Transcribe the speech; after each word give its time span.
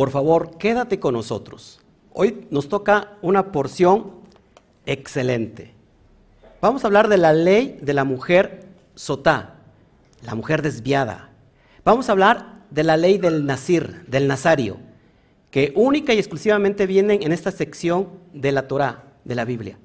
por 0.00 0.08
favor, 0.08 0.56
quédate 0.56 0.98
con 0.98 1.12
nosotros. 1.12 1.78
Hoy 2.14 2.46
nos 2.50 2.70
toca 2.70 3.18
una 3.20 3.52
porción 3.52 4.12
excelente. 4.86 5.74
Vamos 6.62 6.82
a 6.82 6.86
hablar 6.86 7.06
de 7.08 7.18
la 7.18 7.34
ley 7.34 7.78
de 7.82 7.92
la 7.92 8.04
mujer 8.04 8.64
sotá, 8.94 9.56
la 10.22 10.34
mujer 10.34 10.62
desviada. 10.62 11.32
Vamos 11.84 12.08
a 12.08 12.12
hablar 12.12 12.62
de 12.70 12.82
la 12.82 12.96
ley 12.96 13.18
del 13.18 13.44
nazir, 13.44 14.06
del 14.06 14.26
nazario, 14.26 14.78
que 15.50 15.74
única 15.76 16.14
y 16.14 16.18
exclusivamente 16.18 16.86
vienen 16.86 17.22
en 17.22 17.32
esta 17.32 17.50
sección 17.50 18.08
de 18.32 18.52
la 18.52 18.68
Torá, 18.68 19.04
de 19.26 19.34
la 19.34 19.44
Biblia. 19.44 19.76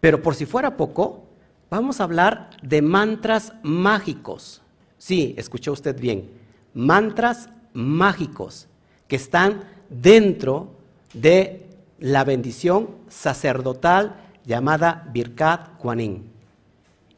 Pero 0.00 0.20
por 0.20 0.34
si 0.34 0.44
fuera 0.44 0.76
poco, 0.76 1.24
vamos 1.70 2.02
a 2.02 2.04
hablar 2.04 2.50
de 2.62 2.82
mantras 2.82 3.54
mágicos. 3.62 4.60
Sí, 4.98 5.34
escuchó 5.38 5.72
usted 5.72 5.98
bien, 5.98 6.30
mantras 6.74 7.48
mágicos 7.72 8.68
que 9.12 9.16
están 9.16 9.64
dentro 9.90 10.70
de 11.12 11.66
la 11.98 12.24
bendición 12.24 12.88
sacerdotal 13.10 14.16
llamada 14.46 15.06
Birkat 15.12 15.76
Kuanin 15.76 16.30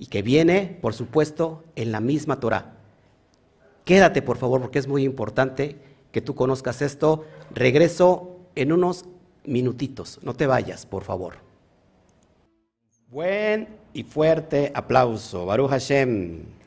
y 0.00 0.06
que 0.06 0.20
viene, 0.20 0.76
por 0.82 0.92
supuesto, 0.92 1.62
en 1.76 1.92
la 1.92 2.00
misma 2.00 2.40
Torah. 2.40 2.72
Quédate, 3.84 4.22
por 4.22 4.38
favor, 4.38 4.60
porque 4.60 4.80
es 4.80 4.88
muy 4.88 5.04
importante 5.04 5.76
que 6.10 6.20
tú 6.20 6.34
conozcas 6.34 6.82
esto. 6.82 7.26
Regreso 7.54 8.40
en 8.56 8.72
unos 8.72 9.04
minutitos. 9.44 10.18
No 10.24 10.34
te 10.34 10.48
vayas, 10.48 10.86
por 10.86 11.04
favor. 11.04 11.34
Buen 13.08 13.68
y 13.92 14.02
fuerte 14.02 14.72
aplauso. 14.74 15.46
Baruch 15.46 15.70
Hashem. 15.70 16.63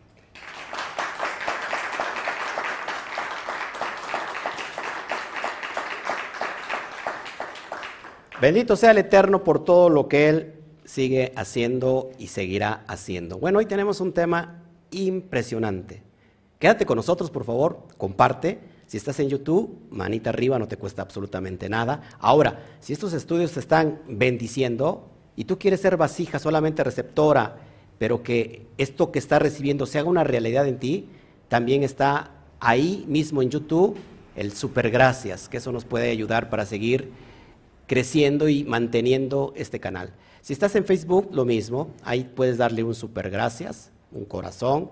Bendito 8.40 8.76
sea 8.76 8.92
el 8.92 9.00
Eterno 9.00 9.44
por 9.44 9.64
todo 9.66 9.90
lo 9.90 10.08
que 10.08 10.30
Él 10.30 10.54
sigue 10.86 11.34
haciendo 11.36 12.12
y 12.20 12.28
seguirá 12.28 12.84
haciendo. 12.88 13.40
Bueno, 13.40 13.58
hoy 13.58 13.66
tenemos 13.66 14.00
un 14.00 14.14
tema 14.14 14.62
impresionante. 14.92 16.04
Quédate 16.60 16.86
con 16.86 16.98
nosotros, 16.98 17.32
por 17.32 17.46
favor, 17.46 17.88
comparte. 17.98 18.60
Si 18.86 18.96
estás 18.96 19.20
en 19.20 19.30
YouTube, 19.30 19.88
manita 19.90 20.30
arriba, 20.30 20.60
no 20.60 20.68
te 20.68 20.78
cuesta 20.78 21.02
absolutamente 21.02 21.68
nada. 21.68 22.04
Ahora, 22.20 22.64
si 22.80 22.94
estos 22.94 23.14
estudios 23.14 23.54
te 23.54 23.60
están 23.60 24.02
bendiciendo 24.08 25.10
y 25.36 25.46
tú 25.46 25.58
quieres 25.58 25.82
ser 25.82 25.98
vasija 25.98 26.38
solamente 26.38 26.84
receptora, 26.84 27.58
pero 27.98 28.22
que 28.22 28.68
esto 28.78 29.12
que 29.12 29.18
estás 29.18 29.42
recibiendo 29.42 29.88
se 29.88 29.98
haga 29.98 30.10
una 30.10 30.24
realidad 30.24 30.68
en 30.68 30.78
ti, 30.78 31.10
también 31.48 31.82
está 31.82 32.30
ahí 32.60 33.04
mismo 33.08 33.42
en 33.42 33.50
YouTube 33.50 33.98
el 34.36 34.54
super 34.54 34.92
gracias, 34.92 35.50
que 35.50 35.58
eso 35.58 35.72
nos 35.72 35.86
puede 35.86 36.12
ayudar 36.12 36.52
para 36.52 36.68
seguir 36.68 37.12
creciendo 37.88 38.50
y 38.50 38.64
manteniendo 38.64 39.54
este 39.56 39.80
canal. 39.80 40.14
Si 40.42 40.54
estás 40.54 40.76
en 40.76 40.86
Facebook, 40.86 41.30
lo 41.32 41.46
mismo, 41.46 41.92
ahí 42.04 42.24
puedes 42.24 42.58
darle 42.58 42.84
un 42.84 42.96
super 42.96 43.30
gracias, 43.30 43.92
un 44.12 44.26
corazón. 44.26 44.92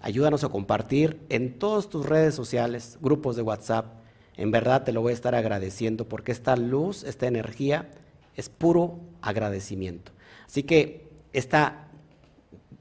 Ayúdanos 0.00 0.44
a 0.44 0.48
compartir 0.48 1.20
en 1.28 1.58
todas 1.58 1.88
tus 1.88 2.06
redes 2.06 2.34
sociales, 2.34 2.98
grupos 3.00 3.36
de 3.36 3.42
WhatsApp. 3.42 3.86
En 4.36 4.50
verdad 4.50 4.84
te 4.84 4.92
lo 4.92 5.02
voy 5.02 5.12
a 5.12 5.14
estar 5.14 5.34
agradeciendo 5.34 6.08
porque 6.08 6.32
esta 6.32 6.56
luz, 6.56 7.04
esta 7.04 7.26
energía 7.26 7.88
es 8.36 8.48
puro 8.48 9.00
agradecimiento. 9.22 10.12
Así 10.46 10.62
que 10.62 11.08
esta 11.32 11.88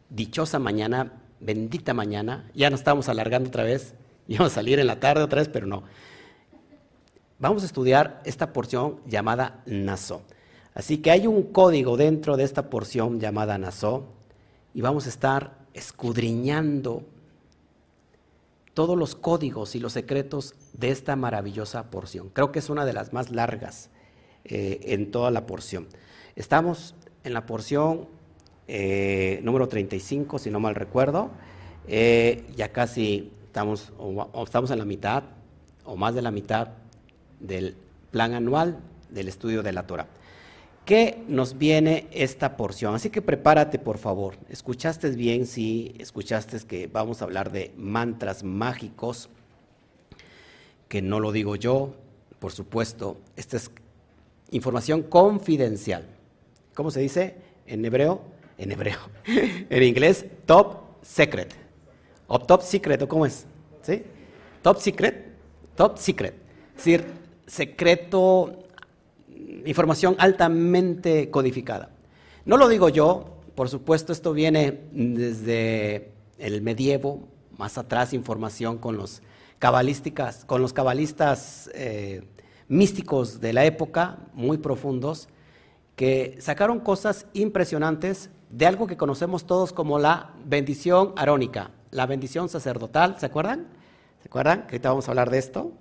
dichosa 0.10 0.60
mañana, 0.60 1.14
bendita 1.40 1.94
mañana, 1.94 2.50
ya 2.54 2.70
nos 2.70 2.82
estamos 2.82 3.10
alargando 3.10 3.50
otra 3.50 3.64
vez, 3.64 3.94
íbamos 4.28 4.52
a 4.52 4.56
salir 4.56 4.80
en 4.80 4.88
la 4.88 5.00
tarde 5.00 5.24
otra 5.24 5.42
vez, 5.42 5.50
pero 5.50 5.68
no. 5.68 5.84
Vamos 7.38 7.64
a 7.64 7.66
estudiar 7.66 8.22
esta 8.24 8.54
porción 8.54 9.02
llamada 9.06 9.62
Naso. 9.66 10.22
Así 10.74 11.00
que 11.00 11.12
hay 11.12 11.28
un 11.28 11.44
código 11.44 11.98
dentro 11.98 12.38
de 12.38 12.46
esta 12.46 12.70
porción 12.70 13.20
llamada 13.20 13.58
Naso 13.58 14.06
y 14.74 14.80
vamos 14.80 15.06
a 15.06 15.10
estar 15.10 15.58
escudriñando 15.74 17.04
todos 18.74 18.98
los 18.98 19.16
códigos 19.16 19.76
y 19.76 19.82
los 19.82 19.92
secretos 19.92 20.56
de 20.72 20.92
esta 20.92 21.18
maravillosa 21.18 21.92
porción. 21.92 22.30
Creo 22.30 22.54
que 22.54 22.60
es 22.60 22.70
una 22.70 22.86
de 22.86 22.94
las 22.94 23.12
más 23.12 23.32
largas 23.32 23.90
eh, 24.46 24.80
en 24.84 25.12
toda 25.12 25.30
la 25.30 25.46
porción. 25.46 25.88
Estamos 26.38 26.96
en 27.26 27.34
la 27.34 27.46
porción 27.46 28.08
eh, 28.70 29.42
número 29.44 29.68
35, 29.68 30.40
si 30.40 30.52
no 30.52 30.62
mal 30.62 30.76
recuerdo. 30.76 31.32
Eh, 31.86 32.46
ya 32.56 32.72
casi 32.72 33.34
estamos, 33.46 33.92
estamos 34.42 34.72
en 34.72 34.80
la 34.80 34.86
mitad 34.86 35.24
o 35.84 35.98
más 35.98 36.16
de 36.16 36.22
la 36.22 36.32
mitad 36.32 36.85
del 37.48 37.76
plan 38.12 38.34
anual 38.34 38.80
del 39.10 39.28
estudio 39.28 39.64
de 39.64 39.74
la 39.74 39.88
Torah. 39.88 40.08
¿Qué 40.86 41.24
nos 41.28 41.58
viene 41.58 42.08
esta 42.12 42.56
porción? 42.58 42.94
Así 42.94 43.10
que 43.10 43.24
prepárate, 43.24 43.80
por 43.80 43.98
favor. 43.98 44.36
¿Escuchaste 44.50 45.10
bien? 45.10 45.48
Sí, 45.48 45.96
escuchaste 45.98 46.60
que 46.68 46.86
vamos 46.86 47.22
a 47.22 47.26
hablar 47.26 47.52
de 47.52 47.74
mantras 47.76 48.44
mágicos, 48.44 49.30
que 50.88 51.02
no 51.02 51.20
lo 51.20 51.32
digo 51.32 51.56
yo, 51.56 51.96
por 52.38 52.52
supuesto. 52.52 53.18
Esta 53.36 53.58
es 53.58 53.72
información 54.52 55.02
confidencial. 55.02 56.06
¿Cómo 56.76 56.92
se 56.92 57.00
dice 57.00 57.36
en 57.66 57.84
hebreo? 57.84 58.22
En 58.60 58.72
hebreo. 58.72 59.00
en 59.26 59.84
inglés, 59.84 60.26
top 60.46 60.78
secret. 61.02 61.56
O 62.28 62.38
top 62.38 62.62
secret, 62.62 63.02
¿o 63.02 63.08
cómo 63.08 63.26
es? 63.26 63.48
¿Sí? 63.82 64.04
Top 64.62 64.78
secret. 64.78 65.34
Top 65.76 65.98
secret. 65.98 66.36
Es 66.78 66.86
decir, 66.86 67.06
secreto, 67.48 68.64
información 69.66 70.16
altamente 70.20 71.30
codificada. 71.30 71.90
No 72.46 72.58
lo 72.58 72.68
digo 72.68 72.90
yo, 72.90 73.36
por 73.56 73.70
supuesto, 73.70 74.12
esto 74.12 74.34
viene 74.34 74.82
desde 74.92 76.12
el 76.38 76.62
medievo, 76.62 77.28
más 77.58 77.78
atrás, 77.78 78.14
información 78.14 78.78
con 78.78 78.98
los 78.98 79.22
cabalísticas, 79.60 80.46
con 80.46 80.62
los 80.62 80.74
cabalistas 80.74 81.70
eh, 81.74 82.24
místicos 82.68 83.40
de 83.40 83.54
la 83.54 83.66
época, 83.66 84.20
muy 84.34 84.58
profundos, 84.58 85.30
que 85.96 86.38
sacaron 86.40 86.80
cosas 86.80 87.28
impresionantes 87.34 88.30
de 88.50 88.66
algo 88.66 88.88
que 88.88 88.98
conocemos 88.98 89.46
todos 89.46 89.72
como 89.72 89.98
la 90.00 90.34
bendición 90.46 91.14
arónica, 91.16 91.72
la 91.92 92.06
bendición 92.06 92.50
sacerdotal, 92.50 93.18
¿se 93.20 93.26
acuerdan? 93.26 93.68
¿Se 94.22 94.28
acuerdan? 94.28 94.68
Que 94.68 94.76
ahorita 94.76 94.90
vamos 94.90 95.08
a 95.08 95.12
hablar 95.12 95.30
de 95.30 95.38
esto. 95.38 95.72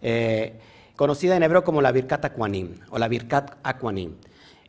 Eh, 0.00 0.58
conocida 0.98 1.36
en 1.36 1.44
hebreo 1.44 1.62
como 1.62 1.80
la 1.80 1.92
Birkat 1.92 2.24
Aquanim 2.24 2.74
o 2.90 2.98
la 2.98 3.06
Birkat 3.06 3.58
Aquanim, 3.62 4.16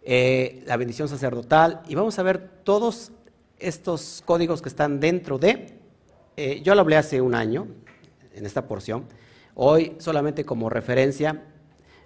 eh, 0.04 0.62
la 0.68 0.78
bendición 0.78 1.08
sacerdotal, 1.08 1.82
y 1.88 1.96
vamos 1.96 2.20
a 2.20 2.24
ver 2.24 2.52
todos 2.64 3.12
estos 3.58 4.22
códigos 4.24 4.62
que 4.62 4.70
están 4.70 5.00
dentro 5.00 5.40
de, 5.40 5.80
eh, 6.38 6.62
yo 6.62 6.76
lo 6.76 6.82
hablé 6.82 6.98
hace 6.98 7.20
un 7.20 7.34
año 7.34 7.68
en 8.36 8.46
esta 8.46 8.68
porción, 8.68 9.06
hoy 9.56 9.96
solamente 9.98 10.46
como 10.46 10.70
referencia 10.70 11.46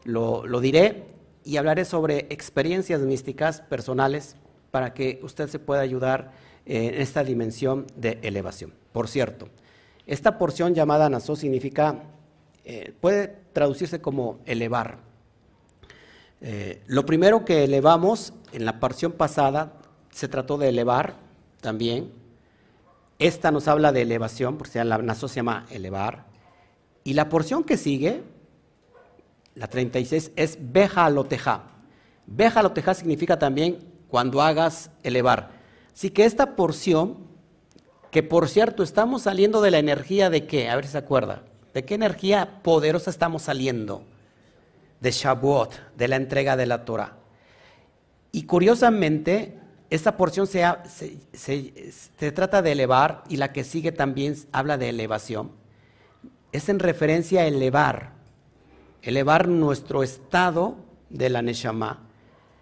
lo, 0.05 0.47
diré 0.61 1.03
y 1.43 1.57
hablaré 1.57 1.83
sobre 1.83 2.19
experiencias 2.29 3.01
místicas 3.01 3.59
personales 3.59 4.37
para 4.71 4.93
que 4.93 5.19
usted 5.21 5.49
se 5.49 5.59
pueda 5.59 5.81
ayudar 5.81 6.31
en 6.65 6.93
esta 6.93 7.25
dimensión 7.25 7.87
de 7.97 8.19
elevación. 8.21 8.73
Por 8.93 9.09
cierto, 9.09 9.49
esta 10.07 10.37
porción 10.37 10.73
llamada 10.73 11.09
Naso 11.09 11.35
significa 11.35 12.03
eh, 12.65 12.93
puede 12.99 13.35
traducirse 13.53 14.01
como 14.01 14.39
elevar. 14.45 14.99
Eh, 16.41 16.81
lo 16.87 17.05
primero 17.05 17.45
que 17.45 17.63
elevamos 17.63 18.33
en 18.51 18.65
la 18.65 18.79
porción 18.79 19.13
pasada 19.13 19.73
se 20.11 20.27
trató 20.27 20.57
de 20.57 20.69
elevar 20.69 21.15
también. 21.61 22.11
Esta 23.19 23.51
nos 23.51 23.67
habla 23.67 23.91
de 23.91 24.01
elevación, 24.01 24.57
porque 24.57 24.83
la 24.83 24.97
naso 24.97 25.27
se 25.27 25.37
llama 25.37 25.65
elevar. 25.69 26.25
Y 27.03 27.13
la 27.13 27.29
porción 27.29 27.63
que 27.63 27.77
sigue, 27.77 28.23
la 29.55 29.67
36, 29.67 30.31
es 30.35 30.57
beja 30.59 31.09
loteja. 31.09 31.63
Beja 32.25 32.63
loteja 32.63 32.93
significa 32.93 33.39
también 33.39 33.79
cuando 34.09 34.41
hagas 34.41 34.89
elevar. 35.03 35.51
Así 35.93 36.09
que 36.09 36.25
esta 36.25 36.55
porción, 36.55 37.17
que 38.11 38.23
por 38.23 38.47
cierto 38.47 38.83
estamos 38.83 39.23
saliendo 39.23 39.61
de 39.61 39.71
la 39.71 39.79
energía 39.79 40.29
de 40.29 40.45
qué, 40.45 40.69
a 40.69 40.75
ver 40.75 40.85
si 40.85 40.91
se 40.91 40.97
acuerda, 40.97 41.43
¿De 41.73 41.83
qué 41.83 41.95
energía 41.95 42.61
poderosa 42.61 43.09
estamos 43.09 43.43
saliendo? 43.43 44.03
De 44.99 45.11
Shavuot, 45.11 45.95
de 45.97 46.07
la 46.07 46.17
entrega 46.17 46.55
de 46.55 46.67
la 46.67 46.85
Torah. 46.85 47.17
Y 48.31 48.43
curiosamente, 48.43 49.59
esta 49.89 50.17
porción 50.17 50.47
se, 50.47 52.31
trata 52.33 52.61
de 52.61 52.71
elevar 52.71 53.23
y 53.29 53.37
la 53.37 53.51
que 53.51 53.63
sigue 53.63 53.91
también 53.91 54.35
habla 54.51 54.77
de 54.77 54.89
elevación. 54.89 55.51
Es 56.51 56.69
en 56.69 56.79
referencia 56.79 57.41
a 57.41 57.47
elevar, 57.47 58.13
elevar 59.01 59.47
nuestro 59.47 60.03
estado 60.03 60.77
de 61.09 61.29
la 61.29 61.41
Neshama, 61.41 62.07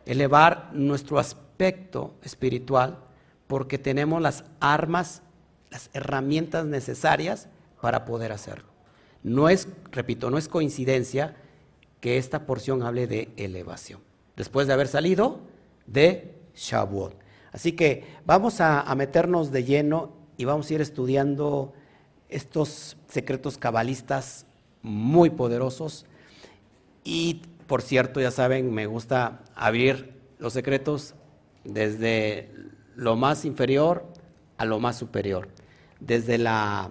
elevar 0.06 0.70
nuestro 0.74 1.20
aspecto 1.20 2.16
espiritual, 2.24 3.00
porque 3.48 3.78
tenemos 3.78 4.22
las 4.22 4.46
armas, 4.62 5.22
las 5.70 5.90
herramientas 5.94 6.66
necesarias 6.66 7.50
para 7.82 8.06
poder 8.06 8.32
hacerlo. 8.32 8.71
No 9.24 9.50
es, 9.50 9.68
repito, 9.92 10.30
no 10.30 10.38
es 10.38 10.48
coincidencia 10.48 11.36
que 12.00 12.18
esta 12.18 12.46
porción 12.46 12.84
hable 12.84 13.08
de 13.08 13.30
elevación, 13.38 14.02
después 14.36 14.68
de 14.68 14.74
haber 14.74 14.88
salido 14.88 15.40
de 15.86 16.36
Shavuot. 16.56 17.16
Así 17.52 17.74
que 17.74 18.06
vamos 18.26 18.62
a, 18.62 18.82
a 18.82 18.96
meternos 18.96 19.52
de 19.52 19.64
lleno 19.64 20.14
y 20.38 20.46
vamos 20.46 20.70
a 20.70 20.74
ir 20.74 20.82
estudiando 20.82 21.74
estos 22.30 22.98
secretos 23.08 23.58
cabalistas 23.58 24.46
muy 24.82 25.30
poderosos. 25.30 26.06
Y 27.04 27.42
por 27.68 27.82
cierto, 27.82 28.20
ya 28.20 28.32
saben, 28.32 28.74
me 28.74 28.86
gusta 28.86 29.44
abrir 29.56 30.14
los 30.40 30.54
secretos 30.54 31.14
desde 31.64 32.50
lo 32.96 33.16
más 33.16 33.46
inferior 33.46 34.06
a 34.58 34.66
lo 34.66 34.80
más 34.80 34.98
superior, 34.98 35.48
desde 36.00 36.38
la, 36.38 36.90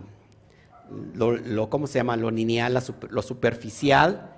lo, 1.15 1.71
¿cómo 1.71 1.87
se 1.87 1.99
llama? 1.99 2.17
Lo 2.17 2.31
lineal, 2.31 2.79
lo 3.11 3.23
superficial, 3.23 4.33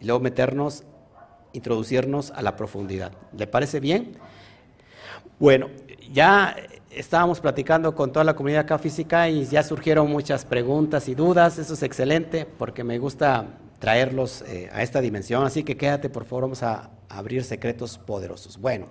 y 0.00 0.06
luego 0.06 0.20
meternos, 0.20 0.84
introducirnos 1.52 2.30
a 2.32 2.42
la 2.42 2.56
profundidad. 2.56 3.12
¿Le 3.36 3.46
parece 3.46 3.80
bien? 3.80 4.18
Bueno, 5.38 5.68
ya 6.12 6.56
estábamos 6.90 7.40
platicando 7.40 7.94
con 7.94 8.12
toda 8.12 8.24
la 8.24 8.34
comunidad 8.34 8.62
acá 8.62 8.78
física 8.78 9.28
y 9.28 9.44
ya 9.44 9.62
surgieron 9.62 10.10
muchas 10.10 10.44
preguntas 10.44 11.08
y 11.08 11.14
dudas. 11.14 11.58
Eso 11.58 11.74
es 11.74 11.82
excelente 11.82 12.46
porque 12.46 12.84
me 12.84 12.98
gusta 12.98 13.46
traerlos 13.78 14.42
eh, 14.42 14.68
a 14.72 14.82
esta 14.82 15.00
dimensión. 15.00 15.44
Así 15.44 15.64
que 15.64 15.76
quédate, 15.76 16.08
por 16.08 16.24
favor, 16.24 16.44
vamos 16.44 16.62
a 16.62 16.90
abrir 17.08 17.44
secretos 17.44 17.98
poderosos. 17.98 18.58
Bueno, 18.58 18.86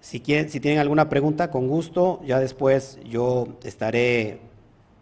si, 0.00 0.20
quieren, 0.20 0.50
si 0.50 0.60
tienen 0.60 0.80
alguna 0.80 1.08
pregunta, 1.08 1.50
con 1.50 1.68
gusto, 1.68 2.20
ya 2.24 2.40
después 2.40 2.98
yo 3.04 3.58
estaré 3.62 4.40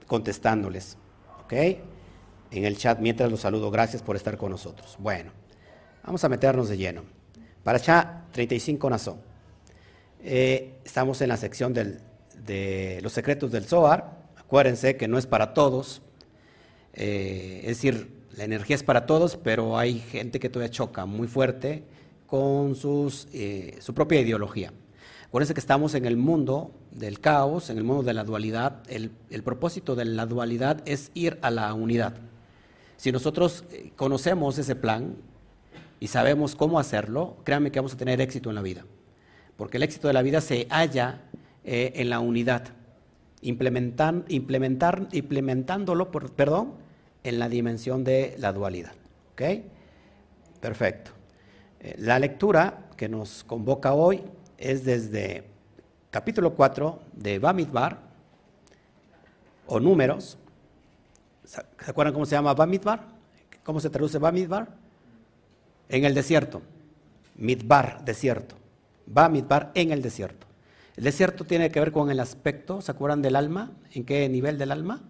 contestándoles. 0.09 0.99
¿Ok? 1.45 1.53
En 2.51 2.65
el 2.65 2.77
chat 2.77 2.99
mientras 2.99 3.31
los 3.31 3.41
saludo. 3.41 3.71
Gracias 3.71 4.03
por 4.03 4.17
estar 4.17 4.37
con 4.37 4.51
nosotros. 4.51 4.97
Bueno, 4.99 5.31
vamos 6.03 6.25
a 6.25 6.29
meternos 6.29 6.69
de 6.69 6.77
lleno. 6.77 7.05
Para 7.63 7.79
allá, 7.79 8.25
35 8.33 8.91
Nazón. 8.91 9.21
Eh, 10.21 10.81
estamos 10.85 11.21
en 11.21 11.29
la 11.29 11.37
sección 11.37 11.73
de 11.73 13.01
los 13.01 13.13
secretos 13.13 13.53
del 13.53 13.65
Zohar. 13.65 14.19
Acuérdense 14.37 14.97
que 14.97 15.07
no 15.07 15.19
es 15.19 15.27
para 15.27 15.55
todos. 15.55 16.03
Eh, 16.95 17.61
es 17.61 17.69
decir, 17.69 18.19
la 18.37 18.45
energía 18.45 18.77
es 18.77 18.83
para 18.83 19.07
todos, 19.07 19.37
pero 19.37 19.79
hay 19.79 20.01
gente 20.01 20.41
que 20.41 20.49
todavía 20.49 20.71
choca 20.71 21.07
muy 21.07 21.29
fuerte 21.29 21.85
con 22.27 22.75
sus, 22.75 23.29
eh, 23.33 23.77
su 23.81 23.95
propia 23.95 24.21
ideología. 24.21 24.73
Acuérdense 25.29 25.55
que 25.55 25.61
estamos 25.61 25.95
en 25.95 26.07
el 26.07 26.17
mundo 26.17 26.73
del 26.91 27.21
caos, 27.21 27.71
en 27.71 27.79
el 27.79 27.85
mundo 27.85 28.03
de 28.03 28.15
la 28.15 28.25
dualidad. 28.25 28.83
El, 28.89 29.11
propósito 29.45 29.95
de 29.95 30.05
la 30.05 30.27
dualidad 30.27 30.83
es 30.87 31.11
ir 31.15 31.39
a 31.43 31.51
la 31.51 31.73
unidad. 31.75 32.15
Si 32.97 33.13
nosotros 33.13 33.65
conocemos 33.97 34.59
ese 34.59 34.75
plan 34.75 35.17
y 36.01 36.09
sabemos 36.09 36.57
cómo 36.57 36.79
hacerlo, 36.79 37.37
créanme 37.45 37.71
que 37.71 37.79
vamos 37.79 37.95
a 37.95 37.97
tener 37.97 38.21
éxito 38.21 38.49
en 38.49 38.55
la 38.55 38.63
vida 38.63 38.85
porque 39.59 39.77
el 39.77 39.83
éxito 39.83 40.07
de 40.07 40.15
la 40.15 40.23
vida 40.23 40.41
se 40.41 40.69
halla 40.71 41.23
eh, 41.65 41.93
en 41.97 42.09
la 42.09 42.21
unidad, 42.21 42.69
implementar, 43.43 44.25
implementándolo, 44.31 46.13
perdón, 46.13 46.75
en 47.25 47.41
la 47.41 47.49
dimensión 47.49 48.05
de 48.05 48.37
la 48.39 48.53
dualidad. 48.53 48.93
¿Ok? 49.33 49.43
Perfecto. 50.61 51.11
Eh, 51.81 51.97
la 51.99 52.21
lectura 52.21 52.87
que 52.97 53.09
nos 53.09 53.43
convoca 53.43 53.95
hoy 53.95 54.23
es 54.59 54.85
desde 54.85 55.45
capítulo 56.11 56.55
4 56.55 57.01
de 57.13 57.39
Bamidbar, 57.39 58.09
o 59.69 59.79
números. 59.79 60.37
¿Se 61.45 61.61
acuerdan 61.87 62.13
cómo 62.13 62.27
se 62.27 62.35
llama 62.35 62.55
Bamidbar? 62.55 63.07
¿Cómo 63.63 63.81
se 63.81 63.91
traduce 63.91 64.19
Bamidbar? 64.19 64.69
En 65.89 66.05
el 66.05 66.15
desierto. 66.15 66.63
Midbar, 67.37 68.05
desierto. 68.05 68.57
Bamidbar 69.07 69.71
en 69.75 69.93
el 69.93 70.03
desierto. 70.03 70.47
El 70.97 71.05
desierto 71.05 71.45
tiene 71.45 71.71
que 71.71 71.79
ver 71.79 71.93
con 71.93 72.11
el 72.11 72.19
aspecto, 72.19 72.81
¿se 72.81 72.91
acuerdan 72.91 73.23
del 73.23 73.37
alma? 73.37 73.71
¿En 73.93 74.05
qué 74.05 74.29
nivel 74.29 74.59
del 74.59 74.73
alma? 74.73 75.01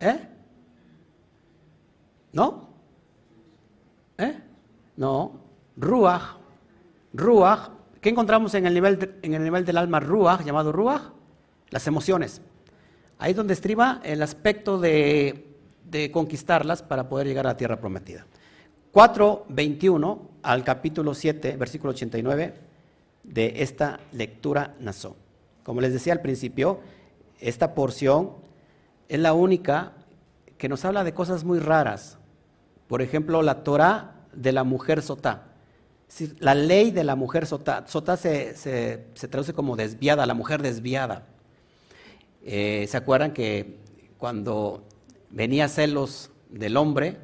¿Eh? 0.00 0.28
¿No? 2.32 2.70
¿Eh? 4.16 4.40
No. 4.96 5.40
Ruach. 5.76 6.45
Ruach. 7.16 7.70
¿Qué 8.00 8.10
encontramos 8.10 8.54
en 8.54 8.66
el 8.66 8.74
nivel, 8.74 9.18
en 9.22 9.34
el 9.34 9.42
nivel 9.42 9.64
del 9.64 9.78
alma 9.78 10.00
Ruach, 10.00 10.44
llamado 10.44 10.70
Ruach? 10.70 11.02
Las 11.70 11.86
emociones. 11.86 12.42
Ahí 13.18 13.30
es 13.30 13.36
donde 13.36 13.54
estriba 13.54 14.00
el 14.04 14.22
aspecto 14.22 14.78
de, 14.78 15.56
de 15.84 16.10
conquistarlas 16.10 16.82
para 16.82 17.08
poder 17.08 17.26
llegar 17.26 17.46
a 17.46 17.50
la 17.50 17.56
tierra 17.56 17.80
prometida. 17.80 18.26
4.21 18.92 20.20
al 20.42 20.64
capítulo 20.64 21.14
7, 21.14 21.56
versículo 21.56 21.90
89 21.90 22.54
de 23.24 23.62
esta 23.62 24.00
lectura 24.12 24.74
Nazó. 24.80 25.16
Como 25.64 25.80
les 25.80 25.92
decía 25.92 26.12
al 26.12 26.20
principio, 26.20 26.80
esta 27.40 27.74
porción 27.74 28.32
es 29.08 29.18
la 29.18 29.32
única 29.32 29.92
que 30.58 30.68
nos 30.68 30.84
habla 30.84 31.04
de 31.04 31.12
cosas 31.12 31.44
muy 31.44 31.58
raras. 31.58 32.18
Por 32.86 33.02
ejemplo, 33.02 33.42
la 33.42 33.64
Torah 33.64 34.26
de 34.32 34.52
la 34.52 34.64
mujer 34.64 35.02
sotá. 35.02 35.55
La 36.38 36.54
ley 36.54 36.90
de 36.90 37.04
la 37.04 37.16
mujer. 37.16 37.46
Sotá 37.46 38.16
se, 38.16 38.56
se, 38.56 39.28
traduce 39.28 39.52
como 39.52 39.76
desviada, 39.76 40.26
la 40.26 40.34
mujer 40.34 40.62
desviada. 40.62 41.26
Eh, 42.44 42.86
¿Se 42.88 42.96
acuerdan 42.96 43.32
que 43.32 43.76
cuando 44.18 44.84
venía 45.30 45.68
celos 45.68 46.30
del 46.48 46.76
hombre, 46.76 47.18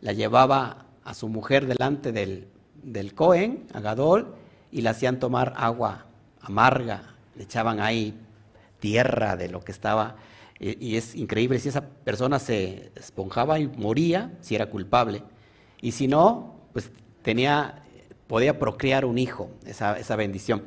la 0.00 0.12
llevaba 0.12 0.86
a 1.02 1.14
su 1.14 1.28
mujer 1.28 1.66
delante 1.66 2.12
del, 2.12 2.48
del 2.82 3.14
Cohen, 3.14 3.66
a 3.72 3.80
Gadol, 3.80 4.34
y 4.70 4.82
le 4.82 4.90
hacían 4.90 5.18
tomar 5.18 5.54
agua 5.56 6.06
amarga, 6.40 7.02
le 7.34 7.44
echaban 7.44 7.80
ahí 7.80 8.14
tierra 8.78 9.36
de 9.36 9.48
lo 9.48 9.60
que 9.60 9.72
estaba. 9.72 10.16
Y, 10.58 10.96
es 10.96 11.14
increíble 11.14 11.58
si 11.58 11.68
esa 11.68 11.82
persona 11.82 12.38
se 12.38 12.90
esponjaba 12.94 13.58
y 13.58 13.66
moría, 13.68 14.32
si 14.40 14.54
era 14.54 14.70
culpable. 14.70 15.22
Y 15.82 15.92
si 15.92 16.08
no, 16.08 16.54
pues 16.72 16.90
tenía, 17.22 17.82
podía 18.26 18.58
procrear 18.58 19.04
un 19.04 19.18
hijo, 19.18 19.50
esa, 19.66 19.98
esa 19.98 20.16
bendición. 20.16 20.62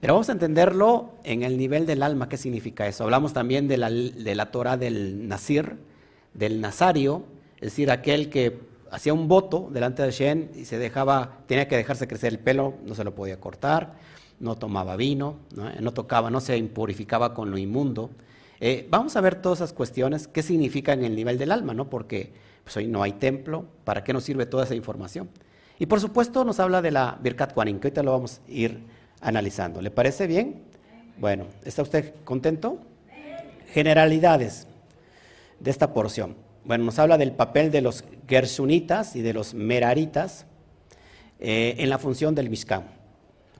Pero 0.00 0.14
vamos 0.14 0.28
a 0.28 0.32
entenderlo 0.32 1.10
en 1.24 1.42
el 1.42 1.58
nivel 1.58 1.84
del 1.84 2.02
alma, 2.02 2.28
¿qué 2.28 2.36
significa 2.36 2.86
eso? 2.86 3.04
Hablamos 3.04 3.32
también 3.32 3.66
de 3.66 3.78
la, 3.78 3.90
de 3.90 4.34
la 4.34 4.50
Torah 4.50 4.76
del 4.76 5.26
Nazir, 5.26 5.76
del 6.34 6.60
Nazario, 6.60 7.24
es 7.56 7.70
decir, 7.72 7.90
aquel 7.90 8.30
que 8.30 8.60
hacía 8.90 9.12
un 9.12 9.26
voto 9.26 9.68
delante 9.72 10.02
de 10.02 10.12
Shen 10.12 10.50
y 10.54 10.64
se 10.64 10.78
dejaba, 10.78 11.38
tenía 11.46 11.66
que 11.66 11.76
dejarse 11.76 12.06
crecer 12.06 12.32
el 12.32 12.38
pelo, 12.38 12.74
no 12.86 12.94
se 12.94 13.02
lo 13.02 13.14
podía 13.14 13.40
cortar, 13.40 13.94
no 14.38 14.56
tomaba 14.56 14.96
vino, 14.96 15.36
no, 15.80 15.92
tocaba, 15.92 16.30
no 16.30 16.40
se 16.40 16.56
impurificaba 16.56 17.34
con 17.34 17.50
lo 17.50 17.58
inmundo. 17.58 18.10
Eh, 18.60 18.86
vamos 18.90 19.16
a 19.16 19.20
ver 19.20 19.42
todas 19.42 19.58
esas 19.58 19.72
cuestiones, 19.72 20.28
qué 20.28 20.42
significan 20.42 21.00
en 21.00 21.06
el 21.06 21.16
nivel 21.16 21.38
del 21.38 21.50
alma, 21.50 21.74
¿no? 21.74 21.90
Porque 21.90 22.32
pues, 22.62 22.76
hoy 22.76 22.86
no 22.86 23.02
hay 23.02 23.12
templo, 23.14 23.64
¿para 23.84 24.04
qué 24.04 24.12
nos 24.12 24.24
sirve 24.24 24.46
toda 24.46 24.64
esa 24.64 24.76
información? 24.76 25.28
Y 25.78 25.86
por 25.86 26.00
supuesto 26.00 26.44
nos 26.44 26.58
habla 26.60 26.82
de 26.82 26.90
la 26.90 27.18
Birkat 27.20 27.52
Kuanin, 27.54 27.78
que 27.78 27.88
ahorita 27.88 28.02
lo 28.02 28.12
vamos 28.12 28.40
a 28.46 28.50
ir 28.50 28.80
analizando. 29.20 29.80
¿Le 29.80 29.90
parece 29.90 30.26
bien? 30.26 30.62
Bueno, 31.18 31.46
¿está 31.64 31.82
usted 31.82 32.14
contento? 32.24 32.78
Generalidades 33.72 34.66
de 35.60 35.70
esta 35.70 35.92
porción. 35.92 36.36
Bueno, 36.64 36.84
nos 36.84 36.98
habla 36.98 37.18
del 37.18 37.32
papel 37.32 37.70
de 37.70 37.80
los 37.80 38.04
Gershunitas 38.26 39.16
y 39.16 39.22
de 39.22 39.32
los 39.32 39.54
Meraritas 39.54 40.46
eh, 41.40 41.76
en 41.78 41.90
la 41.90 41.98
función 41.98 42.34
del 42.34 42.50
Mishkan. 42.50 42.84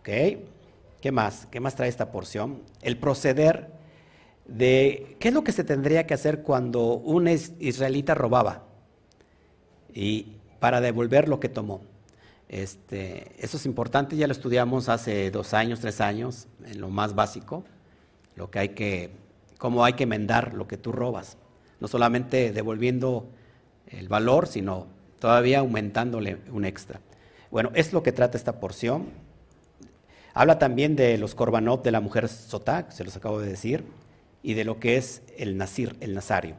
¿Qué 0.02 1.12
más? 1.12 1.46
¿Qué 1.50 1.60
más 1.60 1.74
trae 1.74 1.88
esta 1.88 2.10
porción? 2.10 2.62
El 2.82 2.96
proceder 2.96 3.70
de 4.46 5.16
qué 5.20 5.28
es 5.28 5.34
lo 5.34 5.44
que 5.44 5.52
se 5.52 5.62
tendría 5.62 6.06
que 6.06 6.14
hacer 6.14 6.42
cuando 6.42 6.94
un 6.94 7.28
israelita 7.28 8.14
robaba 8.14 8.64
y 9.92 10.36
para 10.58 10.80
devolver 10.80 11.28
lo 11.28 11.38
que 11.38 11.48
tomó. 11.48 11.82
Este, 12.48 13.32
eso 13.38 13.56
es 13.56 13.66
importante, 13.66 14.16
ya 14.16 14.26
lo 14.26 14.32
estudiamos 14.32 14.88
hace 14.88 15.30
dos 15.30 15.52
años, 15.54 15.80
tres 15.80 16.00
años, 16.00 16.48
en 16.64 16.80
lo 16.80 16.88
más 16.88 17.14
básico, 17.14 17.64
lo 18.36 18.50
que 18.50 18.58
hay 18.58 18.68
que, 18.70 19.10
cómo 19.58 19.84
hay 19.84 19.92
que 19.94 20.04
enmendar 20.04 20.54
lo 20.54 20.66
que 20.66 20.76
tú 20.76 20.92
robas 20.92 21.36
no 21.80 21.88
solamente 21.88 22.52
devolviendo 22.52 23.28
el 23.88 24.08
valor, 24.08 24.46
sino 24.46 24.86
todavía 25.18 25.60
aumentándole 25.60 26.38
un 26.50 26.64
extra. 26.64 27.00
Bueno, 27.50 27.70
es 27.74 27.92
lo 27.92 28.02
que 28.02 28.12
trata 28.12 28.36
esta 28.36 28.60
porción. 28.60 29.06
Habla 30.34 30.58
también 30.58 30.96
de 30.96 31.18
los 31.18 31.34
korbanot 31.34 31.82
de 31.82 31.90
la 31.90 32.00
mujer 32.00 32.28
sotá, 32.28 32.90
se 32.90 33.04
los 33.04 33.16
acabo 33.16 33.40
de 33.40 33.48
decir, 33.48 33.84
y 34.42 34.54
de 34.54 34.64
lo 34.64 34.78
que 34.78 34.96
es 34.96 35.22
el 35.36 35.56
nazir, 35.56 35.96
el 36.00 36.14
nazario. 36.14 36.56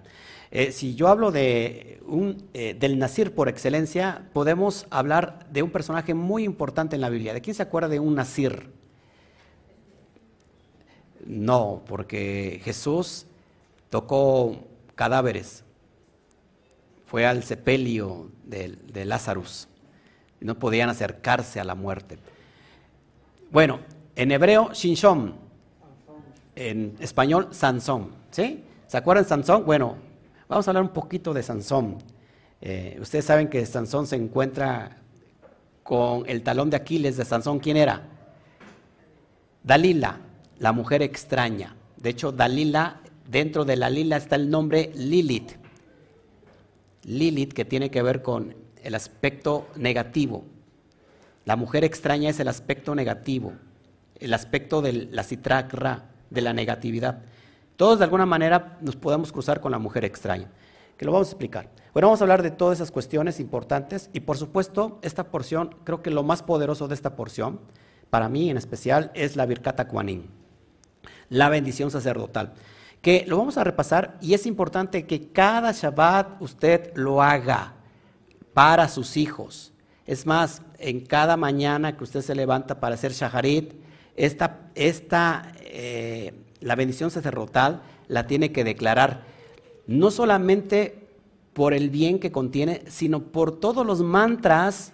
Eh, 0.51 0.71
si 0.71 0.95
yo 0.95 1.07
hablo 1.09 1.31
de 1.31 2.01
un, 2.07 2.49
eh, 2.53 2.75
del 2.79 2.97
nazir 2.97 3.35
por 3.35 3.49
excelencia, 3.49 4.29
podemos 4.33 4.87
hablar 4.89 5.47
de 5.51 5.61
un 5.61 5.69
personaje 5.69 6.13
muy 6.13 6.43
importante 6.43 6.95
en 6.95 7.01
la 7.01 7.09
Biblia. 7.09 7.33
¿De 7.33 7.41
quién 7.41 7.55
se 7.55 7.61
acuerda 7.61 7.87
de 7.87 7.99
un 7.99 8.15
nazir? 8.15 8.71
No, 11.25 11.83
porque 11.85 12.61
Jesús 12.63 13.27
tocó 13.89 14.67
cadáveres. 14.95 15.63
fue 17.05 17.25
al 17.25 17.43
sepelio 17.43 18.29
de, 18.43 19.05
Lazarus. 19.05 19.67
No 20.41 20.59
podían 20.59 20.89
acercarse 20.89 21.59
a 21.59 21.63
la 21.63 21.73
muerte. 21.73 22.19
Bueno, 23.51 23.79
en 24.15 24.31
hebreo, 24.31 24.71
Shinshon. 24.73 25.35
En 26.55 26.95
español, 26.99 27.47
Sansón. 27.51 28.11
¿Sí? 28.29 28.63
¿Se 28.85 28.97
acuerdan 28.97 29.25
Sansón? 29.25 29.65
Bueno, 29.65 29.97
vamos 30.49 30.67
a 30.67 30.71
hablar 30.71 30.83
un 30.83 30.89
poquito 30.89 31.33
de 31.33 31.43
Sansón. 31.43 31.99
Eh, 32.59 32.97
ustedes 32.99 33.23
saben 33.23 33.47
que 33.47 33.65
Sansón 33.65 34.07
se 34.07 34.15
encuentra 34.15 34.97
con 35.83 36.27
el 36.27 36.41
talón 36.41 36.69
de 36.69 36.77
Aquiles 36.77 37.15
de 37.15 37.23
Sansón. 37.23 37.59
¿Quién 37.59 37.77
era? 37.77 38.01
Dalila, 39.63 40.19
la 40.57 40.71
mujer 40.71 41.01
extraña. 41.03 41.75
De 41.97 42.09
hecho, 42.09 42.31
Dalila, 42.31 43.01
dentro 43.29 43.63
de 43.63 43.75
la 43.75 43.89
Lila 43.89 44.17
está 44.17 44.35
el 44.35 44.49
nombre 44.49 44.91
Lilith. 44.95 45.51
Lilith, 47.03 47.53
que 47.53 47.65
tiene 47.65 47.91
que 47.91 48.01
ver 48.01 48.21
con 48.21 48.55
el 48.83 48.95
aspecto 48.95 49.67
negativo. 49.75 50.43
La 51.45 51.55
mujer 51.55 51.83
extraña 51.83 52.29
es 52.29 52.39
el 52.39 52.47
aspecto 52.47 52.95
negativo, 52.95 53.53
el 54.19 54.33
aspecto 54.33 54.81
de 54.81 54.93
la 55.11 55.23
citrakra, 55.23 56.09
de 56.29 56.41
la 56.41 56.53
negatividad. 56.53 57.23
Todos 57.79 57.97
de 57.97 58.03
alguna 58.03 58.25
manera 58.25 58.77
nos 58.81 58.97
podemos 58.97 59.31
cruzar 59.31 59.61
con 59.61 59.71
la 59.71 59.79
mujer 59.79 60.03
extraña, 60.03 60.51
que 60.97 61.05
lo 61.05 61.13
vamos 61.13 61.29
a 61.29 61.31
explicar. 61.31 61.69
Bueno, 61.93 62.09
vamos 62.09 62.19
a 62.19 62.25
hablar 62.25 62.43
de 62.43 62.51
todas 62.51 62.79
esas 62.79 62.91
cuestiones 62.91 63.39
importantes 63.39 64.09
y 64.11 64.19
por 64.19 64.35
supuesto 64.35 64.99
esta 65.01 65.31
porción, 65.31 65.73
creo 65.85 66.01
que 66.01 66.09
lo 66.09 66.23
más 66.23 66.43
poderoso 66.43 66.89
de 66.89 66.95
esta 66.95 67.15
porción, 67.15 67.61
para 68.09 68.27
mí 68.27 68.49
en 68.49 68.57
especial, 68.57 69.11
es 69.13 69.37
la 69.37 69.45
Birkata 69.45 69.87
Kuanin, 69.87 70.29
la 71.29 71.47
bendición 71.47 71.89
sacerdotal, 71.89 72.51
que 73.01 73.23
lo 73.25 73.37
vamos 73.37 73.57
a 73.57 73.63
repasar 73.63 74.17
y 74.19 74.33
es 74.33 74.45
importante 74.45 75.07
que 75.07 75.31
cada 75.31 75.71
Shabbat 75.71 76.41
usted 76.41 76.91
lo 76.95 77.21
haga 77.21 77.75
para 78.53 78.89
sus 78.89 79.15
hijos. 79.15 79.71
Es 80.05 80.25
más, 80.25 80.63
en 80.79 81.05
cada 81.05 81.37
mañana 81.37 81.95
que 81.95 82.03
usted 82.03 82.19
se 82.19 82.35
levanta 82.35 82.81
para 82.81 82.95
hacer 82.95 83.13
shaharit, 83.13 83.73
esta, 84.17 84.69
esta 84.75 85.53
eh, 85.61 86.33
la 86.61 86.75
bendición 86.75 87.11
sacerdotal 87.11 87.81
la 88.07 88.27
tiene 88.27 88.51
que 88.51 88.63
declarar 88.63 89.23
no 89.87 90.11
solamente 90.11 91.07
por 91.53 91.73
el 91.73 91.89
bien 91.89 92.19
que 92.19 92.31
contiene, 92.31 92.83
sino 92.87 93.23
por 93.23 93.59
todos 93.59 93.85
los 93.85 94.01
mantras 94.01 94.93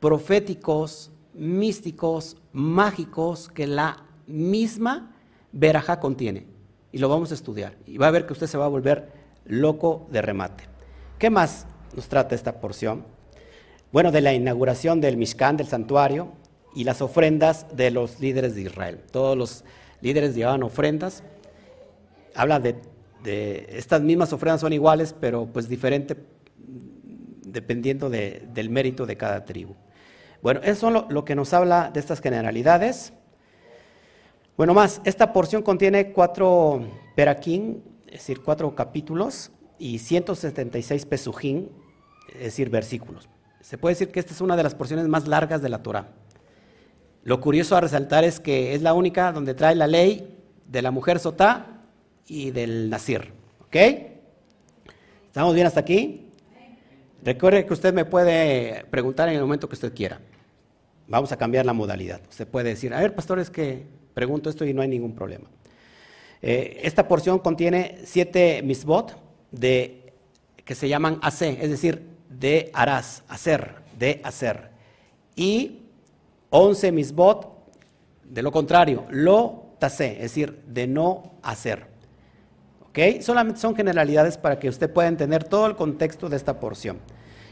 proféticos, 0.00 1.10
místicos, 1.34 2.36
mágicos 2.52 3.48
que 3.48 3.66
la 3.66 4.04
misma 4.26 5.14
verajá 5.52 6.00
contiene. 6.00 6.46
Y 6.92 6.98
lo 6.98 7.08
vamos 7.08 7.30
a 7.30 7.34
estudiar. 7.34 7.76
Y 7.86 7.98
va 7.98 8.08
a 8.08 8.12
ver 8.12 8.26
que 8.26 8.32
usted 8.32 8.46
se 8.46 8.58
va 8.58 8.66
a 8.66 8.68
volver 8.68 9.12
loco 9.44 10.06
de 10.10 10.22
remate. 10.22 10.64
¿Qué 11.18 11.30
más 11.30 11.66
nos 11.94 12.08
trata 12.08 12.34
esta 12.34 12.60
porción? 12.60 13.04
Bueno, 13.92 14.12
de 14.12 14.20
la 14.20 14.34
inauguración 14.34 15.00
del 15.00 15.16
Mishkan, 15.16 15.56
del 15.56 15.66
santuario, 15.66 16.32
y 16.76 16.84
las 16.84 17.00
ofrendas 17.00 17.66
de 17.74 17.90
los 17.90 18.20
líderes 18.20 18.54
de 18.54 18.62
Israel. 18.62 19.00
Todos 19.10 19.36
los 19.36 19.64
líderes 20.06 20.34
llevaban 20.34 20.62
ofrendas. 20.62 21.24
Habla 22.34 22.60
de, 22.60 22.76
estas 23.70 24.02
mismas 24.02 24.32
ofrendas 24.32 24.60
son 24.60 24.72
iguales, 24.72 25.14
pero 25.18 25.46
pues 25.46 25.68
diferente 25.68 26.16
dependiendo 27.44 28.08
del 28.10 28.70
mérito 28.70 29.06
de 29.06 29.16
cada 29.16 29.44
tribu. 29.44 29.74
Bueno, 30.42 30.60
eso 30.62 30.88
es 30.88 31.12
lo, 31.12 31.24
que 31.24 31.34
nos 31.34 31.52
habla 31.52 31.90
de 31.92 31.98
estas 31.98 32.20
generalidades. 32.20 33.12
Bueno, 34.56 34.74
más, 34.74 35.00
esta 35.04 35.32
porción 35.32 35.62
contiene 35.62 36.12
cuatro 36.12 36.86
peraquín, 37.16 37.82
es 38.06 38.20
decir, 38.20 38.42
cuatro 38.42 38.74
capítulos, 38.74 39.50
y 39.78 39.98
176 39.98 41.06
pesujín, 41.06 41.70
es 42.34 42.44
decir, 42.44 42.70
versículos. 42.70 43.28
Se 43.60 43.76
puede 43.76 43.94
decir 43.94 44.10
que 44.10 44.20
esta 44.20 44.32
es 44.32 44.40
una 44.40 44.56
de 44.56 44.62
las 44.62 44.74
porciones 44.74 45.08
más 45.08 45.26
largas 45.26 45.62
de 45.62 45.68
la 45.68 45.82
Torah. 45.82 46.12
Lo 47.26 47.40
curioso 47.40 47.74
a 47.74 47.80
resaltar 47.80 48.22
es 48.22 48.38
que 48.38 48.72
es 48.72 48.82
la 48.82 48.94
única 48.94 49.32
donde 49.32 49.52
trae 49.52 49.74
la 49.74 49.88
ley 49.88 50.32
de 50.64 50.80
la 50.80 50.92
mujer 50.92 51.18
sotá 51.18 51.82
y 52.24 52.52
del 52.52 52.88
nazir. 52.88 53.32
¿Ok? 53.62 53.74
¿Estamos 55.26 55.52
bien 55.52 55.66
hasta 55.66 55.80
aquí? 55.80 56.30
Recuerde 57.24 57.66
que 57.66 57.72
usted 57.72 57.92
me 57.92 58.04
puede 58.04 58.84
preguntar 58.90 59.28
en 59.28 59.34
el 59.34 59.40
momento 59.40 59.68
que 59.68 59.74
usted 59.74 59.92
quiera. 59.92 60.20
Vamos 61.08 61.32
a 61.32 61.36
cambiar 61.36 61.66
la 61.66 61.72
modalidad. 61.72 62.20
Usted 62.30 62.46
puede 62.46 62.68
decir, 62.68 62.94
a 62.94 63.00
ver, 63.00 63.12
pastor, 63.12 63.40
es 63.40 63.50
que 63.50 63.84
pregunto 64.14 64.48
esto 64.48 64.64
y 64.64 64.72
no 64.72 64.82
hay 64.82 64.88
ningún 64.88 65.16
problema. 65.16 65.50
Eh, 66.42 66.78
esta 66.84 67.08
porción 67.08 67.40
contiene 67.40 67.98
siete 68.04 68.62
misbot 68.62 69.16
de, 69.50 70.12
que 70.64 70.76
se 70.76 70.88
llaman 70.88 71.18
AC, 71.22 71.42
es 71.42 71.70
decir, 71.70 72.06
de 72.30 72.70
harás, 72.72 73.24
hacer, 73.26 73.82
de 73.98 74.20
hacer. 74.22 74.70
Y 75.34 75.85
11 76.50 76.92
misbot, 76.92 77.72
de 78.24 78.42
lo 78.42 78.52
contrario, 78.52 79.04
lo 79.10 79.66
tasé, 79.78 80.12
es 80.14 80.22
decir, 80.22 80.62
de 80.66 80.86
no 80.86 81.34
hacer. 81.42 81.86
¿Ok? 82.88 83.20
Solamente 83.20 83.60
son 83.60 83.76
generalidades 83.76 84.38
para 84.38 84.58
que 84.58 84.68
usted 84.68 84.92
pueda 84.92 85.08
entender 85.08 85.44
todo 85.44 85.66
el 85.66 85.76
contexto 85.76 86.28
de 86.28 86.36
esta 86.36 86.58
porción. 86.58 86.98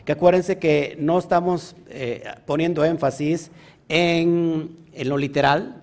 Que 0.04 0.12
acuérdense 0.12 0.58
que 0.58 0.96
no 0.98 1.18
estamos 1.18 1.76
eh, 1.88 2.24
poniendo 2.46 2.84
énfasis 2.84 3.50
en, 3.88 4.76
lo 5.04 5.16
literal, 5.18 5.82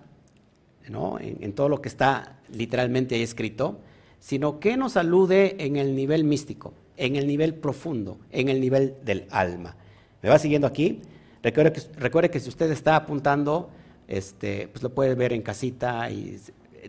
¿no? 0.90 1.20
en, 1.20 1.38
en 1.42 1.54
todo 1.54 1.70
lo 1.70 1.82
que 1.82 1.90
está 1.90 2.40
literalmente 2.50 3.16
ahí 3.16 3.24
escrito, 3.24 3.80
sino 4.20 4.60
que 4.60 4.78
nos 4.78 4.98
alude 4.98 5.56
en 5.60 5.78
el 5.78 5.96
nivel 5.96 6.24
místico, 6.24 6.74
en 6.98 7.16
el 7.16 7.28
nivel 7.28 7.56
profundo, 7.56 8.20
en 8.32 8.50
el 8.50 8.62
nivel 8.62 8.96
del 9.04 9.26
alma. 9.32 9.76
¿Me 10.22 10.30
va 10.30 10.38
siguiendo 10.38 10.68
aquí? 10.68 11.02
Recuerde 11.44 12.30
que, 12.30 12.40
si 12.40 12.50
usted 12.50 12.70
está 12.72 12.96
apuntando, 12.96 13.72
este, 14.08 14.68
pues 14.68 14.84
lo 14.84 14.92
puede 14.92 15.16
ver 15.16 15.34
en 15.34 15.42
casita 15.42 16.10
y 16.12 16.40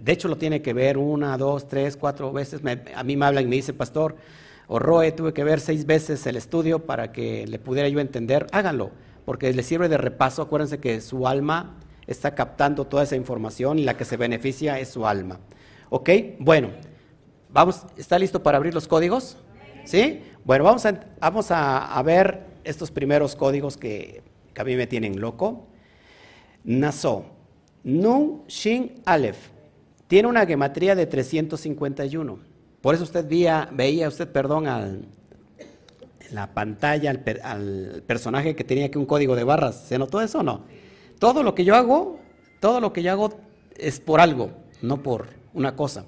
de 0.01 0.13
hecho 0.13 0.29
lo 0.29 0.37
tiene 0.37 0.61
que 0.61 0.73
ver 0.73 0.99
una, 0.99 1.37
dos, 1.39 1.69
tres, 1.69 1.97
cuatro 1.97 2.33
veces. 2.33 2.61
a 2.95 3.03
mí 3.03 3.17
me 3.17 3.27
hablan 3.27 3.45
y 3.45 3.47
me 3.47 3.57
dicen, 3.57 3.77
pastor, 3.77 4.17
o 4.69 4.79
Roe, 4.79 5.13
tuve 5.13 5.33
que 5.33 5.45
ver 5.45 5.61
seis 5.61 5.87
veces 5.87 6.27
el 6.27 6.37
estudio 6.37 6.81
para 6.87 7.13
que 7.13 7.47
le 7.47 7.59
pudiera 7.59 7.89
yo 7.89 8.01
entender. 8.01 8.47
Háganlo, 8.53 8.91
porque 9.25 9.53
le 9.53 9.63
sirve 9.63 9.89
de 9.89 9.99
repaso. 9.99 10.43
Acuérdense 10.43 10.79
que 10.79 11.01
su 11.01 11.27
alma 11.27 11.79
está 12.07 12.35
captando 12.35 12.87
toda 12.87 13.03
esa 13.05 13.17
información 13.17 13.79
y 13.79 13.85
la 13.85 13.97
que 13.97 14.05
se 14.05 14.17
beneficia 14.17 14.79
es 14.79 14.89
su 14.89 15.07
alma. 15.07 15.41
¿Ok? 15.91 16.11
Bueno, 16.39 16.71
vamos, 17.51 17.87
¿está 17.97 18.19
listo 18.19 18.43
para 18.43 18.57
abrir 18.59 18.75
los 18.75 18.87
códigos? 18.87 19.37
¿Sí? 19.85 20.23
Bueno, 20.45 20.65
vamos 20.65 20.87
a, 20.87 21.01
vamos 21.21 21.51
a 21.51 22.03
ver 22.03 22.47
estos 22.65 22.91
primeros 22.91 23.37
códigos 23.37 23.77
que 23.77 24.23
que 24.55 24.61
a 24.61 24.65
mí 24.65 24.77
me 24.77 24.87
tienen 24.87 25.21
loco. 25.21 25.67
Naso, 26.65 27.27
Nun 27.85 28.43
Shin 28.47 29.03
Aleph, 29.05 29.49
tiene 30.07 30.29
una 30.29 30.47
gematría 30.47 30.95
de 30.95 31.07
351. 31.07 32.39
Por 32.81 32.95
eso 32.95 33.05
usted 33.05 33.27
veía, 33.27 33.69
veía 33.73 34.09
usted, 34.09 34.29
perdón, 34.29 34.67
al, 34.67 35.07
la 36.33 36.53
pantalla 36.53 37.11
al, 37.43 38.03
personaje 38.07 38.57
que 38.57 38.65
tenía 38.65 38.91
que 38.91 38.99
un 38.99 39.07
código 39.07 39.37
de 39.37 39.45
barras. 39.45 39.85
¿Se 39.87 39.99
notó 39.99 40.21
eso 40.21 40.41
o 40.41 40.43
no? 40.43 40.63
Todo 41.19 41.43
lo 41.43 41.55
que 41.55 41.65
yo 41.65 41.77
hago, 41.77 42.19
todo 42.61 42.81
lo 42.81 42.93
que 42.93 43.03
yo 43.03 43.13
hago 43.13 43.31
es 43.77 44.01
por 44.01 44.21
algo, 44.21 44.51
no 44.81 45.03
por 45.03 45.29
una 45.55 45.77
cosa. 45.77 46.05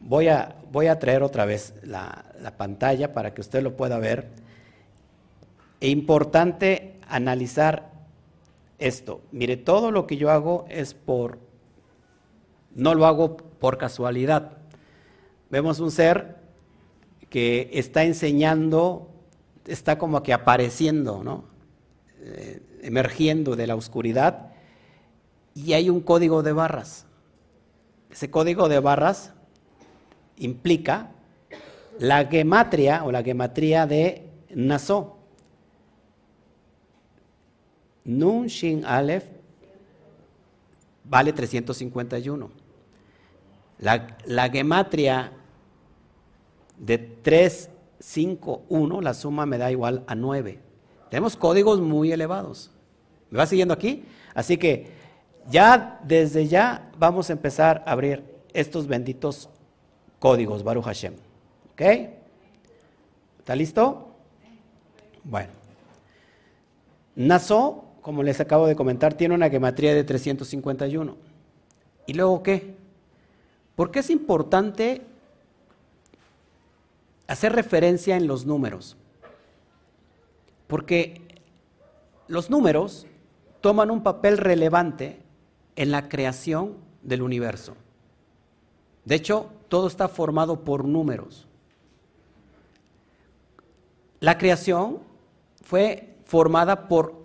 Voy 0.00 0.28
a, 0.28 0.56
voy 0.70 0.86
a 0.86 0.98
traer 0.98 1.22
otra 1.22 1.44
vez 1.44 1.74
la, 1.82 2.24
la 2.40 2.56
pantalla 2.56 3.14
para 3.14 3.34
que 3.34 3.40
usted 3.40 3.62
lo 3.62 3.76
pueda 3.76 3.98
ver. 3.98 4.28
E 5.80 5.88
importante 5.88 6.97
analizar 7.08 7.92
esto. 8.78 9.20
Mire, 9.32 9.56
todo 9.56 9.90
lo 9.90 10.06
que 10.06 10.16
yo 10.16 10.30
hago 10.30 10.66
es 10.68 10.94
por, 10.94 11.38
no 12.74 12.94
lo 12.94 13.06
hago 13.06 13.36
por 13.36 13.78
casualidad. 13.78 14.58
Vemos 15.50 15.80
un 15.80 15.90
ser 15.90 16.36
que 17.30 17.70
está 17.72 18.04
enseñando, 18.04 19.10
está 19.66 19.98
como 19.98 20.22
que 20.22 20.32
apareciendo, 20.32 21.22
¿no? 21.24 21.44
Eh, 22.20 22.62
emergiendo 22.82 23.56
de 23.56 23.66
la 23.66 23.74
oscuridad 23.74 24.52
y 25.54 25.72
hay 25.72 25.90
un 25.90 26.00
código 26.00 26.42
de 26.42 26.52
barras. 26.52 27.06
Ese 28.10 28.30
código 28.30 28.68
de 28.68 28.80
barras 28.80 29.32
implica 30.36 31.10
la 31.98 32.26
gematria 32.26 33.04
o 33.04 33.12
la 33.12 33.22
gematría 33.22 33.86
de 33.86 34.30
Nassau. 34.54 35.17
Nun 38.08 38.46
Shin 38.48 38.86
Aleph 38.86 39.26
vale 41.04 41.32
351. 41.32 42.50
La, 43.80 44.16
la 44.24 44.48
gematria 44.48 45.30
de 46.78 46.96
3, 46.96 47.68
5, 48.00 48.62
1, 48.66 49.00
la 49.02 49.12
suma 49.12 49.44
me 49.44 49.58
da 49.58 49.70
igual 49.70 50.04
a 50.06 50.14
9. 50.14 50.58
Tenemos 51.10 51.36
códigos 51.36 51.80
muy 51.80 52.10
elevados. 52.10 52.70
¿Me 53.30 53.38
va 53.38 53.46
siguiendo 53.46 53.74
aquí? 53.74 54.06
Así 54.32 54.56
que 54.56 54.90
ya 55.50 56.00
desde 56.02 56.46
ya 56.46 56.90
vamos 56.98 57.28
a 57.28 57.34
empezar 57.34 57.82
a 57.84 57.92
abrir 57.92 58.24
estos 58.54 58.86
benditos 58.86 59.50
códigos, 60.18 60.64
Baruch 60.64 60.84
Hashem. 60.84 61.14
¿Ok? 61.72 61.82
¿Está 63.38 63.54
listo? 63.54 64.08
Bueno. 65.24 65.52
Naso, 67.14 67.87
como 68.02 68.22
les 68.22 68.40
acabo 68.40 68.66
de 68.66 68.76
comentar, 68.76 69.14
tiene 69.14 69.34
una 69.34 69.50
gematría 69.50 69.94
de 69.94 70.04
351. 70.04 71.16
¿Y 72.06 72.14
luego 72.14 72.42
qué? 72.42 72.74
¿Por 73.76 73.90
qué 73.90 74.00
es 74.00 74.10
importante 74.10 75.02
hacer 77.26 77.52
referencia 77.52 78.16
en 78.16 78.26
los 78.26 78.46
números? 78.46 78.96
Porque 80.66 81.20
los 82.26 82.50
números 82.50 83.06
toman 83.60 83.90
un 83.90 84.02
papel 84.02 84.38
relevante 84.38 85.20
en 85.76 85.90
la 85.90 86.08
creación 86.08 86.74
del 87.02 87.22
universo. 87.22 87.76
De 89.04 89.14
hecho, 89.14 89.50
todo 89.68 89.86
está 89.86 90.08
formado 90.08 90.64
por 90.64 90.84
números. 90.84 91.46
La 94.20 94.36
creación 94.36 94.98
fue 95.62 96.16
formada 96.24 96.88
por 96.88 97.17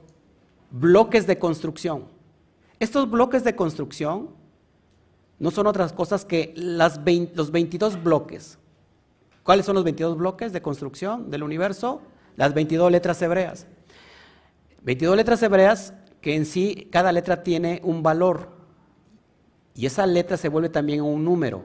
bloques 0.73 1.27
de 1.27 1.37
construcción. 1.37 2.05
Estos 2.79 3.09
bloques 3.09 3.43
de 3.43 3.55
construcción 3.55 4.31
no 5.39 5.51
son 5.51 5.67
otras 5.67 5.93
cosas 5.93 6.25
que 6.25 6.51
las 6.57 6.99
los 7.35 7.51
22 7.51 8.03
bloques. 8.03 8.57
¿Cuáles 9.43 9.65
son 9.65 9.75
los 9.75 9.83
22 9.83 10.17
bloques 10.17 10.51
de 10.51 10.61
construcción 10.61 11.29
del 11.29 11.43
universo? 11.43 12.01
Las 12.35 12.53
22 12.53 12.91
letras 12.91 13.21
hebreas. 13.21 13.67
22 14.81 15.15
letras 15.15 15.43
hebreas 15.43 15.93
que 16.21 16.35
en 16.35 16.45
sí 16.45 16.87
cada 16.91 17.11
letra 17.11 17.43
tiene 17.43 17.79
un 17.83 18.01
valor 18.01 18.49
y 19.75 19.85
esa 19.85 20.07
letra 20.07 20.37
se 20.37 20.49
vuelve 20.49 20.69
también 20.69 21.01
un 21.01 21.23
número. 21.23 21.61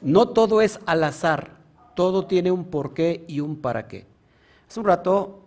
No 0.00 0.28
todo 0.28 0.60
es 0.60 0.78
al 0.86 1.02
azar, 1.02 1.56
todo 1.96 2.26
tiene 2.26 2.52
un 2.52 2.64
porqué 2.66 3.24
y 3.26 3.40
un 3.40 3.56
para 3.56 3.88
qué. 3.88 4.06
Hace 4.68 4.80
un 4.80 4.86
rato 4.86 5.41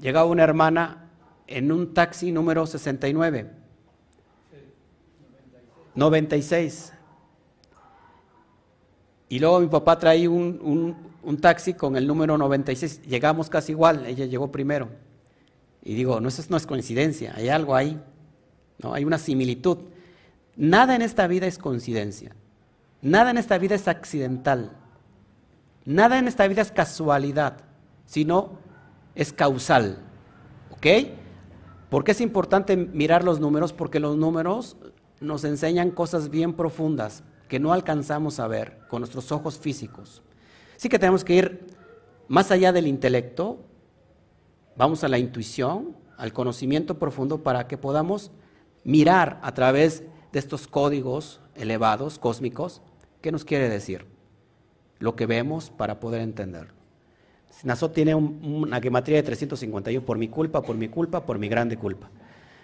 llegaba 0.00 0.26
una 0.26 0.42
hermana 0.42 1.10
en 1.46 1.72
un 1.72 1.94
taxi 1.94 2.32
número 2.32 2.66
69, 2.66 3.50
96. 5.94 6.92
Y 9.28 9.38
luego 9.38 9.60
mi 9.60 9.68
papá 9.68 9.98
traía 9.98 10.30
un, 10.30 10.96
taxi 11.40 11.74
con 11.74 11.96
el 11.96 12.06
número 12.06 12.38
96. 12.38 13.02
Llegamos 13.02 13.48
casi 13.48 13.72
igual, 13.72 14.06
ella 14.06 14.26
llegó 14.26 14.50
primero. 14.50 14.88
Y 15.82 15.94
digo, 15.94 16.20
no, 16.20 16.28
eso 16.28 16.42
no 16.48 16.56
es 16.56 16.66
coincidencia, 16.66 17.34
hay 17.36 17.48
algo 17.48 17.74
ahí, 17.74 18.00
¿no? 18.78 18.94
hay 18.94 19.04
una 19.04 19.18
similitud. 19.18 19.78
Nada 20.56 20.94
en 20.94 21.02
esta 21.02 21.26
vida 21.26 21.46
es 21.46 21.58
coincidencia, 21.58 22.34
nada 23.02 23.30
en 23.30 23.38
esta 23.38 23.58
vida 23.58 23.74
es 23.74 23.86
accidental, 23.86 24.72
nada 25.84 26.18
en 26.18 26.26
esta 26.26 26.46
vida 26.46 26.62
es 26.62 26.72
casualidad, 26.72 27.58
sino 28.06 28.63
es 29.14 29.32
causal. 29.32 29.98
¿Ok? 30.70 30.86
¿Por 31.90 32.04
qué 32.04 32.12
es 32.12 32.20
importante 32.20 32.76
mirar 32.76 33.24
los 33.24 33.40
números? 33.40 33.72
Porque 33.72 34.00
los 34.00 34.16
números 34.16 34.76
nos 35.20 35.44
enseñan 35.44 35.90
cosas 35.90 36.30
bien 36.30 36.54
profundas 36.54 37.22
que 37.48 37.60
no 37.60 37.72
alcanzamos 37.72 38.40
a 38.40 38.48
ver 38.48 38.78
con 38.88 39.00
nuestros 39.00 39.30
ojos 39.32 39.58
físicos. 39.58 40.22
Así 40.76 40.88
que 40.88 40.98
tenemos 40.98 41.24
que 41.24 41.34
ir 41.34 41.66
más 42.28 42.50
allá 42.50 42.72
del 42.72 42.86
intelecto, 42.86 43.60
vamos 44.76 45.04
a 45.04 45.08
la 45.08 45.18
intuición, 45.18 45.96
al 46.16 46.32
conocimiento 46.32 46.98
profundo 46.98 47.42
para 47.42 47.66
que 47.66 47.78
podamos 47.78 48.30
mirar 48.82 49.38
a 49.42 49.52
través 49.54 50.04
de 50.32 50.38
estos 50.38 50.66
códigos 50.66 51.40
elevados, 51.54 52.18
cósmicos, 52.18 52.82
qué 53.20 53.30
nos 53.30 53.44
quiere 53.44 53.68
decir, 53.68 54.06
lo 54.98 55.16
que 55.16 55.26
vemos 55.26 55.70
para 55.70 56.00
poder 56.00 56.22
entenderlo. 56.22 56.83
Naso 57.62 57.90
tiene 57.90 58.14
una 58.14 58.80
gematría 58.80 59.18
de 59.18 59.22
351 59.22 60.04
por 60.04 60.18
mi 60.18 60.28
culpa, 60.28 60.62
por 60.62 60.76
mi 60.76 60.88
culpa, 60.88 61.24
por 61.24 61.38
mi 61.38 61.48
grande 61.48 61.76
culpa. 61.76 62.10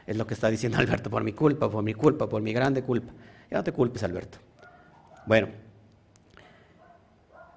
Es 0.07 0.17
lo 0.17 0.27
que 0.27 0.35
está 0.35 0.51
diciendo 0.51 0.79
Alberto, 0.81 1.09
por 1.11 1.23
mi 1.23 1.33
culpa, 1.33 1.71
por 1.71 1.85
mi 1.85 1.95
culpa, 1.95 2.29
por 2.29 2.43
mi 2.43 2.53
grande 2.53 2.83
culpa. 2.83 3.13
Ya 3.51 3.59
no 3.59 3.65
te 3.65 3.73
culpes, 3.73 4.03
Alberto. 4.03 4.39
Bueno, 5.27 5.49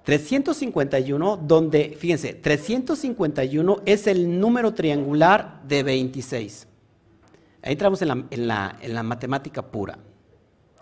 351, 0.04 1.38
donde, 1.38 1.96
fíjense, 1.98 2.34
351 2.34 3.82
es 3.86 4.06
el 4.06 4.38
número 4.38 4.74
triangular 4.74 5.62
de 5.66 5.82
26. 5.82 6.68
Ahí 7.62 7.72
entramos 7.72 8.02
en 8.02 8.08
la, 8.46 8.76
en 8.80 8.94
la, 8.94 9.02
matemática 9.02 9.62
pura, 9.62 9.98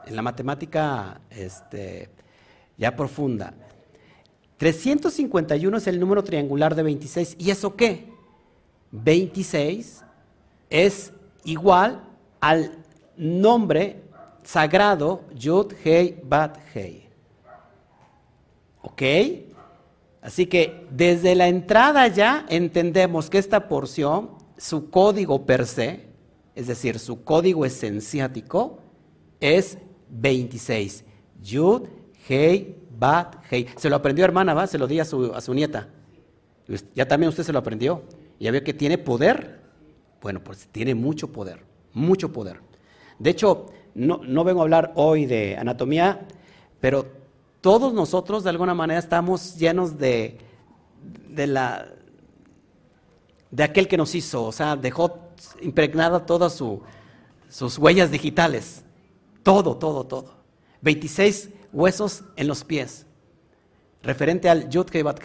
en 0.04 0.16
la 0.16 0.22
matemática 0.22 1.20
este, 1.30 2.10
ya 2.76 2.96
profunda. 2.96 3.54
351 4.62 5.76
es 5.76 5.88
el 5.88 5.98
número 5.98 6.22
triangular 6.22 6.76
de 6.76 6.84
26. 6.84 7.34
¿Y 7.36 7.50
eso 7.50 7.74
qué? 7.74 8.12
26 8.92 10.04
es 10.70 11.12
igual 11.42 12.04
al 12.38 12.70
nombre 13.16 14.04
sagrado 14.44 15.24
Yud 15.34 15.72
Hei 15.82 16.16
Bat 16.22 16.58
Hei. 16.72 17.08
¿Ok? 18.82 19.02
Así 20.20 20.46
que 20.46 20.86
desde 20.92 21.34
la 21.34 21.48
entrada 21.48 22.06
ya 22.06 22.46
entendemos 22.48 23.30
que 23.30 23.38
esta 23.38 23.66
porción, 23.66 24.30
su 24.58 24.90
código 24.90 25.44
per 25.44 25.66
se, 25.66 26.06
es 26.54 26.68
decir, 26.68 27.00
su 27.00 27.24
código 27.24 27.64
esenciático, 27.64 28.78
es 29.40 29.76
26. 30.08 31.02
Yud, 31.42 31.88
Hei, 32.28 32.76
Bat, 32.98 33.36
Hei. 33.50 33.66
Se 33.76 33.90
lo 33.90 33.96
aprendió 33.96 34.24
hermana, 34.24 34.54
¿va? 34.54 34.66
Se 34.66 34.78
lo 34.78 34.86
di 34.86 35.00
a 35.00 35.04
su, 35.04 35.32
a 35.34 35.40
su 35.40 35.52
nieta. 35.54 35.88
Ya 36.94 37.06
también 37.06 37.28
usted 37.28 37.42
se 37.42 37.52
lo 37.52 37.58
aprendió. 37.58 38.02
Ya 38.38 38.50
ve 38.50 38.62
que 38.62 38.74
tiene 38.74 38.98
poder. 38.98 39.60
Bueno, 40.20 40.42
pues 40.42 40.68
tiene 40.70 40.94
mucho 40.94 41.32
poder, 41.32 41.64
mucho 41.92 42.32
poder. 42.32 42.60
De 43.18 43.30
hecho, 43.30 43.66
no, 43.94 44.20
no 44.24 44.44
vengo 44.44 44.60
a 44.60 44.62
hablar 44.64 44.92
hoy 44.94 45.26
de 45.26 45.56
anatomía, 45.56 46.26
pero 46.80 47.06
todos 47.60 47.92
nosotros 47.92 48.44
de 48.44 48.50
alguna 48.50 48.74
manera 48.74 48.98
estamos 48.98 49.56
llenos 49.56 49.98
de, 49.98 50.38
de, 51.28 51.46
la, 51.46 51.88
de 53.50 53.62
aquel 53.62 53.88
que 53.88 53.96
nos 53.96 54.14
hizo, 54.14 54.44
o 54.44 54.52
sea, 54.52 54.76
dejó 54.76 55.30
impregnada 55.60 56.24
todas 56.24 56.60
sus 57.48 57.78
huellas 57.78 58.10
digitales. 58.10 58.84
Todo, 59.42 59.76
todo, 59.76 60.04
todo. 60.04 60.34
26 60.82 61.50
huesos 61.72 62.24
en 62.36 62.46
los 62.46 62.64
pies, 62.64 63.06
referente 64.02 64.48
al 64.48 64.68
Yud 64.68 64.86
Kei 64.86 65.02
Bat 65.02 65.20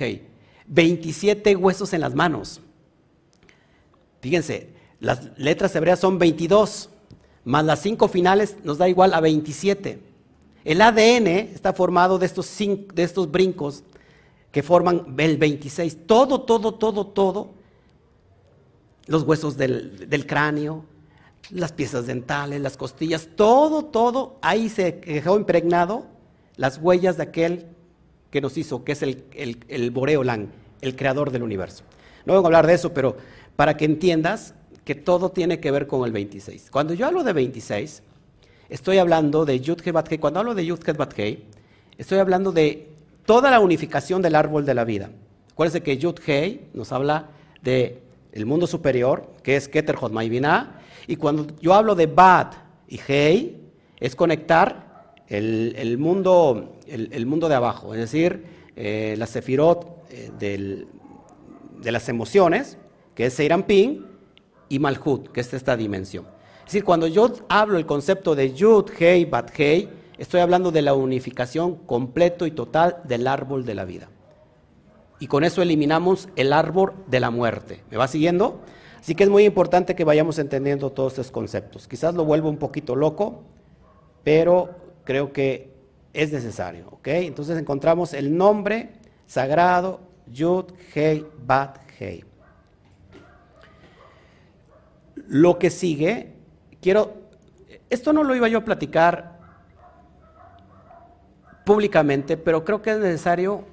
27 0.67 1.55
huesos 1.55 1.93
en 1.93 2.01
las 2.01 2.13
manos. 2.13 2.62
Fíjense, 4.21 4.69
las 4.99 5.38
letras 5.38 5.75
hebreas 5.75 5.99
son 5.99 6.19
22, 6.19 6.89
más 7.45 7.65
las 7.65 7.81
cinco 7.81 8.07
finales 8.07 8.57
nos 8.63 8.77
da 8.77 8.89
igual 8.89 9.13
a 9.13 9.21
27. 9.21 9.99
El 10.65 10.81
ADN 10.81 11.27
está 11.27 11.71
formado 11.71 12.19
de 12.19 12.25
estos, 12.25 12.53
de 12.57 13.03
estos 13.03 13.31
brincos 13.31 13.83
que 14.51 14.63
forman 14.63 15.15
el 15.17 15.38
26. 15.38 16.05
Todo, 16.05 16.41
todo, 16.41 16.73
todo, 16.73 17.07
todo. 17.07 17.51
Los 19.05 19.23
huesos 19.23 19.55
del, 19.55 20.10
del 20.10 20.27
cráneo, 20.27 20.83
las 21.51 21.71
piezas 21.71 22.07
dentales, 22.07 22.60
las 22.60 22.75
costillas, 22.75 23.29
todo, 23.38 23.86
todo, 23.86 24.38
ahí 24.41 24.67
se 24.67 24.91
dejó 24.91 25.38
impregnado 25.38 26.16
las 26.58 26.80
huellas 26.80 27.17
de 27.17 27.24
aquel 27.24 27.65
que 28.30 28.41
nos 28.41 28.58
hizo, 28.58 28.84
que 28.84 28.91
es 28.91 29.02
el, 29.02 29.24
el, 29.34 29.60
el 29.70 30.50
el 30.82 30.96
creador 30.96 31.32
del 31.32 31.43
universo. 31.43 31.84
No 32.26 32.34
vengo 32.34 32.46
a 32.46 32.50
hablar 32.50 32.67
de 32.67 32.74
eso, 32.74 32.93
pero 32.93 33.15
para 33.56 33.78
que 33.78 33.86
entiendas 33.86 34.54
que 34.84 34.96
todo 34.96 35.32
tiene 35.32 35.60
que 35.60 35.72
ver 35.72 35.88
con 35.88 36.06
el 36.06 36.12
26. 36.12 36.70
Cuando 36.72 36.93
yo 36.93 37.08
hablo 37.08 37.24
de 37.24 37.34
26, 37.34 38.04
Estoy 38.70 38.98
hablando 38.98 39.46
de 39.46 39.62
Yud 39.62 39.82
Bat 39.91 40.20
Cuando 40.20 40.39
hablo 40.41 40.54
de 40.54 40.65
Yud 40.65 40.80
Bat 40.98 41.13
estoy 41.98 42.20
hablando 42.20 42.52
de 42.52 42.89
toda 43.26 43.50
la 43.50 43.62
unificación 43.62 44.22
del 44.22 44.36
árbol 44.36 44.65
de 44.65 44.74
la 44.74 44.84
vida. 44.84 45.10
Acuérdense 45.52 45.82
que 45.82 45.98
Yud 45.98 46.20
Hei 46.26 46.67
nos 46.74 46.91
habla 46.91 47.30
de 47.62 48.02
el 48.34 48.46
mundo 48.46 48.67
superior, 48.67 49.32
que 49.41 49.56
es 49.56 49.67
Keter 49.70 49.96
Hotmai 49.96 50.30
y 51.08 51.15
cuando 51.15 51.48
yo 51.62 51.74
hablo 51.74 51.96
de 51.96 52.08
Bat 52.08 52.56
y 52.89 53.00
Hei, 53.08 53.58
es 54.00 54.15
conectar 54.15 54.87
el, 55.28 55.98
mundo, 55.98 56.78
el, 56.88 57.26
mundo 57.26 57.50
de 57.50 57.56
abajo, 57.56 57.94
es 57.94 58.00
decir, 58.00 58.46
eh, 58.76 59.16
la 59.18 59.28
Sefirot 59.28 60.06
eh, 60.10 60.32
de 60.40 61.92
las 61.92 62.10
emociones, 62.10 62.78
que 63.16 63.26
es 63.26 63.34
Seirampin, 63.34 64.06
y 64.70 64.80
Malhut, 64.80 65.30
que 65.30 65.42
es 65.42 65.54
esta 65.54 65.78
dimensión. 65.78 66.26
Es 66.60 66.74
decir, 66.74 66.84
cuando 66.84 67.08
yo 67.08 67.32
hablo 67.50 67.78
el 67.78 67.86
concepto 67.86 68.36
de 68.36 68.54
Yud, 68.54 68.92
Hei, 69.00 69.26
Bat, 69.26 69.52
Hei, 69.58 69.90
estoy 70.18 70.42
hablando 70.42 70.72
de 70.72 70.82
la 70.82 70.94
unificación 70.94 71.76
completo 71.76 72.46
y 72.46 72.52
total 72.52 72.98
del 73.06 73.28
árbol 73.28 73.66
de 73.66 73.76
la 73.76 73.86
vida. 73.86 74.10
Y 75.20 75.28
con 75.28 75.44
eso 75.44 75.62
eliminamos 75.62 76.30
el 76.36 76.54
árbol 76.54 76.94
de 77.08 77.20
la 77.20 77.32
muerte. 77.32 77.84
¿Me 77.90 77.98
va 77.98 78.08
siguiendo? 78.08 78.60
Así 79.00 79.16
que 79.16 79.24
es 79.24 79.30
muy 79.30 79.46
importante 79.46 79.96
que 79.96 80.04
vayamos 80.04 80.38
entendiendo 80.40 80.92
todos 80.92 81.13
estos 81.13 81.32
conceptos. 81.32 81.88
Quizás 81.88 82.13
lo 82.13 82.26
vuelvo 82.26 82.50
un 82.50 82.58
poquito 82.58 82.96
loco, 82.96 83.44
pero 84.24 84.76
creo 85.08 85.32
que 85.32 85.72
es 86.12 86.34
necesario. 86.34 86.89
¿ok? 86.91 87.08
Entonces 87.08 87.58
encontramos 87.58 88.13
el 88.13 88.36
nombre, 88.36 88.91
sagrado, 89.26 90.02
Yud, 90.28 90.65
Hei, 90.93 91.26
Bat, 91.46 91.80
Hei. 91.98 92.26
Lo 95.15 95.58
que 95.58 95.70
sigue, 95.70 96.34
quiero, 96.82 97.13
esto 97.89 98.12
no 98.12 98.24
lo 98.24 98.36
iba 98.36 98.50
yo 98.50 98.60
a 98.60 98.65
platicar 98.65 99.39
públicamente, 101.65 102.36
pero 102.36 102.65
creo 102.65 102.82
que 102.82 102.91
es 102.91 103.00
necesario 103.00 103.63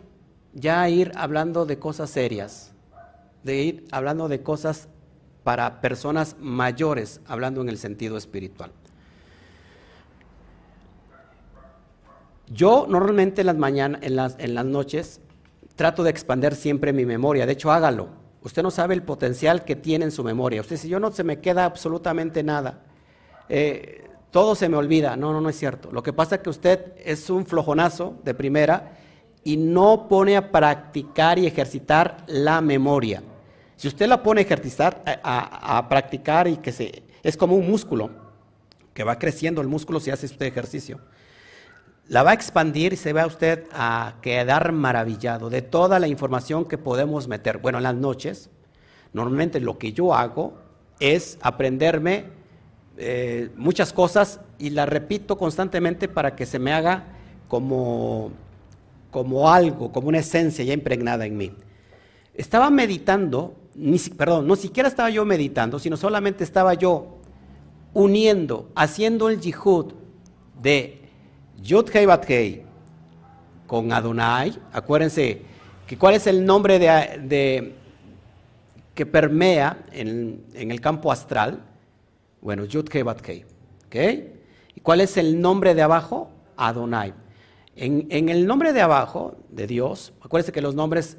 ya 0.53 0.89
ir 0.89 1.11
hablando 1.17 1.67
de 1.67 1.81
cosas 1.81 2.11
serias, 2.11 2.73
de 3.43 3.57
ir 3.57 3.85
hablando 3.91 4.29
de 4.29 4.41
cosas 4.43 4.89
para 5.43 5.81
personas 5.81 6.37
mayores, 6.39 7.21
hablando 7.27 7.61
en 7.61 7.69
el 7.69 7.79
sentido 7.79 8.17
espiritual. 8.17 8.71
Yo 12.49 12.87
normalmente 12.89 13.41
en 13.41 13.47
las 13.47 13.57
mañanas, 13.57 14.03
en 14.03 14.17
las, 14.17 14.37
en 14.39 14.55
las 14.55 14.65
noches, 14.65 15.21
trato 15.77 16.03
de 16.03 16.11
expander 16.11 16.55
siempre 16.55 16.93
mi 16.93 17.07
memoria. 17.07 17.47
De 17.47 17.53
hecho, 17.53 17.73
hágalo. 17.73 18.09
Usted 18.43 18.63
no 18.63 18.71
sabe 18.71 18.95
el 18.95 19.03
potencial 19.03 19.65
que 19.65 19.77
tiene 19.77 20.05
en 20.05 20.11
su 20.11 20.23
memoria. 20.23 20.61
Usted 20.61 20.77
dice, 20.77 20.89
yo 20.89 21.01
no 21.01 21.11
se 21.11 21.25
me 21.25 21.41
queda 21.41 21.65
absolutamente 21.65 22.43
nada. 22.43 22.83
Eh, 23.49 24.07
todo 24.31 24.55
se 24.55 24.69
me 24.69 24.77
olvida. 24.77 25.17
No, 25.17 25.33
no, 25.33 25.41
no 25.41 25.49
es 25.49 25.59
cierto. 25.59 25.91
Lo 25.91 26.03
que 26.03 26.13
pasa 26.13 26.37
es 26.37 26.41
que 26.43 26.51
usted 26.51 26.93
es 27.03 27.31
un 27.31 27.47
flojonazo 27.47 28.17
de 28.23 28.35
primera 28.35 28.99
y 29.43 29.57
no 29.57 30.07
pone 30.09 30.37
a 30.37 30.53
practicar 30.53 31.39
y 31.39 31.47
ejercitar 31.47 32.19
la 32.27 32.61
memoria. 32.61 33.23
Si 33.77 33.89
usted 33.89 34.07
la 34.07 34.23
pone 34.23 34.43
a 34.43 34.45
ejercitar, 34.45 35.03
a, 35.23 35.79
a 35.79 35.89
practicar 35.89 36.47
y 36.47 36.59
que 36.59 36.73
se, 36.73 37.03
es 37.23 37.37
como 37.37 37.57
un 37.57 37.69
músculo, 37.69 38.11
que 38.93 39.05
va 39.05 39.19
creciendo 39.19 39.61
el 39.61 39.69
músculo 39.69 39.99
si 39.99 40.11
hace 40.11 40.27
usted 40.27 40.47
ejercicio 40.47 41.01
la 42.09 42.23
va 42.23 42.33
a 42.33 42.35
expandir 42.35 42.93
y 42.93 42.97
se 42.97 43.13
va 43.13 43.27
usted 43.27 43.67
a 43.73 44.15
quedar 44.21 44.73
maravillado 44.73 45.49
de 45.49 45.63
toda 45.63 45.99
la 45.99 46.07
información 46.07 46.67
que 46.67 46.77
podemos 46.77 47.29
meter. 47.29 47.59
Bueno, 47.59 47.79
en 47.79 47.85
las 47.85 47.95
noches, 47.95 48.51
normalmente 49.13 49.61
lo 49.61 49.79
que 49.79 49.93
yo 49.93 50.15
hago 50.15 50.55
es 51.01 51.39
aprenderme 51.41 52.27
eh, 52.97 53.51
muchas 53.57 53.93
cosas 53.93 54.41
y 54.59 54.71
las 54.71 54.89
repito 54.89 55.39
constantemente 55.39 56.09
para 56.09 56.37
que 56.37 56.47
se 56.47 56.59
me 56.59 56.73
haga 56.73 57.05
como, 57.49 58.31
como 59.11 59.51
algo, 59.51 59.91
como 59.91 60.09
una 60.09 60.19
esencia 60.19 60.65
ya 60.65 60.75
impregnada 60.75 61.25
en 61.25 61.37
mí. 61.37 61.53
Estaba 62.35 62.69
meditando, 62.69 63.55
ni, 63.75 63.99
perdón, 63.99 64.47
no 64.47 64.57
siquiera 64.57 64.89
estaba 64.89 65.09
yo 65.09 65.25
meditando, 65.25 65.79
sino 65.79 65.97
solamente 65.97 66.45
estaba 66.45 66.75
yo 66.75 67.17
uniendo, 67.95 68.71
haciendo 68.75 69.29
el 69.29 69.41
jihud 69.41 69.93
de 70.61 71.04
Yud 71.65 71.89
Hei 71.95 72.05
Bat 72.05 72.29
Hei 72.29 72.63
con 73.67 73.91
Adonai, 73.91 74.53
acuérdense 74.71 75.41
que 75.87 75.97
cuál 75.97 76.15
es 76.15 76.27
el 76.27 76.45
nombre 76.45 76.79
de, 76.79 77.75
que 78.95 79.07
permea 79.07 79.83
en, 79.91 80.45
el 80.53 80.81
campo 80.83 81.11
astral. 81.11 81.65
Bueno, 82.43 82.67
Yud 82.67 82.87
Hei 82.93 83.03
Bat 83.03 83.27
Hei. 83.27 83.47
¿Y 84.75 84.81
cuál 84.81 85.01
es 85.01 85.17
el 85.17 85.41
nombre 85.41 85.75
de 85.75 85.81
abajo? 85.81 86.29
Adonai. 86.57 87.15
En, 87.77 88.09
en, 88.11 88.29
el 88.29 88.47
nombre 88.47 88.75
de 88.75 88.83
abajo 88.83 89.37
de 89.49 89.67
Dios, 89.67 90.13
acuérdense 90.21 90.53
que 90.53 90.61
los 90.61 90.75
nombres 90.75 91.17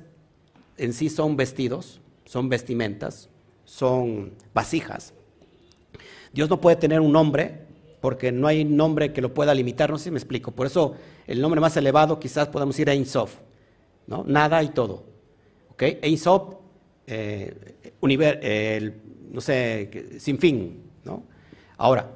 en 0.77 0.93
sí 0.93 1.10
son 1.10 1.36
vestidos, 1.36 2.01
son 2.23 2.49
vestimentas, 2.49 3.29
son 3.63 4.36
vasijas. 4.53 5.12
Dios 6.31 6.51
no 6.51 6.62
puede 6.62 6.75
tener 6.75 6.99
un 7.01 7.12
nombre 7.12 7.64
porque 8.05 8.31
no 8.31 8.45
hay 8.45 8.63
nombre 8.65 9.11
que 9.13 9.19
lo 9.19 9.33
pueda 9.33 9.55
limitar, 9.55 9.89
no 9.89 9.97
sé 9.97 10.03
si 10.03 10.11
me 10.11 10.19
explico. 10.19 10.51
Por 10.51 10.67
eso 10.67 10.93
el 11.25 11.41
nombre 11.41 11.59
más 11.59 11.75
elevado 11.75 12.19
quizás 12.19 12.47
podamos 12.49 12.77
ir 12.77 12.87
a 12.87 12.93
Ein 12.93 13.07
Sof, 13.07 13.33
¿no? 14.05 14.23
Nada 14.27 14.61
y 14.61 14.69
todo. 14.69 15.05
¿Ok? 15.71 15.81
Ein 16.03 16.19
eh, 17.07 18.93
no 19.31 19.41
sé, 19.41 20.19
sin 20.19 20.37
fin, 20.37 20.83
¿no? 21.03 21.23
Ahora, 21.77 22.11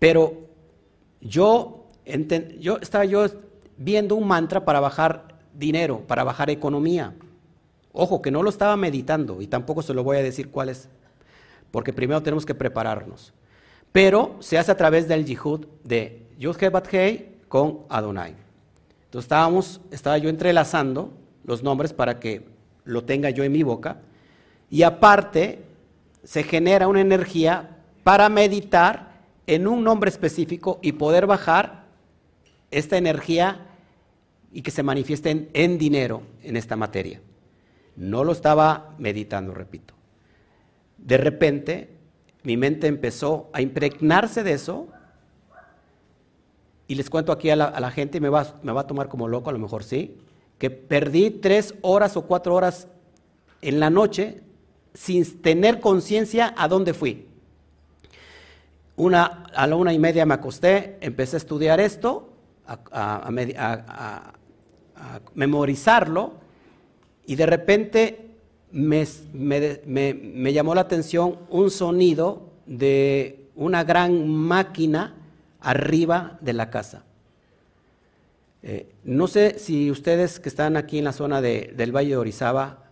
pero 0.00 0.48
yo, 1.20 1.86
yo 2.58 2.78
estaba 2.78 3.04
yo 3.04 3.24
viendo 3.76 4.16
un 4.16 4.26
mantra 4.26 4.64
para 4.64 4.80
bajar 4.80 5.38
dinero, 5.54 6.00
para 6.08 6.24
bajar 6.24 6.50
economía. 6.50 7.14
Ojo, 7.92 8.20
que 8.20 8.32
no 8.32 8.42
lo 8.42 8.50
estaba 8.50 8.76
meditando 8.76 9.40
y 9.40 9.46
tampoco 9.46 9.82
se 9.82 9.94
lo 9.94 10.02
voy 10.02 10.16
a 10.16 10.24
decir 10.24 10.50
cuál 10.50 10.70
es, 10.70 10.88
porque 11.70 11.92
primero 11.92 12.20
tenemos 12.20 12.44
que 12.44 12.56
prepararnos 12.56 13.32
pero 13.92 14.36
se 14.40 14.58
hace 14.58 14.72
a 14.72 14.76
través 14.76 15.08
del 15.08 15.24
yihud 15.24 15.66
de 15.84 16.26
Yud 16.38 16.56
con 17.48 17.80
Adonai. 17.88 18.34
Entonces 19.04 19.24
estábamos, 19.24 19.80
estaba 19.90 20.18
yo 20.18 20.28
entrelazando 20.28 21.12
los 21.44 21.62
nombres 21.62 21.92
para 21.92 22.20
que 22.20 22.46
lo 22.84 23.04
tenga 23.04 23.30
yo 23.30 23.42
en 23.42 23.52
mi 23.52 23.62
boca 23.62 23.98
y 24.70 24.82
aparte 24.82 25.64
se 26.22 26.44
genera 26.44 26.86
una 26.86 27.00
energía 27.00 27.78
para 28.04 28.28
meditar 28.28 29.20
en 29.46 29.66
un 29.66 29.82
nombre 29.82 30.10
específico 30.10 30.78
y 30.80 30.92
poder 30.92 31.26
bajar 31.26 31.86
esta 32.70 32.96
energía 32.96 33.66
y 34.52 34.62
que 34.62 34.70
se 34.70 34.84
manifieste 34.84 35.30
en, 35.30 35.50
en 35.52 35.76
dinero 35.76 36.22
en 36.42 36.56
esta 36.56 36.76
materia. 36.76 37.20
No 37.96 38.22
lo 38.22 38.30
estaba 38.32 38.94
meditando, 38.98 39.52
repito. 39.52 39.94
De 40.98 41.16
repente 41.16 41.99
mi 42.42 42.56
mente 42.56 42.86
empezó 42.86 43.50
a 43.52 43.60
impregnarse 43.60 44.42
de 44.42 44.52
eso. 44.52 44.88
Y 46.86 46.94
les 46.94 47.08
cuento 47.08 47.30
aquí 47.30 47.50
a 47.50 47.56
la, 47.56 47.90
gente, 47.90 48.20
me 48.20 48.28
va, 48.28 48.58
me 48.62 48.72
va 48.72 48.80
a 48.80 48.86
tomar 48.86 49.08
como 49.08 49.28
loco, 49.28 49.50
a 49.50 49.52
lo 49.52 49.60
mejor 49.60 49.84
sí, 49.84 50.18
que 50.58 50.70
perdí 50.70 51.30
tres 51.30 51.74
horas 51.82 52.16
o 52.16 52.22
cuatro 52.22 52.54
horas 52.54 52.88
en 53.62 53.78
la 53.78 53.90
noche 53.90 54.42
sin 54.92 55.40
tener 55.40 55.78
conciencia 55.80 56.52
a 56.56 56.66
dónde 56.66 56.92
fui. 56.92 57.28
Una, 58.96 59.44
a 59.54 59.66
la 59.68 59.76
una 59.76 59.92
y 59.92 59.98
media 60.00 60.26
me 60.26 60.34
acosté, 60.34 60.98
empecé 61.00 61.36
a 61.36 61.38
estudiar 61.38 61.78
esto, 61.78 62.32
a, 62.66 63.28
a 63.30 64.32
memorizarlo, 65.34 66.34
y 67.24 67.36
de 67.36 67.46
repente 67.46 68.29
me, 68.72 70.52
llamó 70.52 70.74
la 70.74 70.82
atención 70.82 71.38
un 71.48 71.70
sonido 71.70 72.50
de 72.66 73.46
una 73.56 73.84
gran 73.84 74.28
máquina 74.28 75.14
arriba 75.60 76.38
de 76.40 76.52
la 76.52 76.70
casa. 76.70 77.04
Eh, 78.62 78.92
no 79.04 79.26
sé 79.26 79.58
si 79.58 79.90
ustedes 79.90 80.38
que 80.38 80.48
están 80.48 80.76
aquí 80.76 80.98
en 80.98 81.04
la 81.04 81.12
zona 81.12 81.40
del 81.40 81.94
Valle 81.94 82.10
de 82.10 82.16
Orizaba 82.16 82.84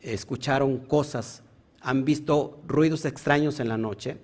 escucharon 0.00 0.78
cosas, 0.78 1.42
han 1.80 2.04
visto 2.04 2.60
ruidos 2.66 3.04
extraños 3.04 3.60
en 3.60 3.68
la 3.68 3.78
noche. 3.78 4.16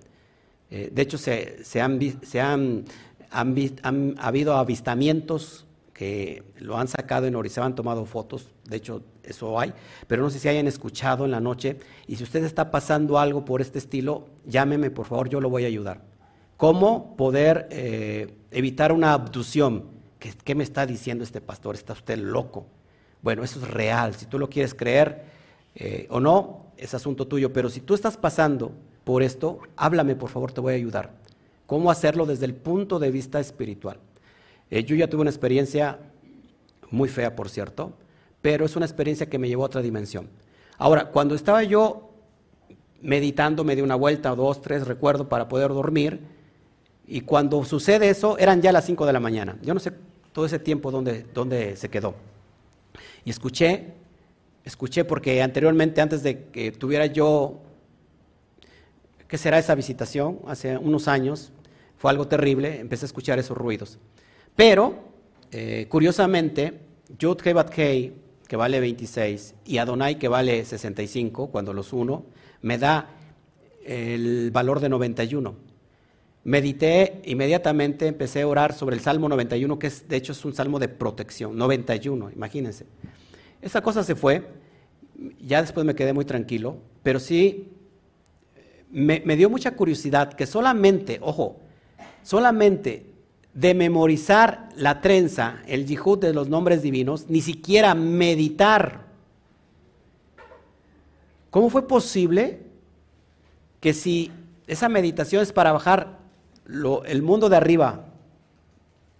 Eh, 0.69 0.89
de 0.91 1.01
hecho, 1.01 1.17
se, 1.17 1.81
han, 1.81 1.99
se 2.23 2.41
han, 2.41 2.85
han, 3.31 4.15
habido 4.17 4.55
avistamientos 4.55 5.64
que 5.95 6.43
lo 6.59 6.77
han 6.77 6.89
sacado 6.89 7.25
en 7.25 7.37
Orizaba, 7.37 7.67
han 7.67 7.73
tomado 7.73 8.05
fotos. 8.05 8.51
De 8.65 8.75
hecho, 8.75 9.01
eso 9.23 9.57
hay, 9.57 9.73
pero 10.07 10.21
no 10.21 10.29
sé 10.29 10.39
si 10.39 10.49
hayan 10.49 10.67
escuchado 10.67 11.23
en 11.23 11.31
la 11.31 11.39
noche. 11.39 11.77
Y 12.05 12.17
si 12.17 12.23
usted 12.23 12.43
está 12.43 12.69
pasando 12.69 13.17
algo 13.17 13.45
por 13.45 13.61
este 13.61 13.79
estilo, 13.79 14.25
llámeme, 14.45 14.91
por 14.91 15.05
favor, 15.05 15.29
yo 15.29 15.39
lo 15.39 15.49
voy 15.49 15.63
a 15.63 15.67
ayudar. 15.67 16.01
¿Cómo 16.57 17.15
poder 17.15 17.69
eh, 17.71 18.35
evitar 18.51 18.91
una 18.91 19.13
abducción? 19.13 19.85
¿Qué, 20.19 20.53
me 20.53 20.65
está 20.65 20.85
diciendo 20.85 21.23
este 21.23 21.39
pastor? 21.39 21.75
¿Está 21.75 21.93
usted 21.93 22.17
loco? 22.17 22.65
Bueno, 23.21 23.45
eso 23.45 23.61
es 23.61 23.67
real. 23.69 24.15
Si 24.15 24.25
tú 24.25 24.37
lo 24.37 24.49
quieres 24.49 24.73
creer 24.73 25.23
eh, 25.75 26.07
o 26.09 26.19
no, 26.19 26.65
es 26.75 26.93
asunto 26.93 27.25
tuyo. 27.25 27.53
Pero 27.53 27.69
si 27.69 27.79
tú 27.79 27.93
estás 27.93 28.17
pasando 28.17 28.73
por 29.05 29.23
esto, 29.23 29.59
háblame, 29.77 30.17
por 30.17 30.29
favor, 30.29 30.51
te 30.51 30.59
voy 30.59 30.73
a 30.73 30.75
ayudar. 30.75 31.13
¿Cómo 31.65 31.89
hacerlo 31.89 32.25
desde 32.25 32.43
el 32.43 32.53
punto 32.53 32.99
de 32.99 33.11
vista 33.11 33.39
espiritual? 33.39 33.97
Eh, 34.69 34.83
yo 34.83 34.95
ya 34.95 35.07
tuve 35.07 35.21
una 35.21 35.29
experiencia 35.29 35.99
muy 36.91 37.09
fea, 37.09 37.35
por 37.35 37.49
cierto 37.49 37.93
pero 38.45 38.63
es 38.63 38.75
una 38.75 38.85
experiencia 38.85 39.27
que 39.27 39.39
me 39.39 39.47
llevó 39.47 39.63
a 39.63 39.65
otra 39.65 39.81
dimensión. 39.81 40.29
Ahora, 40.77 41.05
cuando 41.09 41.33
estaba 41.33 41.63
yo 41.63 42.11
meditando, 43.01 43.63
me 43.63 43.75
di 43.75 43.81
una 43.81 43.95
vuelta, 43.95 44.35
dos, 44.35 44.61
tres, 44.61 44.85
recuerdo, 44.85 45.27
para 45.27 45.47
poder 45.47 45.69
dormir, 45.69 46.19
y 47.07 47.21
cuando 47.21 47.65
sucede 47.65 48.07
eso, 48.07 48.37
eran 48.37 48.61
ya 48.61 48.71
las 48.71 48.85
cinco 48.85 49.07
de 49.07 49.13
la 49.13 49.19
mañana. 49.19 49.57
Yo 49.63 49.73
no 49.73 49.79
sé 49.79 49.93
todo 50.31 50.45
ese 50.45 50.59
tiempo 50.59 50.91
dónde, 50.91 51.25
dónde 51.33 51.75
se 51.75 51.89
quedó. 51.89 52.13
Y 53.23 53.31
escuché, 53.31 53.95
escuché 54.63 55.05
porque 55.05 55.41
anteriormente, 55.41 55.99
antes 55.99 56.21
de 56.21 56.43
que 56.49 56.71
tuviera 56.71 57.07
yo, 57.07 57.61
¿qué 59.27 59.39
será 59.39 59.57
esa 59.57 59.73
visitación? 59.73 60.37
Hace 60.45 60.77
unos 60.77 61.07
años, 61.07 61.51
fue 61.97 62.11
algo 62.11 62.27
terrible, 62.27 62.79
empecé 62.79 63.05
a 63.05 63.07
escuchar 63.07 63.39
esos 63.39 63.57
ruidos. 63.57 63.97
Pero, 64.55 64.95
eh, 65.51 65.87
curiosamente, 65.89 66.73
Yud 67.19 67.39
Hei, 67.45 68.13
que 68.47 68.55
vale 68.55 68.79
26, 68.79 69.55
y 69.65 69.77
Adonai, 69.79 70.17
que 70.17 70.27
vale 70.27 70.63
65, 70.63 71.47
cuando 71.47 71.73
los 71.73 71.91
uno, 71.91 72.25
me 72.61 72.77
da 72.77 73.09
el 73.85 74.51
valor 74.51 74.79
de 74.79 74.89
91. 74.89 75.55
Medité 76.45 77.21
inmediatamente, 77.25 78.07
empecé 78.07 78.43
a 78.43 78.47
orar 78.47 78.73
sobre 78.73 78.95
el 78.95 79.01
Salmo 79.01 79.27
91, 79.27 79.77
que 79.79 79.87
es, 79.87 80.07
de 80.07 80.15
hecho 80.15 80.31
es 80.31 80.45
un 80.45 80.53
salmo 80.53 80.79
de 80.79 80.87
protección, 80.87 81.57
91, 81.57 82.31
imagínense. 82.31 82.85
Esa 83.61 83.81
cosa 83.81 84.03
se 84.03 84.15
fue, 84.15 84.47
ya 85.39 85.61
después 85.61 85.85
me 85.85 85.95
quedé 85.95 86.13
muy 86.13 86.23
tranquilo, 86.23 86.77
pero 87.01 87.19
sí 87.19 87.69
me, 88.91 89.21
me 89.25 89.35
dio 89.35 89.49
mucha 89.49 89.71
curiosidad 89.71 90.33
que 90.33 90.45
solamente, 90.45 91.17
ojo, 91.21 91.59
solamente 92.21 93.14
de 93.55 93.73
memorizar 93.73 94.67
la 94.75 94.99
trenza, 94.99 95.61
el 95.65 95.85
yihud 95.85 96.19
de 96.19 96.33
los 96.33 96.49
nombres 96.49 96.81
divinos, 96.81 97.29
ni 97.29 97.39
siquiera 97.39 97.95
meditar. 97.95 99.05
¿Cómo 101.49 101.69
fue 101.69 101.87
posible 101.87 102.59
que 103.79 103.93
si 103.93 104.29
esa 104.67 104.89
meditación 104.89 105.41
es 105.41 105.53
para 105.53 105.71
bajar 105.71 106.19
el 107.05 107.21
mundo 107.21 107.47
de 107.47 107.55
arriba 107.55 108.07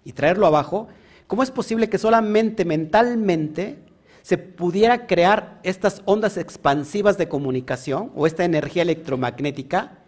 y 0.03 0.11
traerlo 0.11 0.47
abajo, 0.47 0.89
¿cómo 1.27 1.41
es 1.41 1.49
posible 1.49 1.89
que 1.89 1.97
solamente 1.97 2.65
mentalmente 2.65 3.79
se 4.21 4.37
pudiera 4.37 5.07
crear 5.07 5.61
estas 5.63 6.01
ondas 6.03 6.35
expansivas 6.35 7.17
de 7.17 7.29
comunicación 7.29 8.11
o 8.15 8.27
esta 8.27 8.43
energía 8.43 8.81
electromagnética 8.81 9.99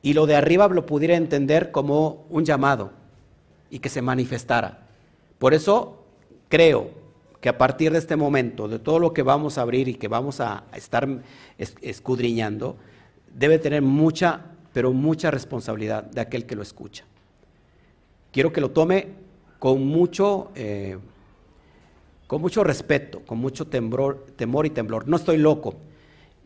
y 0.00 0.14
lo 0.14 0.24
de 0.24 0.36
arriba 0.36 0.68
lo 0.68 0.86
pudiera 0.86 1.16
entender 1.16 1.70
como 1.70 2.24
un 2.30 2.46
llamado? 2.46 3.01
Y 3.72 3.78
que 3.78 3.88
se 3.88 4.02
manifestara. 4.02 4.86
Por 5.38 5.54
eso 5.54 6.04
creo 6.48 6.90
que 7.40 7.48
a 7.48 7.56
partir 7.56 7.90
de 7.90 7.98
este 7.98 8.16
momento, 8.16 8.68
de 8.68 8.78
todo 8.78 8.98
lo 8.98 9.14
que 9.14 9.22
vamos 9.22 9.56
a 9.56 9.62
abrir 9.62 9.88
y 9.88 9.94
que 9.94 10.08
vamos 10.08 10.40
a 10.40 10.64
estar 10.74 11.08
escudriñando, 11.80 12.76
debe 13.34 13.58
tener 13.58 13.80
mucha, 13.80 14.42
pero 14.74 14.92
mucha 14.92 15.30
responsabilidad 15.30 16.04
de 16.04 16.20
aquel 16.20 16.44
que 16.44 16.54
lo 16.54 16.60
escucha. 16.60 17.04
Quiero 18.30 18.52
que 18.52 18.60
lo 18.60 18.70
tome 18.70 19.08
con 19.58 19.86
mucho, 19.86 20.50
eh, 20.54 20.98
con 22.26 22.42
mucho 22.42 22.62
respeto, 22.62 23.22
con 23.26 23.38
mucho 23.38 23.66
temor, 23.66 24.26
temor 24.36 24.66
y 24.66 24.70
temblor. 24.70 25.08
No 25.08 25.16
estoy 25.16 25.38
loco. 25.38 25.76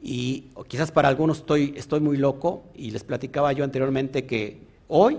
Y 0.00 0.44
quizás 0.68 0.92
para 0.92 1.08
algunos 1.08 1.38
estoy, 1.38 1.74
estoy 1.76 1.98
muy 1.98 2.18
loco 2.18 2.62
y 2.72 2.92
les 2.92 3.02
platicaba 3.02 3.52
yo 3.52 3.64
anteriormente 3.64 4.26
que 4.26 4.60
hoy 4.86 5.18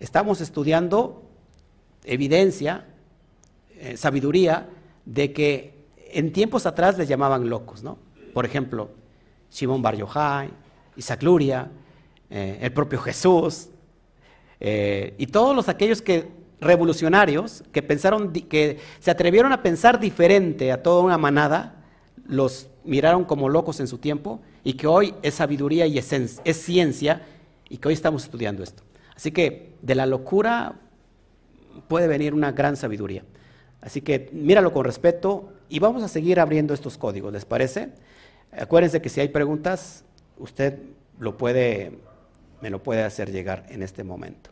estamos 0.00 0.40
estudiando 0.40 1.22
evidencia, 2.04 2.86
eh, 3.78 3.96
sabiduría, 3.96 4.68
de 5.04 5.32
que 5.32 5.74
en 6.12 6.32
tiempos 6.32 6.66
atrás 6.66 6.96
les 6.98 7.08
llamaban 7.08 7.48
locos, 7.48 7.82
¿no? 7.82 7.98
Por 8.32 8.44
ejemplo, 8.46 8.90
Simón 9.48 9.82
Bar 9.82 9.96
Isaac 10.96 11.22
Luria, 11.22 11.70
eh, 12.30 12.58
el 12.60 12.72
propio 12.72 13.00
Jesús, 13.00 13.68
eh, 14.60 15.14
y 15.18 15.26
todos 15.26 15.54
los 15.54 15.68
aquellos 15.68 16.00
que 16.00 16.28
revolucionarios 16.60 17.62
que 17.72 17.82
pensaron, 17.82 18.32
que 18.32 18.78
se 19.00 19.10
atrevieron 19.10 19.52
a 19.52 19.62
pensar 19.62 20.00
diferente 20.00 20.72
a 20.72 20.82
toda 20.82 21.02
una 21.02 21.18
manada, 21.18 21.84
los 22.26 22.68
miraron 22.84 23.24
como 23.24 23.48
locos 23.48 23.80
en 23.80 23.86
su 23.86 23.98
tiempo 23.98 24.40
y 24.62 24.74
que 24.74 24.86
hoy 24.86 25.14
es 25.22 25.34
sabiduría 25.34 25.86
y 25.86 25.98
es 25.98 26.56
ciencia 26.56 27.22
y 27.68 27.76
que 27.76 27.88
hoy 27.88 27.94
estamos 27.94 28.24
estudiando 28.24 28.62
esto. 28.62 28.82
Así 29.16 29.30
que 29.30 29.74
de 29.82 29.94
la 29.94 30.06
locura 30.06 30.74
puede 31.88 32.06
venir 32.06 32.34
una 32.34 32.52
gran 32.52 32.76
sabiduría. 32.76 33.24
Así 33.80 34.00
que 34.00 34.30
míralo 34.32 34.72
con 34.72 34.84
respeto 34.84 35.52
y 35.68 35.78
vamos 35.78 36.02
a 36.02 36.08
seguir 36.08 36.40
abriendo 36.40 36.74
estos 36.74 36.96
códigos, 36.96 37.32
¿les 37.32 37.44
parece? 37.44 37.90
Acuérdense 38.52 39.02
que 39.02 39.08
si 39.08 39.20
hay 39.20 39.28
preguntas, 39.28 40.04
usted 40.38 40.78
lo 41.18 41.36
puede, 41.36 41.98
me 42.60 42.70
lo 42.70 42.82
puede 42.82 43.02
hacer 43.02 43.30
llegar 43.30 43.66
en 43.68 43.82
este 43.82 44.04
momento. 44.04 44.50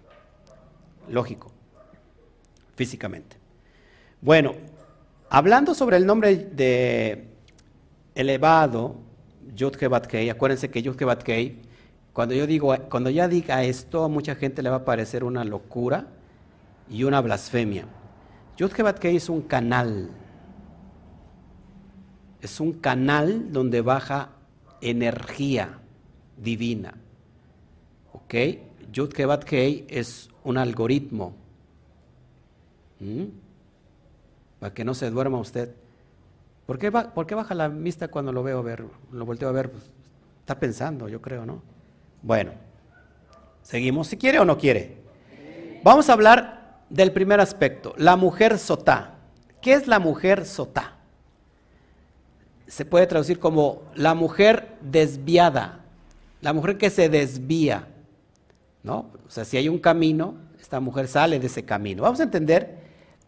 Lógico, 1.09 1.51
físicamente. 2.77 3.37
Bueno, 4.21 4.55
hablando 5.31 5.75
sobre 5.75 5.97
el 5.97 6.07
nombre 6.07 6.37
de 6.37 7.29
elevado, 8.15 8.97
Yud 9.55 9.77
Kei, 9.77 10.31
acuérdense 10.31 10.71
que 10.71 10.83
Yud 10.83 10.97
Kei 10.97 11.61
cuando 12.13 12.35
yo 12.35 12.47
digo, 12.47 12.75
cuando 12.91 13.11
ya 13.11 13.27
diga 13.27 13.65
esto, 13.65 14.05
a 14.05 14.09
mucha 14.09 14.35
gente 14.35 14.63
le 14.63 14.69
va 14.69 14.77
a 14.77 14.85
parecer 14.85 15.25
una 15.25 15.45
locura 15.45 16.07
y 16.91 17.05
una 17.05 17.21
blasfemia. 17.21 17.87
Yud 18.57 18.73
es 19.05 19.29
un 19.29 19.43
canal. 19.43 20.11
Es 22.43 22.61
un 22.61 22.75
canal 22.75 23.51
donde 23.53 23.81
baja 23.81 24.31
energía 24.83 25.79
divina. 26.37 26.95
¿Ok? 28.13 28.35
Yud 28.93 29.15
es 29.89 30.29
un 30.45 30.59
algoritmo. 30.59 31.35
¿Mm? 33.01 33.25
Para 34.61 34.75
que 34.75 34.85
no 34.85 34.93
se 34.93 35.11
duerma 35.11 35.39
usted. 35.39 35.75
¿Por 36.67 36.79
qué, 36.79 36.93
¿Por 36.93 37.27
qué, 37.27 37.35
baja 37.35 37.55
la 37.55 37.69
vista 37.69 38.09
cuando 38.09 38.33
lo 38.33 38.43
veo 38.43 38.63
ver? 38.63 38.85
Lo 39.11 39.25
volteo 39.25 39.49
a 39.49 39.53
ver. 39.53 39.71
Pues, 39.71 39.91
está 40.41 40.59
pensando, 40.61 41.09
yo 41.09 41.23
creo, 41.23 41.47
¿no? 41.47 41.72
Bueno, 42.23 42.53
seguimos 43.63 44.07
si 44.09 44.17
quiere 44.17 44.39
o 44.39 44.45
no 44.45 44.57
quiere. 44.57 44.97
Vamos 45.83 46.09
a 46.09 46.13
hablar 46.13 46.85
del 46.89 47.13
primer 47.13 47.41
aspecto, 47.41 47.95
la 47.97 48.17
mujer 48.17 48.59
sotá. 48.59 49.15
¿Qué 49.61 49.73
es 49.73 49.87
la 49.87 49.99
mujer 49.99 50.47
sotá? 50.47 50.97
Se 52.67 52.85
puede 52.85 53.07
traducir 53.07 53.39
como 53.39 53.83
la 53.95 54.15
mujer 54.15 54.77
desviada, 54.81 55.81
la 56.41 56.53
mujer 56.53 56.79
que 56.79 56.91
se 56.91 57.09
desvía. 57.09 57.89
¿No? 58.83 59.11
O 59.27 59.31
sea, 59.31 59.45
si 59.45 59.57
hay 59.57 59.69
un 59.69 59.79
camino, 59.79 60.35
esta 60.61 60.81
mujer 60.81 61.09
sale 61.09 61.39
de 61.39 61.47
ese 61.47 61.65
camino. 61.65 62.03
Vamos 62.03 62.21
a 62.21 62.25
entender 62.25 62.79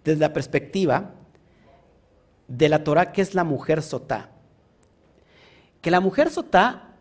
desde 0.05 0.21
la 0.21 0.33
perspectiva 0.33 1.13
de 2.49 2.69
la 2.69 2.85
Torah 2.85 3.13
qué 3.13 3.23
es 3.23 3.35
la 3.35 3.45
mujer 3.45 3.83
sotá. 3.83 4.31
Que 5.81 5.91
la 5.91 6.01
mujer 6.01 6.31
sotá 6.31 6.95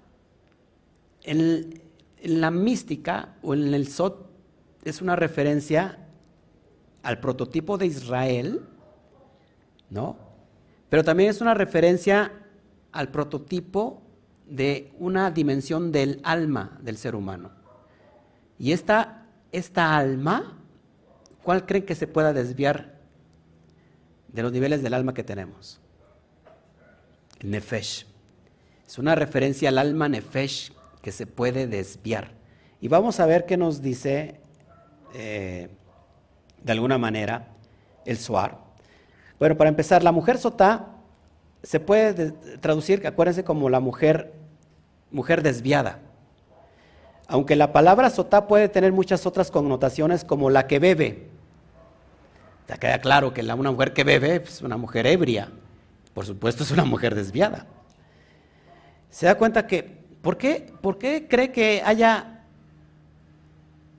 en, 1.24 1.83
la 2.24 2.52
mística 2.52 3.36
o 3.42 3.54
en 3.54 3.74
el 3.74 3.88
Sot 3.88 4.30
es 4.84 5.02
una 5.02 5.16
referencia 5.16 6.00
al 7.04 7.20
prototipo 7.20 7.78
de 7.78 7.86
Israel, 7.86 8.62
¿no? 9.90 10.18
Pero 10.90 11.04
también 11.04 11.30
es 11.30 11.42
una 11.42 11.54
referencia 11.54 12.32
al 12.92 13.10
prototipo 13.10 14.02
de 14.48 14.94
una 15.00 15.32
dimensión 15.32 15.92
del 15.92 16.22
alma 16.24 16.78
del 16.82 16.98
ser 16.98 17.16
humano. 17.16 17.52
Y 18.58 18.72
esta, 18.72 19.26
esta 19.52 19.98
alma, 19.98 20.60
¿cuál 21.44 21.66
creen 21.66 21.86
que 21.86 21.96
se 21.96 22.08
pueda 22.08 22.34
desviar 22.34 23.00
de 24.28 24.44
los 24.44 24.52
niveles 24.52 24.84
del 24.84 24.94
alma 24.94 25.14
que 25.14 25.24
tenemos? 25.24 25.80
El 27.40 27.52
Nefesh. 27.52 28.06
Es 28.86 28.98
una 28.98 29.16
referencia 29.16 29.70
al 29.70 29.78
alma 29.78 30.08
Nefesh 30.08 30.73
que 31.04 31.12
se 31.12 31.28
puede 31.28 31.68
desviar. 31.68 32.32
Y 32.82 32.88
vamos 32.88 33.20
a 33.20 33.28
ver 33.28 33.46
qué 33.46 33.58
nos 33.58 33.82
dice 33.82 34.40
eh, 35.14 35.70
de 36.64 36.72
alguna 36.72 36.98
manera 36.98 37.50
el 38.06 38.18
Suar. 38.18 38.58
Bueno, 39.38 39.58
para 39.58 39.70
empezar, 39.70 40.02
la 40.02 40.14
mujer 40.14 40.38
sotá 40.38 40.88
se 41.62 41.80
puede 41.80 42.32
traducir, 42.62 43.06
acuérdense, 43.06 43.44
como 43.44 43.70
la 43.70 43.82
mujer, 43.82 44.34
mujer 45.12 45.44
desviada. 45.44 46.00
Aunque 47.28 47.56
la 47.58 47.74
palabra 47.74 48.10
sotá 48.10 48.48
puede 48.48 48.70
tener 48.70 48.94
muchas 48.94 49.26
otras 49.26 49.52
connotaciones 49.52 50.24
como 50.24 50.50
la 50.50 50.68
que 50.68 50.80
bebe. 50.80 51.28
Ya 52.70 52.78
queda 52.78 53.00
claro 53.00 53.34
que 53.34 53.42
una 53.42 53.72
mujer 53.72 53.94
que 53.94 54.06
bebe 54.06 54.36
es 54.38 54.62
una 54.62 54.78
mujer 54.78 55.06
ebria. 55.06 55.50
Por 56.14 56.26
supuesto 56.26 56.64
es 56.64 56.72
una 56.72 56.86
mujer 56.86 57.14
desviada. 57.14 57.66
Se 59.10 59.26
da 59.26 59.36
cuenta 59.36 59.68
que 59.68 60.03
¿Por 60.24 60.38
qué, 60.38 60.74
¿Por 60.82 60.98
qué 60.98 61.28
cree 61.30 61.52
que 61.52 61.82
haya 61.86 62.46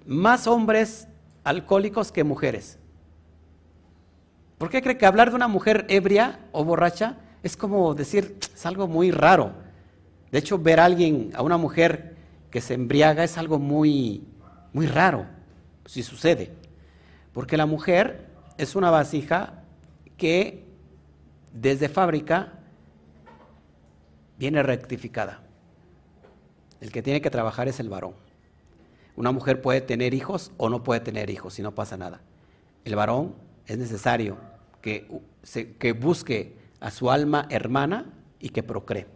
más 0.06 0.46
hombres 0.46 1.06
alcohólicos 1.44 2.10
que 2.10 2.24
mujeres? 2.24 2.78
¿Por 4.56 4.70
qué 4.70 4.80
cree 4.80 4.96
que 4.96 5.04
hablar 5.04 5.28
de 5.28 5.36
una 5.36 5.48
mujer 5.48 5.84
ebria 5.90 6.40
o 6.52 6.64
borracha 6.64 7.18
es 7.42 7.58
como 7.58 7.94
decir, 7.94 8.38
es 8.40 8.64
algo 8.64 8.88
muy 8.88 9.10
raro? 9.10 9.52
De 10.32 10.38
hecho, 10.38 10.58
ver 10.58 10.80
a 10.80 10.86
alguien, 10.86 11.30
a 11.34 11.42
una 11.42 11.58
mujer 11.58 12.16
que 12.50 12.62
se 12.62 12.72
embriaga 12.72 13.22
es 13.22 13.36
algo 13.36 13.58
muy, 13.58 14.26
muy 14.72 14.86
raro, 14.86 15.26
si 15.84 16.02
sucede. 16.02 16.54
Porque 17.34 17.58
la 17.58 17.66
mujer 17.66 18.30
es 18.56 18.74
una 18.76 18.90
vasija 18.90 19.62
que 20.16 20.64
desde 21.52 21.90
fábrica 21.90 22.54
viene 24.38 24.62
rectificada. 24.62 25.43
El 26.80 26.92
que 26.92 27.02
tiene 27.02 27.20
que 27.20 27.30
trabajar 27.30 27.68
es 27.68 27.80
el 27.80 27.88
varón. 27.88 28.14
Una 29.16 29.32
mujer 29.32 29.62
puede 29.62 29.80
tener 29.80 30.14
hijos 30.14 30.52
o 30.56 30.68
no 30.68 30.82
puede 30.82 31.00
tener 31.00 31.30
hijos, 31.30 31.54
si 31.54 31.62
no 31.62 31.74
pasa 31.74 31.96
nada. 31.96 32.20
El 32.84 32.96
varón 32.96 33.34
es 33.66 33.78
necesario 33.78 34.36
que, 34.80 35.08
que 35.78 35.92
busque 35.92 36.56
a 36.80 36.90
su 36.90 37.10
alma 37.10 37.46
hermana 37.50 38.12
y 38.40 38.50
que 38.50 38.62
procree. 38.62 39.06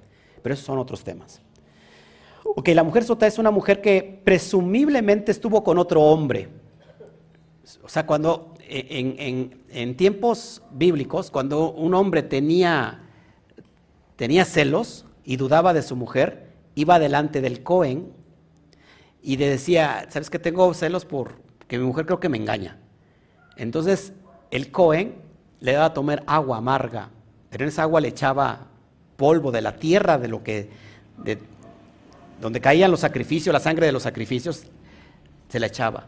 Pero 0.43 0.55
esos 0.55 0.65
son 0.65 0.79
otros 0.79 1.05
temas. 1.05 1.43
Ok, 2.45 2.69
la 2.69 2.83
mujer 2.83 3.05
sota 3.05 3.27
es 3.27 3.39
una 3.39 3.51
mujer 3.51 3.81
que 3.81 4.21
presumiblemente 4.25 5.33
estuvo 5.33 5.63
con 5.63 5.79
otro 5.79 6.03
hombre. 6.03 6.49
O 7.83 7.89
sea, 7.89 8.07
cuando 8.07 8.55
en, 8.69 9.97
tiempos 9.97 10.63
bíblicos, 10.71 11.31
cuando 11.31 11.73
un 11.73 11.95
hombre 11.95 12.23
tenía, 12.23 13.03
tenía 14.17 14.45
celos 14.45 15.05
y 15.25 15.37
dudaba 15.37 15.75
de 15.75 15.83
su 15.83 15.97
mujer, 15.97 16.48
iba 16.79 17.01
delante 17.01 17.41
del 17.41 17.65
Cohen 17.65 18.13
y 19.21 19.37
le 19.37 19.49
decía, 19.49 20.07
¿sabes 20.11 20.31
que 20.31 20.39
tengo 20.39 20.73
celos 20.75 21.05
porque 21.05 21.77
mi 21.77 21.85
mujer 21.85 22.07
creo 22.07 22.21
que 22.21 22.29
me 22.29 22.39
engaña? 22.39 22.79
Entonces 23.57 24.13
el 24.53 24.71
Cohen 24.71 25.17
le 25.59 25.73
daba 25.73 25.87
a 25.87 25.93
tomar 25.93 26.23
agua 26.29 26.59
amarga, 26.59 27.11
pero 27.51 27.65
en 27.65 27.69
esa 27.71 27.83
agua 27.83 28.01
le 28.01 28.09
echaba 28.09 28.69
polvo 29.17 29.51
de 29.51 29.61
la 29.61 29.77
tierra, 29.77 30.19
de 30.19 30.29
lo 30.29 30.45
que, 30.45 30.71
de, 31.17 31.39
donde 32.41 32.61
caían 32.61 32.93
los 32.93 33.01
sacrificios, 33.01 33.53
la 33.53 33.59
sangre 33.59 33.87
de 33.87 33.93
los 33.93 34.05
sacrificios, 34.05 34.63
se 35.49 35.59
la 35.59 35.67
echaba. 35.67 36.07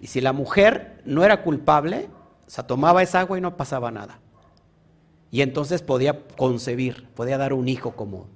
Y 0.00 0.06
si 0.06 0.20
la 0.20 0.32
mujer 0.32 1.02
no 1.04 1.24
era 1.24 1.42
culpable, 1.42 2.08
o 2.46 2.64
tomaba 2.64 3.02
esa 3.02 3.18
agua 3.18 3.38
y 3.38 3.40
no 3.40 3.56
pasaba 3.56 3.90
nada. 3.90 4.20
Y 5.32 5.42
entonces 5.42 5.82
podía 5.82 6.28
concebir, 6.36 7.08
podía 7.16 7.38
dar 7.38 7.52
un 7.52 7.68
hijo 7.68 7.96
como, 7.96 8.28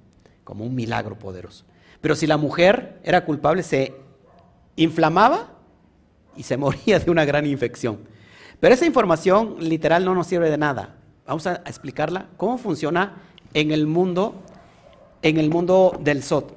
como 0.50 0.64
un 0.64 0.74
milagro 0.74 1.16
poderoso. 1.16 1.64
Pero 2.00 2.16
si 2.16 2.26
la 2.26 2.36
mujer 2.36 2.98
era 3.04 3.24
culpable, 3.24 3.62
se 3.62 3.94
inflamaba 4.74 5.52
y 6.36 6.42
se 6.42 6.56
moría 6.64 6.98
de 6.98 7.08
una 7.08 7.24
gran 7.24 7.46
infección. 7.46 8.00
Pero 8.58 8.74
esa 8.74 8.84
información 8.84 9.58
literal 9.60 10.04
no 10.04 10.12
nos 10.12 10.26
sirve 10.26 10.50
de 10.50 10.58
nada. 10.58 10.96
Vamos 11.24 11.46
a 11.46 11.62
explicarla 11.66 12.26
cómo 12.36 12.58
funciona 12.58 13.22
en 13.54 13.70
el 13.70 13.86
mundo, 13.86 14.42
en 15.22 15.36
el 15.36 15.50
mundo 15.50 15.96
del 16.00 16.24
SOT. 16.24 16.52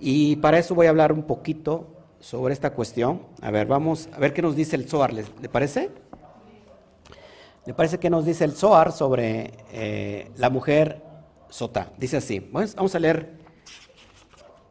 Y 0.00 0.34
para 0.36 0.58
eso 0.58 0.74
voy 0.74 0.86
a 0.86 0.90
hablar 0.90 1.12
un 1.12 1.22
poquito 1.22 1.86
sobre 2.18 2.52
esta 2.52 2.72
cuestión. 2.72 3.22
A 3.42 3.52
ver, 3.52 3.68
vamos 3.68 4.08
a 4.12 4.18
ver 4.18 4.34
qué 4.34 4.42
nos 4.42 4.56
dice 4.56 4.74
el 4.74 4.88
Zohar. 4.88 5.12
¿Le, 5.12 5.22
parece? 5.48 5.92
¿Le 7.64 7.74
parece 7.74 7.98
que 7.98 8.10
nos 8.10 8.26
dice 8.26 8.42
el 8.42 8.56
Zohar 8.56 8.90
sobre 8.90 9.52
eh, 9.70 10.32
la 10.36 10.50
mujer 10.50 11.00
sota? 11.48 11.92
Dice 11.96 12.16
así. 12.16 12.40
Vamos 12.50 12.92
a 12.96 12.98
leer 12.98 13.35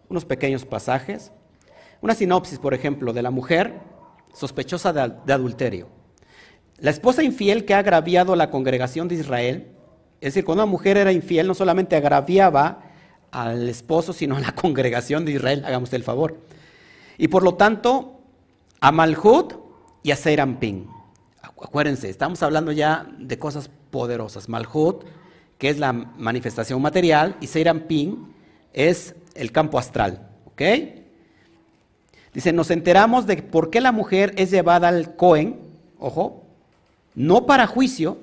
unos 0.10 0.26
pequeños 0.26 0.65
pasajes. 0.65 1.32
Una 2.02 2.15
sinopsis, 2.15 2.60
por 2.60 2.74
ejemplo, 2.74 3.13
de 3.13 3.22
la 3.22 3.32
mujer 3.32 3.80
sospechosa 4.34 4.94
de, 4.94 5.34
adulterio. 5.34 5.88
La 6.78 6.91
esposa 6.91 7.24
infiel 7.24 7.65
que 7.65 7.74
ha 7.74 7.80
agraviado 7.80 8.36
la 8.36 8.50
congregación 8.50 9.08
de 9.08 9.15
Israel, 9.15 9.72
es 10.20 10.34
decir, 10.34 10.44
cuando 10.46 10.63
una 10.63 10.72
mujer 10.72 10.98
era 10.98 11.12
infiel, 11.12 11.48
no 11.48 11.54
solamente 11.54 11.96
agraviaba 11.96 12.82
al 13.32 13.70
esposo, 13.70 14.13
sino 14.13 14.36
a 14.38 14.39
la 14.41 14.52
congregación 14.56 15.26
de 15.26 15.34
Israel, 15.34 15.63
hagamos 15.65 15.91
el 15.94 16.04
favor. 16.04 16.38
Y 17.18 17.30
por 17.30 17.44
lo 17.44 17.56
tanto, 17.56 18.20
a 18.82 18.91
Malhut 18.91 19.54
y 20.04 20.12
a 20.12 20.15
Seirampin. 20.15 20.88
Acuérdense, 21.41 22.10
estamos 22.10 22.44
hablando 22.44 22.72
ya 22.72 23.08
de 23.18 23.39
cosas 23.39 23.70
poderosas. 23.89 24.50
Malhut, 24.50 25.06
que 25.58 25.70
es 25.70 25.80
la 25.80 25.94
manifestación 25.94 26.82
material, 26.82 27.38
y 27.39 27.48
Seirampin 27.48 28.34
es 28.74 29.15
el 29.36 29.52
campo 29.52 29.78
astral. 29.78 30.28
¿Ok? 30.45 30.62
Dice, 32.34 32.52
nos 32.52 32.71
enteramos 32.71 33.28
de 33.28 33.38
por 33.38 33.69
qué 33.69 33.80
la 33.80 33.91
mujer 33.91 34.34
es 34.36 34.52
llevada 34.52 34.89
al 34.89 35.15
Cohen, 35.15 35.60
ojo, 36.00 36.43
no 37.15 37.45
para 37.45 37.65
juicio, 37.65 38.17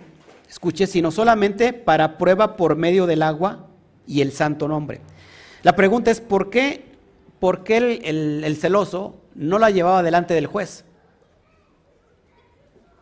escuche, 0.48 0.86
sino 0.86 1.10
solamente 1.10 1.72
para 1.72 2.18
prueba 2.18 2.56
por 2.56 2.76
medio 2.76 3.06
del 3.06 3.22
agua 3.22 3.68
y 4.06 4.20
el 4.20 4.32
santo 4.32 4.68
nombre. 4.68 5.00
La 5.62 5.74
pregunta 5.76 6.10
es, 6.10 6.20
¿por 6.20 6.50
qué, 6.50 6.84
por 7.40 7.64
qué 7.64 7.78
el, 8.04 8.56
celoso 8.56 9.16
no 9.34 9.58
la 9.58 9.70
llevaba 9.70 10.02
delante 10.02 10.34
del 10.34 10.46
juez? 10.46 10.84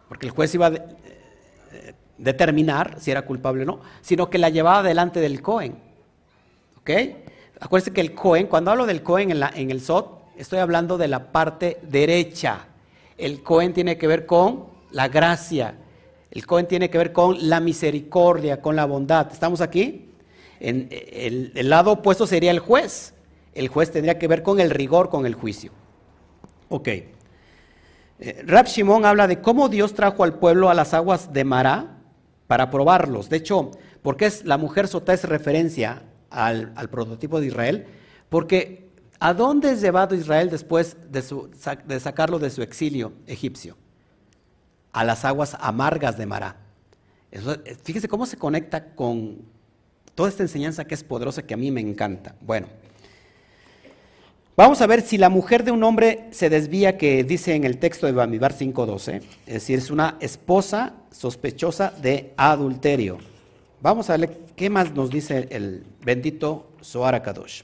Porque 0.09 0.27
el 0.27 0.33
juez 0.33 0.55
iba 0.55 0.68
a 0.68 0.75
eh, 0.75 1.94
determinar 2.18 3.01
si 3.01 3.11
era 3.11 3.23
culpable 3.23 3.62
o 3.62 3.66
no, 3.66 3.81
sino 4.01 4.31
que 4.31 4.38
la 4.38 4.49
llevaba 4.49 4.85
delante 4.85 5.18
del 5.18 5.42
Cohen. 5.42 5.77
¿Ok? 6.79 6.90
Acuérdense 7.61 7.92
que 7.92 8.01
el 8.01 8.14
Cohen, 8.14 8.46
cuando 8.46 8.70
hablo 8.70 8.87
del 8.87 9.03
Cohen 9.03 9.31
en, 9.31 9.42
en 9.55 9.70
el 9.70 9.83
SOT, 9.83 10.20
estoy 10.37 10.59
hablando 10.59 10.96
de 10.96 11.09
la 11.09 11.31
parte 11.31 11.79
derecha. 11.83 12.66
El 13.18 13.42
Cohen 13.42 13.75
tiene 13.75 13.99
que 13.99 14.07
ver 14.07 14.25
con 14.25 14.64
la 14.90 15.09
gracia. 15.09 15.75
El 16.31 16.46
Cohen 16.46 16.66
tiene 16.66 16.88
que 16.88 16.96
ver 16.96 17.12
con 17.12 17.49
la 17.49 17.61
misericordia, 17.61 18.62
con 18.62 18.77
la 18.77 18.87
bondad. 18.87 19.31
¿Estamos 19.31 19.61
aquí? 19.61 20.09
En, 20.59 20.88
el, 20.90 21.68
lado 21.68 21.92
opuesto 21.92 22.27
sería 22.27 22.51
el 22.51 22.61
juez. 22.61 23.14
El 23.55 23.68
juez 23.68 23.90
tendría 23.90 24.18
que 24.18 24.29
ver 24.29 24.42
con 24.42 24.59
el 24.59 24.70
rigor, 24.70 25.11
con 25.11 25.27
el 25.27 25.35
juicio. 25.35 25.73
Ok. 26.68 26.88
Eh, 26.88 28.42
Rab 28.46 28.66
Shimon 28.66 29.05
habla 29.05 29.27
de 29.27 29.40
cómo 29.40 29.68
Dios 29.68 29.94
trajo 29.94 30.25
al 30.25 30.35
pueblo 30.35 30.70
a 30.70 30.75
las 30.75 30.94
aguas 30.94 31.33
de 31.33 31.44
Mará 31.44 31.99
para 32.46 32.70
probarlos. 32.70 33.29
De 33.29 33.38
hecho, 33.38 33.70
porque 34.03 34.27
es, 34.27 34.44
la 34.44 34.57
mujer 34.57 34.88
sota 34.88 35.12
es 35.12 35.25
referencia 35.25 36.03
al, 36.31 36.73
al 36.77 36.88
prototipo 36.88 37.40
de 37.40 37.47
Israel, 37.47 37.87
porque 38.29 38.90
¿A 39.23 39.35
dónde 39.35 39.71
es 39.73 39.83
llevado 39.83 40.14
Israel 40.14 40.49
después 40.49 40.97
de, 41.11 42.01
sacarlo 42.01 42.38
de 42.38 42.49
su 42.49 42.62
exilio 42.62 43.12
egipcio? 43.27 43.77
A 44.93 45.05
las 45.05 45.27
aguas 45.27 45.59
amargas 45.61 46.16
de 46.16 46.25
Mará. 46.25 46.57
fíjese 47.85 48.09
cómo 48.09 48.25
se 48.25 48.38
conecta 48.38 48.95
con 48.95 49.43
toda 50.14 50.31
esta 50.31 50.43
enseñanza 50.43 50.87
que 50.87 50.95
es 50.95 51.05
poderosa, 51.05 51.43
que 51.43 51.53
a 51.53 51.59
mí 51.59 51.71
me 51.71 51.83
encanta. 51.83 52.35
Bueno, 52.40 52.69
vamos 54.57 54.81
a 54.81 54.87
ver 54.87 55.03
si 55.03 55.19
la 55.19 55.29
mujer 55.29 55.64
de 55.64 55.71
un 55.71 55.85
hombre 55.85 56.29
se 56.31 56.49
desvía, 56.49 56.97
que 56.97 57.23
dice 57.23 57.55
en 57.55 57.64
el 57.64 57.77
texto 57.77 58.07
de 58.07 58.12
Bamibar 58.12 58.55
5.12, 58.55 59.21
es 59.47 59.53
decir, 59.53 59.79
es 59.79 59.90
una 59.90 60.16
esposa 60.21 60.95
sospechosa 61.11 61.93
de 62.01 62.33
adulterio. 62.38 63.19
Vamos 63.83 64.11
a 64.11 64.16
ver 64.16 64.38
qué 64.57 64.69
más 64.69 64.95
nos 64.95 65.11
dice 65.11 65.49
el 65.51 65.85
bendito 66.05 66.71
Zohar 66.83 67.23
Kadosh. 67.23 67.62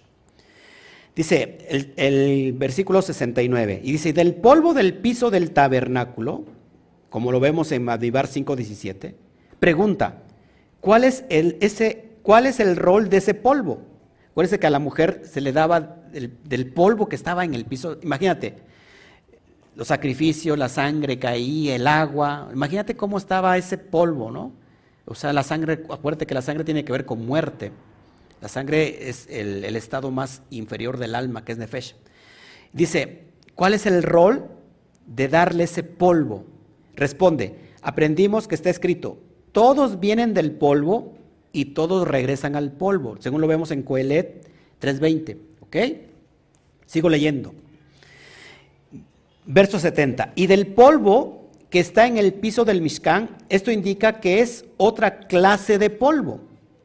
Dice 1.14 1.58
el, 1.96 2.52
versículo 2.52 3.00
69, 3.00 3.80
y 3.82 3.92
dice, 3.92 4.12
del 4.12 4.34
polvo 4.34 4.74
del 4.74 4.94
piso 4.94 5.30
del 5.30 5.50
tabernáculo, 5.50 6.44
como 7.08 7.32
lo 7.32 7.40
vemos 7.40 7.72
en 7.72 7.84
Madibar 7.84 8.26
5.17, 8.26 9.14
pregunta, 9.58 10.22
¿cuál 10.80 11.04
es, 11.04 11.24
el, 11.30 11.56
ese, 11.62 12.10
¿cuál 12.22 12.44
es 12.44 12.60
el 12.60 12.76
rol 12.76 13.08
de 13.08 13.16
ese 13.16 13.32
polvo? 13.32 13.80
Acuérdense 14.30 14.58
que 14.58 14.66
a 14.66 14.70
la 14.70 14.78
mujer 14.78 15.22
se 15.24 15.40
le 15.40 15.52
daba 15.52 16.02
del 16.10 16.66
polvo 16.72 17.08
que 17.08 17.16
estaba 17.16 17.46
en 17.46 17.54
el 17.54 17.64
piso, 17.64 17.98
imagínate, 18.02 18.56
los 19.74 19.88
sacrificios, 19.88 20.58
la 20.58 20.68
sangre 20.68 21.18
caía, 21.18 21.76
el 21.76 21.86
agua, 21.86 22.50
imagínate 22.52 22.94
cómo 22.94 23.16
estaba 23.16 23.56
ese 23.56 23.78
polvo, 23.78 24.30
¿no? 24.30 24.52
O 25.06 25.14
sea, 25.14 25.32
la 25.32 25.44
sangre, 25.44 25.84
acuérdate 25.88 26.26
que 26.26 26.34
la 26.34 26.42
sangre 26.42 26.64
tiene 26.64 26.84
que 26.84 26.92
ver 26.92 27.06
con 27.06 27.24
muerte. 27.24 27.70
La 28.40 28.48
sangre 28.48 29.08
es 29.08 29.28
el, 29.30 29.64
estado 29.76 30.10
más 30.10 30.42
inferior 30.50 30.98
del 30.98 31.14
alma, 31.14 31.44
que 31.44 31.52
es 31.52 31.58
Nefesh. 31.58 31.94
Dice, 32.72 33.22
¿cuál 33.54 33.72
es 33.72 33.86
el 33.86 34.02
rol 34.02 34.46
de 35.06 35.28
darle 35.28 35.64
ese 35.64 35.84
polvo? 35.84 36.44
Responde, 36.96 37.54
aprendimos 37.82 38.48
que 38.48 38.56
está 38.56 38.68
escrito, 38.68 39.18
todos 39.52 40.00
vienen 40.00 40.34
del 40.34 40.50
polvo 40.52 41.14
y 41.52 41.66
todos 41.66 42.06
regresan 42.06 42.56
al 42.56 42.72
polvo, 42.72 43.16
según 43.20 43.40
lo 43.40 43.46
vemos 43.46 43.70
en 43.70 43.82
Coelet 43.82 44.46
3.20. 44.82 45.38
¿Ok? 45.60 45.76
Sigo 46.84 47.08
leyendo. 47.08 47.54
Verso 49.46 49.78
70. 49.78 50.32
Y 50.34 50.48
del 50.48 50.66
polvo 50.66 51.45
que 51.76 51.80
está 51.80 52.06
en 52.06 52.16
el 52.16 52.32
piso 52.32 52.64
del 52.64 52.80
Mishkan, 52.80 53.36
esto 53.50 53.70
indica 53.70 54.18
que 54.18 54.40
es 54.40 54.64
otra 54.78 55.18
clase 55.18 55.76
de 55.76 55.90
polvo. 55.90 56.40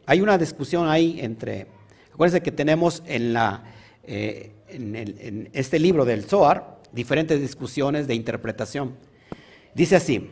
Hay 0.06 0.20
una 0.20 0.38
discusión 0.38 0.90
ahí 0.90 1.18
entre, 1.22 1.68
acuérdense 2.14 2.44
que 2.44 2.52
tenemos 2.52 3.02
en, 3.06 3.32
la, 3.32 3.64
eh, 4.04 4.52
en, 4.68 5.50
este 5.54 5.80
libro 5.80 6.04
del 6.04 6.26
Zohar 6.26 6.82
diferentes 6.92 7.40
discusiones 7.40 8.06
de 8.06 8.16
interpretación. 8.16 8.98
Dice 9.74 9.96
así, 9.96 10.30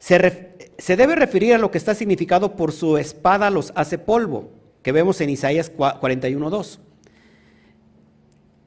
se, 0.00 0.56
se, 0.76 0.96
debe 0.96 1.14
referir 1.14 1.54
a 1.54 1.58
lo 1.58 1.70
que 1.70 1.78
está 1.78 1.94
significado 1.94 2.56
por 2.56 2.72
su 2.72 2.98
espada 2.98 3.50
los 3.50 3.72
hace 3.76 3.98
polvo, 3.98 4.50
que 4.82 4.90
vemos 4.90 5.20
en 5.20 5.30
Isaías 5.30 5.72
41.2. 5.72 6.80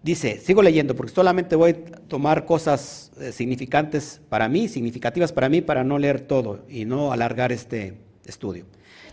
Dice, 0.08 0.40
sigo 0.40 0.62
leyendo 0.64 0.96
porque 0.96 1.12
solamente 1.12 1.58
voy 1.58 1.72
a 1.72 1.98
tomar 2.08 2.46
cosas 2.46 3.12
eh, 3.20 3.34
significantes 3.34 4.22
para 4.30 4.48
mí, 4.48 4.70
significativas 4.70 5.34
para 5.34 5.50
mí, 5.50 5.60
para 5.60 5.84
no 5.84 6.00
leer 6.00 6.22
todo 6.22 6.64
y 6.70 6.86
no 6.86 7.12
alargar 7.12 7.52
este 7.52 7.98
estudio. 8.26 8.64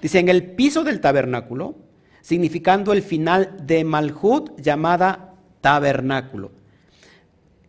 Dice, 0.01 0.21
en 0.21 0.29
el 0.29 0.53
piso 0.53 0.85
del 0.85 1.01
tabernáculo, 1.01 1.75
significando 2.21 2.93
el 2.93 3.03
final 3.03 3.57
de 3.67 3.83
Malhut 3.83 4.57
llamada 4.61 5.35
tabernáculo. 5.61 6.53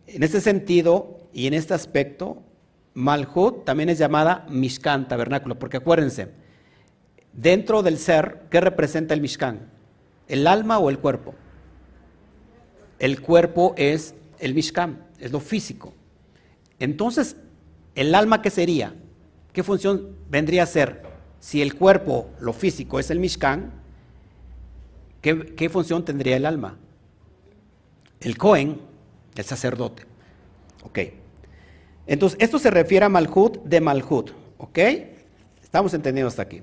En 0.05 0.21
este 0.21 0.39
sentido 0.39 1.27
y 1.33 1.47
en 1.47 1.55
este 1.55 1.73
aspecto, 1.73 2.43
Malhut 2.93 3.65
también 3.65 3.89
es 3.89 3.97
llamada 3.97 4.45
Mishkan, 4.51 5.07
tabernáculo, 5.07 5.57
porque 5.57 5.77
acuérdense, 5.77 6.27
dentro 7.33 7.81
del 7.81 7.97
ser, 7.97 8.43
¿qué 8.51 8.61
representa 8.61 9.15
el 9.15 9.21
Mishkan? 9.21 9.61
¿El 10.27 10.45
alma 10.45 10.77
o 10.77 10.91
el 10.91 10.99
cuerpo? 10.99 11.33
El 12.99 13.21
cuerpo 13.21 13.73
es 13.77 14.15
el 14.39 14.53
Mishkan, 14.53 15.05
es 15.19 15.31
lo 15.31 15.39
físico. 15.39 15.93
Entonces, 16.79 17.35
¿el 17.95 18.15
alma 18.15 18.41
qué 18.41 18.49
sería? 18.49 18.93
¿qué 19.55 19.63
función 19.63 20.09
vendría 20.29 20.63
a 20.63 20.65
ser? 20.65 21.01
Si 21.39 21.61
el 21.61 21.75
cuerpo, 21.75 22.29
lo 22.41 22.51
físico, 22.51 22.99
es 22.99 23.09
el 23.09 23.19
Mishkan, 23.19 23.71
¿qué, 25.21 25.69
función 25.69 26.03
tendría 26.03 26.35
el 26.35 26.45
alma? 26.45 26.77
El 28.19 28.37
Cohen, 28.37 28.81
el 29.33 29.43
sacerdote. 29.45 30.03
Ok. 30.83 30.99
Entonces, 32.05 32.37
esto 32.41 32.59
se 32.59 32.69
refiere 32.69 33.05
a 33.05 33.09
Malhut 33.09 33.63
de 33.63 33.79
Malhut. 33.79 34.31
¿Ok? 34.57 34.79
Estamos 35.63 35.93
entendiendo 35.93 36.27
hasta 36.27 36.41
aquí. 36.41 36.61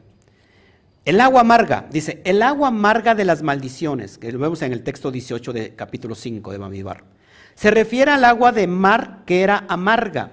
El 1.04 1.20
agua 1.20 1.40
amarga, 1.40 1.88
dice, 1.90 2.22
el 2.24 2.42
agua 2.42 2.68
amarga 2.68 3.16
de 3.16 3.24
las 3.24 3.42
maldiciones, 3.42 4.18
que 4.18 4.30
lo 4.30 4.38
vemos 4.38 4.62
en 4.62 4.72
el 4.72 4.84
texto 4.84 5.10
18 5.10 5.52
de 5.52 5.74
capítulo 5.74 6.14
5 6.14 6.52
de 6.52 6.58
Bamidbar. 6.58 7.02
Se 7.56 7.72
refiere 7.72 8.12
al 8.12 8.24
agua 8.24 8.52
de 8.52 8.68
mar 8.68 9.24
que 9.26 9.42
era 9.42 9.64
amarga. 9.68 10.30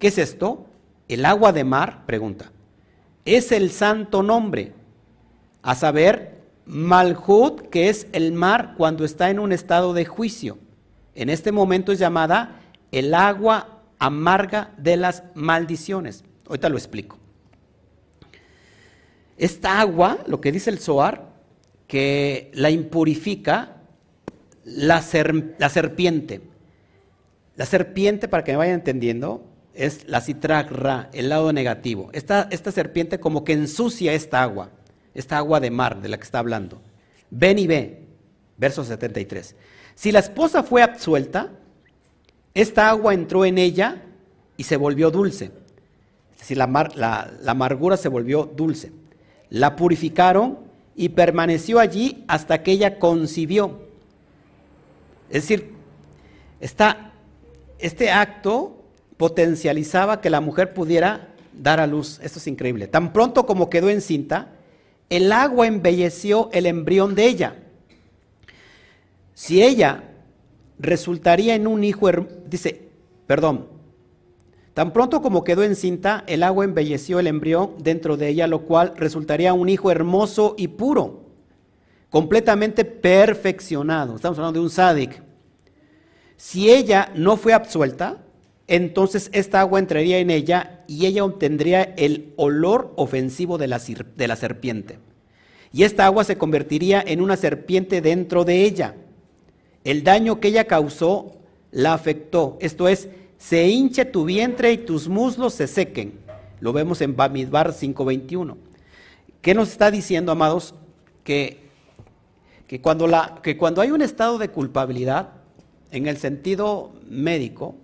¿Qué 0.00 0.08
es 0.08 0.18
esto? 0.18 0.66
El 1.06 1.24
agua 1.24 1.52
de 1.52 1.62
mar, 1.62 2.04
pregunta, 2.04 2.50
es 3.24 3.52
el 3.52 3.70
santo 3.70 4.24
nombre, 4.24 4.72
a 5.62 5.76
saber, 5.76 6.34
Malhut, 6.66 7.68
que 7.68 7.88
es 7.88 8.08
el 8.12 8.32
mar 8.32 8.74
cuando 8.76 9.04
está 9.04 9.30
en 9.30 9.38
un 9.38 9.52
estado 9.52 9.92
de 9.94 10.04
juicio. 10.04 10.58
En 11.14 11.30
este 11.30 11.52
momento 11.52 11.92
es 11.92 12.00
llamada 12.00 12.60
el 12.90 13.14
agua 13.14 13.82
amarga 14.00 14.72
de 14.78 14.96
las 14.96 15.22
maldiciones. 15.34 16.24
Ahorita 16.48 16.68
lo 16.68 16.76
explico. 16.76 17.18
Esta 19.36 19.80
agua, 19.80 20.18
lo 20.26 20.40
que 20.40 20.52
dice 20.52 20.70
el 20.70 20.78
Zohar, 20.78 21.34
que 21.86 22.50
la 22.54 22.70
impurifica 22.70 23.76
la, 24.64 25.02
serpiente. 25.02 26.40
La 27.56 27.66
serpiente, 27.66 28.28
para 28.28 28.44
que 28.44 28.52
me 28.52 28.58
vayan 28.58 28.74
entendiendo, 28.76 29.44
es 29.74 30.08
la 30.08 30.20
citragra, 30.20 31.10
el 31.12 31.28
lado 31.28 31.52
negativo. 31.52 32.10
Esta, 32.12 32.48
serpiente 32.72 33.20
como 33.20 33.44
que 33.44 33.52
ensucia 33.52 34.12
esta 34.12 34.42
agua, 34.42 34.70
esta 35.14 35.36
agua 35.36 35.60
de 35.60 35.70
mar 35.70 36.00
de 36.00 36.08
la 36.08 36.16
que 36.16 36.24
está 36.24 36.38
hablando. 36.38 36.80
Ven 37.30 37.58
y 37.58 37.66
ve, 37.66 38.02
verso 38.56 38.84
73. 38.84 39.56
Si 39.94 40.12
la 40.12 40.20
esposa 40.20 40.62
fue 40.62 40.82
absuelta, 40.82 41.50
esta 42.54 42.88
agua 42.88 43.14
entró 43.14 43.44
en 43.44 43.58
ella 43.58 44.02
y 44.56 44.64
se 44.64 44.76
volvió 44.76 45.10
dulce. 45.10 45.50
Es 46.32 46.38
decir, 46.38 46.56
la, 46.56 46.66
la 46.66 47.50
amargura 47.50 47.96
se 47.96 48.08
volvió 48.08 48.44
dulce. 48.44 48.92
La 49.54 49.76
purificaron 49.76 50.58
y 50.96 51.10
permaneció 51.10 51.78
allí 51.78 52.24
hasta 52.26 52.64
que 52.64 52.72
ella 52.72 52.98
concibió. 52.98 53.82
Es 55.30 55.42
decir, 55.42 55.74
este 57.78 58.10
acto 58.10 58.82
potencializaba 59.16 60.20
que 60.20 60.28
la 60.28 60.40
mujer 60.40 60.74
pudiera 60.74 61.28
dar 61.52 61.78
a 61.78 61.86
luz. 61.86 62.18
Esto 62.24 62.40
es 62.40 62.48
increíble. 62.48 62.88
Tan 62.88 63.12
pronto 63.12 63.46
como 63.46 63.70
quedó 63.70 63.90
encinta, 63.90 64.48
el 65.08 65.30
agua 65.30 65.68
embelleció 65.68 66.50
el 66.52 66.66
embrión 66.66 67.14
de 67.14 67.26
ella. 67.26 67.56
Si 69.34 69.62
ella 69.62 70.02
resultaría 70.80 71.54
en 71.54 71.68
un 71.68 71.84
hijo, 71.84 72.10
dice, 72.48 72.88
perdón, 73.28 73.68
tan 74.74 74.92
pronto 74.92 75.22
como 75.22 75.44
quedó 75.44 75.62
encinta, 75.62 76.24
el 76.26 76.42
agua 76.42 76.64
embelleció 76.64 77.18
el 77.18 77.26
embrión 77.26 77.70
dentro 77.78 78.16
de 78.16 78.28
ella, 78.28 78.46
lo 78.46 78.62
cual 78.62 78.92
resultaría 78.96 79.52
un 79.54 79.68
hijo 79.68 79.90
hermoso 79.90 80.54
y 80.58 80.68
puro, 80.68 81.22
completamente 82.10 82.84
perfeccionado. 82.84 84.16
Estamos 84.16 84.38
hablando 84.38 84.60
de 84.60 84.64
un 84.64 84.70
sádic. 84.70 85.22
Si 86.36 86.70
ella 86.70 87.10
no 87.14 87.36
fue 87.36 87.52
absuelta, 87.52 88.18
entonces 88.66 89.30
esta 89.32 89.60
agua 89.60 89.78
entraría 89.78 90.18
en 90.18 90.30
ella 90.30 90.82
y 90.86 91.06
ella 91.06 91.24
obtendría 91.24 91.82
el 91.96 92.32
olor 92.36 92.92
ofensivo 92.96 93.56
de 93.56 93.68
la, 93.68 93.80
de 94.16 94.28
la 94.28 94.36
serpiente. 94.36 94.98
Y 95.72 95.84
esta 95.84 96.06
agua 96.06 96.24
se 96.24 96.36
convertiría 96.36 97.02
en 97.06 97.20
una 97.20 97.36
serpiente 97.36 98.00
dentro 98.00 98.44
de 98.44 98.62
ella 98.62 98.94
el 99.84 100.02
daño 100.02 100.40
que 100.40 100.48
ella 100.48 100.64
causó 100.64 101.32
la 101.70 101.92
afectó. 101.92 102.56
Esto 102.60 102.88
es, 102.88 103.08
se 103.48 103.68
hinche 103.68 104.06
tu 104.06 104.24
vientre 104.24 104.72
y 104.72 104.78
tus 104.78 105.06
muslos 105.06 105.52
se 105.52 105.66
sequen. 105.66 106.18
Lo 106.60 106.72
vemos 106.72 107.02
en 107.02 107.14
Bamidbar 107.14 107.74
5:21. 107.74 108.56
¿Qué 109.42 109.52
nos 109.52 109.68
está 109.68 109.90
diciendo, 109.90 110.32
amados? 110.32 110.74
Que, 111.24 111.68
que, 112.66 112.80
cuando 112.80 113.06
la, 113.06 113.40
que 113.42 113.58
cuando 113.58 113.82
hay 113.82 113.90
un 113.90 114.00
estado 114.00 114.38
de 114.38 114.48
culpabilidad, 114.48 115.28
en 115.90 116.06
el 116.06 116.16
sentido 116.16 116.94
médico, 117.06 117.74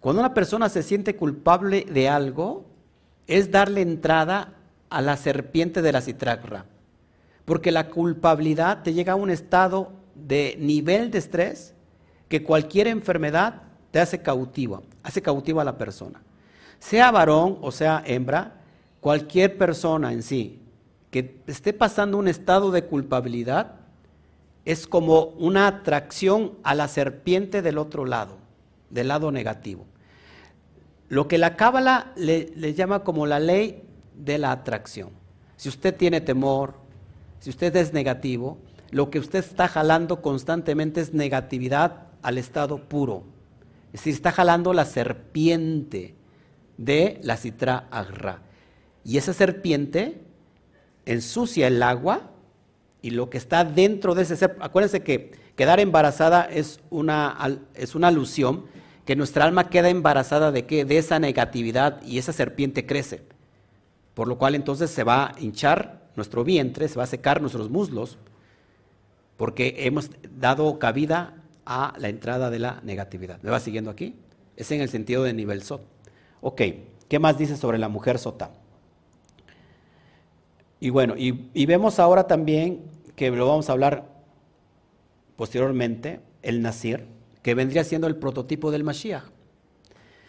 cuando 0.00 0.20
una 0.20 0.32
persona 0.32 0.70
se 0.70 0.82
siente 0.82 1.14
culpable 1.14 1.84
de 1.84 2.08
algo, 2.08 2.64
es 3.26 3.50
darle 3.50 3.82
entrada 3.82 4.54
a 4.88 5.02
la 5.02 5.18
serpiente 5.18 5.82
de 5.82 5.92
la 5.92 6.00
citragra. 6.00 6.64
Porque 7.44 7.70
la 7.70 7.90
culpabilidad 7.90 8.82
te 8.82 8.94
llega 8.94 9.12
a 9.12 9.16
un 9.16 9.28
estado 9.28 9.92
de 10.14 10.56
nivel 10.58 11.10
de 11.10 11.18
estrés 11.18 11.74
que 12.30 12.42
cualquier 12.42 12.88
enfermedad 12.88 13.64
te 13.94 14.00
hace 14.00 14.22
cautiva, 14.22 14.82
hace 15.04 15.22
cautiva 15.22 15.62
a 15.62 15.64
la 15.64 15.78
persona. 15.78 16.20
Sea 16.80 17.12
varón 17.12 17.58
o 17.62 17.70
sea 17.70 18.02
hembra, 18.04 18.54
cualquier 18.98 19.56
persona 19.56 20.12
en 20.12 20.24
sí 20.24 20.58
que 21.12 21.40
esté 21.46 21.72
pasando 21.72 22.18
un 22.18 22.26
estado 22.26 22.72
de 22.72 22.86
culpabilidad 22.86 23.76
es 24.64 24.88
como 24.88 25.26
una 25.38 25.68
atracción 25.68 26.54
a 26.64 26.74
la 26.74 26.88
serpiente 26.88 27.62
del 27.62 27.78
otro 27.78 28.04
lado, 28.04 28.38
del 28.90 29.06
lado 29.06 29.30
negativo. 29.30 29.86
Lo 31.08 31.28
que 31.28 31.38
la 31.38 31.54
cábala 31.54 32.10
le 32.16 32.74
llama 32.74 33.04
como 33.04 33.26
la 33.26 33.38
ley 33.38 33.84
de 34.16 34.38
la 34.38 34.50
atracción. 34.50 35.10
Si 35.56 35.68
usted 35.68 35.94
tiene 35.94 36.20
temor, 36.20 36.74
si 37.38 37.48
usted 37.48 37.76
es 37.76 37.92
negativo, 37.92 38.58
lo 38.90 39.08
que 39.10 39.20
usted 39.20 39.38
está 39.38 39.68
jalando 39.68 40.20
constantemente 40.20 41.00
es 41.00 41.14
negatividad 41.14 42.08
al 42.22 42.38
estado 42.38 42.78
puro. 42.78 43.32
Es 43.94 44.00
decir, 44.00 44.14
está 44.14 44.32
jalando 44.32 44.72
la 44.72 44.86
serpiente 44.86 46.16
de 46.76 47.20
la 47.22 47.36
citra 47.36 47.86
agra. 47.92 48.42
Y 49.04 49.18
esa 49.18 49.32
serpiente 49.32 50.20
ensucia 51.06 51.68
el 51.68 51.80
agua 51.80 52.32
y 53.02 53.10
lo 53.10 53.30
que 53.30 53.38
está 53.38 53.64
dentro 53.64 54.16
de 54.16 54.24
ese 54.24 54.34
ser, 54.34 54.56
acuérdense 54.58 55.04
que 55.04 55.30
quedar 55.54 55.78
embarazada 55.78 56.42
es 56.42 56.80
una, 56.90 57.38
es 57.74 57.94
una 57.94 58.08
alusión, 58.08 58.64
que 59.04 59.14
nuestra 59.14 59.44
alma 59.44 59.70
queda 59.70 59.90
embarazada 59.90 60.50
de 60.50 60.66
qué? 60.66 60.84
De 60.84 60.98
esa 60.98 61.20
negatividad 61.20 62.02
y 62.02 62.18
esa 62.18 62.32
serpiente 62.32 62.86
crece. 62.86 63.22
Por 64.14 64.26
lo 64.26 64.38
cual 64.38 64.56
entonces 64.56 64.90
se 64.90 65.04
va 65.04 65.26
a 65.26 65.34
hinchar 65.38 66.02
nuestro 66.16 66.42
vientre, 66.42 66.88
se 66.88 66.96
va 66.96 67.04
a 67.04 67.06
secar 67.06 67.40
nuestros 67.40 67.70
muslos, 67.70 68.18
porque 69.36 69.76
hemos 69.86 70.10
dado 70.36 70.80
cabida 70.80 71.43
a 71.66 71.94
la 71.98 72.08
entrada 72.08 72.50
de 72.50 72.58
la 72.58 72.80
negatividad. 72.82 73.40
¿Me 73.42 73.50
va 73.50 73.60
siguiendo 73.60 73.90
aquí? 73.90 74.14
Es 74.56 74.70
en 74.70 74.80
el 74.80 74.88
sentido 74.88 75.22
de 75.22 75.32
nivel 75.32 75.62
SOT. 75.62 75.82
Ok, 76.40 76.62
¿qué 77.08 77.18
más 77.18 77.38
dice 77.38 77.56
sobre 77.56 77.78
la 77.78 77.88
mujer 77.88 78.18
sota? 78.18 78.50
Y 80.80 80.90
bueno, 80.90 81.14
y, 81.16 81.64
vemos 81.64 81.98
ahora 81.98 82.26
también 82.26 82.82
que 83.16 83.30
lo 83.30 83.48
vamos 83.48 83.70
a 83.70 83.72
hablar 83.72 84.04
posteriormente, 85.36 86.20
el 86.42 86.60
Nasir, 86.60 87.06
que 87.42 87.54
vendría 87.54 87.84
siendo 87.84 88.06
el 88.06 88.16
prototipo 88.16 88.70
del 88.70 88.84
Mashiach. 88.84 89.24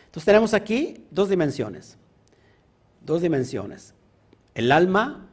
Entonces 0.06 0.24
tenemos 0.24 0.54
aquí 0.54 1.04
dos 1.12 1.28
dimensiones, 1.28 1.98
dos 3.02 3.22
dimensiones. 3.22 3.94
El 4.54 4.72
alma, 4.72 5.28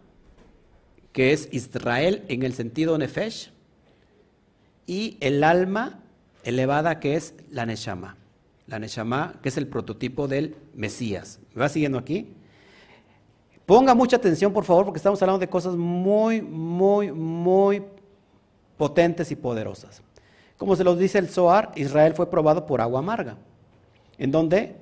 que 1.12 1.32
es 1.32 1.48
Israel 1.52 2.24
en 2.26 2.42
el 2.42 2.54
sentido 2.54 2.98
Nefesh, 2.98 3.51
y 4.86 5.16
el 5.20 5.44
alma 5.44 6.00
elevada 6.44 7.00
que 7.00 7.16
es 7.16 7.34
la 7.50 7.66
Neshama. 7.66 8.16
La 8.66 8.78
Neshama, 8.78 9.34
que 9.42 9.48
es 9.48 9.56
el 9.56 9.66
prototipo 9.66 10.28
del 10.28 10.56
Mesías. 10.74 11.40
¿Me 11.54 11.60
va 11.60 11.68
siguiendo 11.68 11.98
aquí? 11.98 12.34
Ponga 13.66 13.94
mucha 13.94 14.16
atención, 14.16 14.52
por 14.52 14.64
favor, 14.64 14.84
porque 14.84 14.98
estamos 14.98 15.20
hablando 15.22 15.38
de 15.38 15.48
cosas 15.48 15.76
muy, 15.76 16.42
muy, 16.42 17.12
muy 17.12 17.82
potentes 18.76 19.30
y 19.30 19.36
poderosas. 19.36 20.02
Como 20.58 20.76
se 20.76 20.84
los 20.84 20.98
dice 20.98 21.18
el 21.18 21.28
Zohar, 21.28 21.72
Israel 21.76 22.14
fue 22.14 22.30
probado 22.30 22.66
por 22.66 22.80
agua 22.80 23.00
amarga. 23.00 23.36
¿En 24.18 24.30
dónde? 24.30 24.76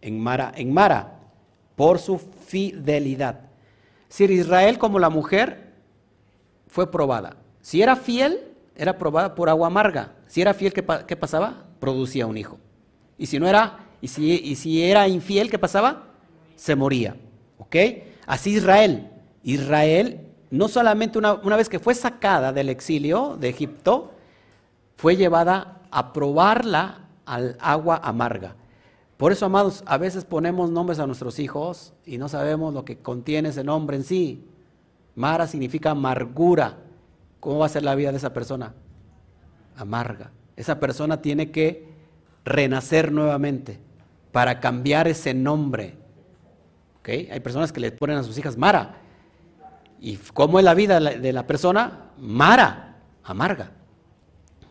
En 0.00 0.20
Mara, 0.20 0.52
en 0.56 0.72
Mara, 0.72 1.18
por 1.74 1.98
su 1.98 2.18
fidelidad. 2.18 3.40
Si 4.08 4.24
Israel 4.24 4.78
como 4.78 4.98
la 4.98 5.10
mujer 5.10 5.72
fue 6.66 6.90
probada. 6.90 7.36
Si 7.60 7.82
era 7.82 7.96
fiel, 7.96 8.47
era 8.78 8.96
probada 8.96 9.34
por 9.34 9.48
agua 9.48 9.66
amarga. 9.66 10.14
Si 10.26 10.40
era 10.40 10.54
fiel, 10.54 10.72
¿qué, 10.72 10.82
pasaba? 11.16 11.66
Producía 11.80 12.26
un 12.26 12.38
hijo. 12.38 12.58
Y 13.18 13.26
si 13.26 13.38
no 13.38 13.46
era, 13.46 13.80
y 14.00 14.08
si, 14.08 14.32
y 14.32 14.54
si 14.54 14.82
era 14.82 15.06
infiel, 15.08 15.50
¿qué 15.50 15.58
pasaba? 15.58 16.04
Se 16.56 16.76
moría. 16.76 17.16
¿Ok? 17.58 17.76
Así 18.26 18.50
Israel. 18.50 19.10
Israel, 19.42 20.28
no 20.50 20.68
solamente 20.68 21.18
una, 21.18 21.34
una 21.34 21.56
vez 21.56 21.68
que 21.68 21.78
fue 21.78 21.94
sacada 21.94 22.52
del 22.52 22.68
exilio 22.68 23.36
de 23.38 23.48
Egipto, 23.48 24.12
fue 24.96 25.16
llevada 25.16 25.82
a 25.90 26.12
probarla 26.12 27.08
al 27.26 27.56
agua 27.60 28.00
amarga. 28.02 28.54
Por 29.16 29.32
eso, 29.32 29.46
amados, 29.46 29.82
a 29.86 29.98
veces 29.98 30.24
ponemos 30.24 30.70
nombres 30.70 31.00
a 31.00 31.06
nuestros 31.06 31.40
hijos 31.40 31.92
y 32.06 32.18
no 32.18 32.28
sabemos 32.28 32.72
lo 32.72 32.84
que 32.84 32.98
contiene 32.98 33.48
ese 33.48 33.64
nombre 33.64 33.96
en 33.96 34.04
sí. 34.04 34.46
Mara 35.16 35.48
significa 35.48 35.90
amargura. 35.90 36.78
¿Cómo 37.40 37.58
va 37.58 37.66
a 37.66 37.70
ser 37.70 37.82
la 37.82 37.94
vida 37.94 38.10
de 38.10 38.18
esa 38.18 38.32
persona? 38.32 38.74
Amarga. 39.76 40.30
Esa 40.56 40.80
persona 40.80 41.22
tiene 41.22 41.50
que 41.50 41.88
renacer 42.44 43.12
nuevamente 43.12 43.78
para 44.32 44.60
cambiar 44.60 45.08
ese 45.08 45.34
nombre. 45.34 45.96
Hay 47.08 47.40
personas 47.40 47.72
que 47.72 47.80
le 47.80 47.90
ponen 47.90 48.18
a 48.18 48.22
sus 48.22 48.36
hijas 48.36 48.56
Mara. 48.56 48.96
¿Y 50.00 50.16
cómo 50.34 50.58
es 50.58 50.64
la 50.64 50.74
vida 50.74 51.00
de 51.00 51.32
la 51.32 51.46
persona? 51.46 52.10
Mara, 52.18 52.96
amarga. 53.24 53.72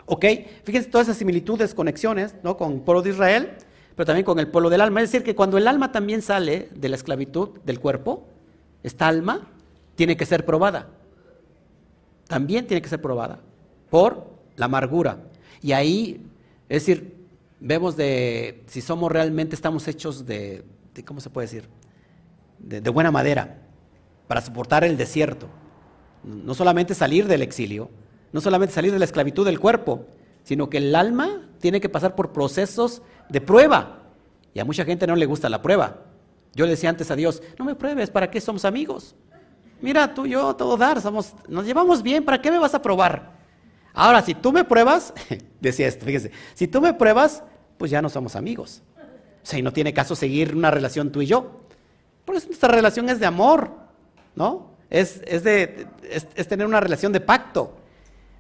¿Ok? 0.05 0.25
Fíjense 0.63 0.89
todas 0.89 1.07
esas 1.07 1.17
similitudes, 1.17 1.73
conexiones, 1.73 2.35
¿no? 2.43 2.55
Con 2.55 2.73
el 2.73 2.79
pueblo 2.81 3.01
de 3.01 3.09
Israel, 3.09 3.57
pero 3.95 4.05
también 4.05 4.23
con 4.23 4.39
el 4.39 4.47
pueblo 4.47 4.69
del 4.69 4.81
alma. 4.81 5.01
Es 5.01 5.11
decir, 5.11 5.25
que 5.25 5.35
cuando 5.35 5.57
el 5.57 5.67
alma 5.67 5.91
también 5.91 6.21
sale 6.21 6.69
de 6.73 6.89
la 6.89 6.95
esclavitud 6.95 7.59
del 7.65 7.79
cuerpo, 7.79 8.27
esta 8.83 9.07
alma 9.07 9.47
tiene 9.95 10.15
que 10.15 10.25
ser 10.25 10.45
probada. 10.45 10.89
También 12.27 12.67
tiene 12.67 12.81
que 12.81 12.89
ser 12.89 13.01
probada 13.01 13.39
por 13.89 14.29
la 14.55 14.65
amargura. 14.65 15.19
Y 15.61 15.71
ahí, 15.71 16.25
es 16.69 16.85
decir, 16.85 17.15
vemos 17.59 17.95
de 17.95 18.63
si 18.67 18.81
somos 18.81 19.11
realmente, 19.11 19.55
estamos 19.55 19.87
hechos 19.87 20.25
de, 20.25 20.63
¿cómo 21.05 21.21
se 21.21 21.29
puede 21.29 21.47
decir? 21.47 21.69
De, 22.59 22.81
de 22.81 22.89
buena 22.89 23.11
madera 23.11 23.61
para 24.27 24.41
soportar 24.41 24.83
el 24.83 24.97
desierto. 24.97 25.47
No 26.23 26.53
solamente 26.53 26.93
salir 26.93 27.27
del 27.27 27.41
exilio, 27.41 27.89
no 28.33 28.41
solamente 28.41 28.73
salir 28.73 28.91
de 28.91 28.99
la 28.99 29.05
esclavitud 29.05 29.45
del 29.45 29.59
cuerpo, 29.59 30.05
sino 30.43 30.69
que 30.69 30.77
el 30.77 30.95
alma 30.95 31.49
tiene 31.59 31.79
que 31.79 31.89
pasar 31.89 32.15
por 32.15 32.33
procesos 32.33 33.01
de 33.29 33.41
prueba. 33.41 34.03
Y 34.53 34.59
a 34.59 34.65
mucha 34.65 34.85
gente 34.85 35.07
no 35.07 35.15
le 35.15 35.25
gusta 35.25 35.49
la 35.49 35.61
prueba. 35.61 36.03
Yo 36.55 36.65
le 36.65 36.71
decía 36.71 36.89
antes 36.89 37.11
a 37.11 37.15
Dios, 37.15 37.43
no 37.59 37.65
me 37.65 37.75
pruebes, 37.75 38.09
¿para 38.09 38.31
qué 38.31 38.41
somos 38.41 38.65
amigos? 38.65 39.15
Mira, 39.81 40.13
tú 40.13 40.25
yo, 40.25 40.55
todo 40.55 40.77
dar, 40.77 41.01
somos, 41.01 41.33
nos 41.47 41.65
llevamos 41.65 42.01
bien, 42.01 42.25
¿para 42.25 42.41
qué 42.41 42.51
me 42.51 42.59
vas 42.59 42.73
a 42.73 42.81
probar? 42.81 43.37
Ahora, 43.93 44.21
si 44.21 44.33
tú 44.33 44.51
me 44.51 44.63
pruebas, 44.63 45.13
decía 45.61 45.87
esto, 45.87 46.05
fíjese, 46.05 46.31
si 46.53 46.67
tú 46.67 46.81
me 46.81 46.93
pruebas, 46.93 47.43
pues 47.77 47.91
ya 47.91 48.01
no 48.01 48.09
somos 48.09 48.35
amigos. 48.35 48.81
O 49.43 49.45
sea, 49.49 49.59
y 49.59 49.61
no 49.61 49.71
tiene 49.71 49.93
caso 49.93 50.15
seguir 50.15 50.55
una 50.55 50.71
relación 50.71 51.11
tú 51.11 51.21
y 51.21 51.27
yo. 51.27 51.61
Por 52.25 52.35
eso 52.35 52.47
nuestra 52.47 52.69
relación 52.69 53.09
es 53.09 53.19
de 53.19 53.25
amor, 53.25 53.71
¿no? 54.35 54.71
Es, 54.89 55.21
de, 55.21 55.87
es 56.35 56.47
tener 56.47 56.67
una 56.67 56.79
relación 56.79 57.13
de 57.13 57.21
pacto. 57.21 57.73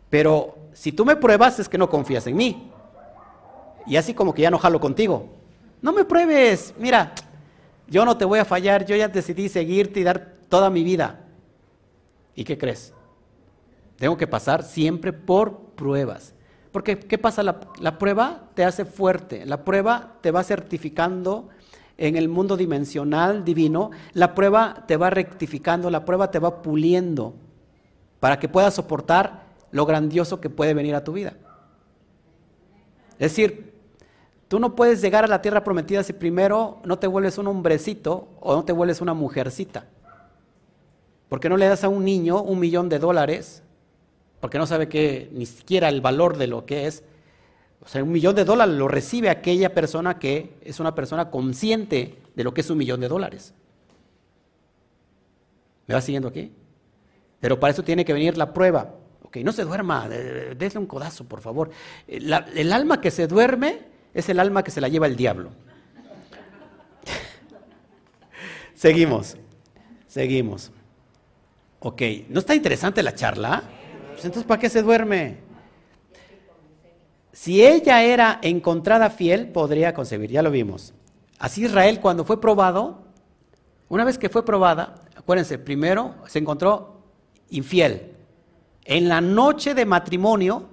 Pero 0.09 0.57
si 0.73 0.91
tú 0.91 1.05
me 1.05 1.15
pruebas 1.15 1.59
es 1.59 1.69
que 1.69 1.77
no 1.77 1.89
confías 1.89 2.27
en 2.27 2.35
mí. 2.35 2.71
Y 3.85 3.95
así 3.95 4.13
como 4.13 4.33
que 4.33 4.41
ya 4.41 4.51
no 4.51 4.59
jalo 4.59 4.79
contigo. 4.79 5.29
No 5.81 5.93
me 5.93 6.03
pruebes, 6.03 6.73
mira, 6.77 7.13
yo 7.87 8.03
no 8.03 8.17
te 8.17 8.25
voy 8.25 8.39
a 8.39 8.45
fallar, 8.45 8.85
yo 8.85 8.95
ya 8.95 9.07
decidí 9.07 9.47
seguirte 9.47 9.99
y 9.99 10.03
dar 10.03 10.35
toda 10.49 10.69
mi 10.69 10.83
vida. 10.83 11.26
¿Y 12.37 12.43
qué 12.43 12.55
crees? 12.55 12.93
Tengo 13.97 14.15
que 14.15 14.27
pasar 14.27 14.61
siempre 14.61 15.11
por 15.11 15.71
pruebas. 15.75 16.35
Porque 16.71 16.99
¿qué 16.99 17.17
pasa? 17.17 17.41
La, 17.41 17.59
la, 17.79 17.97
prueba 17.97 18.51
te 18.53 18.63
hace 18.63 18.85
fuerte, 18.85 19.43
la 19.47 19.65
prueba 19.65 20.17
te 20.21 20.29
va 20.29 20.43
certificando 20.43 21.49
en 21.97 22.15
el 22.15 22.29
mundo 22.29 22.55
dimensional 22.55 23.43
divino, 23.43 23.89
la 24.13 24.35
prueba 24.35 24.83
te 24.87 24.97
va 24.97 25.09
rectificando, 25.09 25.89
la 25.89 26.05
prueba 26.05 26.29
te 26.29 26.37
va 26.37 26.61
puliendo 26.61 27.33
para 28.19 28.37
que 28.37 28.47
puedas 28.47 28.75
soportar 28.75 29.47
lo 29.71 29.87
grandioso 29.87 30.39
que 30.39 30.51
puede 30.51 30.75
venir 30.75 30.93
a 30.93 31.03
tu 31.03 31.13
vida. 31.13 31.33
Es 33.13 33.31
decir, 33.31 33.73
tú 34.47 34.59
no 34.59 34.75
puedes 34.75 35.01
llegar 35.01 35.23
a 35.23 35.27
la 35.27 35.41
tierra 35.41 35.63
prometida 35.63 36.03
si 36.03 36.13
primero 36.13 36.81
no 36.83 36.99
te 36.99 37.07
vuelves 37.07 37.39
un 37.39 37.47
hombrecito 37.47 38.27
o 38.41 38.53
no 38.53 38.63
te 38.63 38.73
vuelves 38.73 39.01
una 39.01 39.15
mujercita. 39.15 39.87
Porque 41.29 41.49
no 41.49 41.57
le 41.57 41.67
das 41.67 41.83
a 41.83 41.89
un 41.89 42.05
niño 42.05 42.41
un 42.41 42.59
millón 42.59 42.89
de 42.89 42.99
dólares, 42.99 43.63
porque 44.39 44.57
no 44.57 44.65
sabe 44.65 44.87
que 44.87 45.29
ni 45.33 45.45
siquiera 45.45 45.89
el 45.89 46.01
valor 46.01 46.37
de 46.37 46.47
lo 46.47 46.65
que 46.65 46.87
es. 46.87 47.03
O 47.81 47.87
sea, 47.87 48.03
un 48.03 48.11
millón 48.11 48.35
de 48.35 48.45
dólares 48.45 48.75
lo 48.75 48.87
recibe 48.87 49.29
aquella 49.29 49.73
persona 49.73 50.19
que 50.19 50.55
es 50.61 50.79
una 50.79 50.95
persona 50.95 51.29
consciente 51.29 52.17
de 52.35 52.43
lo 52.43 52.53
que 52.53 52.61
es 52.61 52.69
un 52.69 52.77
millón 52.77 52.99
de 52.99 53.07
dólares. 53.07 53.53
¿Me 55.87 55.95
va 55.95 56.01
siguiendo 56.01 56.27
aquí? 56.27 56.51
Pero 57.39 57.59
para 57.59 57.71
eso 57.71 57.83
tiene 57.83 58.03
que 58.03 58.13
venir 58.13 58.37
la 58.37 58.53
prueba. 58.53 58.93
Ok, 59.23 59.37
no 59.37 59.51
se 59.51 59.63
duerma, 59.63 60.07
dése 60.07 60.77
un 60.77 60.85
codazo, 60.85 61.25
por 61.25 61.41
favor. 61.41 61.69
el 62.07 62.73
alma 62.73 63.01
que 63.01 63.11
se 63.11 63.27
duerme 63.27 63.79
es 64.13 64.29
el 64.29 64.39
alma 64.39 64.63
que 64.63 64.71
se 64.71 64.81
la 64.81 64.87
lleva 64.87 65.07
el 65.07 65.15
diablo. 65.15 65.51
seguimos, 68.73 69.37
seguimos. 70.07 70.71
Ok, 71.79 72.01
¿no 72.29 72.39
está 72.39 72.55
interesante 72.55 73.03
la 73.03 73.13
charla? 73.13 73.63
Pues 74.13 74.25
entonces, 74.25 74.47
¿para 74.47 74.59
qué 74.59 74.69
se 74.69 74.81
duerme? 74.81 75.37
Si 77.31 77.63
ella 77.63 78.01
era 78.01 78.39
encontrada 78.41 79.11
fiel, 79.11 79.49
podría 79.49 79.93
concebir, 79.93 80.31
ya 80.31 80.41
lo 80.41 80.49
vimos. 80.49 80.93
Así 81.37 81.65
Israel 81.65 81.99
cuando 81.99 82.25
fue 82.25 82.41
probado, 82.41 83.03
una 83.89 84.03
vez 84.03 84.17
que 84.17 84.27
fue 84.27 84.43
probada, 84.43 84.95
acuérdense, 85.15 85.59
primero 85.59 86.15
se 86.25 86.39
encontró 86.39 87.03
infiel. 87.51 88.13
En 88.85 89.07
la 89.07 89.21
noche 89.21 89.75
de 89.75 89.85
matrimonio 89.85 90.67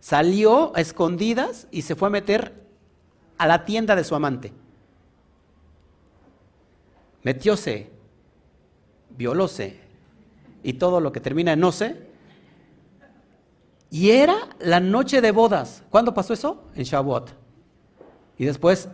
salió 0.00 0.74
a 0.74 0.80
escondidas 0.80 1.68
y 1.70 1.82
se 1.82 1.94
fue 1.94 2.08
a 2.08 2.10
meter 2.10 2.66
a 3.38 3.46
la 3.46 3.64
tienda 3.64 3.94
de 3.94 4.02
su 4.02 4.16
amante. 4.16 4.52
Metióse, 7.22 7.90
violóse 9.16 9.78
y 10.62 10.74
todo 10.74 11.00
lo 11.00 11.12
que 11.12 11.20
termina 11.20 11.52
en 11.52 11.60
no 11.60 11.72
sé. 11.72 12.08
Y 13.90 14.10
era 14.10 14.36
la 14.60 14.80
noche 14.80 15.20
de 15.20 15.32
bodas. 15.32 15.82
¿Cuándo 15.90 16.14
pasó 16.14 16.32
eso? 16.32 16.64
En 16.74 16.84
Shavuot. 16.84 17.32
Y 18.38 18.44
después 18.44 18.88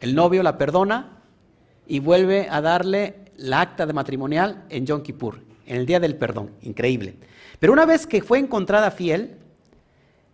el 0.00 0.14
novio 0.14 0.42
la 0.42 0.58
perdona 0.58 1.22
y 1.86 2.00
vuelve 2.00 2.48
a 2.50 2.60
darle 2.60 3.32
la 3.36 3.60
acta 3.60 3.86
de 3.86 3.92
matrimonial 3.92 4.64
en 4.68 4.86
Yom 4.86 5.02
Kippur 5.02 5.48
en 5.68 5.76
el 5.76 5.86
día 5.86 6.00
del 6.00 6.16
perdón, 6.16 6.50
increíble. 6.62 7.16
Pero 7.60 7.72
una 7.72 7.84
vez 7.84 8.06
que 8.06 8.22
fue 8.22 8.38
encontrada 8.38 8.90
fiel, 8.90 9.36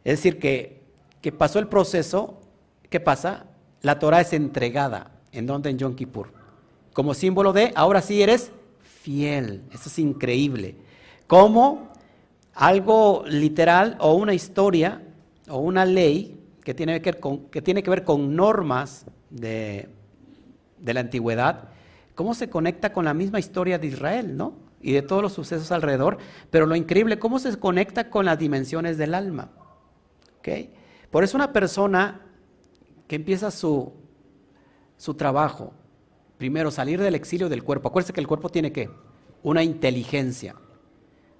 es 0.04 0.18
decir, 0.18 0.38
que, 0.38 0.82
que 1.20 1.32
pasó 1.32 1.58
el 1.58 1.66
proceso, 1.66 2.40
¿qué 2.88 3.00
pasa? 3.00 3.46
La 3.82 3.98
Torah 3.98 4.20
es 4.20 4.32
entregada, 4.32 5.10
¿en 5.32 5.46
donde 5.46 5.70
En 5.70 5.78
Yom 5.78 5.96
Kippur. 5.96 6.28
Como 6.94 7.12
símbolo 7.12 7.52
de, 7.52 7.72
ahora 7.74 8.00
sí 8.00 8.22
eres 8.22 8.50
fiel. 9.02 9.62
Eso 9.70 9.90
es 9.90 9.98
increíble. 9.98 10.76
Como 11.26 11.92
algo 12.54 13.24
literal 13.26 13.96
o 14.00 14.14
una 14.14 14.32
historia 14.32 15.02
o 15.48 15.58
una 15.58 15.84
ley 15.84 16.40
que 16.62 16.72
tiene 16.72 17.02
que 17.02 17.90
ver 17.90 18.04
con, 18.04 18.34
normas 18.34 19.04
de, 19.28 19.90
de 20.78 20.94
la 20.94 21.00
antigüedad, 21.00 21.68
cómo 22.14 22.32
se 22.32 22.48
conecta 22.48 22.94
con 22.94 23.04
la 23.04 23.12
misma 23.12 23.38
historia 23.38 23.78
de 23.78 23.88
Israel, 23.88 24.34
¿no? 24.34 24.64
y 24.84 24.92
de 24.92 25.00
todos 25.00 25.22
los 25.22 25.32
sucesos 25.32 25.72
alrededor, 25.72 26.18
pero 26.50 26.66
lo 26.66 26.76
increíble, 26.76 27.18
cómo 27.18 27.38
se 27.38 27.58
conecta 27.58 28.10
con 28.10 28.26
las 28.26 28.38
dimensiones 28.38 28.98
del 28.98 29.14
alma. 29.14 29.48
¿Okay? 30.38 30.74
Por 31.10 31.24
eso 31.24 31.38
una 31.38 31.54
persona 31.54 32.20
que 33.08 33.16
empieza 33.16 33.50
su, 33.50 33.94
su 34.98 35.14
trabajo, 35.14 35.72
primero 36.44 36.70
salir 36.70 37.00
del 37.00 37.14
exilio 37.14 37.48
del 37.48 37.64
cuerpo, 37.64 37.88
acuérdense 37.88 38.12
que 38.12 38.20
el 38.20 38.26
cuerpo 38.26 38.50
tiene 38.50 38.70
que 38.70 38.90
una 39.42 39.62
inteligencia. 39.62 40.54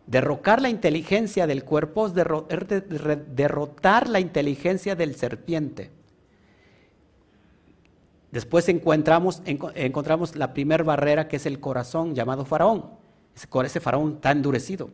Derrocar 0.07 0.63
la 0.63 0.71
inteligencia 0.71 1.47
del 1.47 1.63
cuerpo 1.63 2.07
es 2.07 2.15
derrotar 2.15 4.09
la 4.09 4.19
inteligencia 4.19 4.97
del 4.97 5.15
serpiente. 5.15 5.91
Después 8.33 8.67
encontramos, 8.71 9.43
encontramos 9.45 10.37
la 10.37 10.55
primera 10.55 10.83
barrera 10.83 11.29
que 11.29 11.37
es 11.37 11.45
el 11.45 11.61
corazón 11.61 12.15
llamado 12.15 12.47
faraón 12.47 13.05
ese 13.35 13.81
faraón 13.81 14.15
está 14.15 14.31
endurecido. 14.31 14.89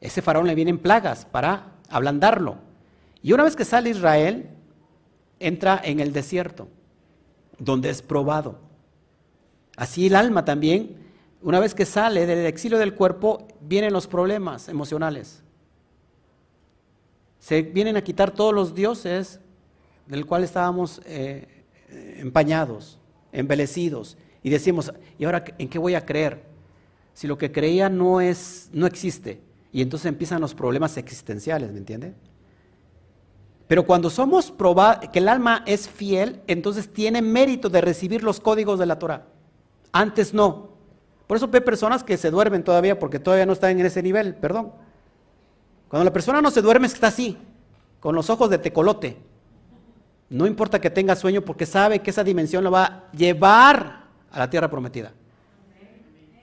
Ese 0.00 0.22
faraón 0.22 0.46
le 0.46 0.54
vienen 0.54 0.78
plagas 0.78 1.24
para 1.24 1.72
ablandarlo. 1.88 2.58
Y 3.22 3.32
una 3.32 3.42
vez 3.42 3.56
que 3.56 3.64
sale 3.64 3.90
Israel, 3.90 4.50
entra 5.40 5.80
en 5.82 5.98
el 5.98 6.12
desierto, 6.12 6.68
donde 7.58 7.90
es 7.90 8.02
probado. 8.02 8.71
Así 9.82 10.06
el 10.06 10.14
alma 10.14 10.44
también, 10.44 10.94
una 11.42 11.58
vez 11.58 11.74
que 11.74 11.84
sale 11.84 12.24
del 12.24 12.46
exilio 12.46 12.78
del 12.78 12.94
cuerpo, 12.94 13.48
vienen 13.60 13.92
los 13.92 14.06
problemas 14.06 14.68
emocionales. 14.68 15.42
Se 17.40 17.62
vienen 17.62 17.96
a 17.96 18.04
quitar 18.04 18.30
todos 18.30 18.54
los 18.54 18.76
dioses 18.76 19.40
del 20.06 20.24
cual 20.24 20.44
estábamos 20.44 21.02
eh, 21.04 21.64
empañados, 22.18 23.00
embelecidos, 23.32 24.16
y 24.44 24.50
decimos, 24.50 24.92
¿y 25.18 25.24
ahora 25.24 25.42
en 25.58 25.68
qué 25.68 25.80
voy 25.80 25.96
a 25.96 26.06
creer? 26.06 26.44
si 27.12 27.26
lo 27.26 27.36
que 27.36 27.50
creía 27.50 27.88
no, 27.88 28.20
es, 28.20 28.70
no 28.72 28.86
existe. 28.86 29.40
Y 29.72 29.82
entonces 29.82 30.06
empiezan 30.06 30.40
los 30.40 30.54
problemas 30.54 30.96
existenciales, 30.96 31.72
¿me 31.72 31.78
entiende? 31.78 32.14
Pero 33.66 33.84
cuando 33.84 34.10
somos 34.10 34.52
probados, 34.52 35.08
que 35.10 35.18
el 35.18 35.28
alma 35.28 35.64
es 35.66 35.88
fiel, 35.88 36.40
entonces 36.46 36.88
tiene 36.92 37.20
mérito 37.20 37.68
de 37.68 37.80
recibir 37.80 38.22
los 38.22 38.38
códigos 38.38 38.78
de 38.78 38.86
la 38.86 39.00
Torah. 39.00 39.26
Antes 39.92 40.32
no. 40.32 40.70
Por 41.26 41.36
eso 41.36 41.48
ve 41.48 41.60
personas 41.60 42.02
que 42.02 42.16
se 42.16 42.30
duermen 42.30 42.64
todavía 42.64 42.98
porque 42.98 43.18
todavía 43.18 43.46
no 43.46 43.52
están 43.52 43.78
en 43.78 43.86
ese 43.86 44.02
nivel, 44.02 44.34
perdón. 44.34 44.72
Cuando 45.88 46.04
la 46.04 46.12
persona 46.12 46.40
no 46.40 46.50
se 46.50 46.62
duerme 46.62 46.86
está 46.86 47.08
así, 47.08 47.36
con 48.00 48.14
los 48.14 48.30
ojos 48.30 48.50
de 48.50 48.58
tecolote. 48.58 49.18
No 50.30 50.46
importa 50.46 50.80
que 50.80 50.90
tenga 50.90 51.14
sueño 51.14 51.42
porque 51.42 51.66
sabe 51.66 52.00
que 52.00 52.10
esa 52.10 52.24
dimensión 52.24 52.64
lo 52.64 52.70
va 52.70 52.84
a 52.84 53.12
llevar 53.12 54.04
a 54.30 54.38
la 54.38 54.48
tierra 54.48 54.70
prometida. 54.70 55.12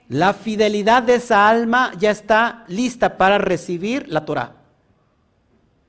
La 0.08 0.34
fidelidad 0.34 1.02
de 1.02 1.16
esa 1.16 1.48
alma 1.48 1.92
ya 1.98 2.10
está 2.10 2.64
lista 2.68 3.16
para 3.16 3.38
recibir 3.38 4.08
la 4.08 4.24
Torah. 4.24 4.54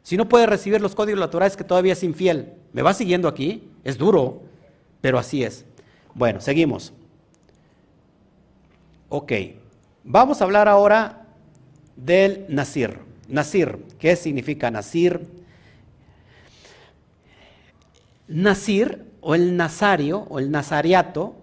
Si 0.03 0.17
no 0.17 0.27
puede 0.27 0.45
recibir 0.45 0.81
los 0.81 0.95
códigos 0.95 1.19
de 1.19 1.25
la 1.25 1.31
Torah 1.31 1.45
es 1.45 1.55
que 1.55 1.63
todavía 1.63 1.93
es 1.93 2.03
infiel. 2.03 2.53
¿Me 2.73 2.81
va 2.81 2.93
siguiendo 2.93 3.27
aquí? 3.27 3.71
Es 3.83 3.97
duro, 3.97 4.43
pero 5.01 5.17
así 5.17 5.43
es. 5.43 5.65
Bueno, 6.13 6.41
seguimos. 6.41 6.93
Ok, 9.13 9.33
vamos 10.05 10.39
a 10.39 10.45
hablar 10.45 10.69
ahora 10.69 11.25
del 11.97 12.45
Nasir. 12.47 12.97
Nasir, 13.27 13.85
¿qué 13.99 14.15
significa 14.15 14.71
Nasir? 14.71 15.27
Nasir 18.29 19.03
o 19.19 19.35
el 19.35 19.57
nazario 19.57 20.25
o 20.29 20.39
el 20.39 20.49
nazariato 20.49 21.35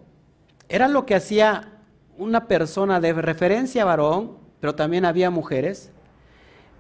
era 0.71 0.89
lo 0.89 1.05
que 1.05 1.15
hacía 1.15 1.75
una 2.17 2.47
persona 2.47 3.01
de 3.01 3.13
referencia 3.13 3.85
varón, 3.85 4.39
pero 4.61 4.75
también 4.75 5.05
había 5.05 5.29
mujeres, 5.29 5.91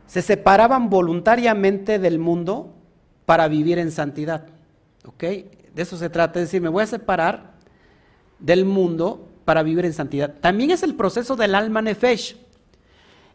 se 0.07 0.22
separaban 0.22 0.89
voluntariamente 0.89 1.99
del 1.99 2.18
mundo 2.18 2.72
para 3.26 3.47
vivir 3.47 3.78
en 3.78 3.91
santidad. 3.91 4.47
¿Ok? 5.05 5.20
De 5.20 5.82
eso 5.82 5.99
se 5.99 6.09
trata, 6.09 6.41
es 6.41 6.47
decir, 6.47 6.62
me 6.62 6.70
voy 6.70 6.84
a 6.84 6.86
separar 6.86 7.59
del 8.39 8.64
mundo 8.64 9.27
para 9.49 9.62
vivir 9.62 9.86
en 9.86 9.94
santidad. 9.94 10.34
También 10.42 10.72
es 10.72 10.82
el 10.82 10.94
proceso 10.94 11.34
del 11.34 11.55
alma 11.55 11.80
nefesh. 11.80 12.36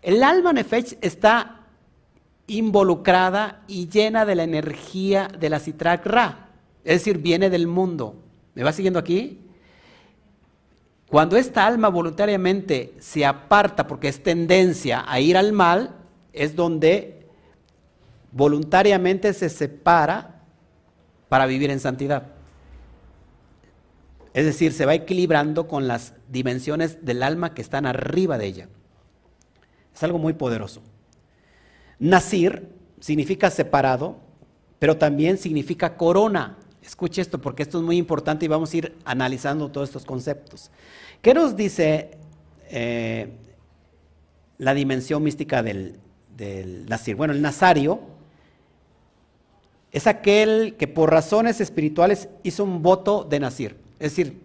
El 0.03 0.21
alma 0.21 0.53
nefesh 0.53 0.95
está 1.01 1.61
involucrada 2.45 3.63
y 3.67 3.89
llena 3.89 4.23
de 4.23 4.35
la 4.35 4.43
energía 4.43 5.27
de 5.39 5.49
la 5.49 5.59
citrak 5.59 6.05
ra, 6.05 6.49
es 6.83 6.99
decir, 6.99 7.17
viene 7.17 7.49
del 7.49 7.65
mundo. 7.65 8.21
¿Me 8.53 8.61
va 8.61 8.71
siguiendo 8.71 8.99
aquí? 8.99 9.39
Cuando 11.07 11.35
esta 11.35 11.65
alma 11.65 11.89
voluntariamente 11.89 12.93
se 12.99 13.25
aparta 13.25 13.87
porque 13.87 14.09
es 14.09 14.21
tendencia 14.21 15.03
a 15.07 15.19
ir 15.19 15.35
al 15.35 15.51
mal, 15.51 15.95
es 16.31 16.55
donde 16.55 17.25
voluntariamente 18.31 19.33
se 19.33 19.49
separa 19.49 20.43
para 21.27 21.47
vivir 21.47 21.71
en 21.71 21.79
santidad. 21.79 22.32
Es 24.33 24.45
decir, 24.45 24.73
se 24.73 24.85
va 24.85 24.95
equilibrando 24.95 25.67
con 25.67 25.87
las 25.87 26.13
dimensiones 26.29 27.05
del 27.05 27.21
alma 27.21 27.53
que 27.53 27.61
están 27.61 27.85
arriba 27.85 28.37
de 28.37 28.45
ella. 28.45 28.69
Es 29.93 30.01
algo 30.03 30.17
muy 30.17 30.33
poderoso. 30.33 30.81
Nacir 31.99 32.67
significa 32.99 33.51
separado, 33.51 34.17
pero 34.79 34.97
también 34.97 35.37
significa 35.37 35.95
corona. 35.97 36.57
Escuche 36.81 37.21
esto 37.21 37.39
porque 37.39 37.63
esto 37.63 37.77
es 37.77 37.83
muy 37.83 37.97
importante 37.97 38.45
y 38.45 38.47
vamos 38.47 38.73
a 38.73 38.77
ir 38.77 38.97
analizando 39.05 39.69
todos 39.69 39.89
estos 39.89 40.05
conceptos. 40.05 40.71
¿Qué 41.21 41.33
nos 41.33 41.55
dice 41.55 42.11
eh, 42.69 43.29
la 44.57 44.73
dimensión 44.73 45.21
mística 45.21 45.61
del, 45.61 45.99
del. 46.35 46.87
Bueno, 47.15 47.33
el 47.33 47.41
Nazario 47.41 47.99
es 49.91 50.07
aquel 50.07 50.75
que 50.77 50.87
por 50.87 51.11
razones 51.11 51.61
espirituales 51.61 52.29
hizo 52.41 52.63
un 52.63 52.81
voto 52.81 53.23
de 53.29 53.39
Nazir. 53.39 53.82
Es 54.03 54.17
decir, 54.17 54.37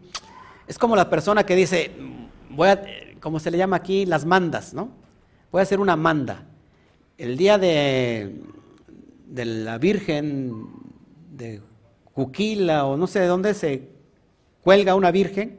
es 0.69 0.79
como 0.79 0.95
la 0.95 1.11
persona 1.11 1.45
que 1.45 1.57
dice, 1.57 1.91
voy 2.49 2.69
a, 2.69 2.81
como 3.19 3.41
se 3.41 3.51
le 3.51 3.59
llama 3.59 3.75
aquí, 3.75 4.07
las 4.07 4.25
mandas, 4.25 4.73
¿no? 4.73 4.91
Voy 5.51 5.59
a 5.59 5.63
hacer 5.65 5.81
una 5.81 5.97
manda. 5.97 6.47
El 7.17 7.37
día 7.37 7.59
de, 7.59 8.37
la 9.35 9.79
Virgen 9.79 10.65
de 11.33 11.61
Juquila 12.15 12.87
o 12.87 12.97
no 12.97 13.09
sé 13.09 13.19
de 13.19 13.27
dónde 13.27 13.53
se 13.53 13.89
cuelga 14.63 14.95
una 14.95 15.11
Virgen, 15.11 15.59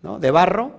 ¿no? 0.00 0.20
De 0.20 0.30
barro 0.30 0.78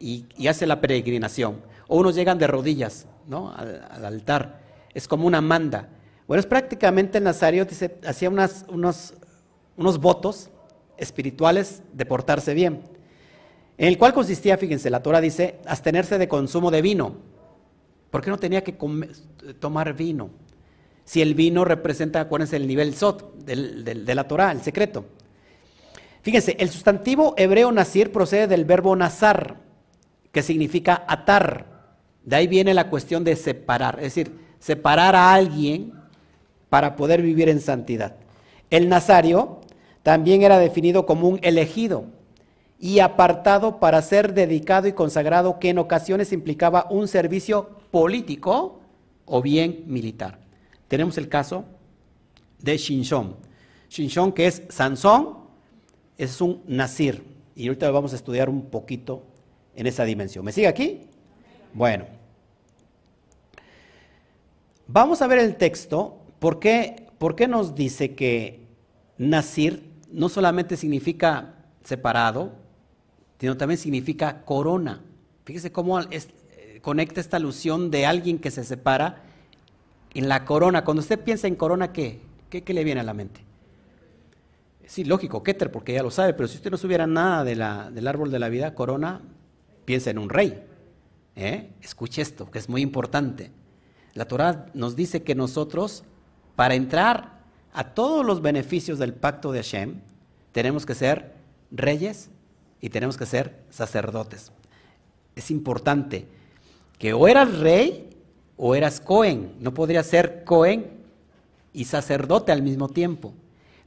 y, 0.00 0.26
hace 0.48 0.66
la 0.66 0.80
peregrinación. 0.80 1.60
O 1.86 2.00
unos 2.00 2.16
llegan 2.16 2.38
de 2.38 2.48
rodillas 2.48 3.06
al, 3.30 4.04
altar. 4.04 4.60
Es 4.92 5.06
como 5.06 5.24
una 5.28 5.40
manda. 5.40 5.88
Bueno, 6.26 6.40
es 6.40 6.46
prácticamente 6.46 7.18
el 7.18 7.24
Nazario 7.24 7.64
hacía 8.04 8.28
unos, 8.28 9.14
unos 9.76 9.98
votos 10.00 10.50
espirituales 10.98 11.82
de 11.92 12.06
portarse 12.06 12.54
bien. 12.54 12.82
En 13.76 13.88
el 13.88 13.98
cual 13.98 14.12
consistía, 14.12 14.58
fíjense, 14.58 14.90
la 14.90 15.02
Torah 15.02 15.20
dice, 15.20 15.60
abstenerse 15.66 16.18
de 16.18 16.28
consumo 16.28 16.70
de 16.70 16.82
vino. 16.82 17.16
¿Por 18.10 18.22
qué 18.22 18.30
no 18.30 18.38
tenía 18.38 18.64
que 18.64 18.76
tomar 19.60 19.94
vino? 19.94 20.30
Si 21.04 21.22
el 21.22 21.34
vino 21.34 21.64
representa, 21.64 22.20
acuérdense, 22.20 22.56
el 22.56 22.66
nivel 22.66 22.94
sot 22.94 23.34
de 23.36 24.14
la 24.14 24.26
Torah, 24.26 24.52
el 24.52 24.60
secreto. 24.62 25.06
Fíjense, 26.22 26.56
el 26.58 26.68
sustantivo 26.68 27.34
hebreo 27.36 27.70
nazir 27.72 28.12
procede 28.12 28.48
del 28.48 28.64
verbo 28.64 28.94
nazar, 28.96 29.56
que 30.32 30.42
significa 30.42 31.04
atar. 31.06 31.94
De 32.24 32.36
ahí 32.36 32.46
viene 32.46 32.74
la 32.74 32.90
cuestión 32.90 33.24
de 33.24 33.36
separar, 33.36 33.96
es 33.98 34.14
decir, 34.14 34.38
separar 34.58 35.14
a 35.14 35.32
alguien 35.32 35.94
para 36.68 36.96
poder 36.96 37.22
vivir 37.22 37.48
en 37.48 37.60
santidad. 37.60 38.16
El 38.68 38.88
nazario 38.88 39.60
también 40.02 40.42
era 40.42 40.58
definido 40.58 41.06
como 41.06 41.28
un 41.28 41.38
elegido 41.42 42.04
y 42.78 43.00
apartado 43.00 43.80
para 43.80 44.00
ser 44.02 44.34
dedicado 44.34 44.88
y 44.88 44.92
consagrado 44.92 45.58
que 45.58 45.70
en 45.70 45.78
ocasiones 45.78 46.32
implicaba 46.32 46.86
un 46.90 47.08
servicio 47.08 47.70
político 47.90 48.80
o 49.26 49.42
bien 49.42 49.84
militar. 49.86 50.38
Tenemos 50.86 51.18
el 51.18 51.28
caso 51.28 51.64
de 52.60 52.76
Shinshon. 52.76 53.36
Shinshon, 53.90 54.32
que 54.32 54.46
es 54.46 54.62
Sansón, 54.68 55.38
es 56.16 56.40
un 56.40 56.62
nazir. 56.66 57.24
Y 57.54 57.66
ahorita 57.66 57.90
vamos 57.90 58.12
a 58.12 58.16
estudiar 58.16 58.48
un 58.48 58.66
poquito 58.66 59.24
en 59.74 59.86
esa 59.86 60.04
dimensión. 60.04 60.44
¿Me 60.44 60.52
sigue 60.52 60.68
aquí? 60.68 61.08
Bueno, 61.74 62.04
Vamos 64.90 65.20
a 65.20 65.26
ver 65.26 65.38
el 65.38 65.56
texto. 65.56 66.16
¿Por 66.38 66.58
qué, 66.60 67.06
nos 67.46 67.74
dice 67.74 68.14
que 68.14 68.66
Nasir 69.18 69.87
no 70.10 70.28
solamente 70.28 70.76
significa 70.76 71.54
separado, 71.84 72.52
sino 73.38 73.56
también 73.56 73.78
significa 73.78 74.44
corona? 74.44 75.02
Fíjese 75.44 75.72
cómo 75.72 76.00
eh, 76.00 76.80
conecta 76.82 77.20
esta 77.20 77.36
alusión 77.36 77.90
de 77.90 78.06
alguien 78.06 78.38
que 78.38 78.50
se 78.50 78.64
separa 78.64 79.22
en 80.14 80.28
la 80.28 80.44
corona. 80.44 80.84
Cuando 80.84 81.00
usted 81.00 81.20
piensa 81.20 81.46
en 81.46 81.54
corona, 81.54 81.92
¿qué? 81.92 82.20
¿Qué, 82.50 82.62
le 82.72 82.84
viene 82.84 83.00
a 83.00 83.04
la 83.04 83.14
mente? 83.14 83.42
Sí, 84.86 85.04
lógico, 85.04 85.42
Keter, 85.42 85.70
porque 85.70 85.92
ya 85.92 86.02
lo 86.02 86.10
sabe, 86.10 86.32
pero 86.32 86.48
si 86.48 86.56
usted 86.56 86.70
no 86.70 86.78
supiera 86.78 87.06
nada 87.06 87.44
del 87.44 88.08
árbol 88.08 88.30
de 88.30 88.38
la 88.38 88.48
vida, 88.48 88.74
corona, 88.74 89.20
piensa 89.84 90.10
en 90.10 90.18
un 90.18 90.30
rey. 90.30 90.64
¿eh? 91.36 91.70
Escuche 91.82 92.22
esto, 92.22 92.50
que 92.50 92.58
es 92.58 92.68
muy 92.68 92.80
importante. 92.80 93.52
La 94.14 94.26
Torah 94.26 94.66
nos 94.72 94.96
dice 94.96 95.22
que 95.22 95.34
nosotros, 95.34 96.04
para 96.56 96.74
entrar 96.74 97.37
a 97.72 97.94
todos 97.94 98.24
los 98.24 98.42
beneficios 98.42 98.98
del 98.98 99.14
pacto 99.14 99.52
de 99.52 99.62
Hashem, 99.62 100.00
tenemos 100.52 100.86
que 100.86 100.94
ser 100.94 101.34
reyes 101.70 102.30
y 102.80 102.90
tenemos 102.90 103.16
que 103.16 103.26
ser 103.26 103.56
sacerdotes. 103.70 104.52
Es 105.36 105.50
importante 105.50 106.26
que 106.98 107.12
o 107.12 107.28
eras 107.28 107.58
rey 107.58 108.10
o 108.56 108.74
eras 108.74 109.00
Cohen. 109.00 109.52
No 109.60 109.72
podría 109.72 110.02
ser 110.02 110.44
Cohen 110.44 110.90
y 111.72 111.84
sacerdote 111.84 112.52
al 112.52 112.62
mismo 112.62 112.88
tiempo. 112.88 113.32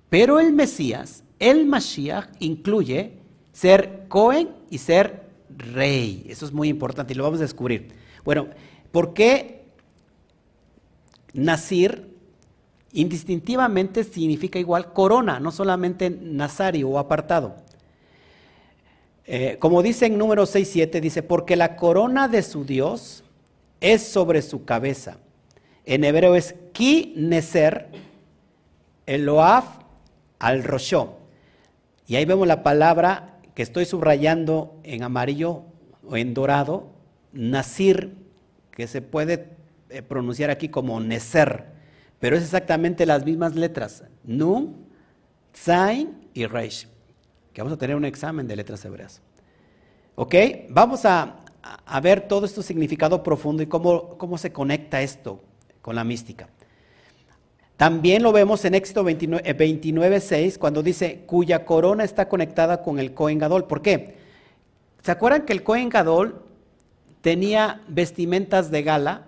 Pero 0.09 0.39
el 0.39 0.53
Mesías, 0.53 1.23
el 1.39 1.65
Mashiach, 1.65 2.29
incluye 2.39 3.17
ser 3.51 4.05
Cohen 4.07 4.49
y 4.69 4.77
ser 4.77 5.29
rey. 5.57 6.25
Eso 6.27 6.45
es 6.45 6.51
muy 6.51 6.69
importante 6.69 7.13
y 7.13 7.15
lo 7.15 7.23
vamos 7.23 7.39
a 7.39 7.43
descubrir. 7.43 7.89
Bueno, 8.23 8.47
¿por 8.91 9.13
qué 9.13 9.65
Nasir 11.33 12.10
indistintivamente 12.93 14.03
significa 14.03 14.59
igual 14.59 14.93
corona, 14.93 15.39
no 15.39 15.51
solamente 15.51 16.09
nazario 16.09 16.89
o 16.89 16.99
apartado. 16.99 17.55
Eh, 19.25 19.57
como 19.59 19.81
dice 19.81 20.07
en 20.07 20.17
número 20.17 20.43
6.7, 20.43 20.99
dice, 20.99 21.23
porque 21.23 21.55
la 21.55 21.75
corona 21.75 22.27
de 22.27 22.43
su 22.43 22.65
Dios 22.65 23.23
es 23.79 24.03
sobre 24.03 24.41
su 24.41 24.65
cabeza. 24.65 25.17
En 25.85 26.03
hebreo 26.03 26.35
es 26.35 26.55
ki 26.73 27.13
neser, 27.15 27.89
eloaf 29.05 29.65
al 30.39 30.63
rosho. 30.63 31.17
Y 32.07 32.15
ahí 32.15 32.25
vemos 32.25 32.47
la 32.47 32.63
palabra 32.63 33.39
que 33.55 33.63
estoy 33.63 33.85
subrayando 33.85 34.79
en 34.83 35.03
amarillo 35.03 35.63
o 36.07 36.17
en 36.17 36.33
dorado, 36.33 36.91
nasir, 37.31 38.15
que 38.71 38.87
se 38.87 39.01
puede 39.01 39.49
eh, 39.89 40.01
pronunciar 40.01 40.49
aquí 40.49 40.69
como 40.69 40.99
Neser, 40.99 41.65
pero 42.21 42.37
es 42.37 42.43
exactamente 42.43 43.05
las 43.05 43.25
mismas 43.25 43.55
letras, 43.55 44.03
Nun, 44.23 44.85
Zain 45.53 46.29
y 46.35 46.45
Reish, 46.45 46.87
que 47.51 47.61
vamos 47.61 47.73
a 47.73 47.77
tener 47.77 47.95
un 47.95 48.05
examen 48.05 48.47
de 48.47 48.55
letras 48.55 48.85
hebreas. 48.85 49.21
¿Ok? 50.15 50.35
Vamos 50.69 51.03
a, 51.03 51.37
ver 52.01 52.27
todo 52.27 52.45
este 52.45 52.61
significado 52.61 53.23
profundo 53.23 53.63
y 53.63 53.65
cómo, 53.65 54.17
cómo 54.19 54.37
se 54.37 54.53
conecta 54.53 55.01
esto 55.01 55.41
con 55.81 55.95
la 55.95 56.03
mística. 56.03 56.47
También 57.75 58.21
lo 58.21 58.31
vemos 58.31 58.63
en 58.65 58.75
Éxodo 58.75 59.03
29, 59.03 60.19
6, 60.19 60.59
cuando 60.59 60.83
dice, 60.83 61.23
cuya 61.25 61.65
corona 61.65 62.03
está 62.03 62.29
conectada 62.29 62.83
con 62.83 62.99
el 62.99 63.15
Cohen 63.15 63.39
Gadol. 63.39 63.65
¿Por 63.65 63.81
qué? 63.81 64.17
¿Se 65.01 65.11
acuerdan 65.11 65.47
que 65.47 65.53
el 65.53 65.63
Cohen 65.63 65.89
Gadol 65.89 66.43
tenía 67.21 67.81
vestimentas 67.87 68.69
de 68.69 68.83
gala? 68.83 69.25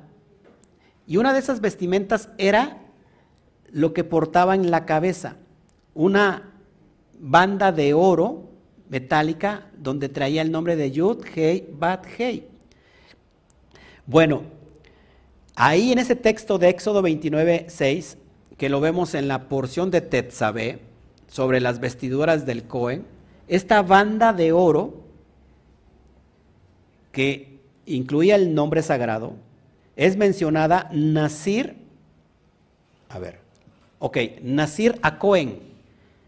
Y 1.08 1.18
una 1.18 1.34
de 1.34 1.39
esas 1.39 1.60
vestimentas 1.60 2.30
era 2.38 2.83
lo 3.74 3.94
que 3.94 4.04
portaba 4.04 4.56
en 4.56 4.72
la 4.72 4.86
cabeza, 4.86 5.36
una 5.94 6.54
banda 7.20 7.72
de 7.72 7.94
oro 7.94 8.50
metálica 8.90 9.68
donde 9.78 10.08
traía 10.08 10.42
el 10.42 10.52
nombre 10.52 10.76
de 10.76 10.92
Yud, 10.92 11.26
Hei, 11.36 11.68
Bat, 11.78 12.06
Hei. 12.18 12.48
Bueno, 14.06 14.44
ahí 15.56 15.92
en 15.92 16.00
ese 16.00 16.16
texto 16.16 16.58
de 16.60 16.70
Éxodo 16.70 17.02
29, 17.02 17.66
6, 17.68 18.18
que 18.58 18.70
lo 18.70 18.80
vemos 18.80 19.16
en 19.16 19.28
la 19.28 19.50
porción 19.50 19.90
de 19.92 20.02
Tetzabé, 20.02 20.80
sobre 21.28 21.60
las 21.60 21.80
vestiduras 21.80 22.46
del 22.46 22.66
Cohen, 22.66 23.06
esta 23.48 23.82
banda 23.82 24.34
de 24.34 24.52
oro, 24.52 25.02
que 27.12 27.60
incluía 27.88 28.36
el 28.36 28.54
nombre 28.54 28.84
sagrado, 28.84 29.34
es 29.96 30.16
mencionada 30.16 30.90
Nasir, 30.92 31.76
a 33.10 33.18
ver, 33.18 33.43
ok, 34.04 34.18
Nasir 34.41 34.99
a 35.01 35.18
Cohen, 35.18 35.60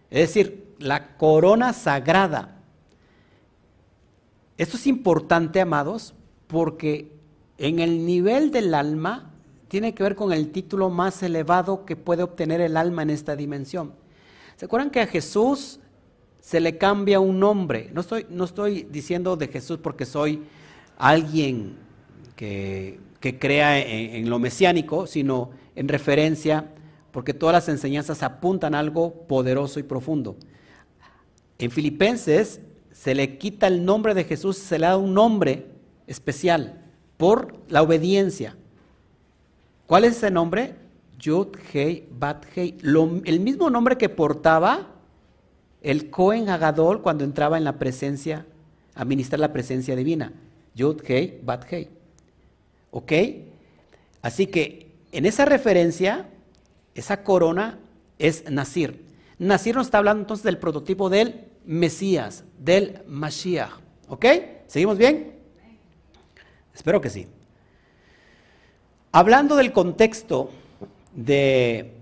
es 0.09 0.29
decir, 0.29 0.75
la 0.79 1.17
corona 1.17 1.73
sagrada. 1.73 2.55
Esto 4.57 4.77
es 4.77 4.87
importante, 4.87 5.59
amados, 5.59 6.13
porque 6.47 7.11
en 7.57 7.79
el 7.79 8.05
nivel 8.05 8.49
del 8.49 8.73
alma 8.73 9.29
tiene 9.67 9.93
que 9.93 10.03
ver 10.03 10.15
con 10.15 10.31
el 10.31 10.53
título 10.53 10.89
más 10.89 11.21
elevado 11.21 11.83
que 11.83 11.97
puede 11.97 12.23
obtener 12.23 12.61
el 12.61 12.77
alma 12.77 13.01
en 13.01 13.09
esta 13.09 13.35
dimensión. 13.35 13.91
¿Se 14.55 14.67
acuerdan 14.67 14.89
que 14.89 15.01
a 15.01 15.07
Jesús 15.07 15.81
se 16.39 16.61
le 16.61 16.77
cambia 16.77 17.19
un 17.19 17.41
nombre? 17.41 17.89
No 17.93 17.99
estoy, 17.99 18.25
no 18.29 18.45
estoy 18.45 18.83
diciendo 18.89 19.35
de 19.35 19.49
Jesús 19.49 19.79
porque 19.83 20.05
soy 20.05 20.43
alguien 20.97 21.75
que, 22.37 23.01
crea 23.19 23.79
en, 23.79 24.15
en, 24.15 24.29
lo 24.29 24.39
mesiánico, 24.39 25.07
sino 25.07 25.49
en 25.75 25.89
referencia, 25.89 26.69
porque 27.15 27.33
todas 27.33 27.53
las 27.53 27.69
enseñanzas 27.69 28.23
apuntan 28.23 28.75
a 28.75 28.79
algo 28.79 29.25
poderoso 29.25 29.79
y 29.79 29.83
profundo. 29.83 30.35
En 31.57 31.71
Filipenses 31.71 32.59
se 32.91 33.15
le 33.15 33.37
quita 33.37 33.67
el 33.67 33.85
nombre 33.85 34.13
de 34.13 34.25
Jesús, 34.25 34.57
se 34.57 34.77
le 34.77 34.85
da 34.85 34.97
un 34.97 35.13
nombre 35.13 35.65
especial 36.07 36.81
por 37.15 37.57
la 37.69 37.83
obediencia. 37.83 38.57
¿Cuál 39.87 40.03
es 40.03 40.17
ese 40.17 40.29
nombre? 40.29 40.75
Yud 41.17 41.55
Hei 41.71 42.05
Bat 42.11 42.47
Hei. 42.53 42.75
el 42.83 43.39
mismo 43.39 43.69
nombre 43.69 43.97
que 43.97 44.09
portaba 44.09 44.89
el 45.81 46.09
Cohen 46.09 46.49
Hagadol 46.49 47.01
cuando 47.01 47.23
entraba 47.23 47.57
en 47.57 47.63
la 47.63 47.79
presencia, 47.79 48.45
a 48.93 49.05
ministrar 49.05 49.39
la 49.39 49.53
presencia 49.53 49.95
divina. 49.95 50.33
Yud 50.75 51.01
Hei 51.07 51.39
Bat 51.41 51.71
Hei. 51.71 51.87
¿Ok? 52.91 53.13
Así 54.21 54.47
que 54.47 54.91
en 55.13 55.25
esa 55.25 55.45
referencia, 55.45 56.27
esa 56.95 57.23
corona 57.23 57.77
es 58.17 58.49
Nasir. 58.49 59.05
Nasir 59.37 59.75
nos 59.75 59.87
está 59.87 59.97
hablando 59.99 60.21
entonces 60.21 60.45
del 60.45 60.57
prototipo 60.57 61.09
del 61.09 61.45
Mesías, 61.65 62.45
del 62.57 63.01
Mashiach. 63.05 63.71
¿Ok? 64.07 64.25
¿Seguimos 64.67 64.97
bien? 64.97 65.35
Espero 66.73 67.01
que 67.01 67.09
sí. 67.09 67.27
Hablando 69.11 69.55
del 69.55 69.71
contexto 69.71 70.51
de 71.13 71.93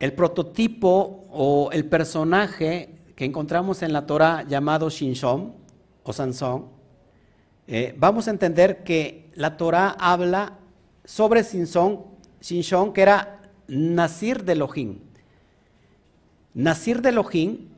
el 0.00 0.12
prototipo 0.12 1.24
o 1.30 1.70
el 1.72 1.84
personaje 1.84 2.90
que 3.14 3.24
encontramos 3.24 3.82
en 3.82 3.92
la 3.92 4.06
Torah 4.06 4.44
llamado 4.48 4.90
Shinshon 4.90 5.54
o 6.02 6.12
Sansón, 6.12 6.66
eh, 7.68 7.94
vamos 7.96 8.26
a 8.26 8.32
entender 8.32 8.82
que 8.82 9.30
la 9.34 9.56
Torah 9.56 9.96
habla 9.98 10.58
sobre 11.04 11.42
Shinshon, 11.42 12.04
Shinshon 12.40 12.92
que 12.92 13.02
era 13.02 13.41
Nasir 13.68 14.44
de 14.44 14.52
Elohim. 14.52 14.98
Nasir 16.54 17.00
de 17.00 17.08
Elohim, 17.10 17.68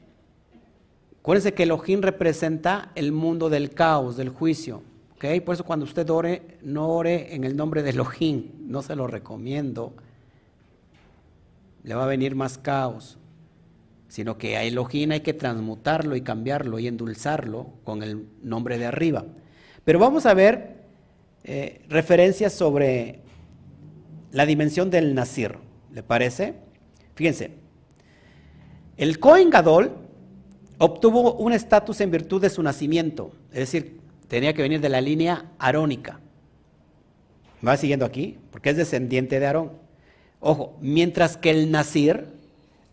acuérdense 1.21 1.55
que 1.55 1.63
Elohim 1.63 2.03
representa 2.03 2.91
el 2.95 3.13
mundo 3.13 3.49
del 3.51 3.71
caos, 3.71 4.17
del 4.17 4.31
juicio. 4.31 4.83
Por 5.45 5.55
eso 5.55 5.65
cuando 5.65 5.85
usted 5.87 6.09
ore, 6.11 6.59
no 6.63 6.91
ore 6.91 7.35
en 7.35 7.45
el 7.45 7.57
nombre 7.57 7.83
de 7.83 7.91
Elohim, 7.91 8.51
no 8.67 8.83
se 8.83 8.95
lo 8.95 9.07
recomiendo. 9.07 9.95
Le 11.83 11.95
va 11.95 12.05
a 12.05 12.09
venir 12.09 12.35
más 12.35 12.59
caos, 12.59 13.17
sino 14.09 14.37
que 14.37 14.59
a 14.59 14.65
Elohim 14.65 15.13
hay 15.13 15.21
que 15.21 15.33
transmutarlo 15.33 16.15
y 16.15 16.21
cambiarlo 16.21 16.79
y 16.79 16.89
endulzarlo 16.89 17.69
con 17.85 18.03
el 18.03 18.27
nombre 18.43 18.77
de 18.77 18.85
arriba. 18.85 19.25
Pero 19.83 19.99
vamos 19.99 20.27
a 20.27 20.35
ver 20.35 20.85
eh, 21.43 21.81
referencias 21.89 22.53
sobre 22.53 23.21
la 24.31 24.45
dimensión 24.45 24.91
del 24.91 25.15
Nazir, 25.15 25.57
¿le 25.95 26.03
parece? 26.03 26.55
Fíjense, 27.15 27.53
el 28.97 29.21
Cohen 29.21 29.49
Gadol 29.49 29.93
obtuvo 30.79 31.35
un 31.35 31.53
estatus 31.53 32.01
en 32.01 32.11
virtud 32.11 32.43
de 32.43 32.51
su 32.51 32.63
nacimiento, 32.63 33.31
es 33.53 33.61
decir, 33.61 34.01
tenía 34.27 34.53
que 34.53 34.63
venir 34.63 34.81
de 34.81 34.89
la 34.89 35.01
línea 35.01 35.53
arónica. 35.59 36.21
¿Me 37.61 37.71
va 37.71 37.77
siguiendo 37.77 38.05
aquí? 38.05 38.39
Porque 38.51 38.71
es 38.71 38.77
descendiente 38.77 39.39
de 39.39 39.47
Aarón. 39.47 39.73
Ojo, 40.41 40.77
mientras 40.81 41.37
que 41.37 41.51
el 41.51 41.71
Nazir 41.71 42.27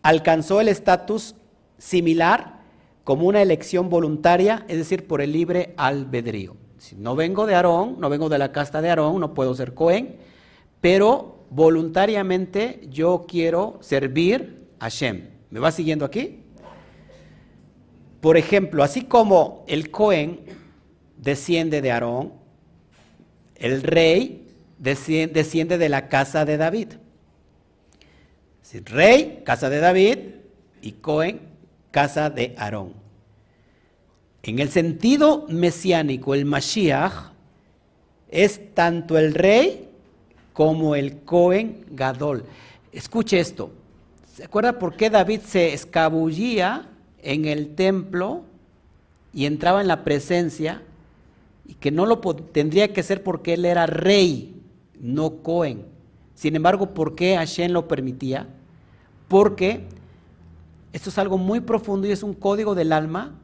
alcanzó 0.02 0.60
el 0.60 0.68
estatus 0.68 1.34
similar 1.78 2.60
como 3.04 3.26
una 3.26 3.42
elección 3.42 3.90
voluntaria, 3.90 4.64
es 4.68 4.78
decir, 4.78 5.08
por 5.08 5.20
el 5.20 5.32
libre 5.32 5.74
albedrío. 5.76 6.56
Si 6.78 6.94
no 6.94 7.16
vengo 7.16 7.46
de 7.46 7.56
Aarón, 7.56 7.96
no 7.98 8.08
vengo 8.08 8.28
de 8.28 8.38
la 8.38 8.52
casta 8.52 8.80
de 8.80 8.90
Aarón, 8.90 9.20
no 9.20 9.34
puedo 9.34 9.54
ser 9.54 9.74
Cohen, 9.74 10.16
pero 10.80 11.41
voluntariamente 11.54 12.80
yo 12.90 13.26
quiero 13.28 13.78
servir 13.82 14.68
a 14.78 14.88
Shem. 14.88 15.28
¿Me 15.50 15.60
va 15.60 15.70
siguiendo 15.70 16.06
aquí? 16.06 16.40
Por 18.22 18.38
ejemplo, 18.38 18.82
así 18.82 19.02
como 19.02 19.64
el 19.68 19.90
Cohen 19.90 20.40
desciende 21.18 21.82
de 21.82 21.92
Aarón, 21.92 22.32
el 23.56 23.82
rey 23.82 24.48
desciende 24.78 25.76
de 25.76 25.88
la 25.88 26.08
casa 26.08 26.44
de 26.46 26.56
David. 26.56 26.88
rey, 28.86 29.42
casa 29.44 29.68
de 29.68 29.80
David, 29.80 30.18
y 30.80 30.92
Cohen, 30.92 31.40
casa 31.90 32.30
de 32.30 32.54
Aarón. 32.56 32.94
En 34.42 34.58
el 34.58 34.70
sentido 34.70 35.46
mesiánico, 35.48 36.34
el 36.34 36.46
Mashiach 36.46 37.32
es 38.30 38.74
tanto 38.74 39.18
el 39.18 39.34
rey 39.34 39.91
como 40.52 40.94
el 40.94 41.20
Cohen 41.20 41.84
Gadol. 41.90 42.44
Escuche 42.92 43.40
esto. 43.40 43.70
¿Se 44.34 44.44
acuerda 44.44 44.78
por 44.78 44.96
qué 44.96 45.10
David 45.10 45.40
se 45.40 45.72
escabullía 45.72 46.88
en 47.22 47.44
el 47.44 47.74
templo 47.74 48.42
y 49.32 49.46
entraba 49.46 49.80
en 49.80 49.88
la 49.88 50.04
presencia? 50.04 50.82
y 51.66 51.74
que 51.74 51.90
no 51.90 52.06
lo 52.06 52.18
tendría 52.20 52.92
que 52.92 53.02
ser 53.02 53.22
porque 53.22 53.54
él 53.54 53.64
era 53.64 53.86
rey, 53.86 54.60
no 55.00 55.42
Cohen. 55.42 55.86
Sin 56.34 56.56
embargo, 56.56 56.92
¿por 56.94 57.14
qué 57.14 57.36
Hashem 57.36 57.72
lo 57.72 57.88
permitía? 57.88 58.48
Porque 59.28 59.86
esto 60.92 61.10
es 61.10 61.18
algo 61.18 61.38
muy 61.38 61.60
profundo 61.60 62.06
y 62.06 62.10
es 62.10 62.22
un 62.22 62.34
código 62.34 62.74
del 62.74 62.92
alma 62.92 63.38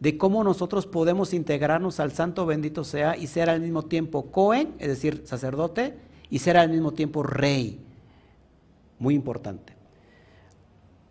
de 0.00 0.18
cómo 0.18 0.42
nosotros 0.42 0.86
podemos 0.86 1.32
integrarnos 1.32 2.00
al 2.00 2.12
santo 2.12 2.44
bendito 2.44 2.84
sea 2.84 3.16
y 3.16 3.28
ser 3.28 3.48
al 3.48 3.60
mismo 3.60 3.84
tiempo 3.84 4.30
Cohen, 4.30 4.74
es 4.78 4.88
decir, 4.88 5.22
sacerdote, 5.24 5.96
y 6.30 6.38
ser 6.38 6.56
al 6.56 6.70
mismo 6.70 6.92
tiempo 6.92 7.22
rey. 7.22 7.80
Muy 8.98 9.14
importante. 9.14 9.72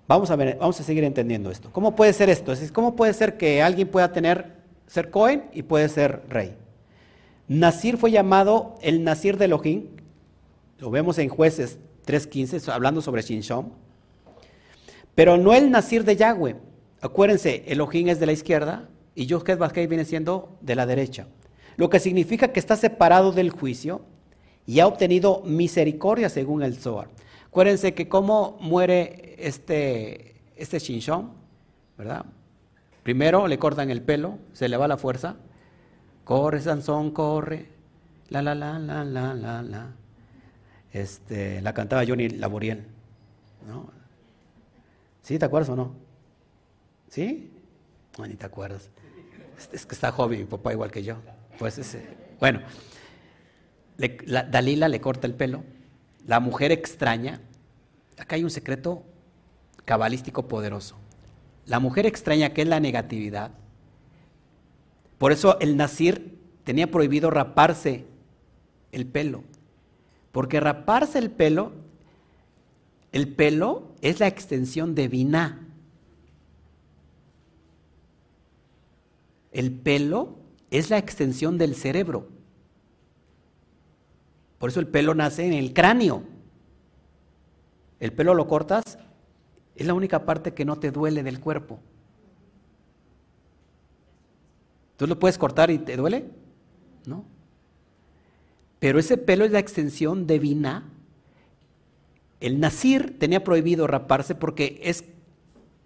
Vamos 0.08 0.30
a 0.32 0.36
ver, 0.36 0.58
vamos 0.60 0.80
a 0.80 0.84
seguir 0.84 1.04
entendiendo 1.04 1.50
esto. 1.50 1.70
¿Cómo 1.72 1.96
puede 1.96 2.14
ser 2.14 2.30
esto? 2.30 2.54
¿cómo 2.72 2.96
puede 2.96 3.14
ser 3.14 3.38
que 3.38 3.62
alguien 3.62 3.88
pueda 3.88 4.12
tener 4.12 4.64
ser 4.94 5.10
Cohen 5.10 5.46
y 5.54 5.64
puede 5.64 5.90
ser 5.90 6.22
rey. 6.30 6.56
Nasir 7.48 7.98
fue 7.98 8.12
llamado 8.12 8.76
el 8.82 9.04
Nasir 9.04 9.38
de 9.38 9.46
Elohim, 9.46 9.88
lo 10.80 10.92
vemos 10.92 11.18
en 11.18 11.30
jueces 11.30 11.80
3.15, 12.06 12.72
hablando 12.72 13.02
sobre 13.02 13.24
Shinshon, 13.24 13.74
pero 15.16 15.38
no 15.38 15.54
el 15.54 15.72
Nasir 15.72 16.04
de 16.04 16.16
Yahweh. 16.16 16.56
Acuérdense, 17.02 17.64
Elohim 17.68 18.08
es 18.08 18.20
de 18.20 18.28
la 18.28 18.32
izquierda 18.32 18.88
y 19.16 19.26
Yoched 19.26 19.58
Bajei 19.58 19.88
viene 19.88 20.06
siendo 20.06 20.58
de 20.62 20.76
la 20.76 20.86
derecha, 20.86 21.28
lo 21.76 21.90
que 21.90 22.00
significa 22.00 22.50
que 22.50 22.60
está 22.60 22.76
separado 22.76 23.32
del 23.32 23.50
juicio 23.50 24.02
y 24.66 24.80
ha 24.80 24.88
obtenido 24.88 25.42
misericordia 25.46 26.30
según 26.30 26.64
el 26.64 26.76
Zohar. 26.78 27.10
Acuérdense 27.48 27.94
que 27.94 28.08
cómo 28.08 28.58
muere 28.62 29.36
este, 29.38 30.36
este 30.56 30.80
chinchón, 30.80 31.32
¿verdad? 31.98 32.26
Primero 33.04 33.48
le 33.48 33.60
cortan 33.60 33.90
el 33.90 34.02
pelo, 34.02 34.40
se 34.54 34.70
le 34.70 34.78
va 34.78 34.88
la 34.88 34.98
fuerza. 34.98 35.36
Corre, 36.24 36.62
Sansón, 36.62 37.12
corre. 37.12 37.68
La, 38.30 38.42
la, 38.42 38.56
la, 38.56 38.80
la, 38.80 39.04
la, 39.04 39.34
la, 39.34 39.62
la. 39.62 39.92
Este, 40.94 41.62
la 41.62 41.74
cantaba 41.74 42.06
Johnny 42.08 42.30
Laboriel. 42.30 42.88
¿no? 43.68 43.90
¿Sí? 45.22 45.38
¿Te 45.38 45.46
acuerdas 45.46 45.70
o 45.70 45.76
no? 45.76 45.96
¿Sí? 47.10 47.52
No, 48.18 48.26
ni 48.26 48.36
te 48.36 48.46
acuerdas. 48.46 48.90
Es 49.72 49.86
que 49.86 49.96
está 49.96 50.12
joven 50.12 50.40
mi 50.40 50.46
papá 50.46 50.74
igual 50.74 50.92
que 50.92 51.04
yo. 51.04 51.18
Pues 51.60 51.78
ese. 51.78 52.06
Bueno, 52.40 52.62
Dalila 53.98 54.88
le 54.88 55.02
corta 55.02 55.28
el 55.28 55.34
pelo. 55.34 55.64
La 56.26 56.40
mujer 56.40 56.72
extraña. 56.72 57.42
Acá 58.18 58.36
hay 58.36 58.44
un 58.44 58.50
secreto 58.50 59.04
cabalístico 59.86 60.48
poderoso. 60.48 60.96
La 61.66 61.80
mujer 61.80 62.06
extraña, 62.06 62.54
que 62.54 62.64
es 62.64 62.68
la 62.68 62.80
negatividad. 62.80 63.52
Por 65.18 65.32
eso 65.32 65.60
el 65.60 65.78
Nazir 65.78 66.38
tenía 66.64 66.92
prohibido 66.92 67.30
raparse 67.30 68.06
el 68.92 69.06
pelo. 69.06 69.44
Porque 70.32 70.60
raparse 70.60 71.20
el 71.20 71.30
pelo, 71.30 71.74
el 73.12 73.28
pelo 73.28 73.94
es 74.02 74.20
la 74.20 74.28
extensión 74.28 74.96
de 74.96 75.08
Vina. 75.08 75.60
El 79.52 79.72
pelo 79.72 80.36
es 80.72 80.90
la 80.90 80.98
extensión 80.98 81.58
del 81.60 81.76
cerebro. 81.76 82.28
Por 84.64 84.70
eso 84.70 84.80
el 84.80 84.88
pelo 84.88 85.14
nace 85.14 85.46
en 85.46 85.52
el 85.52 85.74
cráneo. 85.74 86.24
El 88.00 88.14
pelo 88.14 88.34
lo 88.34 88.48
cortas, 88.48 88.98
es 89.76 89.86
la 89.86 89.94
única 89.94 90.24
parte 90.24 90.54
que 90.54 90.64
no 90.64 90.78
te 90.78 90.90
duele 90.90 91.22
del 91.22 91.42
cuerpo. 91.42 91.82
¿Tú 94.96 95.06
lo 95.06 95.20
puedes 95.20 95.38
cortar 95.38 95.70
y 95.70 95.80
te 95.80 95.98
duele? 95.98 96.30
No. 97.06 97.26
Pero 98.80 99.00
ese 99.00 99.18
pelo 99.18 99.44
es 99.44 99.52
la 99.52 99.60
extensión 99.60 100.28
de 100.28 100.40
Vina. 100.40 100.90
El 102.40 102.62
Nasir 102.62 103.20
tenía 103.20 103.44
prohibido 103.44 103.86
raparse 103.86 104.34
porque 104.34 104.80
es 104.82 105.04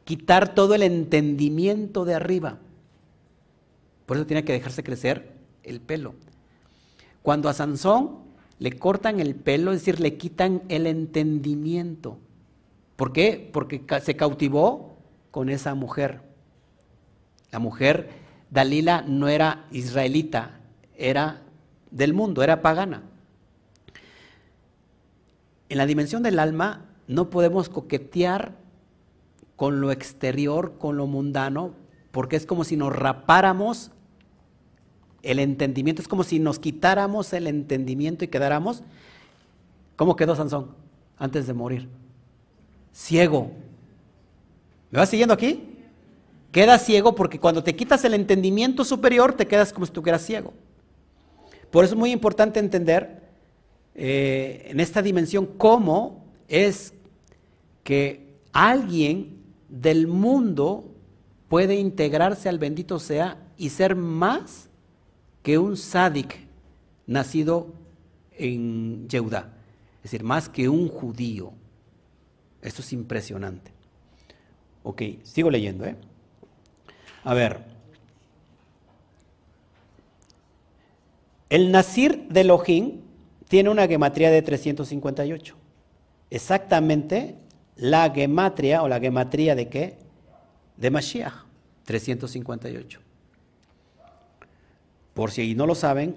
quitar 0.03 0.53
todo 0.53 0.75
el 0.75 0.84
entendimiento 0.84 2.05
de 2.05 2.13
arriba. 2.13 2.59
Por 4.05 4.17
eso 4.17 4.28
tiene 4.28 4.45
que 4.45 4.53
dejarse 4.53 4.84
crecer 4.84 5.32
el 5.63 5.82
pelo. 5.82 6.13
Cuando 7.23 7.49
a 7.49 7.55
Sansón 7.55 8.26
le 8.59 8.71
cortan 8.73 9.19
el 9.19 9.35
pelo, 9.35 9.71
es 9.71 9.79
decir, 9.79 9.99
le 9.99 10.17
quitan 10.17 10.63
el 10.69 10.87
entendimiento. 10.87 12.17
¿Por 12.95 13.13
qué? 13.13 13.49
Porque 13.53 13.83
se 14.01 14.15
cautivó 14.15 14.97
con 15.31 15.49
esa 15.49 15.75
mujer. 15.75 16.21
La 17.51 17.59
mujer, 17.59 18.09
Dalila, 18.49 19.03
no 19.07 19.27
era 19.27 19.67
israelita, 19.71 20.59
era 20.95 21.43
del 21.91 22.13
mundo, 22.13 22.43
era 22.43 22.61
pagana. 22.61 23.03
En 25.69 25.77
la 25.77 25.85
dimensión 25.85 26.23
del 26.23 26.39
alma 26.39 26.85
no 27.07 27.29
podemos 27.29 27.69
coquetear 27.69 28.55
con 29.55 29.81
lo 29.81 29.91
exterior, 29.91 30.77
con 30.77 30.97
lo 30.97 31.07
mundano, 31.07 31.73
porque 32.11 32.35
es 32.35 32.45
como 32.45 32.63
si 32.63 32.77
nos 32.77 32.95
rapáramos 32.95 33.91
el 35.24 35.39
entendimiento. 35.39 36.01
Es 36.01 36.07
como 36.07 36.24
si 36.24 36.39
nos 36.39 36.59
quitáramos 36.59 37.34
el 37.34 37.47
entendimiento 37.47 38.26
y 38.26 38.28
quedáramos. 38.28 38.84
¿Cómo 39.95 40.15
quedó 40.15 40.36
Sansón 40.36 40.72
antes 41.18 41.47
de 41.47 41.53
morir? 41.53 41.88
Ciego. 42.93 43.51
¿Me 44.91 44.99
vas 44.99 45.09
siguiendo 45.09 45.34
aquí? 45.34 45.63
Queda 46.51 46.80
ciego 46.80 47.13
porque 47.15 47.39
cuando 47.39 47.63
te 47.63 47.76
quitas 47.76 48.03
el 48.05 48.13
entendimiento 48.13 48.86
superior 48.86 49.34
te 49.34 49.47
quedas 49.47 49.74
como 49.74 49.86
si 49.86 49.89
estuvieras 49.89 50.26
ciego. 50.26 50.53
Por 51.72 51.84
eso 51.84 51.93
es 51.93 51.99
muy 51.99 52.11
importante 52.11 52.59
entender 52.59 53.22
eh, 53.95 54.68
en 54.70 54.80
esta 54.80 55.01
dimensión 55.01 55.45
cómo 55.57 56.24
es 56.47 56.93
que 57.84 58.36
alguien 58.53 59.38
del 59.70 60.07
mundo 60.07 60.86
puede 61.49 61.76
integrarse 61.76 62.49
al 62.49 62.59
bendito 62.59 62.99
sea 62.99 63.38
y 63.57 63.70
ser 63.70 63.95
más 63.95 64.66
que 65.47 65.57
un 65.57 65.77
sádic 65.77 66.45
nacido 67.05 67.73
en 68.37 69.07
Yehudá, 69.07 69.53
es 69.99 70.11
decir, 70.11 70.21
más 70.21 70.49
que 70.49 70.67
un 70.67 70.89
judío. 70.89 71.53
Esto 72.61 72.81
es 72.81 72.91
impresionante. 72.91 73.71
Ok, 74.83 75.03
sigo 75.23 75.49
leyendo, 75.49 75.85
¿eh? 75.85 75.95
A 77.23 77.33
ver. 77.33 77.61
El 81.49 81.71
Nazir 81.71 82.27
de 82.27 82.41
Elohim 82.41 82.99
tiene 83.47 83.69
una 83.69 83.87
gematría 83.87 84.29
de 84.29 84.41
358. 84.41 85.55
Exactamente 86.29 87.37
la 87.77 88.11
gematría 88.11 88.83
o 88.83 88.89
la 88.89 88.99
gematría 88.99 89.55
de 89.55 89.69
qué? 89.69 89.97
De 90.75 90.91
Mashiach, 90.91 91.45
358. 91.85 93.06
Por 95.18 95.32
si 95.32 95.55
no 95.55 95.65
lo 95.65 95.74
saben, 95.74 96.15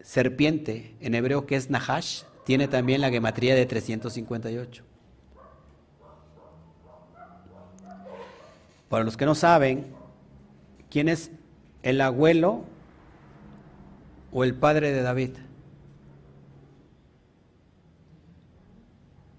serpiente 0.00 0.96
en 1.00 1.14
hebreo 1.14 1.44
que 1.44 1.56
es 1.56 1.68
Nahash 1.68 2.22
tiene 2.46 2.66
también 2.66 3.02
la 3.02 3.10
gematría 3.10 3.54
de 3.54 3.66
358. 3.66 4.82
Para 8.88 9.04
los 9.04 9.18
que 9.18 9.26
no 9.26 9.34
saben, 9.34 9.94
¿quién 10.88 11.10
es 11.10 11.30
el 11.82 12.00
abuelo 12.00 12.64
o 14.32 14.44
el 14.44 14.54
padre 14.54 14.90
de 14.90 15.02
David? 15.02 15.32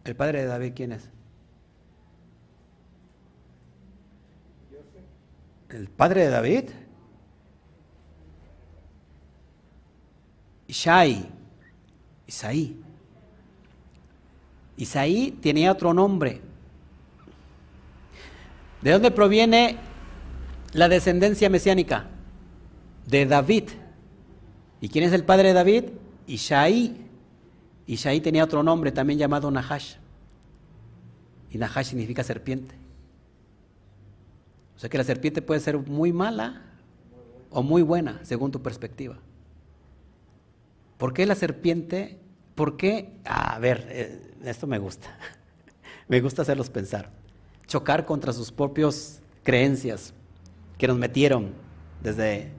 ¿El 0.04 0.16
padre 0.16 0.44
de 0.44 0.46
David 0.46 0.74
quién 0.76 0.92
es? 0.92 1.10
¿El 5.70 5.90
padre 5.90 6.26
de 6.26 6.30
David? 6.30 6.66
Ishai, 10.74 11.24
Isaí. 12.26 12.76
Isaí 14.76 15.32
tenía 15.40 15.72
otro 15.72 15.94
nombre. 15.94 16.42
¿De 18.82 18.90
dónde 18.90 19.12
proviene 19.12 19.78
la 20.72 20.90
descendencia 20.90 21.48
mesiánica? 21.48 22.08
De 23.06 23.28
David. 23.28 23.66
¿Y 24.82 24.90
quién 24.90 25.06
es 25.06 25.14
el 25.14 25.24
padre 25.24 25.50
de 25.50 25.54
David? 25.54 25.84
Ishai. 26.26 26.98
Ishai 27.86 28.20
tenía 28.22 28.44
otro 28.44 28.64
nombre 28.64 28.92
también 28.92 29.20
llamado 29.20 29.52
Nahash. 29.52 29.98
Y 31.52 31.60
Nahash 31.60 31.90
significa 31.90 32.24
serpiente. 32.24 32.74
O 34.76 34.80
sea 34.80 34.90
que 34.90 34.98
la 34.98 35.04
serpiente 35.04 35.44
puede 35.44 35.60
ser 35.60 35.78
muy 35.78 36.12
mala 36.12 36.64
o 37.52 37.62
muy 37.62 37.84
buena, 37.84 38.22
según 38.24 38.50
tu 38.50 38.64
perspectiva. 38.64 39.20
¿Por 41.04 41.14
qué 41.14 41.26
la 41.26 41.36
serpiente? 41.36 42.18
¿Por 42.56 42.78
qué? 42.78 43.20
a 43.26 43.60
ver, 43.60 43.88
eh, 43.90 44.22
esto 44.46 44.68
me 44.68 44.78
gusta. 44.78 45.10
me 46.08 46.22
gusta 46.22 46.44
hacerlos 46.44 46.70
pensar. 46.70 47.12
Chocar 47.68 48.06
contra 48.06 48.32
sus 48.32 48.54
propias 48.54 49.22
creencias 49.44 50.14
que 50.78 50.88
nos 50.88 50.98
metieron 50.98 51.52
desde 52.02 52.54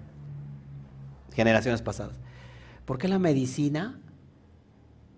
generaciones 1.32 1.80
pasadas. 1.80 2.16
¿Por 2.84 2.98
qué 2.98 3.08
la 3.08 3.18
medicina, 3.18 3.98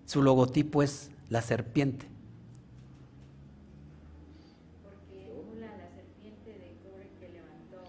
su 0.05 0.23
logotipo 0.23 0.85
es 0.85 1.11
la 1.29 1.43
serpiente? 1.43 2.07
Porque 4.85 5.33
emula 5.33 5.67
la 5.77 5.89
serpiente 5.97 6.51
de 6.51 6.77
cobre 6.81 7.11
que 7.19 7.29
levantó 7.33 7.83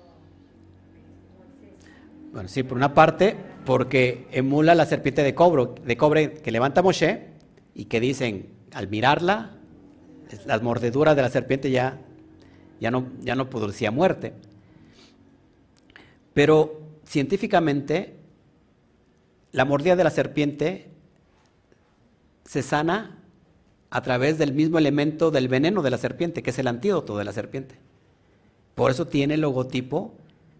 Bueno, 2.33 2.49
sí, 2.49 2.63
por 2.63 2.75
una 2.75 2.95
parte, 2.95 3.37
porque 3.67 4.29
emula 4.31 4.75
la 4.75 4.85
serpiente 4.85 5.23
de 5.23 5.35
cobre, 5.35 5.67
de 5.83 5.97
cobre 5.97 6.31
que 6.35 6.51
levanta 6.51 6.81
Moshe 6.81 7.27
y 7.75 7.85
que 7.85 7.99
dicen, 7.99 8.47
al 8.71 8.87
mirarla, 8.87 9.57
las 10.45 10.61
mordeduras 10.61 11.17
de 11.17 11.21
la 11.21 11.29
serpiente 11.29 11.69
ya, 11.69 11.99
ya, 12.79 12.91
no, 12.91 13.07
ya 13.19 13.35
no 13.35 13.49
producía 13.49 13.91
muerte. 13.91 14.31
Pero 16.33 16.79
científicamente, 17.03 18.15
la 19.51 19.65
mordida 19.65 19.97
de 19.97 20.03
la 20.05 20.11
serpiente 20.11 20.87
se 22.45 22.63
sana 22.63 23.17
a 23.89 24.01
través 24.01 24.37
del 24.37 24.53
mismo 24.53 24.77
elemento 24.77 25.29
del 25.29 25.49
veneno 25.49 25.81
de 25.81 25.89
la 25.89 25.97
serpiente, 25.97 26.41
que 26.41 26.51
es 26.51 26.59
el 26.59 26.67
antídoto 26.67 27.17
de 27.17 27.25
la 27.25 27.33
serpiente. 27.33 27.75
Por 28.75 28.91
eso 28.91 29.07
tiene 29.07 29.35
logotipo 29.35 30.13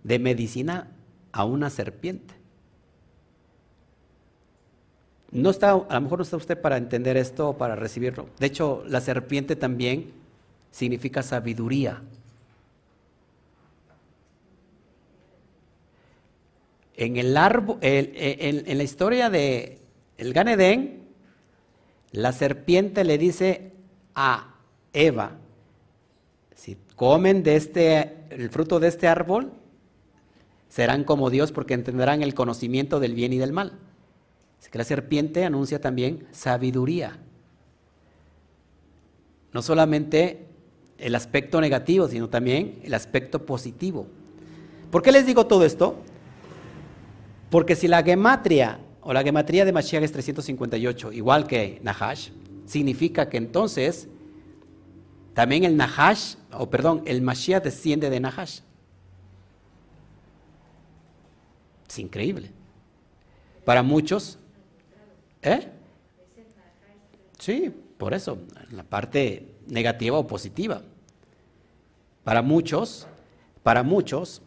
de 0.04 0.20
medicina 0.20 0.92
a 1.32 1.46
una 1.46 1.70
serpiente. 1.70 2.37
No 5.32 5.50
está, 5.50 5.72
a 5.72 5.94
lo 5.96 6.02
mejor 6.02 6.20
no 6.20 6.24
está 6.24 6.38
usted 6.38 6.60
para 6.60 6.78
entender 6.78 7.18
esto 7.18 7.50
o 7.50 7.58
para 7.58 7.76
recibirlo. 7.76 8.30
De 8.40 8.48
hecho, 8.48 8.84
la 8.88 9.02
serpiente 9.02 9.56
también 9.56 10.12
significa 10.72 11.22
sabiduría. 11.22 12.02
En 16.96 17.18
el 17.18 17.36
árbol, 17.38 17.78
en, 17.82 18.78
la 18.78 18.84
historia 18.84 19.30
de 19.30 19.80
el 20.18 20.34
Ganedén, 20.34 21.04
la 22.12 22.32
serpiente 22.32 23.04
le 23.04 23.18
dice 23.18 23.72
a 24.16 24.56
Eva, 24.94 25.38
si 26.56 26.78
comen 26.96 27.44
de 27.44 27.56
este, 27.56 28.16
el 28.32 28.50
fruto 28.50 28.80
de 28.80 28.88
este 28.88 29.08
árbol, 29.08 29.52
serán 30.70 31.04
como 31.04 31.30
Dios 31.30 31.52
porque 31.52 31.76
entenderán 31.76 32.24
el 32.24 32.34
conocimiento 32.34 33.00
del 33.00 33.14
bien 33.14 33.34
y 33.34 33.38
del 33.38 33.54
mal. 33.54 33.78
Así 34.60 34.70
que 34.70 34.78
la 34.78 34.84
serpiente 34.84 35.46
anuncia 35.46 35.80
también 35.80 36.28
sabiduría. 36.32 37.18
No 39.54 39.62
solamente 39.62 40.48
el 40.98 41.16
aspecto 41.16 41.62
negativo, 41.62 42.08
sino 42.08 42.30
también 42.30 42.80
el 42.84 42.94
aspecto 42.94 43.46
positivo. 43.46 44.08
¿Por 44.92 45.02
qué 45.02 45.12
les 45.12 45.26
digo 45.26 45.46
todo 45.46 45.66
esto? 45.66 45.98
Porque 47.50 47.76
si 47.76 47.88
la 47.88 48.04
gematria 48.04 48.80
o 49.02 49.14
la 49.14 49.24
gematría 49.24 49.64
de 49.64 49.72
Mashiach 49.72 50.04
es 50.04 50.12
358, 50.12 51.14
igual 51.14 51.48
que 51.48 51.80
Nahash, 51.84 52.30
significa 52.66 53.30
que 53.30 53.38
entonces 53.38 54.08
también 55.34 55.64
el 55.64 55.78
Nahash, 55.78 56.36
o 56.52 56.70
perdón, 56.70 57.04
el 57.06 57.22
Mashiach 57.22 57.64
desciende 57.64 58.10
de 58.10 58.20
Nahash. 58.20 58.62
Es 61.88 62.00
increíble. 62.00 62.52
Para 63.64 63.84
muchos, 63.84 64.40
¿eh? 65.48 65.72
Sí, 67.40 67.74
por 67.98 68.14
eso, 68.14 68.40
la 68.72 68.84
parte 68.84 69.56
negativa 69.68 70.18
o 70.18 70.28
positiva. 70.28 70.82
Para 72.24 72.42
muchos, 72.42 73.08
para 73.64 73.84
muchos, 73.84 74.42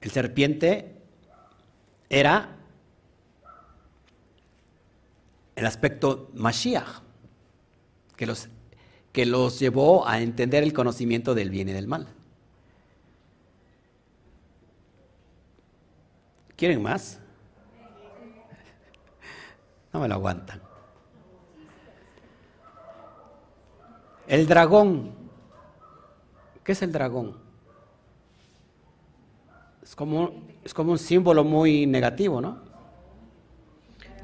el 0.00 0.10
serpiente 0.10 0.94
era 2.08 2.56
el 5.56 5.66
aspecto 5.66 6.30
Mashiach, 6.34 7.00
que 8.16 8.26
los, 8.26 8.48
que 9.12 9.24
los 9.24 9.58
llevó 9.58 10.06
a 10.06 10.20
entender 10.20 10.62
el 10.62 10.72
conocimiento 10.72 11.34
del 11.34 11.50
bien 11.50 11.68
y 11.68 11.72
del 11.72 11.86
mal. 11.86 12.08
¿Quieren 16.56 16.82
más? 16.82 17.20
Me 19.98 20.08
lo 20.08 20.14
aguantan. 20.14 20.60
El 24.26 24.46
dragón. 24.46 25.12
¿Qué 26.64 26.72
es 26.72 26.82
el 26.82 26.92
dragón? 26.92 27.36
Es 29.82 29.94
como, 29.94 30.32
es 30.64 30.74
como 30.74 30.92
un 30.92 30.98
símbolo 30.98 31.44
muy 31.44 31.86
negativo, 31.86 32.40
¿no? 32.40 32.58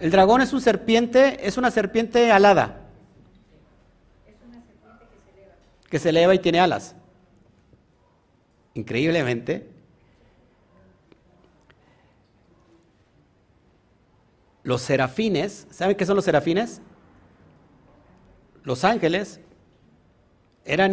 El 0.00 0.10
dragón 0.10 0.40
es 0.40 0.52
un 0.52 0.60
serpiente, 0.60 1.46
es 1.46 1.56
una 1.56 1.70
serpiente 1.70 2.32
alada. 2.32 2.80
Que 5.88 5.98
se 5.98 6.08
eleva 6.08 6.34
y 6.34 6.40
tiene 6.40 6.58
alas. 6.58 6.96
Increíblemente. 8.74 9.71
Los 14.62 14.82
serafines, 14.82 15.66
¿saben 15.70 15.96
qué 15.96 16.06
son 16.06 16.16
los 16.16 16.24
serafines? 16.24 16.80
Los 18.62 18.84
ángeles 18.84 19.40
eran, 20.64 20.92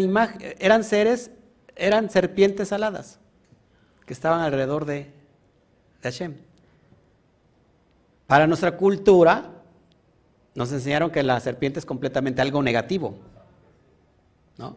eran 0.60 0.84
seres, 0.84 1.32
eran 1.76 2.10
serpientes 2.10 2.72
aladas 2.72 3.20
que 4.08 4.14
estaban 4.14 4.42
alrededor 4.42 4.86
de, 4.86 4.96
de 5.04 5.12
Hashem. 6.02 6.36
Para 8.26 8.48
nuestra 8.48 8.76
cultura, 8.76 9.52
nos 10.56 10.72
enseñaron 10.72 11.12
que 11.12 11.22
la 11.22 11.40
serpiente 11.40 11.80
es 11.80 11.86
completamente 11.86 12.42
algo 12.42 12.64
negativo. 12.64 13.16
¿no? 14.58 14.76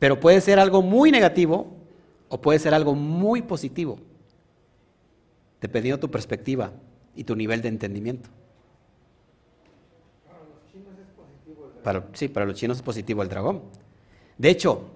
Pero 0.00 0.18
puede 0.18 0.40
ser 0.40 0.58
algo 0.58 0.82
muy 0.82 1.12
negativo 1.12 1.68
o 2.28 2.40
puede 2.40 2.58
ser 2.58 2.74
algo 2.74 2.94
muy 2.94 3.42
positivo, 3.42 3.98
dependiendo 5.60 5.98
de 5.98 6.00
tu 6.00 6.10
perspectiva 6.10 6.72
y 7.14 7.24
tu 7.24 7.36
nivel 7.36 7.62
de 7.62 7.68
entendimiento. 7.68 8.28
Para 10.24 10.38
los 10.44 10.72
chinos 10.72 10.94
es 10.98 11.08
positivo 11.16 11.66
el 11.66 11.82
dragón. 11.82 12.10
sí, 12.14 12.28
para 12.28 12.46
los 12.46 12.54
chinos 12.56 12.76
es 12.78 12.82
positivo 12.82 13.22
el 13.22 13.28
dragón. 13.28 13.62
De 14.38 14.50
hecho, 14.50 14.86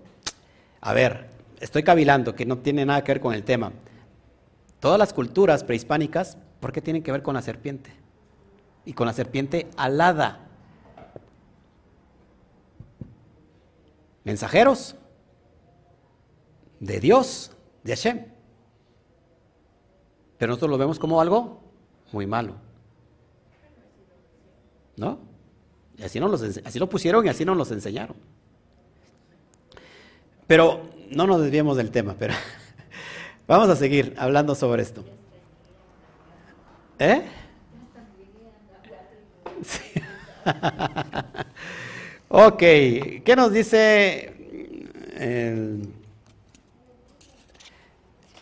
a 0.81 0.93
ver, 0.93 1.31
estoy 1.61 1.83
cavilando, 1.83 2.35
que 2.35 2.47
no 2.47 2.59
tiene 2.59 2.85
nada 2.85 3.03
que 3.03 3.13
ver 3.13 3.21
con 3.21 3.35
el 3.35 3.45
tema. 3.45 3.73
Todas 4.81 4.99
las 4.99 5.13
culturas 5.13 5.65
prehispánicas, 5.65 6.37
¿por 6.61 6.73
qué 6.73 6.81
tienen 6.81 7.03
que 7.03 7.13
ver 7.13 7.23
con 7.23 7.35
la 7.35 7.43
serpiente? 7.43 7.91
Y 8.85 8.93
con 8.93 9.07
la 9.07 9.13
serpiente 9.13 9.69
alada. 9.77 10.41
Mensajeros 14.25 14.97
de 16.81 17.01
Dios, 17.01 17.53
de 17.83 17.97
Hashem. 17.97 18.27
Pero 20.39 20.51
nosotros 20.51 20.71
lo 20.71 20.79
vemos 20.79 20.99
como 20.99 21.21
algo 21.21 21.64
muy 22.15 22.27
malo. 22.27 22.55
¿No? 24.97 25.19
Y 25.99 26.05
así, 26.05 26.19
nos 26.19 26.41
así 26.41 26.79
lo 26.79 26.89
pusieron 26.89 27.27
y 27.27 27.29
así 27.29 27.45
nos 27.45 27.57
los 27.57 27.71
enseñaron. 27.71 28.17
Pero 30.47 30.89
no 31.11 31.27
nos 31.27 31.43
desviemos 31.43 31.77
del 31.77 31.91
tema, 31.91 32.15
pero 32.19 32.35
vamos 33.47 33.69
a 33.69 33.77
seguir 33.77 34.15
hablando 34.17 34.55
sobre 34.55 34.83
esto. 34.83 35.05
¿Eh? 36.99 37.23
ok, 42.29 42.59
¿qué 42.59 43.35
nos 43.37 43.53
dice 43.53 44.35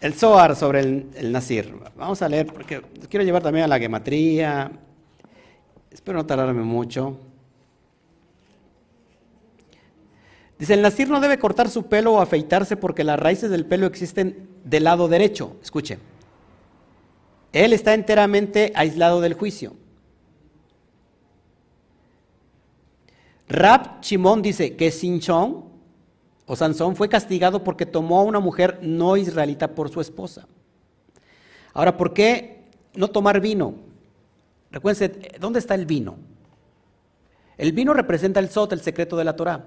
el 0.03 0.15
Zohar 0.15 0.57
sobre 0.57 0.81
el, 0.81 1.07
el? 1.15 1.75
Vamos 1.97 2.21
a 2.23 2.29
leer, 2.29 2.47
porque 2.47 2.83
quiero 3.09 3.25
llevar 3.25 3.43
también 3.43 3.65
a 3.65 3.69
la 3.69 3.79
gematría. 3.79 4.73
Espero 5.93 6.19
no 6.19 6.27
tardarme 6.27 6.65
mucho. 6.65 7.19
Dice, 10.59 10.75
el 10.75 10.83
Nazir 10.83 11.09
no 11.09 11.21
debe 11.21 11.39
cortar 11.39 11.71
su 11.71 11.85
pelo 11.85 12.15
o 12.15 12.21
afeitarse 12.21 12.77
porque 12.77 13.05
las 13.05 13.19
raíces 13.19 13.49
del 13.49 13.65
pelo 13.65 13.87
existen 13.87 14.49
del 14.65 14.85
lado 14.85 15.07
derecho. 15.07 15.57
Escuche. 15.63 15.99
Él 17.53 17.73
está 17.73 17.95
enteramente 17.95 18.73
aislado 18.75 19.21
del 19.21 19.35
juicio. 19.35 19.75
Rab 23.49 24.01
Chimón 24.01 24.43
dice 24.43 24.75
que 24.75 24.91
Sinchón 24.91 25.72
o 26.53 26.57
Sansón 26.57 26.97
fue 26.97 27.09
castigado 27.09 27.65
porque 27.65 27.87
tomó 27.87 28.21
a 28.21 28.25
una 28.25 28.39
mujer 28.39 28.79
no 28.83 29.17
israelita 29.17 29.75
por 29.75 29.89
su 29.89 30.03
esposa. 30.03 30.47
Ahora, 31.73 31.97
¿por 31.97 32.13
qué 32.13 32.65
no 32.95 33.09
tomar 33.09 33.41
vino? 33.41 33.77
Recuérdense, 34.71 35.39
¿dónde 35.41 35.61
está 35.61 35.75
el 35.75 35.87
vino? 35.87 36.17
El 37.57 37.73
vino 37.73 37.95
representa 37.95 38.39
el 38.39 38.51
sot, 38.51 38.71
el 38.75 38.83
secreto 38.83 39.17
de 39.17 39.25
la 39.25 39.35
Torah. 39.35 39.65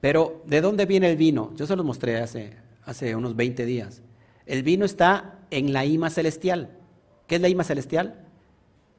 Pero, 0.00 0.42
¿de 0.46 0.60
dónde 0.60 0.84
viene 0.84 1.08
el 1.08 1.16
vino? 1.16 1.52
Yo 1.54 1.64
se 1.64 1.76
lo 1.76 1.84
mostré 1.84 2.16
hace, 2.16 2.56
hace 2.84 3.14
unos 3.14 3.36
20 3.36 3.64
días. 3.64 4.02
El 4.46 4.64
vino 4.64 4.84
está 4.84 5.38
en 5.52 5.72
la 5.72 5.84
ima 5.84 6.10
celestial. 6.10 6.70
¿Qué 7.28 7.36
es 7.36 7.40
la 7.40 7.48
ima 7.48 7.62
celestial? 7.62 8.26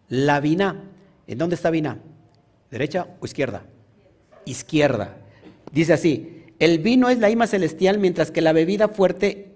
La 0.07 0.39
vina. 0.39 0.82
¿En 1.28 1.38
dónde 1.38 1.55
está 1.55 1.72
vina? 1.72 1.97
¿Derecha 2.72 3.05
o 3.20 3.26
izquierda? 3.26 3.66
Izquierda. 4.45 5.18
Dice 5.74 5.91
así, 5.91 6.42
el 6.59 6.79
vino 6.79 7.09
es 7.09 7.19
la 7.19 7.29
ima 7.29 7.47
celestial 7.47 7.99
mientras 7.99 8.31
que 8.31 8.41
la 8.41 8.53
bebida 8.53 8.87
fuerte 8.87 9.51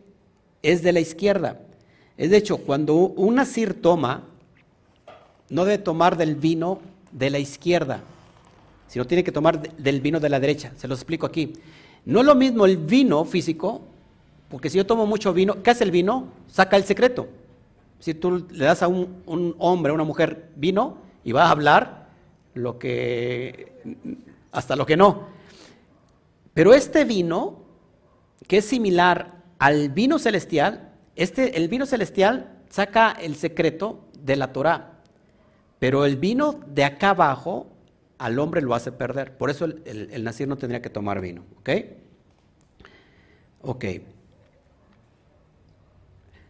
es 0.64 0.84
de 0.84 0.92
la 0.92 1.00
izquierda. 1.00 1.60
Es 2.18 2.32
de 2.32 2.38
hecho, 2.38 2.58
cuando 2.58 2.96
un 2.96 3.36
nasir 3.36 3.82
toma, 3.82 4.24
no 5.50 5.66
debe 5.66 5.78
tomar 5.78 6.18
del 6.18 6.36
vino 6.36 6.80
de 7.12 7.30
la 7.30 7.40
izquierda, 7.40 8.02
si 8.88 9.00
no 9.00 9.06
tiene 9.06 9.24
que 9.24 9.32
tomar 9.32 9.76
del 9.76 10.02
vino 10.02 10.20
de 10.20 10.30
la 10.30 10.40
derecha. 10.40 10.72
Se 10.78 10.88
lo 10.88 10.96
explico 10.96 11.26
aquí. 11.26 11.54
No 12.06 12.22
es 12.22 12.26
lo 12.26 12.36
mismo 12.36 12.66
el 12.66 12.78
vino 12.78 13.26
físico, 13.26 13.82
porque 14.50 14.70
si 14.70 14.78
yo 14.78 14.86
tomo 14.86 15.06
mucho 15.06 15.34
vino, 15.34 15.62
¿qué 15.62 15.72
hace 15.72 15.84
el 15.84 15.92
vino? 15.92 16.30
Saca 16.48 16.78
el 16.78 16.84
secreto. 16.86 17.28
Si 18.00 18.14
tú 18.14 18.46
le 18.50 18.66
das 18.66 18.82
a 18.82 18.88
un, 18.88 19.22
un 19.26 19.56
hombre, 19.58 19.92
a 19.92 19.96
una 19.96 20.04
mujer 20.04 20.50
vino 20.56 20.98
y 21.24 21.34
va 21.34 21.46
a 21.48 21.52
hablar 21.52 22.08
lo 22.54 22.80
que 22.80 23.74
hasta 24.52 24.76
lo 24.76 24.86
que 24.86 24.98
no. 24.98 25.37
Pero 26.58 26.74
este 26.74 27.06
vino, 27.06 27.68
que 28.48 28.58
es 28.58 28.66
similar 28.66 29.44
al 29.60 29.90
vino 29.90 30.18
celestial, 30.18 30.92
este, 31.16 31.56
el 31.56 31.68
vino 31.68 31.86
celestial 31.86 32.64
saca 32.68 33.12
el 33.12 33.36
secreto 33.36 34.08
de 34.20 34.38
la 34.38 34.54
Torah. 34.54 35.04
Pero 35.78 36.04
el 36.04 36.16
vino 36.16 36.60
de 36.66 36.84
acá 36.84 37.12
abajo 37.12 37.68
al 38.18 38.40
hombre 38.40 38.64
lo 38.64 38.74
hace 38.74 38.92
perder. 38.92 39.38
Por 39.38 39.52
eso 39.52 39.66
el, 39.66 40.10
el, 40.12 40.24
nacir 40.24 40.48
no 40.48 40.58
tendría 40.58 40.82
que 40.82 40.90
tomar 40.90 41.22
vino. 41.22 41.44
¿Ok? 41.60 41.70
Ok. 43.62 43.86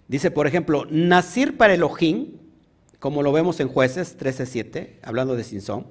Dice, 0.08 0.32
por 0.32 0.47
ejemplo, 0.47 0.86
nacir 0.89 1.58
para 1.58 1.74
Elohim, 1.74 2.38
como 2.99 3.24
lo 3.24 3.34
vemos 3.34 3.60
en 3.60 3.68
Jueces 3.68 4.18
13.7, 4.18 4.99
hablando 5.03 5.36
de 5.36 5.43
Sinsom, 5.43 5.84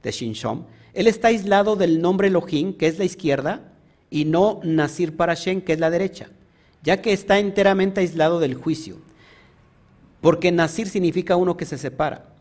de 0.00 0.12
Shinshom, 0.12 0.66
él 0.94 1.08
está 1.08 1.28
aislado 1.28 1.76
del 1.76 2.00
nombre 2.00 2.28
Elohim, 2.28 2.72
que 2.72 2.86
es 2.86 2.98
la 2.98 3.04
izquierda, 3.04 3.72
y 4.10 4.24
no 4.24 4.60
nacir 4.62 5.16
para 5.16 5.34
Shen, 5.34 5.60
que 5.60 5.72
es 5.72 5.80
la 5.80 5.90
derecha, 5.90 6.30
ya 6.82 7.02
que 7.02 7.12
está 7.12 7.38
enteramente 7.40 8.00
aislado 8.00 8.38
del 8.38 8.54
juicio. 8.54 8.98
Porque 10.20 10.52
nacir 10.52 10.88
significa 10.88 11.36
uno 11.36 11.56
que 11.56 11.66
se 11.66 11.78
separa. 11.78 12.32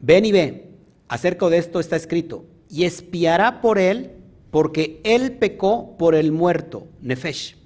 Ven 0.00 0.26
y 0.26 0.32
ve, 0.32 0.70
acerca 1.08 1.48
de 1.48 1.58
esto 1.58 1.80
está 1.80 1.96
escrito, 1.96 2.44
y 2.68 2.84
espiará 2.84 3.62
por 3.62 3.78
él, 3.78 4.12
porque 4.50 5.00
él 5.02 5.32
pecó 5.32 5.96
por 5.96 6.14
el 6.14 6.30
muerto, 6.30 6.86
Nefesh. 7.00 7.56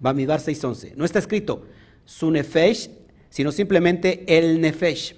Bamidbar 0.00 0.40
6.11. 0.40 0.94
No 0.96 1.04
está 1.04 1.20
escrito 1.20 1.62
su 2.04 2.30
Nefesh, 2.30 2.90
sino 3.30 3.52
simplemente 3.52 4.24
el 4.26 4.60
Nefesh, 4.60 5.14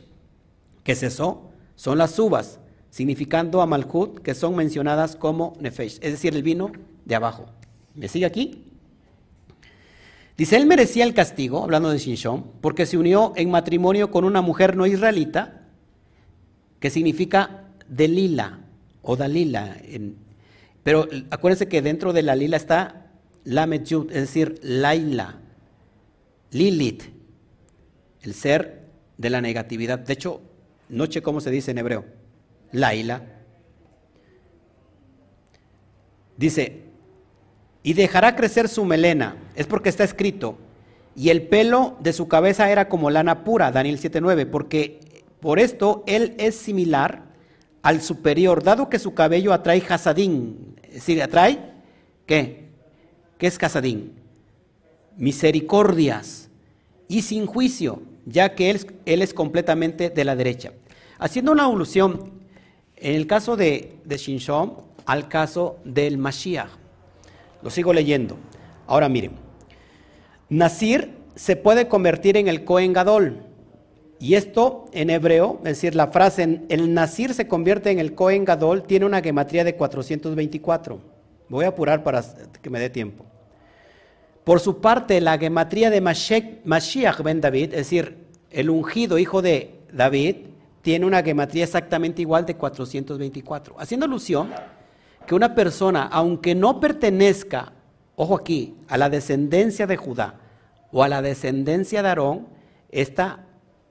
que 0.84 0.94
cesó, 0.94 1.50
son 1.76 1.98
las 1.98 2.18
uvas, 2.18 2.59
significando 2.90 3.62
a 3.62 3.66
Malhut, 3.66 4.18
que 4.20 4.34
son 4.34 4.56
mencionadas 4.56 5.16
como 5.16 5.56
Nefesh, 5.60 5.98
es 6.02 6.12
decir, 6.12 6.34
el 6.34 6.42
vino 6.42 6.72
de 7.04 7.14
abajo. 7.14 7.46
¿Me 7.94 8.08
sigue 8.08 8.26
aquí? 8.26 8.64
Dice, 10.36 10.56
él 10.56 10.66
merecía 10.66 11.04
el 11.04 11.14
castigo, 11.14 11.62
hablando 11.62 11.90
de 11.90 11.98
Shinshon, 11.98 12.44
porque 12.60 12.86
se 12.86 12.96
unió 12.96 13.32
en 13.36 13.50
matrimonio 13.50 14.10
con 14.10 14.24
una 14.24 14.40
mujer 14.40 14.76
no 14.76 14.86
israelita, 14.86 15.68
que 16.78 16.90
significa 16.90 17.68
Delila 17.88 18.60
o 19.02 19.16
Dalila. 19.16 19.76
pero 20.82 21.06
acuérdense 21.30 21.68
que 21.68 21.82
dentro 21.82 22.12
de 22.12 22.22
la 22.22 22.34
lila 22.34 22.56
está 22.56 23.10
Lamed 23.44 23.82
es 23.82 24.20
decir, 24.20 24.58
Laila, 24.62 25.38
Lilith, 26.52 27.04
el 28.22 28.34
ser 28.34 28.86
de 29.18 29.30
la 29.30 29.40
negatividad. 29.40 29.98
De 29.98 30.12
hecho, 30.12 30.40
noche, 30.88 31.22
¿cómo 31.22 31.40
se 31.40 31.50
dice 31.50 31.70
en 31.70 31.78
hebreo? 31.78 32.19
Laila. 32.72 33.22
Dice, 36.36 36.84
y 37.82 37.94
dejará 37.94 38.36
crecer 38.36 38.68
su 38.68 38.84
melena, 38.84 39.36
es 39.54 39.66
porque 39.66 39.88
está 39.88 40.04
escrito, 40.04 40.58
y 41.14 41.30
el 41.30 41.42
pelo 41.42 41.96
de 42.00 42.12
su 42.12 42.28
cabeza 42.28 42.70
era 42.70 42.88
como 42.88 43.10
lana 43.10 43.44
pura, 43.44 43.72
Daniel 43.72 43.98
7.9, 43.98 44.46
porque 44.46 45.24
por 45.40 45.58
esto 45.58 46.04
él 46.06 46.34
es 46.38 46.56
similar 46.56 47.24
al 47.82 48.00
superior, 48.02 48.62
dado 48.62 48.88
que 48.88 48.98
su 48.98 49.14
cabello 49.14 49.52
atrae 49.52 49.82
hasadín, 49.88 50.76
es 50.82 50.94
decir, 50.94 51.22
atrae, 51.22 51.58
¿qué? 52.26 52.68
¿Qué 53.38 53.46
es 53.46 53.62
hasadín? 53.62 54.14
Misericordias 55.16 56.50
y 57.08 57.22
sin 57.22 57.46
juicio, 57.46 58.02
ya 58.26 58.54
que 58.54 58.70
él, 58.70 58.86
él, 59.06 59.22
es 59.22 59.34
completamente 59.34 60.10
de 60.10 60.24
la 60.24 60.36
derecha. 60.36 60.72
Haciendo 61.18 61.52
una 61.52 61.66
alusión, 61.66 62.39
en 63.00 63.14
el 63.14 63.26
caso 63.26 63.56
de, 63.56 63.96
de 64.04 64.16
Shinshom, 64.16 64.72
al 65.06 65.28
caso 65.28 65.78
del 65.84 66.18
Mashiach. 66.18 66.70
Lo 67.62 67.70
sigo 67.70 67.92
leyendo. 67.92 68.36
Ahora 68.86 69.08
miren, 69.08 69.32
Nasir 70.48 71.10
se 71.34 71.56
puede 71.56 71.88
convertir 71.88 72.36
en 72.36 72.48
el 72.48 72.64
Cohen 72.64 72.92
Gadol. 72.92 73.42
Y 74.18 74.34
esto 74.34 74.84
en 74.92 75.08
hebreo, 75.08 75.58
es 75.60 75.70
decir, 75.70 75.94
la 75.94 76.08
frase 76.08 76.60
el 76.68 76.92
Nasir 76.92 77.32
se 77.32 77.48
convierte 77.48 77.90
en 77.90 77.98
el 77.98 78.14
Cohen 78.14 78.44
Gadol, 78.44 78.82
tiene 78.82 79.06
una 79.06 79.22
gematría 79.22 79.64
de 79.64 79.76
424. 79.76 81.00
Voy 81.48 81.64
a 81.64 81.68
apurar 81.68 82.02
para 82.02 82.22
que 82.60 82.68
me 82.68 82.78
dé 82.78 82.90
tiempo. 82.90 83.24
Por 84.44 84.60
su 84.60 84.80
parte, 84.80 85.20
la 85.20 85.38
gematría 85.38 85.88
de 85.90 86.00
Mashiach 86.00 87.22
ben 87.22 87.40
David, 87.40 87.72
es 87.72 87.78
decir, 87.78 88.18
el 88.50 88.68
ungido 88.68 89.18
hijo 89.18 89.40
de 89.40 89.80
David, 89.92 90.36
tiene 90.82 91.06
una 91.06 91.22
gematría 91.22 91.64
exactamente 91.64 92.22
igual 92.22 92.46
de 92.46 92.56
424. 92.56 93.76
Haciendo 93.78 94.06
alusión 94.06 94.50
que 95.26 95.34
una 95.34 95.54
persona, 95.54 96.08
aunque 96.10 96.54
no 96.54 96.80
pertenezca, 96.80 97.72
ojo 98.16 98.36
aquí, 98.36 98.74
a 98.88 98.96
la 98.96 99.10
descendencia 99.10 99.86
de 99.86 99.96
Judá 99.96 100.34
o 100.92 101.02
a 101.02 101.08
la 101.08 101.22
descendencia 101.22 102.02
de 102.02 102.08
Aarón, 102.08 102.48
esta 102.90 103.44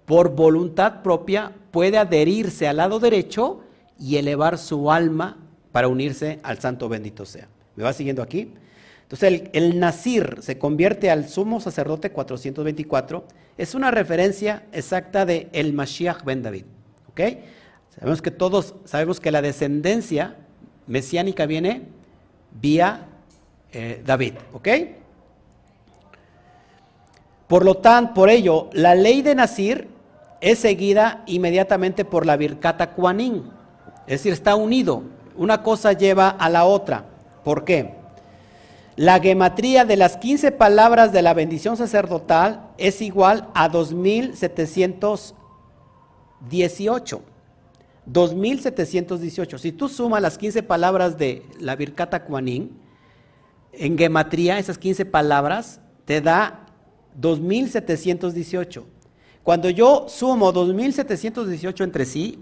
por 0.06 0.36
voluntad 0.36 1.02
propia 1.04 1.54
puede 1.72 1.98
adherirse 1.98 2.68
al 2.68 2.78
lado 2.78 3.00
derecho 3.00 3.62
y 4.00 4.18
elevar 4.18 4.58
su 4.58 4.92
alma 4.92 5.38
para 5.72 5.88
unirse 5.88 6.40
al 6.42 6.60
santo 6.60 6.90
bendito 6.90 7.26
sea. 7.26 7.48
¿Me 7.76 7.84
va 7.84 7.94
siguiendo 7.94 8.24
aquí? 8.24 8.54
Entonces 9.04 9.50
el, 9.54 9.74
el 9.74 10.44
se 10.44 10.58
convierte 10.58 11.10
al 11.10 11.30
sumo 11.30 11.60
sacerdote 11.60 12.12
424, 12.12 13.24
es 13.58 13.76
una 13.76 13.92
referencia 13.92 14.64
exacta 14.72 15.26
de 15.26 15.50
el 15.52 15.74
Mashiach 15.74 16.24
ben 16.24 16.42
David. 16.42 16.66
¿Ok? 17.10 17.22
Sabemos 17.96 18.22
que 18.22 18.32
todos 18.32 18.76
sabemos 18.86 19.20
que 19.20 19.32
la 19.32 19.42
descendencia 19.42 20.36
mesiánica 20.88 21.46
viene 21.46 21.84
vía 22.62 23.06
eh, 23.72 24.02
David, 24.06 24.34
¿ok? 24.54 24.68
Por 27.48 27.66
lo 27.66 27.76
tanto, 27.76 28.14
por 28.14 28.30
ello, 28.30 28.70
la 28.74 28.96
ley 28.96 29.22
de 29.22 29.36
Nasir 29.36 29.88
es 30.40 30.60
seguida 30.60 31.24
inmediatamente 31.26 32.06
por 32.06 32.26
la 32.26 32.38
Birkata 32.38 32.92
Kuanin, 32.92 33.44
es 34.08 34.20
decir, 34.20 34.34
está 34.34 34.56
unido, 34.56 35.04
una 35.36 35.64
cosa 35.64 35.94
lleva 35.94 36.30
a 36.30 36.50
la 36.50 36.66
otra. 36.66 37.06
¿Por 37.44 37.64
qué? 37.66 37.94
La 38.96 39.20
gematría 39.20 39.86
de 39.86 39.96
las 39.96 40.18
15 40.18 40.52
palabras 40.52 41.12
de 41.12 41.22
la 41.22 41.34
bendición 41.34 41.78
sacerdotal 41.78 42.68
es 42.78 43.02
igual 43.02 43.48
a 43.54 43.70
2718. 46.42 47.22
2718. 48.06 49.58
Si 49.58 49.72
tú 49.72 49.88
sumas 49.88 50.22
las 50.22 50.38
15 50.38 50.64
palabras 50.64 51.18
de 51.18 51.44
la 51.60 51.76
Birkata 51.76 52.24
Kuanin, 52.24 52.72
en 53.72 53.98
gematría, 53.98 54.58
esas 54.58 54.78
15 54.78 55.06
palabras, 55.06 55.80
te 56.06 56.22
da 56.22 56.66
2718. 57.16 58.86
Cuando 59.44 59.70
yo 59.70 60.06
sumo 60.10 60.52
2718 60.52 61.84
entre 61.84 62.06
sí, 62.06 62.40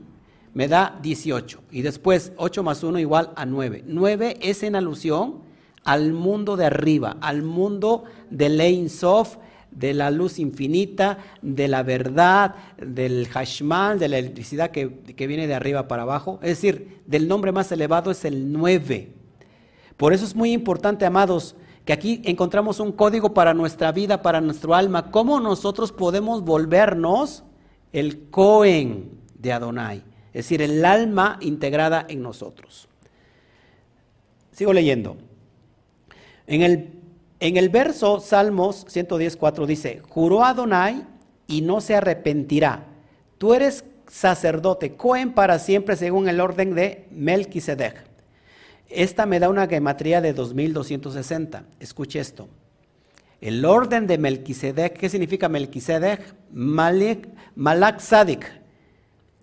me 0.54 0.68
da 0.68 0.98
18. 1.02 1.62
Y 1.72 1.82
después 1.82 2.32
8 2.38 2.64
más 2.64 2.84
1 2.84 3.00
igual 3.00 3.32
a 3.36 3.46
9. 3.46 3.84
9 3.86 4.38
es 4.42 4.64
en 4.64 4.76
alusión 4.76 5.42
al 5.84 6.14
mundo 6.14 6.58
de 6.58 6.66
arriba, 6.66 7.18
al 7.22 7.44
mundo 7.44 8.06
de 8.30 8.50
Lein 8.50 8.90
Sof, 8.90 9.38
de 9.78 9.94
la 9.94 10.10
luz 10.10 10.40
infinita, 10.40 11.20
de 11.42 11.68
la 11.68 11.84
verdad, 11.84 12.56
del 12.78 13.28
hashman, 13.28 14.00
de 14.00 14.08
la 14.08 14.18
electricidad 14.18 14.72
que, 14.72 14.88
viene 15.28 15.46
de 15.46 15.54
arriba 15.54 15.88
para 15.88 16.02
abajo. 16.02 16.40
Es 16.42 16.50
decir, 16.50 17.02
del 17.06 17.28
nombre 17.28 17.52
más 17.52 17.72
elevado 17.72 18.10
es 18.10 18.26
el 18.26 18.52
9. 18.52 19.12
Por 19.96 20.14
eso 20.14 20.26
es 20.26 20.36
muy 20.36 20.52
importante, 20.52 21.06
amados, 21.06 21.56
que 21.86 21.94
aquí 21.94 22.22
encontramos 22.26 22.80
un 22.80 22.92
código 22.92 23.34
para 23.36 23.54
nuestra 23.54 23.92
vida, 23.92 24.24
para 24.24 24.42
nuestro 24.42 24.74
alma. 24.74 25.12
¿Cómo 25.12 25.40
nosotros 25.40 25.92
podemos 25.92 26.44
volvernos 26.44 27.44
el 27.94 28.30
Cohen 28.30 29.12
de 29.36 29.54
Adonai? 29.54 29.98
Es 30.34 30.46
decir, 30.46 30.64
el 30.64 30.84
alma 30.86 31.38
integrada 31.40 32.06
en 32.10 32.24
nosotros. 32.24 32.88
Sigo 34.52 34.74
leyendo. 34.74 35.18
En 36.48 36.64
el 36.64 36.97
en 37.40 37.58
el 37.58 37.70
verso 37.70 38.20
Salmos 38.20 38.86
110.4 38.88 39.66
dice, 39.66 40.02
juró 40.08 40.44
Adonai 40.44 41.06
y 41.48 41.62
no 41.62 41.82
se 41.82 41.96
arrepentirá. 41.96 42.86
Tú 43.38 43.54
eres 43.54 43.84
sacerdote, 44.08 44.96
Cohen 44.96 45.34
para 45.34 45.60
siempre 45.60 45.96
según 45.96 46.28
el 46.30 46.40
orden 46.40 46.74
de 46.74 47.08
Melquisedec. 47.12 48.06
Esta 48.90 49.26
me 49.26 49.40
da 49.40 49.50
una 49.50 49.68
gematría 49.68 50.22
de 50.22 50.34
2260. 50.34 51.66
Escuche 51.80 52.20
esto. 52.20 52.48
El 53.42 53.64
orden 53.66 54.08
de 54.08 54.18
Melquisedec, 54.18 54.98
¿qué 54.98 55.10
significa 55.10 55.50
Melquisedec? 55.50 56.36
Malek, 56.52 57.28
Malak 57.56 58.00
Sadik. 58.00 58.46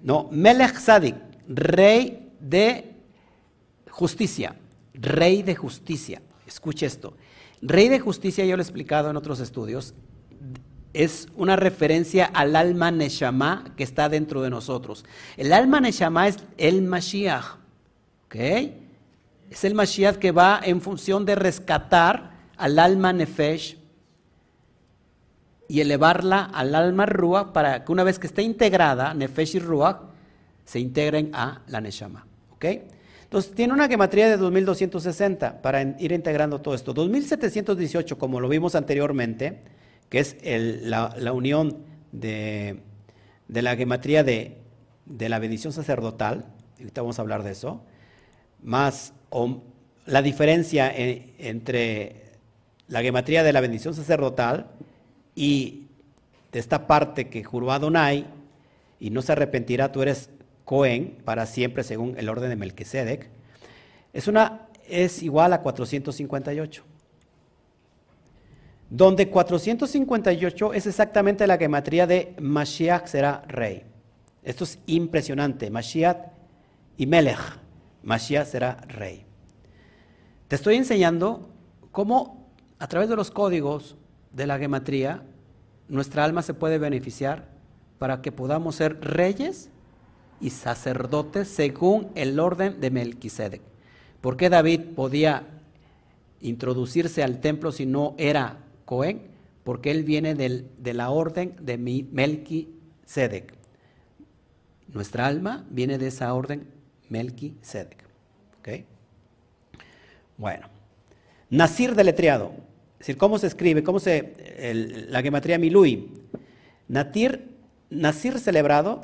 No, 0.02 0.28
Melech 0.32 0.76
Sadik, 0.78 1.14
rey 1.46 2.32
de 2.40 2.92
justicia. 3.90 4.56
Rey 4.94 5.42
de 5.42 5.54
justicia. 5.54 6.22
Escuche 6.46 6.86
esto. 6.86 7.14
Rey 7.66 7.88
de 7.88 7.98
justicia, 7.98 8.44
yo 8.44 8.56
lo 8.56 8.62
he 8.62 8.66
explicado 8.66 9.08
en 9.08 9.16
otros 9.16 9.40
estudios, 9.40 9.94
es 10.92 11.28
una 11.34 11.56
referencia 11.56 12.26
al 12.26 12.56
alma 12.56 12.90
Neshama 12.90 13.72
que 13.74 13.84
está 13.84 14.10
dentro 14.10 14.42
de 14.42 14.50
nosotros. 14.50 15.06
El 15.38 15.50
alma 15.50 15.80
Neshama 15.80 16.28
es 16.28 16.36
el 16.58 16.82
Mashiach. 16.82 17.56
¿Ok? 18.26 18.34
Es 19.50 19.64
el 19.64 19.74
Mashiach 19.74 20.16
que 20.16 20.30
va 20.30 20.60
en 20.62 20.82
función 20.82 21.24
de 21.24 21.36
rescatar 21.36 22.32
al 22.58 22.78
alma 22.78 23.14
Nefesh 23.14 23.78
y 25.66 25.80
elevarla 25.80 26.44
al 26.44 26.74
alma 26.74 27.06
Ruach 27.06 27.52
para 27.52 27.82
que 27.82 27.92
una 27.92 28.04
vez 28.04 28.18
que 28.18 28.26
esté 28.26 28.42
integrada, 28.42 29.14
Nefesh 29.14 29.56
y 29.56 29.58
Ruach, 29.58 30.02
se 30.66 30.80
integren 30.80 31.30
a 31.32 31.62
la 31.68 31.80
Neshama. 31.80 32.26
¿Ok? 32.50 32.66
Entonces, 33.34 33.52
tiene 33.52 33.72
una 33.72 33.88
gematría 33.88 34.28
de 34.28 34.36
2260 34.36 35.60
para 35.60 35.82
ir 35.82 36.12
integrando 36.12 36.60
todo 36.60 36.72
esto. 36.72 36.94
2718, 36.94 38.16
como 38.16 38.38
lo 38.38 38.48
vimos 38.48 38.76
anteriormente, 38.76 39.58
que 40.08 40.20
es 40.20 40.36
la, 40.84 41.32
unión 41.32 41.78
de, 42.12 42.78
la 43.48 43.74
gematría 43.74 44.22
de, 44.22 44.58
la 45.18 45.40
bendición 45.40 45.72
sacerdotal, 45.72 46.44
ahorita 46.78 47.00
vamos 47.00 47.18
a 47.18 47.22
hablar 47.22 47.42
de 47.42 47.50
eso, 47.50 47.82
más 48.62 49.12
la 50.06 50.22
diferencia 50.22 50.92
entre 50.94 52.34
la 52.86 53.02
gematría 53.02 53.42
de 53.42 53.52
la 53.52 53.60
bendición 53.60 53.94
sacerdotal 53.94 54.68
y 55.34 55.88
de 56.52 56.60
esta 56.60 56.86
parte 56.86 57.30
que 57.30 57.42
juró 57.42 57.72
Adonai 57.72 58.26
y 59.00 59.10
no 59.10 59.22
se 59.22 59.32
arrepentirá, 59.32 59.90
tú 59.90 60.02
eres 60.02 60.30
Cohen 60.64 61.18
para 61.24 61.46
siempre 61.46 61.84
según 61.84 62.14
el 62.18 62.28
orden 62.28 62.50
de 62.50 62.56
Melquisedec, 62.56 63.28
es, 64.12 64.28
una, 64.28 64.68
es 64.88 65.22
igual 65.22 65.52
a 65.52 65.60
458. 65.60 66.84
Donde 68.90 69.28
458 69.28 70.72
es 70.72 70.86
exactamente 70.86 71.46
la 71.46 71.58
gematría 71.58 72.06
de 72.06 72.34
Mashiach 72.40 73.06
será 73.06 73.42
rey. 73.48 73.82
Esto 74.42 74.64
es 74.64 74.78
impresionante. 74.86 75.70
Mashiach 75.70 76.18
y 76.96 77.06
Melech. 77.06 77.40
Mashiach 78.02 78.46
será 78.46 78.76
rey. 78.88 79.24
Te 80.48 80.56
estoy 80.56 80.76
enseñando 80.76 81.48
cómo 81.90 82.46
a 82.78 82.86
través 82.86 83.08
de 83.08 83.16
los 83.16 83.30
códigos 83.30 83.96
de 84.32 84.46
la 84.46 84.58
gematría 84.58 85.22
nuestra 85.88 86.24
alma 86.24 86.42
se 86.42 86.54
puede 86.54 86.78
beneficiar 86.78 87.48
para 87.98 88.20
que 88.22 88.32
podamos 88.32 88.76
ser 88.76 89.00
reyes 89.00 89.70
y 90.44 90.50
sacerdotes 90.50 91.48
según 91.48 92.10
el 92.14 92.38
orden 92.38 92.78
de 92.78 92.90
Melquisedec. 92.90 93.62
¿Por 94.20 94.36
qué 94.36 94.50
David 94.50 94.80
podía 94.94 95.46
introducirse 96.42 97.22
al 97.22 97.40
templo 97.40 97.72
si 97.72 97.86
no 97.86 98.14
era 98.18 98.58
Cohen? 98.84 99.22
Porque 99.64 99.90
él 99.90 100.04
viene 100.04 100.34
de 100.34 100.92
la 100.92 101.08
orden 101.08 101.56
de 101.62 101.78
Melquisedec. 101.78 103.54
Nuestra 104.92 105.26
alma 105.26 105.64
viene 105.70 105.96
de 105.96 106.08
esa 106.08 106.34
orden 106.34 106.68
Melquisedec. 107.08 108.04
¿Ok? 108.58 108.68
Bueno. 110.36 110.68
Nacir 111.48 111.94
deletreado. 111.94 112.52
Es 112.94 112.98
decir, 112.98 113.16
¿cómo 113.16 113.38
se 113.38 113.46
escribe? 113.46 113.82
¿Cómo 113.82 113.98
se. 113.98 115.06
la 115.08 115.22
gematría 115.22 115.58
Milui? 115.58 116.10
Natir 116.86 117.53
Nacir 117.94 118.38
celebrado, 118.38 119.02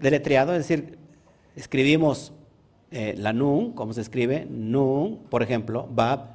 deletreado, 0.00 0.52
es 0.54 0.66
decir, 0.66 0.98
escribimos 1.56 2.32
eh, 2.90 3.14
la 3.16 3.32
Nun, 3.32 3.72
¿cómo 3.72 3.92
se 3.92 4.00
escribe? 4.00 4.46
Nun, 4.48 5.18
por 5.30 5.42
ejemplo, 5.42 5.86
Bab, 5.90 6.30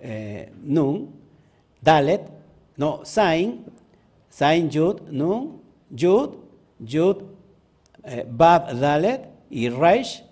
eh, 0.00 0.50
Nun, 0.62 1.10
Dalet, 1.82 2.22
no, 2.76 3.04
Sain, 3.04 3.64
Sain 4.30 4.70
Yud, 4.70 5.02
Nun, 5.10 5.60
Yud, 5.90 6.36
Yud, 6.78 7.22
eh, 8.04 8.26
Bab, 8.26 8.78
Dalet 8.78 9.28
y 9.50 9.68
Reish, 9.68 10.24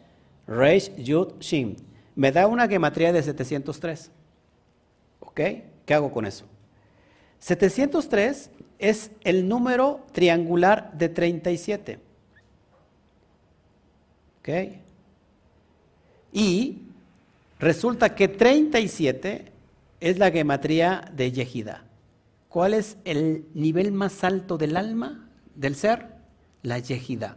Reish, 0.46 0.94
Yud, 0.96 1.38
Shim. 1.40 1.76
Me 2.14 2.32
da 2.32 2.46
una 2.46 2.66
gematría 2.68 3.12
de 3.12 3.22
703. 3.22 4.10
¿Ok? 5.20 5.40
¿Qué 5.84 5.94
hago 5.94 6.10
con 6.10 6.26
eso? 6.26 6.44
703 7.38 8.50
es 8.82 9.12
el 9.22 9.48
número 9.48 10.04
triangular 10.10 10.92
de 10.92 11.08
37. 11.08 12.00
¿Ok? 14.40 14.48
Y 16.32 16.78
resulta 17.60 18.16
que 18.16 18.26
37 18.26 19.52
es 20.00 20.18
la 20.18 20.32
gematría 20.32 21.08
de 21.14 21.30
Yehida. 21.30 21.84
¿Cuál 22.48 22.74
es 22.74 22.96
el 23.04 23.46
nivel 23.54 23.92
más 23.92 24.24
alto 24.24 24.58
del 24.58 24.76
alma, 24.76 25.28
del 25.54 25.76
ser? 25.76 26.08
La 26.62 26.80
Yehida. 26.80 27.36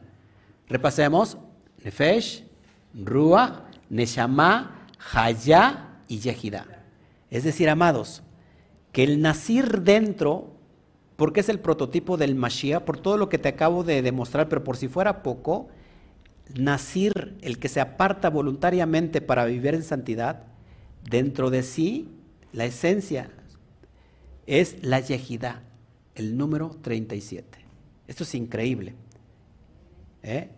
Repasemos. 0.68 1.38
Nefesh, 1.84 2.44
Ruach, 2.96 3.62
Neshama, 3.92 4.88
Haya 5.14 5.90
y 6.08 6.18
Yehida. 6.18 6.66
Es 7.30 7.44
decir, 7.44 7.70
amados, 7.70 8.24
que 8.92 9.04
el 9.04 9.22
nacir 9.22 9.82
dentro 9.82 10.55
porque 11.16 11.40
es 11.40 11.50
el 11.50 11.60
prototipo 11.60 12.18
del 12.18 12.36
Mashiach, 12.36 12.84
por 12.84 12.98
todo 12.98 13.18
lo 13.18 13.30
que 13.30 13.38
te 13.38 13.50
acabo 13.50 13.84
de 13.84 14.02
demostrar, 14.02 14.50
pero 14.50 14.64
por 14.64 14.78
si 14.78 14.88
fuera 14.88 15.24
poco, 15.24 15.70
Nacir, 16.54 17.38
el 17.42 17.58
que 17.58 17.70
se 17.70 17.82
aparta 17.82 18.30
voluntariamente 18.30 19.22
para 19.22 19.46
vivir 19.46 19.74
en 19.74 19.84
santidad, 19.84 20.44
dentro 21.10 21.50
de 21.50 21.64
sí, 21.64 22.10
la 22.54 22.66
esencia 22.66 23.30
es 24.46 24.84
la 24.84 25.00
Yehidá, 25.00 25.64
el 26.14 26.38
número 26.38 26.78
37. 26.82 27.60
Esto 28.08 28.24
es 28.24 28.36
increíble. 28.36 28.94
¿eh? 30.22 30.50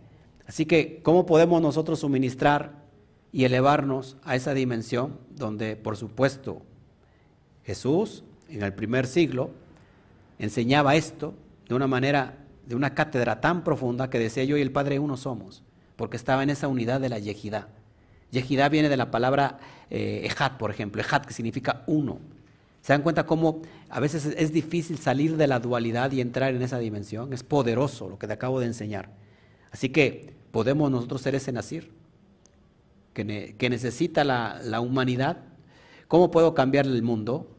Así 0.46 0.66
que, 0.66 1.00
¿cómo 1.02 1.24
podemos 1.24 1.62
nosotros 1.62 2.00
suministrar 2.00 2.84
y 3.32 3.44
elevarnos 3.44 4.16
a 4.24 4.36
esa 4.36 4.54
dimensión 4.54 5.18
donde, 5.30 5.76
por 5.76 5.96
supuesto, 5.96 6.62
Jesús, 7.64 8.24
en 8.48 8.62
el 8.62 8.74
primer 8.74 9.06
siglo, 9.06 9.50
enseñaba 10.38 10.96
esto 10.96 11.34
de 11.68 11.74
una 11.74 11.86
manera, 11.86 12.38
de 12.66 12.74
una 12.74 12.94
cátedra 12.94 13.40
tan 13.40 13.64
profunda 13.64 14.10
que 14.10 14.18
decía 14.18 14.44
yo 14.44 14.56
y 14.56 14.62
el 14.62 14.72
Padre 14.72 14.98
uno 14.98 15.16
somos, 15.16 15.62
porque 15.96 16.16
estaba 16.16 16.42
en 16.42 16.50
esa 16.50 16.68
unidad 16.68 17.00
de 17.00 17.08
la 17.08 17.18
yejidá. 17.18 17.68
Yejidá 18.30 18.68
viene 18.68 18.88
de 18.88 18.96
la 18.96 19.10
palabra 19.10 19.58
eh, 19.90 20.28
por 20.58 20.70
ejemplo, 20.70 21.00
ejad 21.00 21.22
que 21.22 21.32
significa 21.32 21.82
uno. 21.86 22.18
¿Se 22.82 22.92
dan 22.92 23.02
cuenta 23.02 23.26
cómo 23.26 23.62
a 23.88 24.00
veces 24.00 24.26
es 24.26 24.52
difícil 24.52 24.98
salir 24.98 25.36
de 25.36 25.46
la 25.46 25.60
dualidad 25.60 26.12
y 26.12 26.20
entrar 26.20 26.54
en 26.54 26.62
esa 26.62 26.78
dimensión? 26.78 27.32
Es 27.32 27.42
poderoso 27.42 28.08
lo 28.08 28.18
que 28.18 28.26
te 28.26 28.32
acabo 28.32 28.60
de 28.60 28.66
enseñar. 28.66 29.10
Así 29.70 29.88
que 29.90 30.34
podemos 30.50 30.90
nosotros 30.90 31.20
ser 31.20 31.34
ese 31.34 31.52
nacir 31.52 31.90
que, 33.12 33.56
que 33.58 33.70
necesita 33.70 34.24
la, 34.24 34.60
la 34.62 34.80
humanidad. 34.80 35.38
¿Cómo 36.06 36.30
puedo 36.30 36.54
cambiar 36.54 36.86
el 36.86 37.02
mundo? 37.02 37.50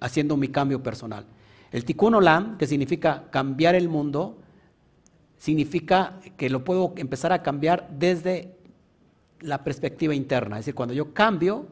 Haciendo 0.00 0.36
mi 0.36 0.48
cambio 0.48 0.82
personal. 0.82 1.26
El 1.72 1.84
tikkun 1.84 2.14
olam, 2.14 2.58
que 2.58 2.66
significa 2.66 3.30
cambiar 3.30 3.74
el 3.74 3.88
mundo, 3.88 4.38
significa 5.38 6.20
que 6.36 6.50
lo 6.50 6.64
puedo 6.64 6.92
empezar 6.96 7.32
a 7.32 7.42
cambiar 7.42 7.88
desde 7.90 8.56
la 9.40 9.64
perspectiva 9.64 10.14
interna. 10.14 10.58
Es 10.58 10.66
decir, 10.66 10.74
cuando 10.74 10.94
yo 10.94 11.14
cambio, 11.14 11.66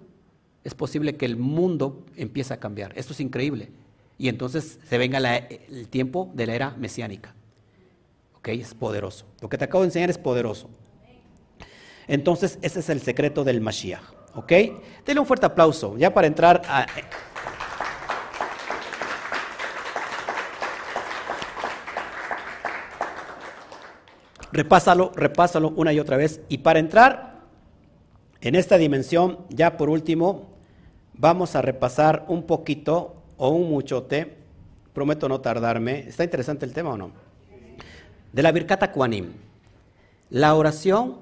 es 0.65 0.75
posible 0.75 1.17
que 1.17 1.27
el 1.27 1.37
mundo 1.37 2.05
empiece 2.17 2.55
a 2.55 2.61
cambiar. 2.61 2.93
Esto 2.97 3.13
es 3.13 3.21
increíble. 3.21 3.71
Y 4.19 4.29
entonces 4.29 4.79
se 4.89 4.99
venga 4.99 5.19
el 5.19 5.89
tiempo 5.89 6.31
de 6.35 6.47
la 6.47 6.55
era 6.55 6.71
mesiánica. 6.73 7.35
¿Ok? 8.39 8.49
Es 8.49 8.75
poderoso. 8.75 9.27
Lo 9.41 9.49
que 9.49 9.59
te 9.59 9.65
acabo 9.65 9.83
de 9.83 9.89
enseñar 9.89 10.11
es 10.11 10.19
poderoso. 10.19 10.69
Entonces, 12.07 12.59
ese 12.63 12.81
es 12.81 12.89
el 12.89 13.01
secreto 13.01 13.45
del 13.45 13.61
Mashiach. 13.61 14.03
¿Ok? 14.35 14.53
Denle 15.05 15.21
un 15.21 15.27
fuerte 15.27 15.47
aplauso, 15.47 15.97
ya 15.99 16.13
para 16.13 16.27
entrar 16.27 16.63
a... 16.69 16.87
Repásalo, 24.53 25.13
repásalo 25.15 25.71
una 25.71 25.93
y 25.93 26.01
otra 26.01 26.17
vez. 26.17 26.41
Y 26.49 26.59
para 26.59 26.79
entrar 26.79 27.41
en 28.41 28.55
esta 28.55 28.79
dimensión, 28.79 29.39
ya 29.51 29.77
por 29.77 29.91
último, 29.91 30.47
vamos 31.15 31.57
a 31.57 31.63
repasar 31.63 32.25
un 32.29 32.45
poquito 32.45 33.17
o 33.37 33.49
un 33.51 33.71
muchote. 33.71 34.37
Prometo 34.93 35.29
no 35.29 35.41
tardarme. 35.41 36.01
¿Está 36.01 36.25
interesante 36.25 36.65
el 36.65 36.73
tema 36.73 36.91
o 36.91 36.97
no? 36.97 37.11
De 38.33 38.43
la 38.43 38.53
Birkata 38.53 38.93
Kuanim. 38.93 39.33
La 40.31 40.55
oración 40.55 41.19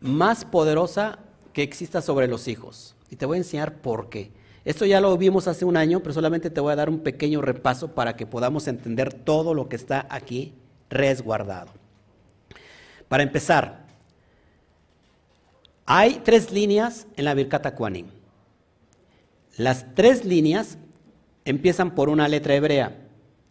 más 0.00 0.44
poderosa 0.44 1.18
que 1.52 1.62
exista 1.62 2.02
sobre 2.02 2.28
los 2.28 2.48
hijos. 2.48 2.96
Y 3.10 3.16
te 3.16 3.26
voy 3.26 3.36
a 3.36 3.38
enseñar 3.38 3.76
por 3.76 4.08
qué. 4.08 4.30
Esto 4.64 4.86
ya 4.86 5.00
lo 5.00 5.16
vimos 5.18 5.48
hace 5.48 5.64
un 5.64 5.76
año, 5.76 6.00
pero 6.00 6.12
solamente 6.12 6.50
te 6.50 6.60
voy 6.60 6.72
a 6.72 6.76
dar 6.76 6.88
un 6.88 7.00
pequeño 7.00 7.42
repaso 7.42 7.88
para 7.88 8.16
que 8.16 8.26
podamos 8.26 8.68
entender 8.68 9.12
todo 9.12 9.54
lo 9.54 9.68
que 9.68 9.76
está 9.76 10.06
aquí 10.08 10.54
resguardado. 10.88 11.81
Para 13.12 13.24
empezar, 13.24 13.84
hay 15.84 16.22
tres 16.24 16.50
líneas 16.50 17.06
en 17.14 17.26
la 17.26 17.34
Birkata 17.34 17.74
Kuanim. 17.74 18.06
Las 19.58 19.94
tres 19.94 20.24
líneas 20.24 20.78
empiezan 21.44 21.94
por 21.94 22.08
una 22.08 22.26
letra 22.26 22.54
hebrea. 22.54 22.96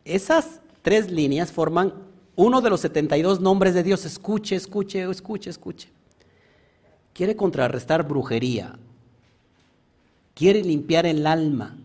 Esas 0.03 0.61
tres 0.81 1.11
líneas 1.11 1.51
forman 1.51 1.93
uno 2.35 2.61
de 2.61 2.71
los 2.71 2.81
72 2.81 3.39
nombres 3.39 3.75
de 3.75 3.83
Dios. 3.83 4.03
Escuche, 4.03 4.55
escuche, 4.55 5.07
escuche, 5.07 5.51
escuche. 5.51 5.89
Quiere 7.13 7.35
contrarrestar 7.35 8.07
brujería. 8.07 8.79
Quiere 10.33 10.63
limpiar 10.63 11.05
el 11.05 11.27
alma. 11.27 11.77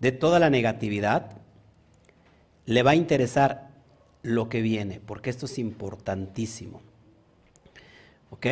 de 0.00 0.12
toda 0.12 0.38
la 0.38 0.48
negatividad, 0.48 1.32
le 2.64 2.82
va 2.82 2.92
a 2.92 2.94
interesar 2.94 3.67
lo 4.28 4.48
que 4.48 4.60
viene, 4.60 5.00
porque 5.00 5.30
esto 5.30 5.46
es 5.46 5.58
importantísimo. 5.58 6.80
¿Ok? 8.30 8.46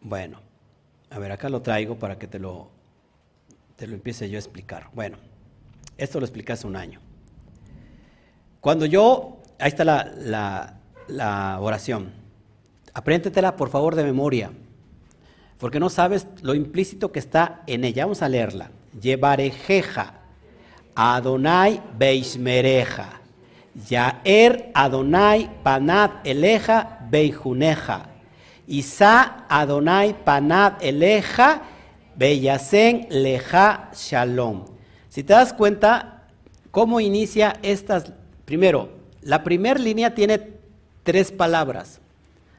Bueno, 0.00 0.40
a 1.10 1.18
ver, 1.18 1.32
acá 1.32 1.48
lo 1.48 1.62
traigo 1.62 1.98
para 1.98 2.18
que 2.18 2.26
te 2.26 2.38
lo, 2.38 2.70
te 3.76 3.86
lo 3.86 3.94
empiece 3.94 4.28
yo 4.28 4.36
a 4.36 4.40
explicar. 4.40 4.90
Bueno, 4.94 5.16
esto 5.96 6.20
lo 6.20 6.26
expliqué 6.26 6.52
hace 6.52 6.66
un 6.66 6.76
año. 6.76 7.00
Cuando 8.60 8.86
yo, 8.86 9.38
ahí 9.58 9.68
está 9.68 9.84
la, 9.84 10.74
la, 11.08 11.58
oración, 11.60 12.12
apréndetela 12.92 13.56
por 13.56 13.70
favor 13.70 13.94
de 13.94 14.04
memoria, 14.04 14.50
porque 15.58 15.80
no 15.80 15.88
sabes 15.88 16.26
lo 16.42 16.54
implícito 16.54 17.10
que 17.10 17.18
está 17.18 17.62
en 17.66 17.84
ella. 17.84 18.04
Vamos 18.04 18.22
a 18.22 18.28
leerla. 18.28 18.70
Llevarejeja, 19.00 20.14
Adonai 20.94 21.82
Beismereja, 21.96 23.20
Yaer 23.86 24.70
Adonai 24.74 25.50
Panad 25.62 26.10
Eleja 26.24 26.98
Beijuneja, 27.10 28.08
Isa 28.66 29.44
Adonai 29.48 30.24
Panad 30.24 30.82
Eleja 30.82 31.62
Beyasen 32.16 33.06
Leja 33.10 33.90
Shalom. 33.94 34.64
Si 35.08 35.22
te 35.22 35.32
das 35.32 35.52
cuenta, 35.52 36.24
¿cómo 36.70 37.00
inicia 37.00 37.56
estas? 37.62 38.12
Primero, 38.44 38.90
la 39.22 39.44
primera 39.44 39.78
línea 39.78 40.14
tiene 40.14 40.40
tres 41.02 41.30
palabras, 41.30 42.00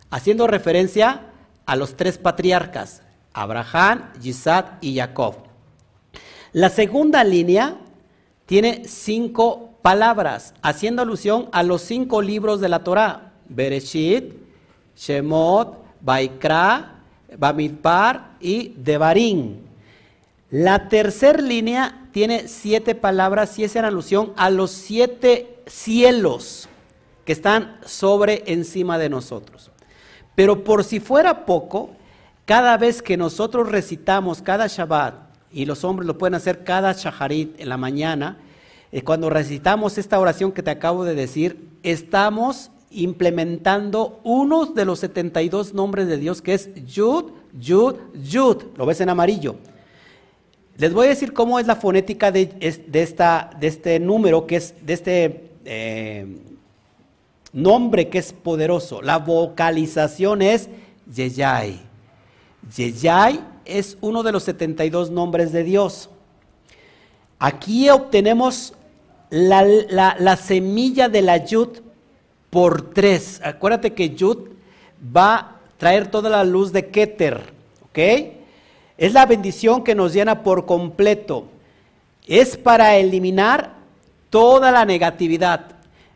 haciendo 0.09 0.47
referencia 0.47 1.21
a 1.65 1.75
los 1.75 1.97
tres 1.97 2.17
patriarcas, 2.17 3.01
Abraham, 3.33 4.11
Isaac 4.23 4.77
y 4.81 4.95
Jacob. 4.95 5.35
La 6.53 6.69
segunda 6.69 7.23
línea 7.23 7.77
tiene 8.45 8.83
cinco 8.87 9.68
palabras, 9.81 10.53
haciendo 10.61 11.01
alusión 11.01 11.49
a 11.51 11.63
los 11.63 11.81
cinco 11.81 12.21
libros 12.21 12.59
de 12.59 12.69
la 12.69 12.83
Torah, 12.83 13.31
Bereshit, 13.47 14.33
Shemot, 14.95 15.77
Baikra, 16.01 16.95
Bamidbar 17.37 18.31
y 18.39 18.73
Devarim. 18.77 19.57
La 20.51 20.89
tercera 20.89 21.41
línea 21.41 22.07
tiene 22.11 22.47
siete 22.47 22.95
palabras 22.95 23.57
y 23.59 23.63
es 23.63 23.75
en 23.75 23.85
alusión 23.85 24.33
a 24.35 24.49
los 24.49 24.71
siete 24.71 25.61
cielos 25.67 26.67
que 27.25 27.33
están 27.33 27.77
sobre 27.85 28.43
encima 28.47 28.97
de 28.97 29.09
nosotros. 29.09 29.69
Pero 30.35 30.63
por 30.63 30.83
si 30.83 30.99
fuera 30.99 31.45
poco, 31.45 31.91
cada 32.45 32.77
vez 32.77 33.01
que 33.01 33.17
nosotros 33.17 33.69
recitamos 33.69 34.41
cada 34.41 34.67
Shabbat, 34.67 35.29
y 35.51 35.65
los 35.65 35.83
hombres 35.83 36.07
lo 36.07 36.17
pueden 36.17 36.35
hacer 36.35 36.63
cada 36.63 36.93
Shaharit 36.93 37.59
en 37.59 37.69
la 37.69 37.77
mañana, 37.77 38.37
cuando 39.03 39.29
recitamos 39.29 39.97
esta 39.97 40.19
oración 40.19 40.51
que 40.51 40.63
te 40.63 40.71
acabo 40.71 41.05
de 41.05 41.15
decir, 41.15 41.69
estamos 41.83 42.71
implementando 42.91 44.19
uno 44.23 44.65
de 44.65 44.85
los 44.85 44.99
72 44.99 45.73
nombres 45.73 46.07
de 46.07 46.17
Dios 46.17 46.41
que 46.41 46.55
es 46.55 46.69
Yud, 46.85 47.25
Yud, 47.59 47.95
Yud. 48.23 48.63
Lo 48.75 48.85
ves 48.85 49.01
en 49.01 49.09
amarillo. 49.09 49.55
Les 50.77 50.93
voy 50.93 51.07
a 51.07 51.09
decir 51.09 51.33
cómo 51.33 51.59
es 51.59 51.67
la 51.67 51.75
fonética 51.75 52.31
de, 52.31 52.49
este 53.61 53.99
número, 53.99 54.47
que 54.47 54.55
es 54.55 54.73
de 54.81 54.93
este 54.93 55.51
eh, 55.65 56.25
nombre 57.51 58.07
que 58.07 58.17
es 58.17 58.31
poderoso. 58.31 59.01
La 59.01 59.17
vocalización 59.17 60.41
es 60.41 60.69
Yeyay. 61.13 61.81
Yeyay 62.75 63.41
es 63.65 63.97
uno 64.01 64.23
de 64.23 64.31
los 64.31 64.43
72 64.43 65.11
nombres 65.11 65.51
de 65.51 65.63
Dios. 65.63 66.09
Aquí 67.39 67.89
obtenemos 67.89 68.73
la, 69.29 70.15
la 70.19 70.35
semilla 70.35 71.09
de 71.09 71.21
la 71.21 71.37
Yud 71.37 71.69
por 72.49 72.93
tres. 72.93 73.41
Acuérdate 73.43 73.93
que 73.93 74.15
Yud 74.15 74.49
va 75.15 75.35
a 75.35 75.55
traer 75.77 76.07
toda 76.07 76.29
la 76.29 76.43
luz 76.43 76.71
de 76.71 76.89
Keter, 76.89 77.41
¿ok? 77.83 77.99
Es 78.97 79.13
la 79.13 79.25
bendición 79.25 79.83
que 79.83 79.95
nos 79.95 80.13
llena 80.13 80.43
por 80.43 80.65
completo. 80.65 81.45
Es 82.27 82.57
para 82.57 82.97
eliminar 82.97 83.75
toda 84.29 84.71
la 84.71 84.85
negatividad. 84.85 85.67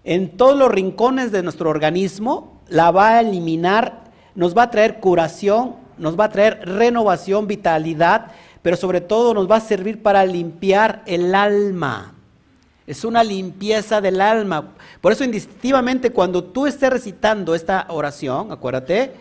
En 0.03 0.35
todos 0.35 0.57
los 0.57 0.69
rincones 0.69 1.31
de 1.31 1.43
nuestro 1.43 1.69
organismo 1.69 2.59
la 2.67 2.91
va 2.91 3.09
a 3.09 3.21
eliminar, 3.21 4.11
nos 4.35 4.55
va 4.57 4.63
a 4.63 4.71
traer 4.71 4.99
curación, 4.99 5.75
nos 5.97 6.19
va 6.19 6.25
a 6.25 6.29
traer 6.29 6.59
renovación, 6.67 7.47
vitalidad, 7.47 8.31
pero 8.61 8.75
sobre 8.75 8.99
todo 8.99 9.33
nos 9.33 9.49
va 9.49 9.57
a 9.57 9.61
servir 9.61 10.01
para 10.01 10.25
limpiar 10.25 11.03
el 11.05 11.33
alma. 11.35 12.15
Es 12.85 13.05
una 13.05 13.23
limpieza 13.23 14.01
del 14.01 14.19
alma. 14.19 14.73
Por 14.99 15.11
eso 15.11 15.23
indistintivamente 15.23 16.11
cuando 16.11 16.43
tú 16.43 16.67
estés 16.67 16.89
recitando 16.89 17.55
esta 17.55 17.85
oración, 17.89 18.51
acuérdate, 18.51 19.13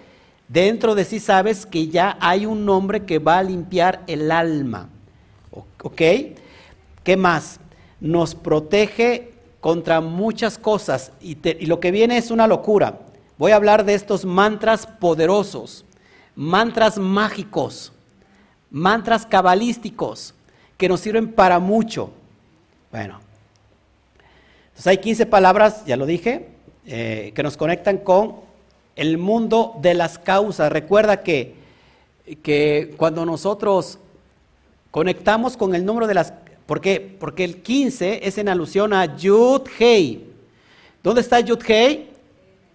dentro 0.49 0.95
de 0.95 1.05
sí 1.05 1.21
sabes 1.21 1.65
que 1.65 1.89
ya 1.89 2.17
hay 2.21 2.45
un 2.45 2.65
nombre 2.65 3.05
que 3.05 3.19
va 3.19 3.39
a 3.39 3.43
limpiar 3.43 4.03
el 4.07 4.33
alma. 4.33 4.89
¿Ok? 5.83 6.03
¿Qué 7.05 7.17
más? 7.17 7.61
Nos 8.01 8.35
protege 8.35 9.33
contra 9.61 10.01
muchas 10.01 10.59
cosas 10.59 11.13
y, 11.21 11.37
y 11.49 11.67
lo 11.67 11.79
que 11.79 11.93
viene 11.93 12.17
es 12.19 12.31
una 12.31 12.49
locura. 12.49 12.99
Voy 13.39 13.53
a 13.53 13.57
hablar 13.57 13.85
de 13.85 13.95
estos 13.95 14.25
mantras 14.25 14.87
poderosos, 14.87 15.85
mantras 16.35 16.99
mágicos, 16.99 17.93
mantras 18.71 19.25
cabalísticos 19.25 20.35
que 20.77 20.89
nos 20.89 21.01
sirven 21.01 21.33
para 21.33 21.61
mucho. 21.61 22.11
Bueno, 22.91 23.21
entonces 24.83 24.99
hay 24.99 25.05
15 25.05 25.27
palabras, 25.27 25.85
ya 25.87 25.97
lo 25.97 26.07
dije, 26.07 26.49
eh, 26.87 27.31
que 27.37 27.45
nos 27.45 27.57
conectan 27.57 27.99
con 27.99 28.41
el 28.97 29.17
mundo 29.17 29.77
de 29.81 29.95
las 29.95 30.19
causas. 30.19 30.73
Recuerda 30.73 31.23
que, 31.23 31.55
que 32.43 32.93
cuando 32.97 33.25
nosotros 33.25 34.01
conectamos 34.91 35.57
con 35.57 35.77
el 35.77 35.85
número 35.85 36.09
de 36.09 36.15
las... 36.15 36.33
¿Por 36.67 36.81
qué? 36.81 36.99
Porque 37.01 37.45
el 37.45 37.63
15 37.63 38.27
es 38.27 38.39
en 38.39 38.49
alusión 38.49 38.93
a 38.93 39.17
Yud 39.17 39.63
Hei. 39.79 40.25
¿Dónde 41.01 41.21
está 41.21 41.39
Yud 41.39 41.63
Hei? 41.65 42.11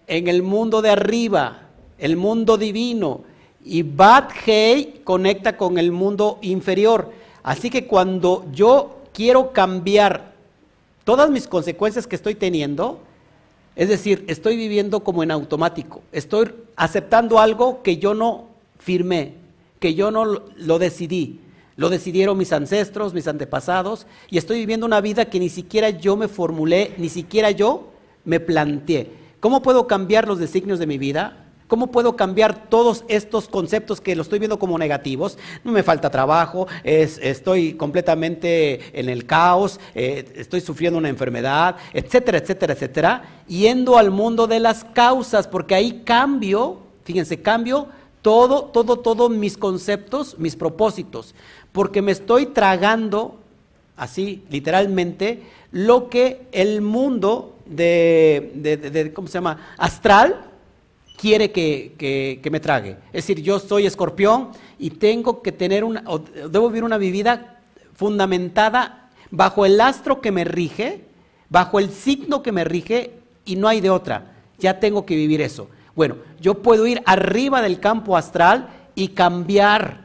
En 0.06 0.28
el 0.28 0.42
mundo 0.42 0.80
de 0.80 0.88
arriba, 0.88 1.68
el 1.98 2.16
mundo 2.16 2.56
divino. 2.56 3.24
Y 3.62 3.82
Bat 3.82 4.30
Hei 4.46 5.02
conecta 5.04 5.58
con 5.58 5.76
el 5.76 5.92
mundo 5.92 6.38
inferior. 6.40 7.12
Así 7.42 7.68
que 7.68 7.86
cuando 7.86 8.46
yo 8.50 9.02
quiero 9.12 9.52
cambiar 9.52 10.37
todas 11.08 11.30
mis 11.30 11.48
consecuencias 11.48 12.06
que 12.06 12.16
estoy 12.16 12.34
teniendo, 12.34 13.00
es 13.76 13.88
decir, 13.88 14.26
estoy 14.28 14.58
viviendo 14.58 15.02
como 15.02 15.22
en 15.22 15.30
automático, 15.30 16.02
estoy 16.12 16.52
aceptando 16.76 17.38
algo 17.38 17.82
que 17.82 17.96
yo 17.96 18.12
no 18.12 18.48
firmé, 18.78 19.32
que 19.80 19.94
yo 19.94 20.10
no 20.10 20.26
lo 20.26 20.78
decidí, 20.78 21.40
lo 21.76 21.88
decidieron 21.88 22.36
mis 22.36 22.52
ancestros, 22.52 23.14
mis 23.14 23.26
antepasados, 23.26 24.06
y 24.28 24.36
estoy 24.36 24.58
viviendo 24.58 24.84
una 24.84 25.00
vida 25.00 25.30
que 25.30 25.40
ni 25.40 25.48
siquiera 25.48 25.88
yo 25.88 26.14
me 26.14 26.28
formulé, 26.28 26.92
ni 26.98 27.08
siquiera 27.08 27.52
yo 27.52 27.88
me 28.26 28.38
planteé. 28.38 29.10
¿Cómo 29.40 29.62
puedo 29.62 29.86
cambiar 29.86 30.28
los 30.28 30.38
designios 30.38 30.78
de 30.78 30.88
mi 30.88 30.98
vida? 30.98 31.47
¿Cómo 31.68 31.88
puedo 31.88 32.16
cambiar 32.16 32.70
todos 32.70 33.04
estos 33.08 33.46
conceptos 33.46 34.00
que 34.00 34.16
lo 34.16 34.22
estoy 34.22 34.38
viendo 34.38 34.58
como 34.58 34.78
negativos? 34.78 35.36
No 35.64 35.70
me 35.70 35.82
falta 35.82 36.08
trabajo, 36.08 36.66
estoy 36.82 37.74
completamente 37.74 38.98
en 38.98 39.10
el 39.10 39.26
caos, 39.26 39.78
eh, 39.94 40.24
estoy 40.34 40.62
sufriendo 40.62 40.98
una 40.98 41.10
enfermedad, 41.10 41.76
etcétera, 41.92 42.38
etcétera, 42.38 42.72
etcétera. 42.72 43.22
Yendo 43.46 43.98
al 43.98 44.10
mundo 44.10 44.46
de 44.46 44.60
las 44.60 44.82
causas, 44.82 45.46
porque 45.46 45.74
ahí 45.74 46.02
cambio, 46.06 46.78
fíjense, 47.04 47.42
cambio 47.42 47.88
todo, 48.22 48.64
todo, 48.64 49.00
todos 49.00 49.30
mis 49.30 49.58
conceptos, 49.58 50.38
mis 50.38 50.56
propósitos, 50.56 51.34
porque 51.72 52.00
me 52.00 52.12
estoy 52.12 52.46
tragando, 52.46 53.36
así 53.94 54.42
literalmente, 54.48 55.42
lo 55.70 56.08
que 56.08 56.46
el 56.52 56.80
mundo 56.80 57.56
de, 57.66 58.52
de 58.54 59.12
¿cómo 59.12 59.28
se 59.28 59.34
llama? 59.34 59.74
Astral 59.76 60.47
quiere 61.18 61.50
que, 61.50 62.48
me 62.50 62.60
trague. 62.60 62.96
Es 63.12 63.26
decir, 63.26 63.42
yo 63.42 63.58
soy 63.58 63.86
escorpión 63.86 64.50
y 64.78 64.90
tengo 64.90 65.42
que 65.42 65.52
tener 65.52 65.84
una, 65.84 66.02
debo 66.50 66.68
vivir 66.68 66.84
una 66.84 66.96
vida 66.96 67.60
fundamentada 67.94 69.10
bajo 69.30 69.66
el 69.66 69.80
astro 69.80 70.20
que 70.20 70.32
me 70.32 70.44
rige, 70.44 71.04
bajo 71.50 71.78
el 71.78 71.90
signo 71.90 72.42
que 72.42 72.52
me 72.52 72.64
rige 72.64 73.18
y 73.44 73.56
no 73.56 73.68
hay 73.68 73.80
de 73.80 73.90
otra. 73.90 74.32
Ya 74.58 74.80
tengo 74.80 75.04
que 75.04 75.16
vivir 75.16 75.42
eso. 75.42 75.68
Bueno, 75.94 76.16
yo 76.40 76.62
puedo 76.62 76.86
ir 76.86 77.02
arriba 77.04 77.60
del 77.60 77.80
campo 77.80 78.16
astral 78.16 78.68
y 78.94 79.08
cambiar, 79.08 80.04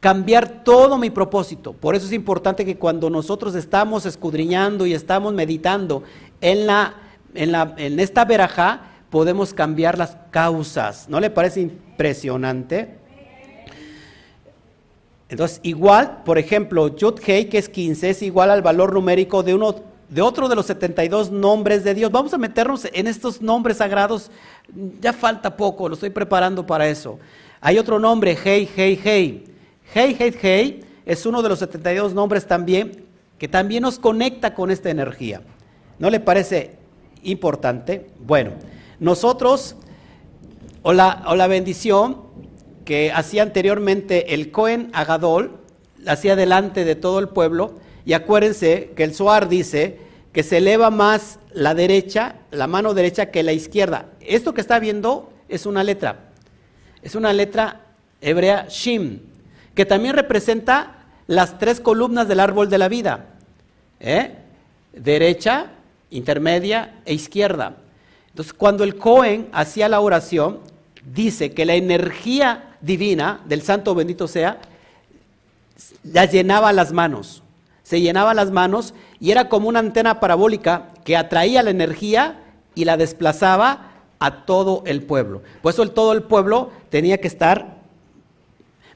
cambiar 0.00 0.64
todo 0.64 0.96
mi 0.96 1.10
propósito. 1.10 1.74
Por 1.74 1.94
eso 1.94 2.06
es 2.06 2.12
importante 2.12 2.64
que 2.64 2.78
cuando 2.78 3.10
nosotros 3.10 3.54
estamos 3.54 4.06
escudriñando 4.06 4.86
y 4.86 4.94
estamos 4.94 5.34
meditando 5.34 6.02
en, 6.40 6.66
la, 6.66 6.94
en, 7.34 7.52
la, 7.52 7.74
en 7.76 8.00
esta 8.00 8.24
verajá, 8.24 8.95
podemos 9.10 9.54
cambiar 9.54 9.98
las 9.98 10.16
causas. 10.30 11.08
¿No 11.08 11.20
le 11.20 11.30
parece 11.30 11.60
impresionante? 11.60 12.98
Entonces, 15.28 15.60
igual, 15.62 16.22
por 16.24 16.38
ejemplo, 16.38 16.94
Yud 16.94 17.20
Hei, 17.26 17.48
que 17.48 17.58
es 17.58 17.68
15, 17.68 18.10
es 18.10 18.22
igual 18.22 18.50
al 18.50 18.62
valor 18.62 18.92
numérico 18.92 19.42
de 19.42 19.54
uno 19.54 19.74
de 20.08 20.22
otro 20.22 20.48
de 20.48 20.54
los 20.54 20.66
72 20.66 21.32
nombres 21.32 21.82
de 21.82 21.94
Dios. 21.94 22.12
Vamos 22.12 22.32
a 22.32 22.38
meternos 22.38 22.86
en 22.92 23.08
estos 23.08 23.42
nombres 23.42 23.78
sagrados. 23.78 24.30
Ya 25.00 25.12
falta 25.12 25.56
poco, 25.56 25.88
lo 25.88 25.94
estoy 25.94 26.10
preparando 26.10 26.64
para 26.64 26.88
eso. 26.88 27.18
Hay 27.60 27.78
otro 27.78 27.98
nombre, 27.98 28.36
Hei, 28.44 28.68
Hei, 28.76 29.00
Hei. 29.04 29.44
Hei, 29.94 30.16
Hei, 30.18 30.34
Hei 30.40 30.84
es 31.04 31.26
uno 31.26 31.42
de 31.42 31.48
los 31.48 31.58
72 31.58 32.14
nombres 32.14 32.46
también 32.46 33.04
que 33.38 33.48
también 33.48 33.82
nos 33.82 33.98
conecta 33.98 34.54
con 34.54 34.70
esta 34.70 34.90
energía. 34.90 35.42
¿No 35.98 36.10
le 36.10 36.20
parece 36.20 36.76
importante? 37.22 38.06
Bueno, 38.18 38.52
nosotros, 39.00 39.76
o 40.82 40.92
la, 40.92 41.24
la 41.36 41.46
bendición 41.46 42.22
que 42.84 43.12
hacía 43.12 43.42
anteriormente 43.42 44.34
el 44.34 44.50
Cohen 44.50 44.90
Agadol, 44.92 45.60
hacía 46.06 46.36
delante 46.36 46.84
de 46.84 46.94
todo 46.94 47.18
el 47.18 47.28
pueblo, 47.28 47.74
y 48.04 48.12
acuérdense 48.12 48.92
que 48.94 49.04
el 49.04 49.14
Suar 49.14 49.48
dice 49.48 49.98
que 50.32 50.42
se 50.42 50.58
eleva 50.58 50.90
más 50.90 51.38
la 51.52 51.74
derecha, 51.74 52.36
la 52.50 52.66
mano 52.66 52.94
derecha 52.94 53.30
que 53.30 53.42
la 53.42 53.52
izquierda. 53.52 54.10
Esto 54.20 54.54
que 54.54 54.60
está 54.60 54.78
viendo 54.78 55.32
es 55.48 55.66
una 55.66 55.82
letra. 55.82 56.30
Es 57.02 57.14
una 57.14 57.32
letra 57.32 57.86
hebrea 58.20 58.66
Shim, 58.68 59.20
que 59.74 59.86
también 59.86 60.14
representa 60.14 61.06
las 61.26 61.58
tres 61.58 61.80
columnas 61.80 62.28
del 62.28 62.40
árbol 62.40 62.68
de 62.68 62.78
la 62.78 62.88
vida. 62.88 63.26
¿eh? 63.98 64.34
Derecha, 64.92 65.72
intermedia 66.10 67.00
e 67.04 67.14
izquierda. 67.14 67.76
Entonces, 68.36 68.52
cuando 68.52 68.84
el 68.84 68.96
Cohen 68.96 69.48
hacía 69.52 69.88
la 69.88 70.00
oración, 70.00 70.60
dice 71.14 71.52
que 71.52 71.64
la 71.64 71.74
energía 71.74 72.76
divina 72.82 73.40
del 73.46 73.62
santo 73.62 73.94
bendito 73.94 74.28
sea, 74.28 74.60
la 76.04 76.26
llenaba 76.26 76.72
las 76.72 76.92
manos 76.92 77.42
se 77.86 78.00
llenaba 78.00 78.34
las 78.34 78.50
manos 78.50 78.94
y 79.20 79.30
era 79.30 79.48
como 79.48 79.68
una 79.68 79.78
antena 79.78 80.18
parabólica 80.18 80.88
que 81.04 81.16
atraía 81.16 81.62
la 81.62 81.70
energía 81.70 82.40
y 82.74 82.84
la 82.84 82.96
desplazaba 82.96 83.92
a 84.18 84.44
todo 84.44 84.82
el 84.86 85.04
pueblo. 85.04 85.42
Por 85.62 85.72
eso 85.72 85.84
el, 85.84 85.92
todo 85.92 86.12
el 86.12 86.24
pueblo 86.24 86.72
tenía 86.90 87.18
que 87.18 87.28
estar 87.28 87.76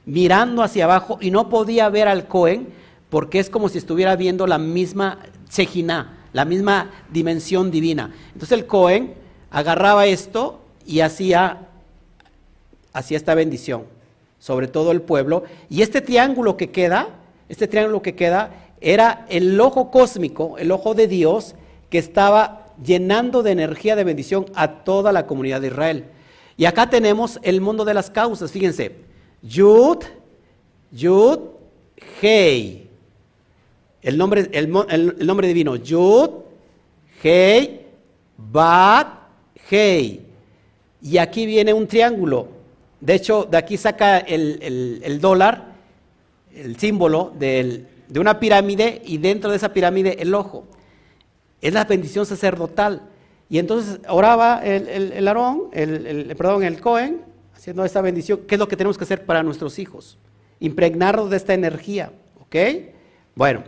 mirando 0.05 0.61
hacia 0.61 0.83
abajo 0.83 1.19
y 1.21 1.31
no 1.31 1.47
podía 1.47 1.87
ver 1.87 2.09
al 2.09 2.27
Cohen 2.27 2.67
porque 3.09 3.39
es 3.39 3.49
como 3.49 3.69
si 3.69 3.77
estuviera 3.77 4.17
viendo 4.17 4.45
la 4.45 4.57
misma 4.57 5.19
Chejiná, 5.47 6.17
la 6.33 6.43
misma 6.43 6.91
dimensión 7.13 7.71
divina. 7.71 8.11
Entonces 8.33 8.51
el 8.51 8.65
Cohen 8.65 9.13
agarraba 9.51 10.07
esto 10.07 10.61
y 10.85 11.01
hacía, 11.01 11.67
hacía 12.93 13.17
esta 13.17 13.35
bendición 13.35 13.83
sobre 14.41 14.67
todo 14.67 14.91
el 14.91 15.01
pueblo. 15.01 15.43
Y 15.69 15.83
este 15.83 16.01
triángulo 16.01 16.57
que 16.57 16.71
queda, 16.71 17.09
este 17.47 17.67
triángulo 17.67 18.01
que 18.01 18.15
queda 18.15 18.73
era 18.81 19.25
el 19.29 19.57
ojo 19.61 19.91
cósmico, 19.91 20.57
el 20.57 20.71
ojo 20.71 20.95
de 20.95 21.07
Dios, 21.07 21.55
que 21.89 21.99
estaba 21.99 22.73
llenando 22.83 23.43
de 23.43 23.51
energía 23.51 23.95
de 23.95 24.03
bendición 24.03 24.47
a 24.55 24.83
toda 24.83 25.11
la 25.11 25.27
comunidad 25.27 25.61
de 25.61 25.67
Israel. 25.67 26.05
Y 26.57 26.65
acá 26.65 26.89
tenemos 26.89 27.39
el 27.43 27.61
mundo 27.61 27.85
de 27.85 27.93
las 27.93 28.09
causas, 28.09 28.51
fíjense, 28.51 28.95
Yud, 29.43 29.99
Yud, 30.91 31.39
Hei, 32.21 32.89
el 34.01 34.17
nombre, 34.17 34.49
el, 34.53 34.69
nombre 35.25 35.47
divino, 35.47 35.75
Yud, 35.75 36.29
Hei, 37.21 37.85
Bat, 38.37 39.20
Hei. 39.71 40.25
Y 41.01 41.17
aquí 41.17 41.45
viene 41.45 41.73
un 41.73 41.87
triángulo. 41.87 42.49
De 42.99 43.15
hecho, 43.15 43.47
de 43.49 43.57
aquí 43.57 43.77
saca 43.77 44.19
el 44.19 45.19
dólar, 45.19 45.71
el 46.53 46.77
símbolo 46.77 47.33
de 47.39 47.85
una 48.19 48.39
pirámide 48.39 49.01
y 49.05 49.17
dentro 49.17 49.49
de 49.49 49.57
esa 49.57 49.73
pirámide 49.73 50.17
el 50.19 50.33
ojo. 50.35 50.65
Es 51.61 51.73
la 51.73 51.85
bendición 51.85 52.25
sacerdotal. 52.25 53.03
Y 53.49 53.59
entonces 53.59 53.99
oraba 54.07 54.61
el, 54.63 54.87
el, 54.87 55.11
el 55.13 55.27
Aarón, 55.27 55.69
el, 55.73 56.33
perdón, 56.37 56.63
el 56.63 56.79
Cohen, 56.79 57.21
haciendo 57.55 57.83
esta 57.83 58.01
bendición. 58.01 58.41
¿Qué 58.47 58.55
es 58.55 58.59
lo 58.59 58.67
que 58.67 58.77
tenemos 58.77 58.97
que 58.97 59.03
hacer 59.03 59.25
para 59.25 59.43
nuestros 59.43 59.79
hijos? 59.79 60.17
Impregnarnos 60.59 61.29
de 61.29 61.37
esta 61.37 61.53
energía. 61.53 62.11
¿Ok? 62.39 62.55
Bueno, 63.35 63.63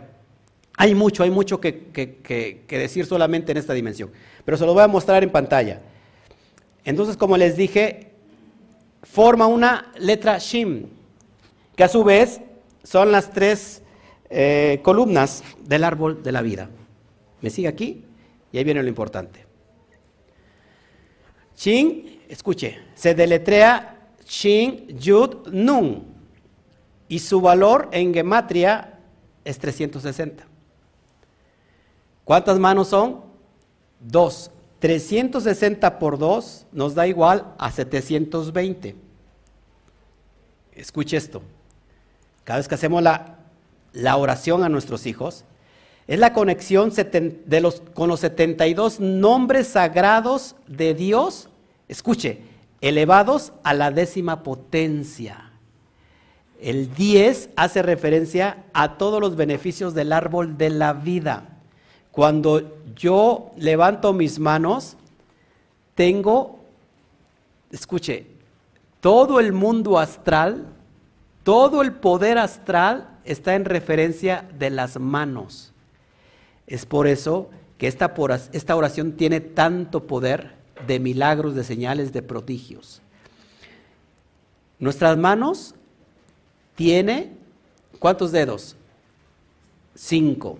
hay 0.76 0.94
mucho, 0.94 1.22
hay 1.22 1.30
mucho 1.30 1.60
que, 1.60 1.86
que, 1.92 2.64
decir 2.68 3.06
solamente 3.06 3.52
en 3.52 3.58
esta 3.58 3.72
dimensión. 3.72 4.10
Pero 4.44 4.56
se 4.56 4.66
lo 4.66 4.74
voy 4.74 4.82
a 4.82 4.88
mostrar 4.88 5.22
en 5.22 5.30
pantalla. 5.30 5.80
Entonces, 6.84 7.16
como 7.16 7.36
les 7.36 7.56
dije, 7.56 8.12
forma 9.02 9.46
una 9.46 9.92
letra 9.98 10.38
Shim, 10.38 10.86
que 11.76 11.84
a 11.84 11.88
su 11.88 12.04
vez 12.04 12.40
son 12.82 13.12
las 13.12 13.30
tres 13.30 13.82
eh, 14.30 14.80
columnas 14.82 15.42
del 15.64 15.84
árbol 15.84 16.22
de 16.22 16.32
la 16.32 16.42
vida. 16.42 16.68
¿Me 17.40 17.50
sigue 17.50 17.68
aquí? 17.68 18.04
Y 18.52 18.58
ahí 18.58 18.64
viene 18.64 18.82
lo 18.82 18.88
importante. 18.88 19.44
Shin, 21.56 22.22
escuche, 22.28 22.78
se 22.94 23.14
deletrea 23.14 24.10
Shin 24.26 24.98
Yud 24.98 25.48
Nun 25.48 26.04
y 27.08 27.18
su 27.18 27.40
valor 27.40 27.88
en 27.92 28.12
gematria 28.12 28.98
es 29.44 29.58
360. 29.58 30.44
¿Cuántas 32.24 32.58
manos 32.58 32.88
son? 32.88 33.20
Dos. 34.00 34.50
360 34.84 35.98
por 35.98 36.18
2 36.18 36.66
nos 36.72 36.94
da 36.94 37.06
igual 37.06 37.54
a 37.56 37.70
720. 37.70 38.94
Escuche 40.74 41.16
esto. 41.16 41.40
Cada 42.44 42.58
vez 42.58 42.68
que 42.68 42.74
hacemos 42.74 43.02
la 43.02 43.34
la 43.94 44.16
oración 44.16 44.62
a 44.62 44.68
nuestros 44.68 45.06
hijos, 45.06 45.44
es 46.06 46.18
la 46.18 46.34
conexión 46.34 46.92
de 46.92 47.60
los, 47.62 47.80
con 47.94 48.10
los 48.10 48.20
72 48.20 49.00
nombres 49.00 49.68
sagrados 49.68 50.56
de 50.66 50.92
Dios, 50.92 51.48
escuche, 51.88 52.42
elevados 52.82 53.54
a 53.62 53.72
la 53.72 53.90
décima 53.90 54.42
potencia. 54.42 55.52
El 56.60 56.92
10 56.94 57.50
hace 57.56 57.82
referencia 57.82 58.64
a 58.74 58.98
todos 58.98 59.20
los 59.20 59.36
beneficios 59.36 59.94
del 59.94 60.12
árbol 60.12 60.58
de 60.58 60.70
la 60.70 60.92
vida. 60.92 61.53
Cuando 62.14 62.78
yo 62.94 63.50
levanto 63.56 64.12
mis 64.12 64.38
manos, 64.38 64.96
tengo, 65.96 66.60
escuche, 67.72 68.26
todo 69.00 69.40
el 69.40 69.52
mundo 69.52 69.98
astral, 69.98 70.64
todo 71.42 71.82
el 71.82 71.92
poder 71.92 72.38
astral 72.38 73.18
está 73.24 73.56
en 73.56 73.64
referencia 73.64 74.48
de 74.56 74.70
las 74.70 75.00
manos. 75.00 75.72
Es 76.68 76.86
por 76.86 77.08
eso 77.08 77.50
que 77.78 77.88
esta, 77.88 78.14
oración 78.76 79.12
tiene 79.14 79.40
tanto 79.40 80.06
poder 80.06 80.52
de 80.86 81.00
milagros, 81.00 81.56
de 81.56 81.64
señales, 81.64 82.12
de 82.12 82.22
prodigios. 82.22 83.02
Nuestras 84.78 85.18
manos 85.18 85.74
tiene, 86.76 87.32
¿cuántos 87.98 88.30
dedos? 88.30 88.76
Cinco. 89.96 90.58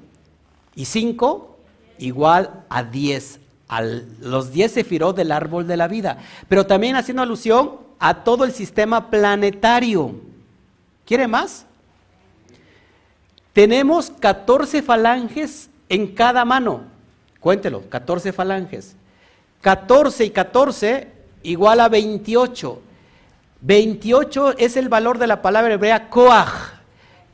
Y 0.76 0.84
cinco 0.84 1.58
igual 1.98 2.64
a 2.68 2.82
diez. 2.82 3.40
A 3.68 3.82
los 3.82 4.52
diez 4.52 4.72
sefiró 4.72 5.12
del 5.12 5.32
árbol 5.32 5.66
de 5.66 5.76
la 5.76 5.88
vida. 5.88 6.18
Pero 6.48 6.66
también 6.66 6.96
haciendo 6.96 7.22
alusión 7.22 7.72
a 7.98 8.24
todo 8.24 8.44
el 8.44 8.52
sistema 8.52 9.10
planetario. 9.10 10.14
¿Quiere 11.06 11.26
más? 11.28 11.66
Tenemos 13.52 14.10
14 14.10 14.82
falanges 14.82 15.70
en 15.88 16.14
cada 16.14 16.44
mano. 16.44 16.82
Cuéntelo, 17.40 17.88
14 17.88 18.32
falanges. 18.32 18.96
14 19.60 20.24
y 20.24 20.30
14 20.30 21.08
igual 21.42 21.80
a 21.80 21.88
28. 21.88 22.82
28 23.60 24.58
es 24.58 24.76
el 24.76 24.88
valor 24.88 25.18
de 25.18 25.26
la 25.26 25.40
palabra 25.40 25.74
hebrea 25.74 26.10
koach. 26.10 26.73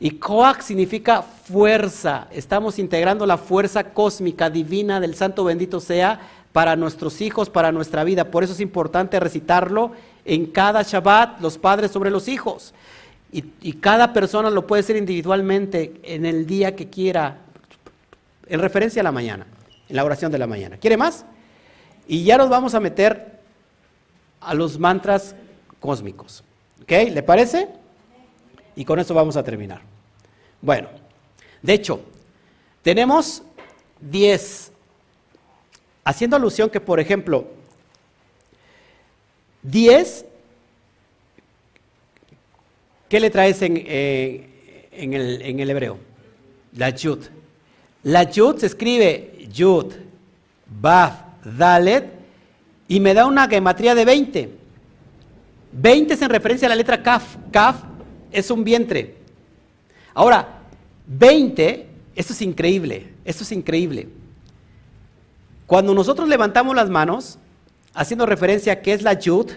Y 0.03 0.17
koach 0.17 0.61
significa 0.61 1.21
fuerza. 1.21 2.27
Estamos 2.31 2.79
integrando 2.79 3.27
la 3.27 3.37
fuerza 3.37 3.83
cósmica 3.83 4.49
divina 4.49 4.99
del 4.99 5.13
Santo 5.13 5.43
bendito 5.43 5.79
sea 5.79 6.19
para 6.51 6.75
nuestros 6.75 7.21
hijos, 7.21 7.51
para 7.51 7.71
nuestra 7.71 8.03
vida. 8.03 8.31
Por 8.31 8.43
eso 8.43 8.53
es 8.53 8.61
importante 8.61 9.19
recitarlo 9.19 9.91
en 10.25 10.47
cada 10.47 10.81
Shabbat, 10.81 11.39
los 11.39 11.59
padres 11.59 11.91
sobre 11.91 12.09
los 12.09 12.27
hijos. 12.27 12.73
Y, 13.31 13.73
cada 13.73 14.11
persona 14.11 14.49
lo 14.49 14.65
puede 14.65 14.79
hacer 14.79 14.95
individualmente 14.95 15.93
en 16.01 16.25
el 16.25 16.47
día 16.47 16.75
que 16.75 16.89
quiera, 16.89 17.37
en 18.47 18.59
referencia 18.59 19.01
a 19.01 19.03
la 19.03 19.11
mañana, 19.11 19.45
en 19.87 19.95
la 19.95 20.03
oración 20.03 20.31
de 20.31 20.39
la 20.39 20.47
mañana. 20.47 20.77
¿Quiere 20.77 20.97
más? 20.97 21.25
Y 22.07 22.23
ya 22.23 22.39
nos 22.39 22.49
vamos 22.49 22.73
a 22.73 22.79
meter 22.79 23.39
a 24.39 24.55
los 24.55 24.79
mantras 24.79 25.35
cósmicos. 25.79 26.43
¿Ok? 26.81 26.91
¿Le 27.11 27.21
parece? 27.21 27.80
Y 28.81 28.83
con 28.83 28.97
eso 28.97 29.13
vamos 29.13 29.37
a 29.37 29.43
terminar. 29.43 29.79
Bueno, 30.59 30.89
de 31.61 31.73
hecho, 31.73 32.01
tenemos 32.81 33.43
10, 33.99 34.71
haciendo 36.03 36.35
alusión 36.35 36.67
que, 36.67 36.79
por 36.81 36.99
ejemplo, 36.99 37.45
10 39.61 40.25
¿Qué 43.07 43.19
le 43.19 43.29
traes 43.29 43.61
en, 43.61 43.77
en 43.77 45.13
el, 45.13 45.41
en 45.43 45.59
el 45.59 45.69
hebreo. 45.69 45.99
La 46.75 46.89
Yud. 46.89 47.19
La 48.01 48.23
Yud 48.23 48.57
se 48.57 48.65
escribe 48.65 49.47
Yud, 49.53 49.93
Baf, 50.65 51.21
Dalet, 51.43 52.05
y 52.87 52.99
me 52.99 53.13
da 53.13 53.27
una 53.27 53.47
gematría 53.47 53.93
de 53.93 54.05
20. 54.05 54.49
20 55.71 56.13
es 56.15 56.21
en 56.23 56.29
referencia 56.29 56.65
a 56.65 56.69
la 56.69 56.75
letra 56.75 57.03
Kaf. 57.03 57.35
Kaf 57.51 57.90
es 58.31 58.51
un 58.51 58.63
vientre. 58.63 59.15
Ahora, 60.13 60.61
20, 61.07 61.87
esto 62.15 62.33
es 62.33 62.41
increíble, 62.41 63.09
esto 63.25 63.43
es 63.43 63.51
increíble. 63.51 64.09
Cuando 65.67 65.93
nosotros 65.93 66.27
levantamos 66.27 66.75
las 66.75 66.89
manos, 66.89 67.37
haciendo 67.93 68.25
referencia 68.25 68.73
a 68.73 68.81
que 68.81 68.93
es 68.93 69.01
la 69.01 69.13
Yud 69.13 69.51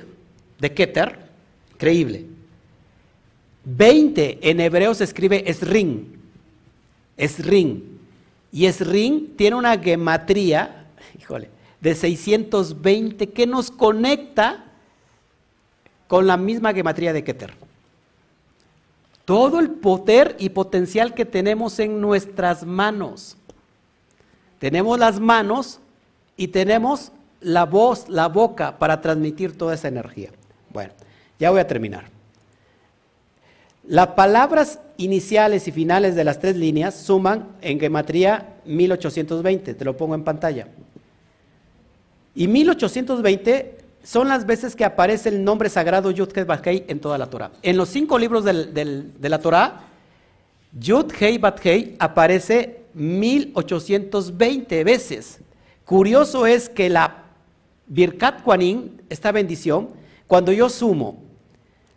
de 0.60 0.72
Keter, 0.72 1.18
creíble. 1.76 2.26
20 3.64 4.51
en 4.51 4.60
hebreo 4.60 4.94
se 4.94 5.05
escribe 5.05 5.48
Esrin. 5.51 6.20
Esrin. 7.16 7.98
Y 8.52 8.66
Esrin 8.66 9.34
tiene 9.36 9.56
una 9.56 9.78
gematría, 9.78 10.86
híjole, 11.18 11.51
de 11.80 11.94
620 11.94 13.30
que 13.30 13.46
nos 13.46 13.70
conecta 13.70 14.64
con 16.06 16.26
la 16.26 16.36
misma 16.36 16.72
gematría 16.72 17.12
de 17.12 17.24
Keter. 17.24 17.63
Todo 19.24 19.59
el 19.59 19.70
poder 19.70 20.36
y 20.38 20.51
potencial 20.51 21.14
que 21.14 21.24
tenemos 21.24 21.78
en 21.78 22.01
nuestras 22.01 22.64
manos. 22.64 23.36
Tenemos 24.59 24.98
las 24.98 25.20
manos 25.20 25.80
y 26.36 26.48
tenemos 26.48 27.12
la 27.40 27.64
voz, 27.64 28.09
la 28.09 28.28
boca 28.28 28.78
para 28.78 29.01
transmitir 29.01 29.56
toda 29.56 29.74
esa 29.74 29.88
energía. 29.88 30.30
Bueno, 30.70 30.92
ya 31.38 31.51
voy 31.51 31.60
a 31.60 31.66
terminar. 31.66 32.05
Las 33.86 34.09
palabras 34.09 34.80
iniciales 34.96 35.68
y 35.68 35.72
finales 35.72 36.14
de 36.14 36.24
las 36.24 36.38
tres 36.38 36.56
líneas 36.56 36.94
suman 36.94 37.48
en 37.60 37.78
gematría 37.78 38.55
1820, 38.64 39.74
te 39.74 39.84
lo 39.84 39.96
pongo 39.96 40.14
en 40.14 40.24
pantalla. 40.24 40.68
Y 42.34 42.48
1820 42.48 43.84
son 44.05 44.28
las 44.28 44.47
veces 44.47 44.76
que 44.76 44.85
aparece 44.85 45.31
el 45.31 45.43
nombre 45.43 45.68
sagrado 45.68 46.12
Yud 46.12 46.28
Hei 46.36 46.44
Bat 46.44 46.66
Hei 46.66 46.85
en 46.86 47.01
toda 47.01 47.18
la 47.18 47.26
Torah. 47.26 47.51
En 47.62 47.76
los 47.76 47.89
cinco 47.89 48.18
libros 48.18 48.44
de 48.44 49.10
la 49.20 49.39
Torah, 49.40 49.81
Yud 50.78 51.12
Hei 51.18 51.39
Bat 51.39 51.64
Hei 51.64 51.97
aparece 51.98 52.85
1820 52.94 54.85
veces. 54.85 55.40
Curioso 55.85 56.47
es 56.47 56.68
que 56.68 56.89
la 56.89 57.24
Birkat 57.86 58.43
Kuanin, 58.43 59.02
esta 59.09 59.32
bendición, 59.32 59.90
cuando 60.26 60.52
yo 60.52 60.68
sumo 60.68 61.22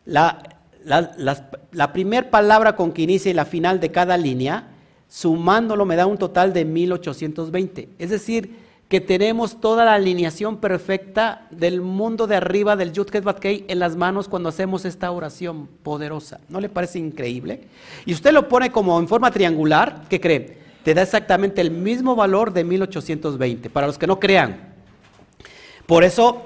la, 0.06 0.58
la, 0.86 1.94
primera 1.94 2.30
palabra 2.30 2.76
con 2.76 2.92
que 2.92 3.02
inicia 3.02 3.30
y 3.30 3.34
la 3.34 3.46
final 3.46 3.80
de 3.80 3.92
cada 3.92 4.18
línea, 4.18 4.70
sumándolo 5.08 5.86
me 5.86 5.96
da 5.96 6.06
un 6.06 6.18
total 6.18 6.54
de 6.54 6.66
1820. 6.66 7.90
Es 8.00 8.10
decir, 8.10 8.67
que 8.90 9.02
tenemos 9.02 9.60
toda 9.60 9.84
la 9.84 9.96
alineación 9.96 10.58
perfecta 10.58 11.46
del 11.52 11.82
mundo 11.82 12.26
de 12.26 12.38
arriba 12.38 12.78
del 12.78 12.94
Yud 12.94 13.10
Bat 13.22 13.44
en 13.44 13.80
las 13.80 13.98
manos 13.98 14.30
cuando 14.30 14.50
hacemos 14.50 14.86
esta 14.86 15.12
oración 15.12 15.68
poderosa. 15.84 16.40
¿No 16.48 16.62
le 16.62 16.70
parece 16.70 16.98
increíble? 17.00 17.68
Y 18.06 18.14
usted 18.14 18.32
lo 18.32 18.48
pone 18.48 18.72
como 18.72 18.98
en 19.00 19.08
forma 19.08 19.32
triangular, 19.32 20.04
¿qué 20.10 20.22
cree? 20.22 20.58
Te 20.84 20.94
da 20.94 21.02
exactamente 21.02 21.60
el 21.60 21.72
mismo 21.72 22.16
valor 22.16 22.54
de 22.54 22.64
1820. 22.64 23.70
Para 23.70 23.88
los 23.88 23.98
que 23.98 24.08
no 24.08 24.22
crean, 24.22 24.74
por 25.86 26.06
eso 26.06 26.46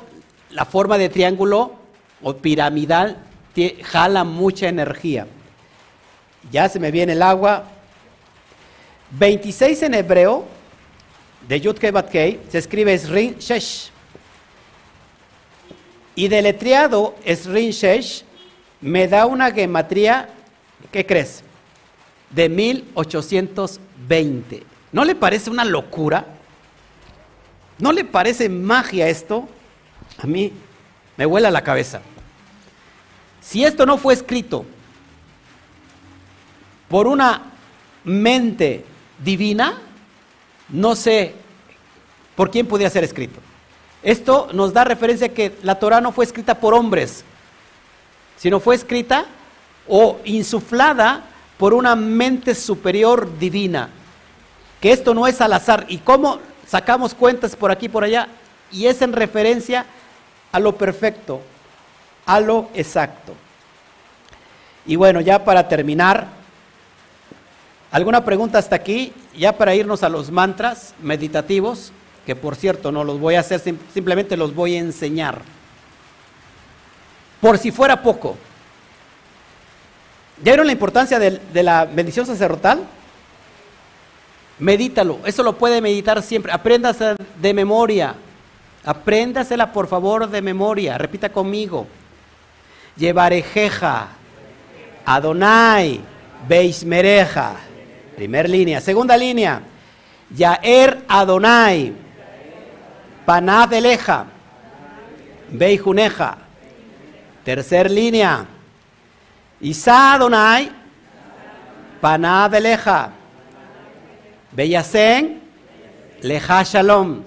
la 0.50 0.66
forma 0.66 0.98
de 0.98 1.10
triángulo 1.10 1.74
o 2.24 2.34
piramidal 2.38 3.18
jala 3.84 4.24
mucha 4.24 4.68
energía. 4.68 5.28
Ya 6.52 6.68
se 6.70 6.80
me 6.80 6.92
viene 6.92 7.14
el 7.14 7.22
agua. 7.22 7.66
26 9.12 9.84
en 9.84 9.94
hebreo 9.94 10.46
de 11.52 11.60
Yud 11.60 11.78
Bat 11.92 12.12
se 12.14 12.58
escribe 12.58 12.98
Srin 12.98 13.38
Shesh. 13.38 13.92
Y 16.16 16.30
deletreado 16.30 17.14
Srin 17.26 17.72
Shesh 17.72 18.24
me 18.80 19.06
da 19.06 19.26
una 19.26 19.52
gematría, 19.52 20.30
¿qué 20.94 21.06
crees? 21.06 21.44
De 22.30 22.48
1820. 22.48 24.64
¿No 24.94 25.04
le 25.04 25.14
parece 25.14 25.50
una 25.50 25.66
locura? 25.66 26.26
¿No 27.80 27.92
le 27.92 28.06
parece 28.06 28.48
magia 28.48 29.10
esto? 29.10 29.50
A 30.20 30.28
mí 30.28 30.54
me 31.18 31.26
vuela 31.26 31.52
la 31.52 31.66
cabeza. 31.66 32.02
Si 33.42 33.66
esto 33.66 33.86
no 33.86 33.98
fue 33.98 34.14
escrito 34.14 34.66
por 36.88 37.08
una 37.08 37.42
mente 38.06 38.86
divina, 39.22 39.82
no 40.70 40.96
sé 40.96 41.41
por 42.36 42.52
quién 42.52 42.68
podría 42.68 42.90
ser 42.90 43.04
escrito. 43.04 43.40
Esto 44.04 44.50
nos 44.54 44.74
da 44.74 44.84
referencia 44.84 45.28
a 45.28 45.30
que 45.30 45.58
la 45.64 45.80
Torah 45.80 46.02
no 46.02 46.12
fue 46.12 46.26
escrita 46.26 46.56
por 46.56 46.74
hombres, 46.74 47.24
sino 48.38 48.60
fue 48.60 48.76
escrita 48.76 49.26
o 49.88 50.20
insuflada 50.26 51.24
por 51.58 51.74
una 51.74 51.96
mente 51.96 52.56
superior 52.56 53.38
divina. 53.38 53.90
Que 54.80 54.92
esto 54.92 55.14
no 55.14 55.28
es 55.28 55.40
al 55.42 55.54
azar. 55.54 55.86
¿Y 55.90 56.00
cómo 56.00 56.40
sacamos 56.72 57.14
cuentas 57.14 57.54
por 57.54 57.70
aquí 57.70 57.88
y 57.88 57.90
por 57.90 58.06
allá, 58.06 58.30
y 58.72 58.88
es 58.88 59.02
en 59.02 59.12
referencia 59.12 59.86
a 60.54 60.60
lo 60.60 60.78
perfecto, 60.78 61.42
a 62.26 62.40
lo 62.40 62.70
exacto. 62.74 63.34
Y 64.86 64.96
bueno, 64.96 65.20
ya 65.20 65.44
para 65.44 65.68
terminar, 65.68 66.28
¿alguna 67.92 68.24
pregunta 68.24 68.58
hasta 68.58 68.78
aquí? 68.78 69.12
Ya 69.38 69.58
para 69.58 69.76
irnos 69.76 70.02
a 70.02 70.08
los 70.08 70.32
mantras 70.32 70.96
meditativos, 71.02 71.92
que 72.26 72.36
por 72.36 72.56
cierto 72.56 72.92
no 72.92 73.04
los 73.04 73.20
voy 73.20 73.36
a 73.36 73.40
hacer, 73.40 73.60
simplemente 73.60 74.38
los 74.38 74.54
voy 74.54 74.76
a 74.76 74.80
enseñar. 74.80 75.42
Por 77.40 77.58
si 77.58 77.72
fuera 77.72 78.02
poco. 78.02 78.38
¿Ya 80.38 80.54
vieron 80.54 80.68
la 80.68 80.74
importancia 80.74 81.20
de, 81.20 81.64
la 81.64 81.86
bendición 81.86 82.26
sacerdotal? 82.26 82.84
Medítalo, 84.60 85.20
eso 85.26 85.44
lo 85.44 85.58
puede 85.58 85.82
meditar 85.82 86.22
siempre. 86.22 86.52
Apréndase 86.52 87.16
de 87.40 87.54
memoria. 87.54 88.16
Apréndasela 88.84 89.72
por 89.72 89.88
favor 89.88 90.30
de 90.30 90.42
memoria. 90.42 90.98
Repita 90.98 91.30
conmigo. 91.30 91.88
Llevarejeja. 92.96 94.10
Adonai. 95.06 96.02
Beismereja. 96.48 97.56
Primer 98.16 98.50
línea. 98.50 98.82
Segunda 98.82 99.18
línea. 99.18 99.62
Yaer 100.36 101.04
Adonai. 101.08 101.94
Panadeleja. 103.26 104.26
Beijuneja. 105.50 106.38
Tercer 107.44 107.90
línea. 107.90 108.46
Isa 109.60 110.14
Adonai. 110.14 110.72
Panadeleja. 112.00 113.12
Beyasen, 114.52 115.40
Leja 116.22 116.64
Shalom. 116.64 117.22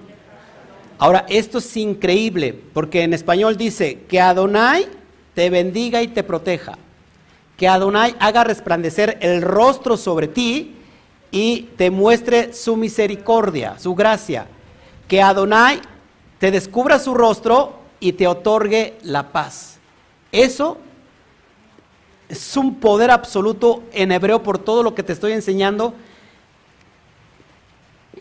Ahora, 0.98 1.24
esto 1.28 1.58
es 1.58 1.76
increíble, 1.76 2.54
porque 2.72 3.02
en 3.02 3.14
español 3.14 3.56
dice 3.56 4.00
que 4.08 4.20
Adonai 4.20 4.86
te 5.34 5.50
bendiga 5.50 6.02
y 6.02 6.08
te 6.08 6.22
proteja. 6.22 6.78
Que 7.56 7.66
Adonai 7.66 8.14
haga 8.20 8.44
resplandecer 8.44 9.18
el 9.20 9.42
rostro 9.42 9.96
sobre 9.96 10.28
ti 10.28 10.76
y 11.30 11.70
te 11.76 11.90
muestre 11.90 12.52
su 12.52 12.76
misericordia, 12.76 13.78
su 13.78 13.94
gracia. 13.94 14.46
Que 15.14 15.22
Adonai 15.22 15.80
te 16.40 16.50
descubra 16.50 16.98
su 16.98 17.14
rostro 17.14 17.78
y 18.00 18.14
te 18.14 18.26
otorgue 18.26 18.98
la 19.04 19.30
paz. 19.30 19.78
Eso 20.32 20.76
es 22.28 22.56
un 22.56 22.80
poder 22.80 23.12
absoluto 23.12 23.84
en 23.92 24.10
hebreo 24.10 24.42
por 24.42 24.58
todo 24.58 24.82
lo 24.82 24.92
que 24.92 25.04
te 25.04 25.12
estoy 25.12 25.30
enseñando 25.30 25.94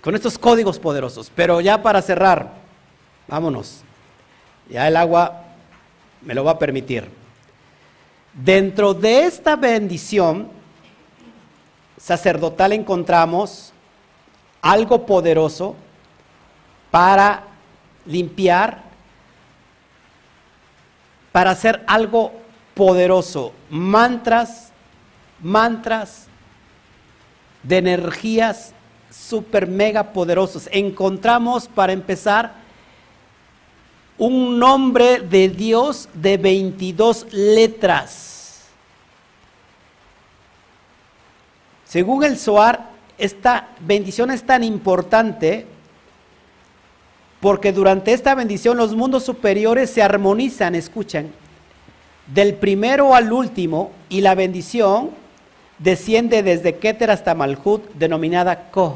con 0.01 0.13
estos 0.13 0.37
códigos 0.37 0.77
poderosos. 0.77 1.31
Pero 1.33 1.61
ya 1.61 1.81
para 1.81 1.99
cerrar, 2.03 2.53
vámonos. 3.27 3.81
Ya 4.69 4.87
el 4.87 4.95
agua 4.95 5.45
me 6.21 6.35
lo 6.35 6.43
va 6.43 6.51
a 6.51 6.59
permitir. 6.59 7.09
Dentro 8.35 8.93
de 8.93 9.23
esta 9.23 9.55
bendición 9.55 10.47
sacerdotal 11.97 12.71
encontramos 12.71 13.73
algo 14.61 15.07
poderoso 15.07 15.75
para 16.93 17.41
limpiar, 18.05 18.83
para 21.31 21.49
hacer 21.49 21.83
algo 21.87 22.31
poderoso. 22.75 23.51
Mantras, 23.71 24.71
mantras 25.41 26.27
de 27.63 27.77
energías 27.79 28.75
super 29.09 29.65
mega 29.65 30.13
poderosos. 30.13 30.69
Encontramos, 30.71 31.67
para 31.67 31.93
empezar, 31.93 32.53
un 34.19 34.59
nombre 34.59 35.17
de 35.17 35.49
Dios 35.49 36.07
de 36.13 36.37
22 36.37 37.25
letras. 37.31 38.67
Según 41.85 42.23
el 42.23 42.37
Zohar, 42.37 42.91
esta 43.17 43.69
bendición 43.79 44.29
es 44.29 44.45
tan 44.45 44.63
importante 44.63 45.72
porque 47.43 47.73
durante 47.73 48.13
esta 48.13 48.35
bendición 48.35 48.77
los 48.77 48.95
mundos 48.95 49.25
superiores 49.25 49.89
se 49.89 50.01
armonizan, 50.01 50.75
escuchan, 50.75 51.29
del 52.33 52.53
primero 52.53 53.15
al 53.15 53.33
último 53.33 53.91
y 54.07 54.21
la 54.21 54.33
bendición 54.33 55.09
desciende 55.77 56.41
desde 56.41 56.77
Keter 56.77 57.11
hasta 57.11 57.35
Malhut, 57.35 57.83
denominada 57.95 58.71
Ko. 58.71 58.95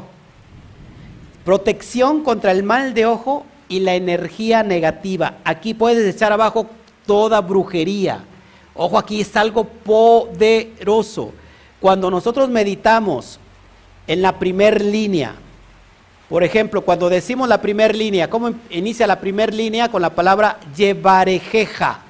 Protección 1.44 2.24
contra 2.24 2.50
el 2.52 2.62
mal 2.62 2.94
de 2.94 3.04
ojo 3.04 3.44
y 3.68 3.80
la 3.80 3.96
energía 3.96 4.62
negativa. 4.62 5.34
Aquí 5.44 5.74
puedes 5.74 6.14
echar 6.14 6.32
abajo 6.32 6.68
toda 7.04 7.42
brujería. 7.42 8.24
Ojo, 8.74 8.96
aquí 8.96 9.20
es 9.20 9.36
algo 9.36 9.64
poderoso. 9.64 11.34
Cuando 11.80 12.10
nosotros 12.10 12.48
meditamos 12.48 13.38
en 14.06 14.22
la 14.22 14.38
primer 14.38 14.82
línea, 14.82 15.34
por 16.28 16.44
ejemplo, 16.44 16.82
cuando 16.82 17.08
decimos 17.08 17.48
la 17.48 17.62
primera 17.62 17.94
línea, 17.94 18.28
¿cómo 18.28 18.52
inicia 18.68 19.06
la 19.06 19.18
primera 19.18 19.50
línea? 19.50 19.88
Con 19.88 20.02
la 20.02 20.10
palabra 20.10 20.58
llevarejeja. 20.76 22.00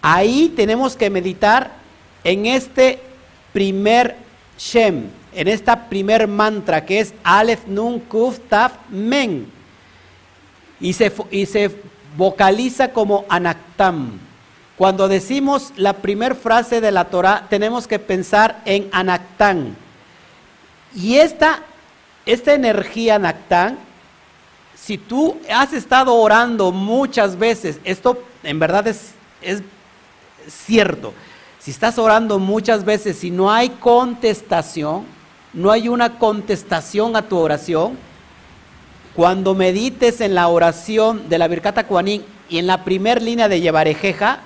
Ahí 0.00 0.52
tenemos 0.56 0.96
que 0.96 1.10
meditar 1.10 1.70
en 2.24 2.46
este 2.46 2.98
primer 3.52 4.16
Shem, 4.58 5.04
en 5.32 5.48
esta 5.48 5.88
primer 5.88 6.26
mantra 6.26 6.84
que 6.84 7.00
es 7.00 7.14
Aleph 7.22 7.66
Nun 7.66 8.00
Kuf 8.00 8.40
Taf 8.48 8.72
Men. 8.90 9.46
Y 10.80 10.94
se, 10.94 11.12
y 11.30 11.46
se 11.46 11.70
vocaliza 12.16 12.88
como 12.88 13.24
Anaktam. 13.28 14.18
Cuando 14.76 15.06
decimos 15.06 15.72
la 15.76 15.92
primera 15.94 16.34
frase 16.34 16.80
de 16.80 16.90
la 16.90 17.04
Torah, 17.04 17.46
tenemos 17.48 17.86
que 17.86 18.00
pensar 18.00 18.60
en 18.64 18.88
Anaktam. 18.90 19.76
Y 20.94 21.16
esta, 21.16 21.62
esta 22.26 22.54
energía 22.54 23.16
Anaktam, 23.16 23.76
si 24.74 24.98
tú 24.98 25.36
has 25.52 25.72
estado 25.72 26.14
orando 26.14 26.72
muchas 26.72 27.38
veces, 27.38 27.78
esto 27.84 28.22
en 28.42 28.58
verdad 28.58 28.86
es, 28.88 29.14
cierto. 30.48 31.12
Si 31.60 31.70
estás 31.70 31.98
orando 31.98 32.40
muchas 32.40 32.84
veces 32.84 33.22
y 33.22 33.30
no 33.30 33.52
hay 33.52 33.68
contestación, 33.70 35.04
no 35.52 35.70
hay 35.70 35.88
una 35.88 36.18
contestación 36.18 37.14
a 37.14 37.22
tu 37.22 37.38
oración, 37.38 37.96
cuando 39.14 39.54
medites 39.54 40.20
en 40.20 40.34
la 40.34 40.48
oración 40.48 41.28
de 41.28 41.38
la 41.38 41.46
Birkata 41.46 41.86
Kuanin 41.86 42.24
y 42.48 42.58
en 42.58 42.66
la 42.66 42.82
primera 42.82 43.20
línea 43.20 43.48
de 43.48 43.60
Yevarejeja, 43.60 44.40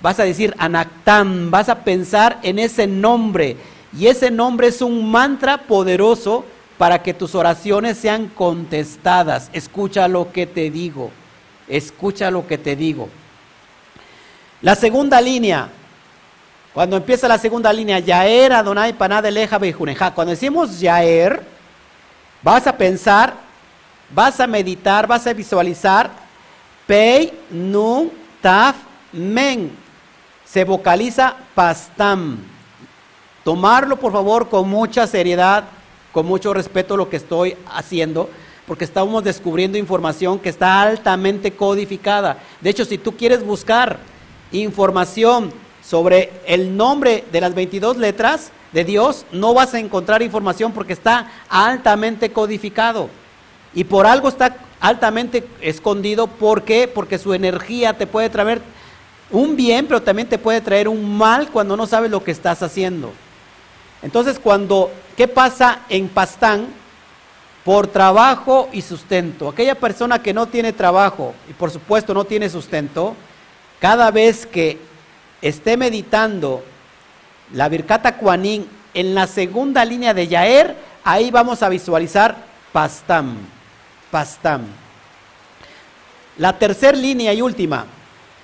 vas 0.00 0.20
a 0.20 0.24
decir 0.24 0.54
Anaktam, 0.58 1.50
vas 1.50 1.68
a 1.68 1.84
pensar 1.84 2.38
en 2.42 2.58
ese 2.58 2.86
nombre. 2.86 3.56
Y 3.96 4.08
ese 4.08 4.30
nombre 4.30 4.66
es 4.66 4.82
un 4.82 5.10
mantra 5.10 5.62
poderoso 5.62 6.44
para 6.78 7.02
que 7.02 7.12
tus 7.12 7.34
oraciones 7.34 7.98
sean 7.98 8.28
contestadas. 8.28 9.50
Escucha 9.52 10.06
lo 10.06 10.32
que 10.32 10.46
te 10.46 10.70
digo. 10.70 11.10
Escucha 11.66 12.30
lo 12.30 12.46
que 12.46 12.56
te 12.56 12.76
digo. 12.76 13.08
La 14.62 14.76
segunda 14.76 15.20
línea, 15.20 15.68
cuando 16.72 16.96
empieza 16.96 17.28
la 17.28 17.38
segunda 17.38 17.72
línea, 17.72 17.98
Yaer 17.98 18.52
Adonai 18.52 18.92
Paná 18.92 19.20
de 19.20 19.32
Leja 19.32 19.58
Cuando 20.14 20.30
decimos 20.30 20.78
Yaer, 20.80 21.42
vas 22.42 22.66
a 22.66 22.76
pensar, 22.76 23.34
vas 24.10 24.38
a 24.38 24.46
meditar, 24.46 25.06
vas 25.06 25.26
a 25.26 25.32
visualizar 25.32 26.10
Pei 26.86 27.32
Nun 27.50 28.10
Taf 28.40 28.76
Men. 29.12 29.72
Se 30.44 30.64
vocaliza 30.64 31.34
Pastam. 31.54 32.38
Tomarlo 33.44 33.98
por 33.98 34.12
favor 34.12 34.48
con 34.48 34.68
mucha 34.68 35.06
seriedad, 35.06 35.64
con 36.18 36.26
mucho 36.26 36.52
respeto 36.52 36.96
lo 36.96 37.08
que 37.08 37.16
estoy 37.16 37.56
haciendo, 37.72 38.28
porque 38.66 38.84
estamos 38.84 39.22
descubriendo 39.22 39.78
información 39.78 40.40
que 40.40 40.48
está 40.48 40.82
altamente 40.82 41.52
codificada. 41.52 42.38
De 42.60 42.70
hecho, 42.70 42.84
si 42.84 42.98
tú 42.98 43.16
quieres 43.16 43.46
buscar 43.46 44.00
información 44.50 45.52
sobre 45.80 46.32
el 46.44 46.76
nombre 46.76 47.22
de 47.30 47.40
las 47.40 47.54
22 47.54 47.98
letras 47.98 48.50
de 48.72 48.82
Dios, 48.82 49.26
no 49.30 49.54
vas 49.54 49.74
a 49.74 49.78
encontrar 49.78 50.20
información 50.20 50.72
porque 50.72 50.92
está 50.92 51.30
altamente 51.48 52.32
codificado. 52.32 53.10
Y 53.72 53.84
por 53.84 54.04
algo 54.04 54.26
está 54.26 54.56
altamente 54.80 55.46
escondido. 55.60 56.26
¿Por 56.26 56.64
qué? 56.64 56.88
Porque 56.88 57.18
su 57.18 57.32
energía 57.32 57.96
te 57.96 58.08
puede 58.08 58.28
traer 58.28 58.60
un 59.30 59.54
bien, 59.54 59.86
pero 59.86 60.02
también 60.02 60.28
te 60.28 60.36
puede 60.36 60.60
traer 60.60 60.88
un 60.88 61.16
mal 61.16 61.48
cuando 61.52 61.76
no 61.76 61.86
sabes 61.86 62.10
lo 62.10 62.24
que 62.24 62.32
estás 62.32 62.60
haciendo. 62.64 63.12
Entonces, 64.02 64.38
cuando, 64.38 64.90
¿qué 65.16 65.28
pasa 65.28 65.80
en 65.88 66.08
Pastán? 66.08 66.66
Por 67.64 67.88
trabajo 67.88 68.68
y 68.72 68.82
sustento. 68.82 69.48
Aquella 69.48 69.74
persona 69.74 70.22
que 70.22 70.32
no 70.32 70.46
tiene 70.46 70.72
trabajo 70.72 71.34
y 71.50 71.52
por 71.52 71.70
supuesto 71.70 72.14
no 72.14 72.24
tiene 72.24 72.48
sustento, 72.48 73.14
cada 73.80 74.10
vez 74.10 74.46
que 74.46 74.78
esté 75.42 75.76
meditando 75.76 76.64
la 77.52 77.68
Birkata 77.68 78.16
Kuanin 78.16 78.66
en 78.94 79.14
la 79.14 79.26
segunda 79.26 79.84
línea 79.84 80.14
de 80.14 80.28
Yaer, 80.28 80.76
ahí 81.04 81.30
vamos 81.30 81.62
a 81.62 81.68
visualizar 81.68 82.36
Pastam. 82.72 83.36
Pastam. 84.10 84.62
La 86.38 86.58
tercera 86.58 86.96
línea 86.96 87.32
y 87.34 87.42
última, 87.42 87.84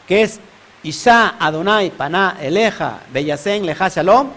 que 0.06 0.22
es 0.22 0.40
Isha, 0.82 1.36
Adonai, 1.38 1.90
Paná, 1.90 2.36
Eleja, 2.40 3.00
Beyasen, 3.12 3.64
Leja, 3.64 3.88
Shalom. 3.88 4.28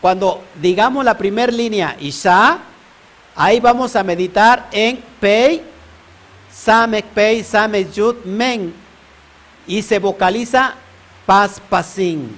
Cuando 0.00 0.44
digamos 0.60 1.04
la 1.04 1.18
primera 1.18 1.50
línea, 1.50 1.96
Isha, 1.98 2.58
ahí 3.34 3.58
vamos 3.58 3.96
a 3.96 4.04
meditar 4.04 4.68
en 4.70 5.00
Pei, 5.20 5.62
Samek 6.52 7.04
Pei, 7.06 7.42
Samek 7.42 7.92
Yud, 7.92 8.24
Men, 8.24 8.72
y 9.66 9.82
se 9.82 9.98
vocaliza 9.98 10.74
Paspasín. 11.26 12.36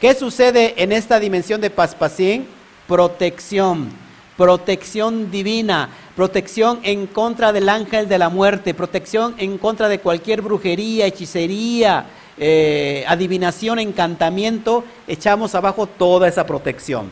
¿Qué 0.00 0.14
sucede 0.14 0.74
en 0.80 0.92
esta 0.92 1.18
dimensión 1.18 1.60
de 1.60 1.70
Paspasín? 1.70 2.46
Protección, 2.86 3.90
protección 4.36 5.30
divina, 5.30 5.88
protección 6.14 6.78
en 6.84 7.08
contra 7.08 7.52
del 7.52 7.68
ángel 7.68 8.08
de 8.08 8.18
la 8.18 8.28
muerte, 8.28 8.74
protección 8.74 9.34
en 9.38 9.58
contra 9.58 9.88
de 9.88 9.98
cualquier 9.98 10.40
brujería, 10.40 11.06
hechicería, 11.06 12.06
eh, 12.38 13.04
adivinación, 13.08 13.78
encantamiento, 13.78 14.84
echamos 15.06 15.54
abajo 15.54 15.86
toda 15.86 16.28
esa 16.28 16.46
protección. 16.46 17.10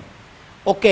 Ok. 0.64 0.86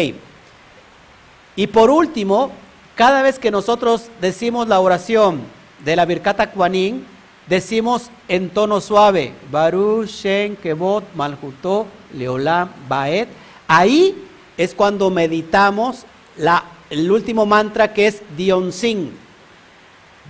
Y 1.56 1.66
por 1.66 1.90
último, 1.90 2.50
cada 2.94 3.22
vez 3.22 3.38
que 3.38 3.50
nosotros 3.50 4.08
decimos 4.20 4.68
la 4.68 4.80
oración 4.80 5.40
de 5.84 5.96
la 5.96 6.04
Birkata 6.04 6.50
Kuanin, 6.50 7.04
decimos 7.46 8.10
en 8.28 8.50
tono 8.50 8.80
suave, 8.80 9.34
Baruch 9.50 10.08
Shen 10.08 10.56
Kebot 10.56 11.04
Malhuto 11.14 11.86
Leolam 12.14 12.70
Baet. 12.88 13.28
Ahí 13.66 14.16
es 14.56 14.74
cuando 14.74 15.10
meditamos 15.10 16.04
la, 16.36 16.64
el 16.90 17.10
último 17.10 17.46
mantra 17.46 17.92
que 17.92 18.06
es 18.06 18.22
Dionsin. 18.36 19.21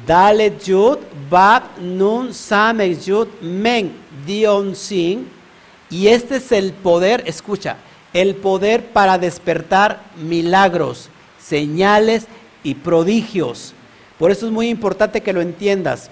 Dale 0.07 0.57
Yud, 0.65 0.99
Bab, 1.31 1.79
Nun, 1.79 2.33
Samek, 2.35 3.01
Yud, 3.05 3.29
Men, 3.41 3.93
Dionsin. 4.27 5.29
Y 5.91 6.09
este 6.09 6.37
es 6.37 6.51
el 6.53 6.73
poder, 6.73 7.23
escucha, 7.27 7.77
el 8.13 8.35
poder 8.35 8.87
para 8.93 9.19
despertar 9.19 10.01
milagros, 10.17 11.09
señales 11.39 12.27
y 12.63 12.75
prodigios. 12.75 13.75
Por 14.19 14.31
eso 14.31 14.47
es 14.47 14.53
muy 14.53 14.69
importante 14.69 15.21
que 15.21 15.33
lo 15.33 15.41
entiendas. 15.41 16.11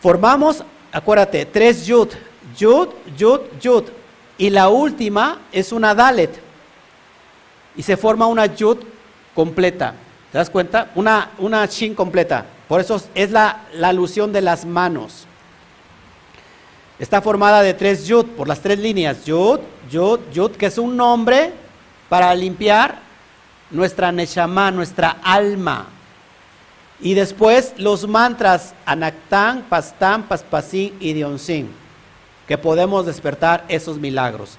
Formamos, 0.00 0.64
acuérdate, 0.92 1.44
tres 1.44 1.86
yud, 1.86 2.08
yud, 2.56 2.88
yud, 3.16 3.40
yud. 3.60 3.84
Y 4.38 4.50
la 4.50 4.68
última 4.68 5.40
es 5.52 5.72
una 5.72 5.94
dalet. 5.94 6.40
Y 7.76 7.82
se 7.82 7.96
forma 7.96 8.26
una 8.26 8.46
yud 8.46 8.78
completa. 9.34 9.94
¿Te 10.32 10.38
das 10.38 10.50
cuenta? 10.50 10.90
Una, 10.94 11.30
una 11.38 11.64
shin 11.66 11.94
completa. 11.94 12.44
Por 12.68 12.80
eso 12.80 13.00
es 13.14 13.30
la, 13.30 13.64
la 13.72 13.88
alusión 13.88 14.32
de 14.32 14.42
las 14.42 14.64
manos. 14.64 15.26
Está 16.98 17.22
formada 17.22 17.62
de 17.62 17.74
tres 17.74 18.06
yud, 18.06 18.26
por 18.26 18.48
las 18.48 18.60
tres 18.60 18.78
líneas. 18.78 19.24
Yud, 19.24 19.60
yud, 19.90 20.20
yud, 20.32 20.50
que 20.52 20.66
es 20.66 20.78
un 20.78 20.96
nombre 20.96 21.52
para 22.08 22.34
limpiar 22.34 22.98
nuestra 23.70 24.12
neshama, 24.12 24.70
nuestra 24.70 25.16
alma. 25.22 25.86
Y 27.00 27.14
después 27.14 27.74
los 27.76 28.08
mantras 28.08 28.74
Anactán, 28.84 29.62
Pastán, 29.68 30.24
Paspasín 30.24 30.94
y 30.98 31.12
Dionsin, 31.12 31.70
que 32.48 32.58
podemos 32.58 33.06
despertar 33.06 33.64
esos 33.68 33.98
milagros. 33.98 34.58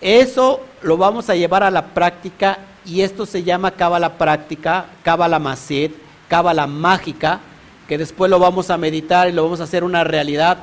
Eso 0.00 0.64
lo 0.82 0.96
vamos 0.96 1.28
a 1.28 1.34
llevar 1.34 1.64
a 1.64 1.70
la 1.72 1.86
práctica 1.86 2.58
y 2.84 3.02
esto 3.02 3.26
se 3.26 3.42
llama 3.42 3.72
Cábala 3.72 4.18
práctica, 4.18 4.86
Cábala 5.02 5.38
Masid, 5.38 5.92
Cábala 6.28 6.66
mágica, 6.66 7.40
que 7.86 7.98
después 7.98 8.30
lo 8.30 8.38
vamos 8.38 8.70
a 8.70 8.76
meditar 8.76 9.28
y 9.28 9.32
lo 9.32 9.44
vamos 9.44 9.60
a 9.60 9.64
hacer 9.64 9.84
una 9.84 10.04
realidad 10.04 10.58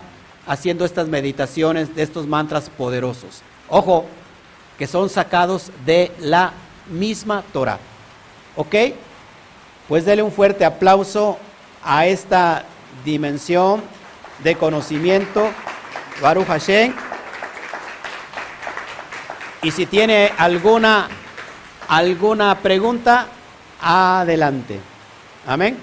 haciendo 0.47 0.85
estas 0.85 1.07
meditaciones 1.07 1.95
de 1.95 2.03
estos 2.03 2.27
mantras 2.27 2.69
poderosos. 2.69 3.41
Ojo, 3.67 4.05
que 4.77 4.87
son 4.87 5.09
sacados 5.09 5.71
de 5.85 6.11
la 6.19 6.53
misma 6.89 7.43
Torah. 7.51 7.79
¿Ok? 8.55 8.75
Pues 9.87 10.05
dele 10.05 10.21
un 10.21 10.31
fuerte 10.31 10.65
aplauso 10.65 11.37
a 11.83 12.05
esta 12.05 12.65
dimensión 13.03 13.83
de 14.43 14.55
conocimiento, 14.55 15.49
Baruch 16.21 16.47
Hashem. 16.47 16.93
Y 19.61 19.71
si 19.71 19.85
tiene 19.85 20.31
alguna, 20.37 21.07
alguna 21.87 22.55
pregunta, 22.59 23.27
adelante. 23.81 24.79
Amén. 25.45 25.77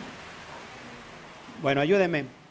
Bueno, 1.62 1.80
ayúdeme. 1.80 2.41